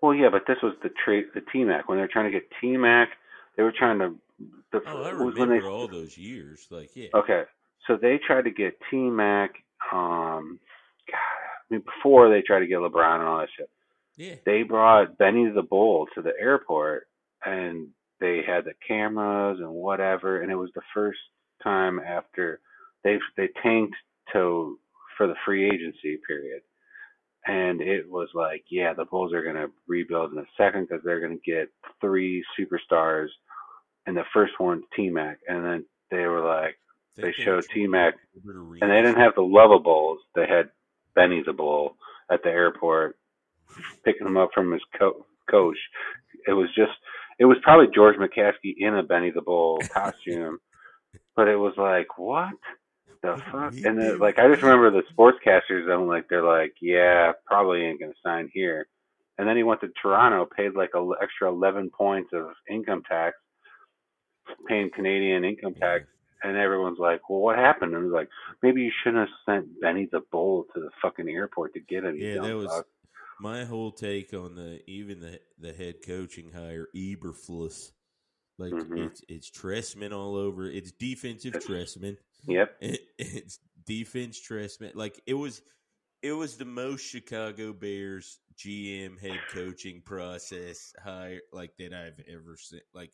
Well, 0.00 0.14
yeah, 0.14 0.28
but 0.30 0.42
this 0.46 0.58
was 0.62 0.74
the 0.82 0.90
trade, 1.04 1.26
the 1.34 1.42
T 1.52 1.64
Mac. 1.64 1.88
When 1.88 1.98
they 1.98 2.02
were 2.02 2.08
trying 2.08 2.30
to 2.30 2.38
get 2.38 2.48
T 2.60 2.76
Mac, 2.76 3.08
they 3.56 3.62
were 3.62 3.72
trying 3.72 3.98
to. 4.00 4.14
The, 4.72 4.80
Oh, 4.86 5.02
I 5.02 5.10
remember 5.10 5.40
when 5.40 5.48
they, 5.48 5.66
all 5.66 5.88
those 5.88 6.18
years. 6.18 6.66
Like, 6.70 6.90
yeah, 6.94 7.08
Okay, 7.14 7.44
so 7.86 7.96
they 7.96 8.18
tried 8.18 8.44
to 8.44 8.50
get 8.50 8.76
T 8.90 8.96
Mac. 8.96 9.52
Um, 9.92 10.58
God, 11.10 11.16
I 11.16 11.74
mean, 11.74 11.82
before 11.82 12.28
they 12.28 12.42
tried 12.42 12.60
to 12.60 12.66
get 12.66 12.78
LeBron 12.78 13.20
and 13.20 13.28
all 13.28 13.38
that 13.38 13.48
shit, 13.56 13.70
yeah. 14.16 14.34
they 14.44 14.62
brought 14.62 15.18
Benny 15.18 15.48
the 15.50 15.62
Bull 15.62 16.06
to 16.14 16.22
the 16.22 16.32
airport, 16.40 17.06
and 17.44 17.88
they 18.24 18.42
had 18.46 18.64
the 18.64 18.72
cameras 18.86 19.58
and 19.60 19.70
whatever, 19.70 20.40
and 20.40 20.50
it 20.50 20.56
was 20.56 20.70
the 20.74 20.82
first 20.94 21.18
time 21.62 21.98
after 22.00 22.60
they 23.02 23.18
they 23.36 23.48
tanked 23.62 23.96
to 24.32 24.78
for 25.16 25.26
the 25.26 25.34
free 25.44 25.66
agency 25.66 26.18
period, 26.26 26.62
and 27.46 27.80
it 27.80 28.08
was 28.08 28.28
like, 28.34 28.64
yeah, 28.70 28.94
the 28.94 29.04
Bulls 29.04 29.32
are 29.32 29.44
gonna 29.44 29.68
rebuild 29.86 30.32
in 30.32 30.38
a 30.38 30.46
second 30.56 30.88
because 30.88 31.04
they're 31.04 31.20
gonna 31.20 31.36
get 31.44 31.68
three 32.00 32.44
superstars, 32.58 33.28
and 34.06 34.16
the 34.16 34.24
first 34.32 34.54
one's 34.58 34.84
T 34.96 35.10
Mac, 35.10 35.38
and 35.48 35.64
then 35.64 35.84
they 36.10 36.26
were 36.26 36.40
like 36.44 36.78
they 37.16 37.22
Think 37.22 37.36
showed 37.36 37.64
traded 37.64 37.70
T-Mac, 37.74 38.14
and 38.80 38.90
they 38.90 38.96
didn't 39.02 39.20
have 39.20 39.34
the 39.36 39.42
Luvabulls. 39.42 40.18
They 40.34 40.46
had 40.46 40.70
Benny 41.14 41.42
the 41.44 41.52
Bull 41.52 41.96
at 42.30 42.42
the 42.42 42.50
airport, 42.50 43.16
picking 44.04 44.26
him 44.26 44.36
up 44.36 44.50
from 44.54 44.72
his 44.72 44.82
co- 44.98 45.26
coach. 45.50 45.78
It 46.46 46.52
was 46.52 46.68
just, 46.74 46.92
it 47.38 47.44
was 47.44 47.56
probably 47.62 47.86
George 47.94 48.16
McCaskey 48.16 48.74
in 48.76 48.94
a 48.94 49.02
Benny 49.02 49.30
the 49.30 49.42
Bull 49.42 49.78
costume, 49.92 50.58
but 51.36 51.48
it 51.48 51.56
was 51.56 51.74
like, 51.76 52.18
what 52.18 52.54
the 53.22 53.42
fuck? 53.50 53.74
And 53.84 54.00
then, 54.00 54.18
like, 54.18 54.38
I 54.38 54.48
just 54.48 54.62
remember 54.62 54.90
the 54.90 55.02
sportscasters. 55.16 55.90
I'm 55.90 56.06
like, 56.06 56.28
they're 56.28 56.44
like, 56.44 56.74
yeah, 56.80 57.32
probably 57.46 57.84
ain't 57.84 58.00
gonna 58.00 58.12
sign 58.22 58.50
here. 58.52 58.86
And 59.38 59.48
then 59.48 59.56
he 59.56 59.64
went 59.64 59.80
to 59.80 59.88
Toronto, 60.00 60.46
paid 60.56 60.74
like 60.74 60.90
a 60.94 61.10
extra 61.20 61.48
11 61.48 61.90
points 61.90 62.30
of 62.32 62.50
income 62.70 63.02
tax, 63.08 63.36
paying 64.68 64.90
Canadian 64.94 65.44
income 65.44 65.74
tax 65.74 66.06
and 66.44 66.56
everyone's 66.58 66.98
like, 66.98 67.28
"Well, 67.28 67.40
what 67.40 67.58
happened?" 67.58 67.94
And 67.94 68.04
was 68.04 68.12
like, 68.12 68.28
"Maybe 68.62 68.82
you 68.82 68.92
shouldn't 69.02 69.28
have 69.28 69.36
sent 69.46 69.80
Benny 69.80 70.06
the 70.12 70.20
Bull 70.30 70.66
to 70.74 70.80
the 70.80 70.90
fucking 71.02 71.28
airport 71.28 71.72
to 71.74 71.80
get 71.80 72.04
him." 72.04 72.16
Yeah, 72.16 72.42
that 72.42 72.54
was 72.54 72.66
fuck." 72.66 72.86
My 73.40 73.64
whole 73.64 73.90
take 73.92 74.32
on 74.32 74.54
the 74.54 74.80
even 74.88 75.20
the 75.20 75.40
the 75.58 75.72
head 75.72 75.96
coaching 76.06 76.52
hire 76.52 76.88
Eberflus. 76.94 77.92
Like 78.58 78.72
Mhm. 78.72 79.06
it's 79.06 79.22
it's 79.28 79.50
Trestman 79.50 80.12
all 80.12 80.36
over. 80.36 80.70
It's 80.70 80.92
defensive 80.92 81.54
Trestman. 81.54 82.16
Yep. 82.46 82.76
It, 82.80 83.00
it's 83.18 83.58
defense 83.84 84.40
Trestman. 84.40 84.94
Like 84.94 85.20
it 85.26 85.34
was, 85.34 85.62
it 86.22 86.32
was 86.32 86.56
the 86.56 86.64
most 86.64 87.00
Chicago 87.02 87.72
Bears 87.72 88.38
GM 88.56 89.18
head 89.20 89.40
coaching 89.50 90.00
process 90.02 90.94
hire 91.02 91.40
like 91.52 91.76
that 91.78 91.92
I've 91.92 92.20
ever 92.28 92.56
seen. 92.56 92.80
Like 92.94 93.12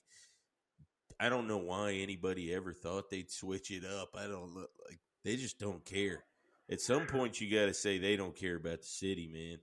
I 1.19 1.29
don't 1.29 1.49
know 1.49 1.59
why 1.59 1.93
anybody 1.95 2.53
ever 2.55 2.73
thought 2.73 3.11
they'd 3.11 3.31
switch 3.31 3.71
it 3.71 3.85
up. 3.85 4.11
I 4.15 4.27
don't 4.27 4.55
look 4.55 4.71
like 4.89 4.99
they 5.25 5.37
just 5.37 5.59
don't 5.59 5.85
care. 5.85 6.25
At 6.71 6.81
some 6.81 7.07
point, 7.07 7.41
you 7.41 7.51
got 7.51 7.67
to 7.67 7.75
say 7.75 7.99
they 7.99 8.17
don't 8.17 8.37
care 8.37 8.57
about 8.57 8.83
the 8.83 8.87
city, 8.87 9.29
man. 9.29 9.59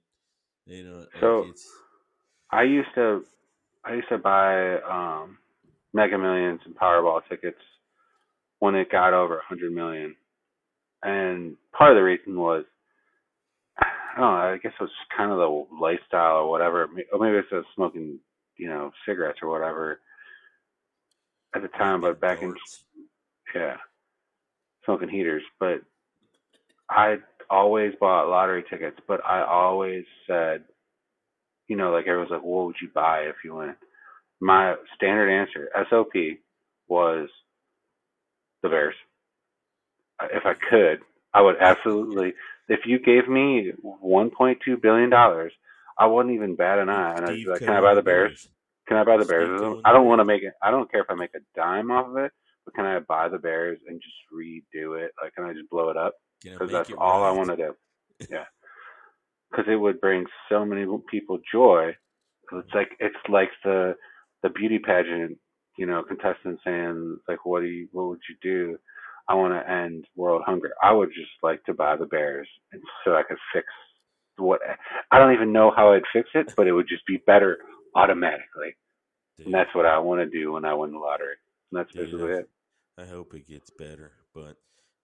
You 0.68 0.84
know, 0.84 0.98
like 0.99 1.10
So- 1.19 1.45
it's 1.49 1.69
I 2.52 2.64
used 2.64 2.94
to, 2.95 3.26
I 3.84 3.94
used 3.95 4.10
to 4.10 4.18
buy 4.18 4.80
um, 4.81 5.38
Mega 5.94 6.18
Millions 6.18 6.61
and 6.65 6.76
Powerball 6.76 7.22
tickets 7.27 7.60
when 8.60 8.76
it 8.76 8.89
got 8.91 9.14
over 9.14 9.38
a 9.39 9.44
hundred 9.44 9.72
million, 9.73 10.15
and 11.03 11.56
part 11.73 11.91
of 11.91 11.98
the 11.98 12.03
reason 12.03 12.39
was, 12.39 12.65
I 13.80 13.85
don't 14.18 14.22
know, 14.22 14.53
I 14.53 14.57
guess 14.57 14.73
it 14.80 14.84
was 14.84 14.91
kind 15.15 15.31
of 15.31 15.38
the 15.38 15.76
lifestyle 15.80 16.38
or 16.38 16.49
whatever, 16.49 16.89
or 17.11 17.19
maybe 17.19 17.38
it's 17.38 17.49
just 17.49 17.68
smoking, 17.76 18.19
you 18.57 18.68
know, 18.69 18.91
cigarettes 19.06 19.39
or 19.41 19.49
whatever 19.49 19.99
at 21.53 21.61
the 21.61 21.68
time. 21.69 22.02
But 22.02 22.19
back 22.19 22.41
in 22.41 22.56
yeah, 23.53 23.77
smoking 24.85 25.10
heaters. 25.10 25.44
But 25.60 25.81
I 26.89 27.18
always 27.49 27.93
bought 27.99 28.29
lottery 28.29 28.63
tickets, 28.69 28.97
but 29.07 29.21
I 29.25 29.43
always 29.43 30.05
said, 30.27 30.63
you 31.67 31.75
know, 31.75 31.91
like 31.91 32.07
everyone's 32.07 32.31
like, 32.31 32.43
what 32.43 32.65
would 32.67 32.75
you 32.81 32.89
buy 32.93 33.21
if 33.21 33.35
you 33.43 33.55
win? 33.55 33.75
My 34.39 34.75
standard 34.95 35.29
answer, 35.29 35.69
SOP, 35.89 36.13
was 36.87 37.29
the 38.63 38.69
Bears. 38.69 38.95
If 40.21 40.45
I 40.45 40.53
could, 40.69 40.99
I 41.33 41.41
would 41.41 41.55
absolutely. 41.61 42.33
If 42.69 42.81
you 42.85 42.99
gave 42.99 43.27
me 43.29 43.71
1.2 43.83 44.81
billion 44.81 45.09
dollars, 45.09 45.53
I 45.97 46.07
wouldn't 46.07 46.35
even 46.35 46.55
bat 46.55 46.79
an 46.79 46.89
eye, 46.89 47.15
and 47.15 47.25
I'd 47.25 47.43
be 47.43 47.49
like, 47.49 47.63
"Can 47.63 47.73
I 47.73 47.81
buy 47.81 47.93
the 47.95 48.01
Bears? 48.01 48.31
Can 48.87 48.97
I 48.97 49.03
buy 49.03 49.17
the 49.17 49.25
Bears? 49.25 49.51
I 49.85 49.93
don't 49.93 50.07
want 50.07 50.19
to 50.19 50.25
make 50.25 50.43
it. 50.43 50.53
I 50.61 50.71
don't 50.71 50.89
care 50.91 51.01
if 51.01 51.09
I 51.09 51.15
make 51.15 51.35
a 51.35 51.39
dime 51.55 51.91
off 51.91 52.07
of 52.09 52.17
it, 52.17 52.31
but 52.65 52.73
can 52.75 52.85
I 52.85 52.99
buy 52.99 53.29
the 53.29 53.37
Bears 53.37 53.79
and 53.87 54.01
just 54.01 54.15
redo 54.33 54.99
it? 55.03 55.11
Like, 55.21 55.33
can 55.35 55.45
I 55.45 55.53
just 55.53 55.69
blow 55.69 55.89
it 55.89 55.97
up? 55.97 56.15
Because 56.43 56.72
that's 56.72 56.91
all 56.97 57.23
I 57.23 57.31
want 57.31 57.49
to 57.49 57.55
do. 57.55 57.73
Yeah, 58.30 58.45
because 59.51 59.65
it 59.72 59.76
would 59.76 60.01
bring 60.01 60.26
so 60.49 60.65
many 60.65 60.85
people 61.09 61.39
joy. 61.51 61.95
It's 62.53 62.73
like 62.73 62.91
it's 62.99 63.15
like 63.30 63.49
the 63.64 63.95
the 64.43 64.49
beauty 64.49 64.80
pageant, 64.80 65.38
you 65.77 65.85
know, 65.85 66.03
contestant 66.03 66.59
saying 66.64 67.18
like, 67.27 67.45
"What 67.45 67.61
do 67.61 67.68
you? 67.68 67.88
What 67.91 68.09
would 68.09 68.22
you 68.30 68.35
do?" 68.41 68.77
I 69.30 69.34
want 69.34 69.53
to 69.53 69.69
end 69.69 70.05
world 70.15 70.43
hunger. 70.45 70.72
I 70.81 70.93
would 70.93 71.09
just 71.09 71.31
like 71.43 71.64
to 71.65 71.73
buy 71.73 71.97
the 71.97 72.05
Bears, 72.05 72.47
and 72.72 72.81
so 73.03 73.11
I 73.11 73.23
could 73.27 73.38
fix 73.53 73.68
what. 74.38 74.61
I 75.11 75.19
don't 75.19 75.34
even 75.34 75.51
know 75.51 75.72
how 75.76 75.91
I'd 75.91 76.03
fix 76.14 76.30
it, 76.34 76.53
but 76.55 76.68
it 76.68 76.72
would 76.72 76.88
just 76.88 77.05
be 77.05 77.22
better 77.26 77.57
automatically. 77.95 78.77
Dude, 79.38 79.47
And 79.47 79.55
that's 79.55 79.73
what 79.76 79.85
I 79.85 79.99
want 79.99 80.22
to 80.22 80.30
do 80.30 80.53
when 80.53 80.65
I 80.65 80.73
win 80.73 80.91
the 80.91 80.99
lottery. 80.99 81.35
And 81.72 81.80
that's 81.80 81.91
Dude, 81.91 82.05
basically 82.05 82.31
it. 82.31 82.49
I 82.97 83.05
hope 83.05 83.34
it 83.34 83.47
gets 83.47 83.69
better. 83.69 84.11
But 84.34 84.57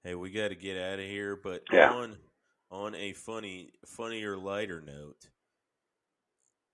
hey, 0.03 0.15
we 0.15 0.31
got 0.31 0.49
to 0.49 0.55
get 0.55 0.77
out 0.77 0.99
of 0.99 1.05
here. 1.05 1.35
But 1.35 1.63
Yeah. 1.71 1.91
on 1.91 2.17
on 2.71 2.95
a 2.95 3.13
funny, 3.13 3.71
funnier, 3.85 4.35
lighter 4.35 4.81
note, 4.81 5.29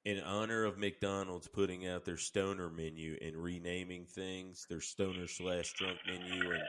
in 0.06 0.19
honor 0.22 0.64
of 0.64 0.77
McDonald's 0.77 1.47
putting 1.47 1.85
out 1.88 2.06
their 2.06 2.18
stoner 2.18 2.69
menu 2.69 3.18
and 3.22 3.35
renaming 3.35 4.06
things, 4.06 4.65
their 4.69 4.80
stoner 4.80 5.27
slash 5.27 5.73
drunk 5.73 5.99
menu, 6.07 6.51
and 6.51 6.64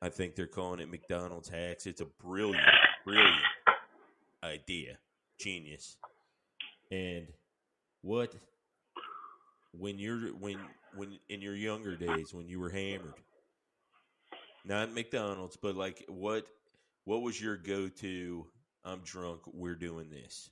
I 0.00 0.08
think 0.08 0.34
they're 0.34 0.46
calling 0.46 0.80
it 0.80 0.90
McDonald's 0.90 1.48
hacks. 1.48 1.86
It's 1.86 2.00
a 2.00 2.06
brilliant, 2.06 2.64
brilliant 3.04 3.42
idea, 4.42 4.98
genius. 5.38 5.96
And 6.90 7.28
what 8.00 8.34
when 9.72 9.98
you're 9.98 10.28
when 10.34 10.58
when 10.94 11.18
in 11.28 11.42
your 11.42 11.54
younger 11.54 11.96
days 11.96 12.32
when 12.32 12.48
you 12.48 12.58
were 12.58 12.70
hammered 12.70 13.14
not 14.68 14.92
McDonald's, 14.94 15.56
but 15.56 15.74
like 15.76 16.04
what 16.08 16.46
what 17.04 17.22
was 17.22 17.40
your 17.40 17.56
go 17.56 17.88
to 17.88 18.46
I'm 18.84 19.00
drunk, 19.04 19.40
we're 19.46 19.74
doing 19.74 20.10
this? 20.10 20.50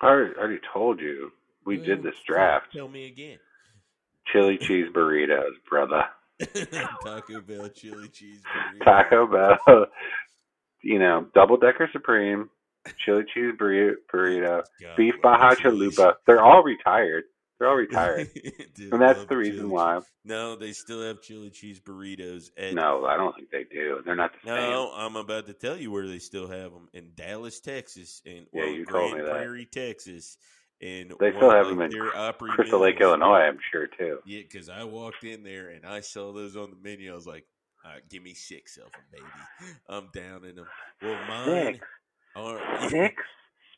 I 0.00 0.06
already, 0.06 0.34
I 0.36 0.40
already 0.40 0.60
told 0.72 1.00
you. 1.00 1.30
We 1.66 1.76
Well, 1.76 1.86
did 1.86 2.02
this 2.02 2.16
draft. 2.26 2.66
Tell 2.72 2.88
me 2.88 3.06
again. 3.06 3.38
Chili 4.32 4.58
cheese 4.66 4.86
burritos, 4.94 5.52
brother. 5.68 6.04
Taco 7.04 7.40
Bell 7.40 7.68
chili 7.70 8.08
cheese 8.08 8.40
burrito. 8.42 8.84
Taco 8.84 9.26
Bell. 9.26 9.86
You 10.86 10.98
know, 10.98 11.26
double 11.34 11.56
decker 11.56 11.88
supreme, 11.94 12.50
chili 13.06 13.24
cheese 13.32 13.54
burrito, 13.58 13.94
burrito 14.12 14.62
God, 14.78 14.96
beef 14.98 15.14
baja 15.22 15.54
chalupa. 15.54 16.12
They're 16.26 16.42
all 16.44 16.62
retired. 16.62 17.24
They're 17.58 17.68
all 17.68 17.76
retired. 17.76 18.28
Dude, 18.74 18.92
and 18.92 19.00
that's 19.00 19.24
the 19.26 19.36
reason 19.36 19.70
why. 19.70 19.98
cheese. 19.98 20.08
No, 20.24 20.56
they 20.56 20.72
still 20.72 21.02
have 21.02 21.22
chili 21.22 21.50
cheese 21.50 21.80
burritos. 21.80 22.50
At, 22.58 22.74
No, 22.74 23.04
I 23.06 23.16
don't 23.16 23.34
think 23.36 23.50
they 23.50 23.64
do. 23.64 24.00
They're 24.04 24.16
not 24.16 24.32
the 24.32 24.48
same. 24.48 24.70
No, 24.70 24.90
I'm 24.94 25.16
about 25.16 25.46
to 25.46 25.52
tell 25.54 25.76
you 25.76 25.90
where 25.90 26.06
they 26.08 26.18
still 26.18 26.48
have 26.48 26.72
them 26.72 26.88
in 26.92 27.12
Dallas, 27.14 27.60
Texas, 27.60 28.22
and 28.26 28.46
Yeah, 28.52 28.64
you 28.66 28.84
told 28.84 29.12
Grand 29.12 29.14
me 29.14 29.20
that. 29.22 29.30
Prairie, 29.30 29.66
Texas, 29.66 30.36
and 30.82 31.12
They 31.20 31.30
still 31.36 31.50
have 31.50 31.66
them 31.68 31.80
in 31.80 31.90
their 31.90 32.14
Opry 32.16 32.50
same. 32.50 32.56
Crystal 32.56 32.80
Lake. 32.80 33.00
Illinois, 33.00 33.40
I'm 33.46 33.58
sure 33.70 33.86
too. 33.86 34.18
Yeah, 34.26 34.40
because 34.42 34.68
I 34.68 34.82
walked 34.84 35.22
in 35.24 35.44
there 35.44 35.68
and 35.68 35.86
I 35.86 36.00
saw 36.00 36.32
those 36.32 36.56
on 36.56 36.70
the 36.70 36.76
menu. 36.82 37.12
I 37.12 37.14
was 37.14 37.26
like, 37.26 37.46
right, 37.84 38.02
give 38.10 38.22
me 38.22 38.34
six 38.34 38.76
of 38.78 38.90
them, 38.90 39.02
baby. 39.12 39.74
I'm 39.88 40.08
down 40.12 40.44
in 40.44 40.56
them. 40.56 40.66
Well, 41.02 41.18
mine 41.28 41.74
Six, 41.74 41.86
are. 42.34 42.88
six, 42.88 43.22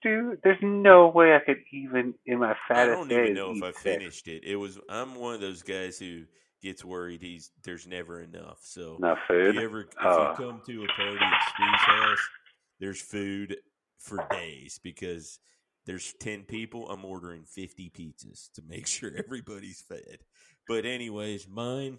Stu. 0.06 0.38
There's 0.42 0.58
no 0.62 1.08
way 1.08 1.34
I 1.34 1.40
could 1.40 1.58
even 1.72 2.14
in 2.26 2.38
my 2.38 2.54
fattest. 2.68 2.88
I 2.90 2.94
don't 2.94 3.12
even 3.12 3.34
know 3.34 3.52
if 3.52 3.62
I 3.62 3.72
finished 3.72 4.28
it. 4.28 4.44
It 4.44 4.56
was. 4.56 4.78
I'm 4.88 5.14
one 5.14 5.34
of 5.34 5.40
those 5.40 5.62
guys 5.62 5.98
who 5.98 6.22
gets 6.62 6.84
worried. 6.84 7.22
He's 7.22 7.50
there's 7.64 7.86
never 7.86 8.20
enough. 8.20 8.58
So 8.62 8.96
Enough 8.96 9.18
if 9.30 9.54
you 9.54 9.60
ever 9.60 9.80
if 9.80 9.88
you 10.00 10.32
come 10.36 10.62
to 10.66 10.84
a 10.84 10.86
party 10.88 11.18
at 11.20 11.42
Stu's 11.48 11.80
house, 11.80 12.28
there's 12.80 13.00
food 13.00 13.56
for 13.98 14.26
days 14.30 14.78
because 14.82 15.38
there's 15.86 16.14
ten 16.20 16.42
people. 16.42 16.88
I'm 16.88 17.04
ordering 17.04 17.44
fifty 17.44 17.90
pizzas 17.90 18.52
to 18.54 18.62
make 18.66 18.86
sure 18.86 19.10
everybody's 19.16 19.80
fed. 19.80 20.18
But 20.68 20.84
anyways, 20.84 21.48
mine, 21.48 21.98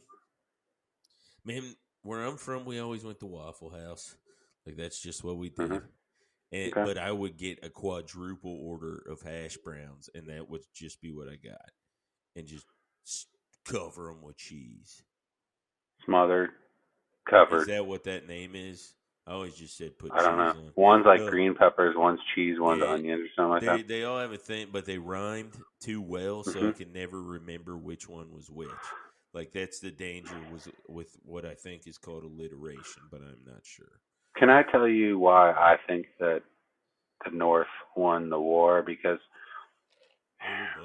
man, 1.46 1.64
where 2.04 2.26
I'm 2.26 2.38
from, 2.38 2.66
we 2.66 2.80
always 2.80 3.04
went 3.04 3.20
to 3.22 3.26
Waffle 3.26 3.70
House. 3.70 4.16
Like 4.66 4.76
that's 4.76 5.02
just 5.02 5.24
what 5.24 5.38
we 5.38 5.50
did. 5.50 5.70
Mhm. 5.70 5.82
And, 6.52 6.72
Okay. 6.72 6.82
But 6.84 6.98
I 6.98 7.12
would 7.12 7.38
get 7.38 7.60
a 7.64 7.70
quadruple 7.70 8.58
order 8.64 9.04
of 9.10 9.22
hash 9.22 9.58
browns, 9.58 10.10
and 10.16 10.30
that 10.30 10.50
would 10.50 10.62
just 10.74 11.02
be 11.02 11.12
what 11.12 11.28
I 11.28 11.36
got, 11.36 11.72
and 12.36 12.48
just 12.48 12.66
cover 13.66 14.06
them 14.08 14.22
with 14.22 14.38
cheese. 14.38 15.04
Smothered, 16.06 16.52
covered. 17.30 17.62
Is 17.62 17.68
that 17.68 17.86
what 17.86 18.04
that 18.06 18.28
name 18.28 18.56
is? 18.56 18.94
I 19.28 19.32
always 19.34 19.56
just 19.56 19.78
said 19.78 19.98
put 20.00 20.14
I 20.14 20.22
don't 20.22 20.38
know. 20.38 20.54
on. 20.54 20.74
One's 20.76 21.06
like 21.06 21.22
Uh, 21.22 21.32
green 21.32 21.56
peppers, 21.56 21.96
one's 21.98 22.20
cheese, 22.36 22.58
one's 22.60 22.82
Yeah, 22.82 22.88
onions, 22.88 23.22
or 23.22 23.28
something 23.36 23.52
like 23.52 23.62
They 23.62 23.66
that. 23.66 23.84
they 23.84 24.04
all 24.04 24.20
have 24.20 24.32
a 24.34 24.38
thing, 24.38 24.70
but 24.72 24.86
they 24.86 24.98
rhymed 25.00 25.64
too 25.82 26.02
well, 26.02 26.44
so 26.44 26.64
I 26.64 26.72
Mhm. 26.72 26.76
can 26.78 26.94
never 26.94 27.22
remember 27.22 27.78
which 27.78 28.08
one 28.10 28.32
was 28.34 28.50
which. 28.52 28.96
Like 29.34 29.52
that's 29.54 29.80
the 29.80 29.92
danger 29.92 30.44
was 30.44 30.68
with 30.88 31.18
what 31.24 31.46
I 31.46 31.56
think 31.56 31.88
is 31.88 31.98
called 31.98 32.24
alliteration, 32.24 33.04
but 33.10 33.22
I'm 33.22 33.44
not 33.46 33.66
sure. 33.66 34.02
Can 34.38 34.50
I 34.50 34.64
tell 34.64 34.88
you 34.88 35.18
why 35.18 35.52
I 35.52 35.78
think 35.88 36.08
that 36.20 36.42
the 37.26 37.32
North 37.32 37.68
won 37.96 38.30
the 38.30 38.40
war? 38.40 38.84
Because 38.86 39.20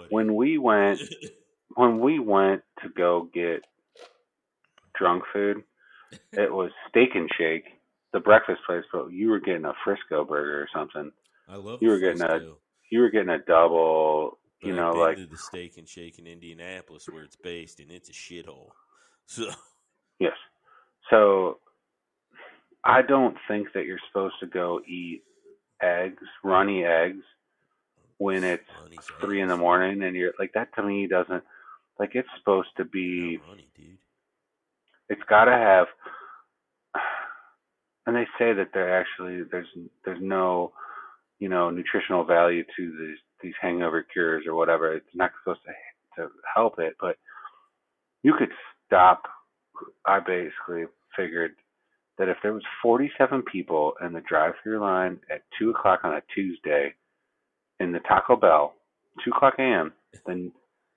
when 0.09 0.35
we 0.35 0.59
went, 0.59 1.01
when 1.75 2.01
we 2.01 2.19
went 2.19 2.63
to 2.83 2.89
go 2.89 3.29
get 3.33 3.63
drunk 4.99 5.25
food, 5.33 5.63
it 6.33 6.53
was 6.53 6.71
Steak 6.89 7.11
and 7.15 7.29
Shake, 7.39 7.65
the 8.13 8.21
breakfast 8.21 8.61
place, 8.67 8.85
but 8.93 9.09
you 9.09 9.29
were 9.29 9.41
getting 9.41 9.65
a 9.67 9.75
Frisco 9.85 10.25
burger 10.25 10.63
or 10.63 10.69
something. 10.75 11.13
I 11.49 11.57
love 11.57 11.83
you 11.83 11.89
were 11.91 11.99
getting 11.99 12.23
a- 12.23 12.55
You 12.91 13.01
were 13.01 13.11
getting 13.11 13.31
a 13.31 13.39
double, 13.39 14.39
but 14.61 14.69
you 14.69 14.73
I've 14.75 14.79
know, 14.79 14.93
been 14.93 15.01
like 15.01 15.17
to 15.17 15.27
the 15.27 15.37
Steak 15.37 15.77
and 15.77 15.89
Shake 15.89 16.19
in 16.19 16.27
Indianapolis 16.27 17.07
where 17.11 17.23
it's 17.23 17.37
based, 17.37 17.81
and 17.81 17.91
it's 17.91 18.09
a 18.09 18.13
shithole. 18.13 18.71
So 19.27 19.51
Yes. 20.19 20.37
So 21.11 21.59
I 22.85 23.03
don't 23.03 23.37
think 23.49 23.69
that 23.75 23.85
you're 23.87 24.01
supposed 24.09 24.35
to 24.41 24.47
go 24.47 24.81
eat 24.87 25.23
eggs, 25.83 26.23
runny 26.43 26.85
eggs, 26.85 27.25
when 28.23 28.45
it's 28.45 28.63
three 29.21 29.41
in 29.41 29.49
the 29.49 29.57
morning 29.57 30.01
and 30.05 30.15
you're 30.15 30.33
like 30.39 30.53
that 30.55 30.73
to 30.77 30.83
me 30.83 31.09
doesn't 31.09 31.43
like 31.99 32.15
it's 32.15 32.29
supposed 32.39 32.69
to 32.77 32.85
be 32.85 33.41
dude. 33.77 33.99
it's 35.09 35.23
got 35.29 35.47
to 35.47 35.51
have 35.51 35.89
and 38.07 38.15
they 38.15 38.27
say 38.39 38.53
that 38.53 38.69
there 38.73 38.97
actually 38.97 39.43
there's 39.51 39.67
there's 40.05 40.23
no 40.23 40.73
you 41.41 41.49
know 41.49 41.69
nutritional 41.69 42.23
value 42.23 42.63
to 42.77 42.97
these 42.97 43.19
these 43.43 43.55
hangover 43.61 44.05
cures 44.13 44.45
or 44.47 44.55
whatever 44.55 44.95
it's 44.95 45.07
not 45.15 45.33
supposed 45.43 45.61
to 45.67 46.23
to 46.23 46.29
help 46.55 46.79
it 46.79 46.95
but 47.01 47.17
you 48.23 48.35
could 48.39 48.51
stop 48.87 49.25
i 50.07 50.21
basically 50.21 50.85
figured 51.17 51.57
that 52.23 52.29
if 52.29 52.37
there 52.41 52.53
was 52.53 52.63
47 52.81 53.43
people 53.51 53.95
in 54.01 54.13
the 54.13 54.21
drive-through 54.29 54.79
line 54.81 55.19
at 55.29 55.43
2 55.59 55.71
o'clock 55.71 56.03
on 56.05 56.15
a 56.15 56.23
tuesday 56.33 56.95
in 57.81 57.91
the 57.91 57.99
taco 58.01 58.37
bell 58.37 58.75
2 59.25 59.33
o'clock 59.35 59.55
am 59.59 59.93
then 60.25 60.53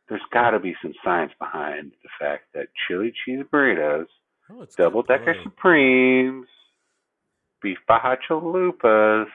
there's 0.07 0.21
got 0.31 0.51
to 0.51 0.59
be 0.59 0.75
some 0.83 0.93
science 1.03 1.31
behind 1.39 1.93
the 2.03 2.09
fact 2.19 2.43
that 2.53 2.67
chili 2.87 3.11
cheese 3.25 3.43
burritos 3.51 4.05
Oh, 4.51 4.63
double 4.77 5.01
decker 5.01 5.33
play. 5.33 5.43
supremes, 5.43 6.45
beef 7.63 7.79
baja 7.87 8.15
chalupas 8.29 9.25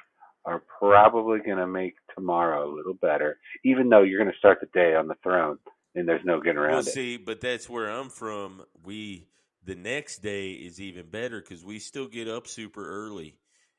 are 0.44 0.62
probably 0.78 1.40
going 1.40 1.58
to 1.58 1.66
make 1.66 1.94
tomorrow 2.14 2.70
a 2.70 2.74
little 2.74 2.94
better, 2.94 3.38
even 3.64 3.88
though 3.88 4.02
you're 4.02 4.20
going 4.22 4.32
to 4.32 4.38
start 4.38 4.58
the 4.60 4.68
day 4.72 4.94
on 4.94 5.08
the 5.08 5.16
throne 5.24 5.58
and 5.96 6.08
there's 6.08 6.24
no 6.24 6.40
getting 6.40 6.58
around 6.58 6.70
Well, 6.70 6.78
it. 6.80 6.84
see, 6.86 7.16
but 7.16 7.40
that's 7.40 7.68
where 7.68 7.90
I'm 7.90 8.08
from. 8.08 8.62
We 8.84 9.26
the 9.64 9.74
next 9.74 10.18
day 10.18 10.52
is 10.52 10.80
even 10.80 11.10
better 11.10 11.40
because 11.40 11.64
we 11.64 11.78
still 11.78 12.08
get 12.08 12.28
up 12.28 12.46
super 12.46 12.88
early, 13.06 13.38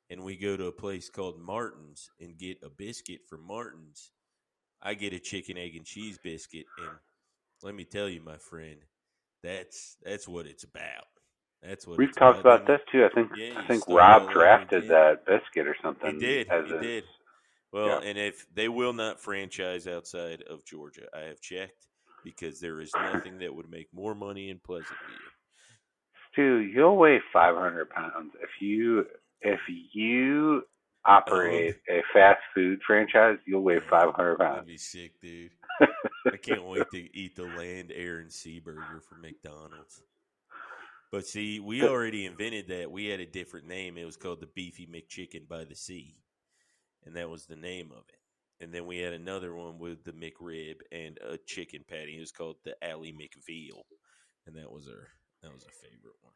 and 0.09 0.23
we 0.23 0.37
go 0.37 0.55
to 0.57 0.65
a 0.67 0.71
place 0.71 1.09
called 1.09 1.39
Martin's 1.39 2.09
and 2.19 2.37
get 2.37 2.57
a 2.63 2.69
biscuit 2.69 3.21
from 3.29 3.45
Martin's. 3.45 4.11
I 4.81 4.93
get 4.95 5.13
a 5.13 5.19
chicken, 5.19 5.57
egg, 5.57 5.75
and 5.75 5.85
cheese 5.85 6.17
biscuit, 6.23 6.65
and 6.77 6.87
let 7.63 7.75
me 7.75 7.83
tell 7.83 8.09
you, 8.09 8.21
my 8.21 8.37
friend, 8.37 8.77
that's 9.43 9.97
that's 10.03 10.27
what 10.27 10.45
it's 10.45 10.63
about. 10.63 11.05
That's 11.63 11.85
what 11.85 11.99
We've 11.99 12.15
talked 12.15 12.39
about 12.39 12.65
this 12.65 12.79
too. 12.91 13.05
I 13.05 13.09
think 13.13 13.31
Yeah, 13.35 13.53
I 13.59 13.67
think 13.67 13.87
Rob 13.87 14.31
drafted 14.31 14.87
that 14.89 15.25
biscuit 15.25 15.67
or 15.67 15.75
something. 15.83 16.15
He 16.15 16.19
did. 16.19 16.47
He 16.47 16.73
a- 16.73 16.81
did. 16.81 17.03
Well, 17.71 18.01
Yeah. 18.03 18.09
and 18.09 18.17
if 18.17 18.45
they 18.53 18.67
will 18.67 18.93
not 18.93 19.21
franchise 19.21 19.87
outside 19.87 20.41
of 20.41 20.65
Georgia, 20.65 21.07
I 21.15 21.21
have 21.21 21.39
checked 21.39 21.87
because 22.23 22.59
there 22.59 22.81
is 22.81 22.91
nothing 22.95 23.39
that 23.39 23.53
would 23.53 23.69
make 23.69 23.93
more 23.93 24.13
money 24.15 24.49
in 24.49 24.59
Pleasantville. 24.59 25.30
Stu, 26.31 26.59
you'll 26.59 26.97
weigh 26.97 27.19
500 27.33 27.89
pounds 27.89 28.31
if 28.41 28.49
you 28.59 29.05
if 29.41 29.59
you 29.93 30.63
operate 31.05 31.77
oh. 31.89 31.93
a 31.93 32.01
fast 32.13 32.41
food 32.53 32.79
franchise. 32.85 33.37
You'll 33.45 33.63
weigh 33.63 33.79
500 33.79 34.13
pounds. 34.13 34.37
That'd 34.37 34.55
pounds. 34.55 34.67
be 34.67 34.77
sick, 34.77 35.19
dude. 35.21 35.51
I 36.31 36.37
can't 36.37 36.65
wait 36.65 36.85
to 36.93 37.17
eat 37.17 37.35
the 37.35 37.43
land, 37.43 37.91
air, 37.95 38.19
and 38.19 38.31
sea 38.31 38.59
burger 38.59 39.01
from 39.07 39.21
McDonald's. 39.21 40.01
But 41.11 41.25
see, 41.25 41.59
we 41.59 41.83
already 41.83 42.25
invented 42.25 42.69
that. 42.69 42.89
We 42.89 43.07
had 43.07 43.19
a 43.19 43.25
different 43.25 43.67
name. 43.67 43.97
It 43.97 44.05
was 44.05 44.15
called 44.15 44.39
the 44.39 44.47
Beefy 44.47 44.87
McChicken 44.87 45.47
by 45.47 45.65
the 45.65 45.75
Sea, 45.75 46.15
and 47.05 47.15
that 47.15 47.29
was 47.29 47.45
the 47.45 47.57
name 47.57 47.91
of 47.91 48.03
it. 48.07 48.63
And 48.63 48.71
then 48.71 48.85
we 48.85 48.99
had 48.99 49.13
another 49.13 49.55
one 49.55 49.79
with 49.79 50.03
the 50.03 50.13
McRib 50.13 50.75
and 50.91 51.17
a 51.27 51.37
chicken 51.37 51.83
patty. 51.89 52.15
It 52.15 52.19
was 52.19 52.31
called 52.31 52.57
the 52.63 52.75
Alley 52.83 53.11
McVeal, 53.11 53.81
and 54.45 54.55
that 54.55 54.71
was 54.71 54.87
our 54.87 55.07
that 55.41 55.53
was 55.53 55.63
a 55.63 55.72
favorite 55.72 56.15
one. 56.22 56.34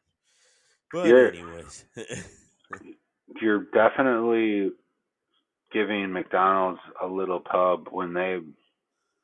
But 0.92 1.08
You're- 1.08 1.38
anyways, 1.38 1.84
You're 3.40 3.66
definitely 3.74 4.70
giving 5.72 6.12
McDonald's 6.12 6.80
a 7.02 7.06
little 7.06 7.40
pub 7.40 7.88
when 7.90 8.14
they 8.14 8.38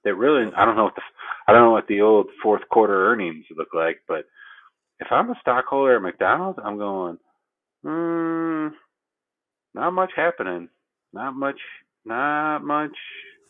they 0.05 0.11
really 0.13 0.51
I 0.57 0.65
don't 0.65 0.77
know 0.77 0.85
what 0.85 0.97
the 0.97 1.03
I 1.47 1.53
don't 1.53 1.63
know 1.63 1.71
what 1.71 1.87
the 1.87 2.01
old 2.01 2.27
fourth 2.43 2.63
quarter 2.71 3.11
earnings 3.11 3.45
look 3.57 3.69
like, 3.75 4.01
but 4.09 4.25
if 5.01 5.07
I'm 5.11 5.31
a 5.31 5.35
stockholder 5.41 5.97
at 5.97 6.03
McDonald's, 6.03 6.59
I'm 6.65 6.79
going, 6.79 7.19
hmm, 7.83 8.69
not 9.75 9.91
much 9.93 10.11
happening, 10.15 10.69
not 11.13 11.35
much, 11.35 11.59
not 12.05 12.61
much 12.61 12.97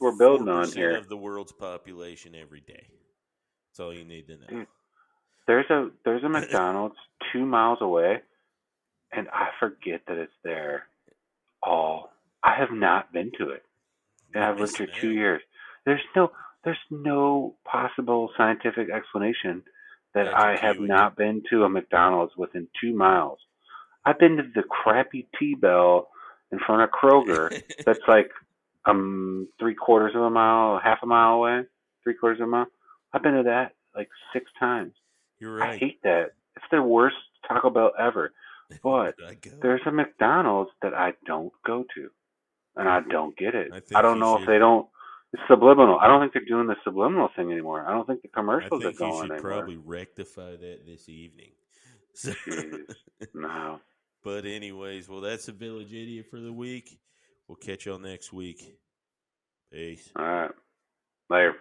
we're 0.00 0.16
building 0.16 0.48
on 0.48 0.70
here. 0.72 0.96
of 0.96 1.08
the 1.08 1.16
world's 1.16 1.52
population 1.52 2.34
every 2.34 2.60
day. 2.60 2.86
That's 3.70 3.80
all 3.80 3.92
you 3.92 4.04
need 4.04 4.26
to 4.28 4.36
know. 4.36 4.66
There's 5.46 5.68
a 5.70 5.90
there's 6.04 6.24
a 6.24 6.28
McDonald's 6.28 6.96
two 7.32 7.44
miles 7.44 7.78
away, 7.80 8.20
and 9.12 9.28
I 9.32 9.48
forget 9.58 10.02
that 10.06 10.16
it's 10.16 10.32
there. 10.44 10.86
All 11.62 12.12
I 12.42 12.54
have 12.58 12.72
not 12.72 13.12
been 13.12 13.32
to 13.38 13.50
it, 13.50 13.62
and 14.34 14.44
I've 14.44 14.58
lived 14.58 14.76
here 14.76 14.86
two 14.86 15.12
years. 15.12 15.42
There's 15.84 16.00
no 16.14 16.30
there's 16.64 16.78
no 16.90 17.56
possible 17.64 18.30
scientific 18.36 18.88
explanation 18.90 19.62
that 20.14 20.24
That's 20.24 20.34
I 20.34 20.56
have 20.56 20.78
not 20.78 21.16
been 21.16 21.42
to 21.50 21.64
a 21.64 21.68
McDonald's 21.68 22.36
within 22.36 22.68
two 22.80 22.94
miles. 22.94 23.38
I've 24.04 24.18
been 24.18 24.36
to 24.36 24.44
the 24.54 24.62
crappy 24.62 25.28
T 25.38 25.54
Bell 25.54 26.08
in 26.50 26.58
front 26.58 26.82
of 26.82 26.90
Kroger. 26.90 27.62
that's 27.86 28.00
like 28.06 28.30
um 28.84 29.48
three 29.58 29.74
quarters 29.74 30.14
of 30.14 30.22
a 30.22 30.30
mile, 30.30 30.80
half 30.82 30.98
a 31.02 31.06
mile 31.06 31.34
away, 31.34 31.62
three 32.04 32.14
quarters 32.14 32.40
of 32.40 32.48
a 32.48 32.50
mile. 32.50 32.66
I've 33.12 33.22
been 33.22 33.34
to 33.34 33.42
that 33.44 33.72
like 33.94 34.08
six 34.32 34.46
times. 34.58 34.92
You're 35.42 35.60
I 35.60 35.76
hate 35.76 36.00
that. 36.04 36.34
It's 36.54 36.64
the 36.70 36.80
worst 36.80 37.16
Taco 37.48 37.68
Bell 37.68 37.90
ever. 37.98 38.32
But 38.82 39.16
there's 39.60 39.82
a 39.84 39.92
McDonald's 39.92 40.70
that 40.80 40.94
I 40.94 41.12
don't 41.26 41.52
go 41.66 41.84
to, 41.94 42.08
and 42.74 42.88
I 42.88 43.00
don't 43.10 43.36
get 43.36 43.54
it. 43.54 43.70
I 43.70 43.98
I, 43.98 44.00
don't 44.00 44.18
know 44.18 44.38
if 44.38 44.46
they 44.46 44.56
don't. 44.56 44.86
It's 45.34 45.42
subliminal. 45.46 45.98
I 46.00 46.06
don't 46.06 46.20
think 46.20 46.32
they're 46.32 46.44
doing 46.46 46.68
the 46.68 46.76
subliminal 46.82 47.28
thing 47.36 47.52
anymore. 47.52 47.84
I 47.86 47.90
don't 47.92 48.06
think 48.06 48.22
the 48.22 48.28
commercials 48.28 48.82
think 48.82 48.84
are 48.84 48.90
you 48.92 48.98
going 48.98 49.26
should 49.26 49.32
anymore. 49.32 49.50
probably 49.50 49.76
rectify 49.76 50.52
that 50.52 50.86
this 50.86 51.08
evening. 51.10 51.50
So- 52.14 52.30
Jeez. 52.30 52.94
No. 53.34 53.80
but 54.24 54.46
anyways, 54.46 55.06
well, 55.06 55.20
that's 55.20 55.48
a 55.48 55.52
village 55.52 55.92
idiot 55.92 56.26
for 56.30 56.40
the 56.40 56.52
week. 56.52 56.98
We'll 57.48 57.56
catch 57.56 57.84
y'all 57.84 57.98
next 57.98 58.32
week. 58.32 58.78
Peace. 59.70 60.08
All 60.16 60.24
right. 60.24 60.50
Later. 61.28 61.56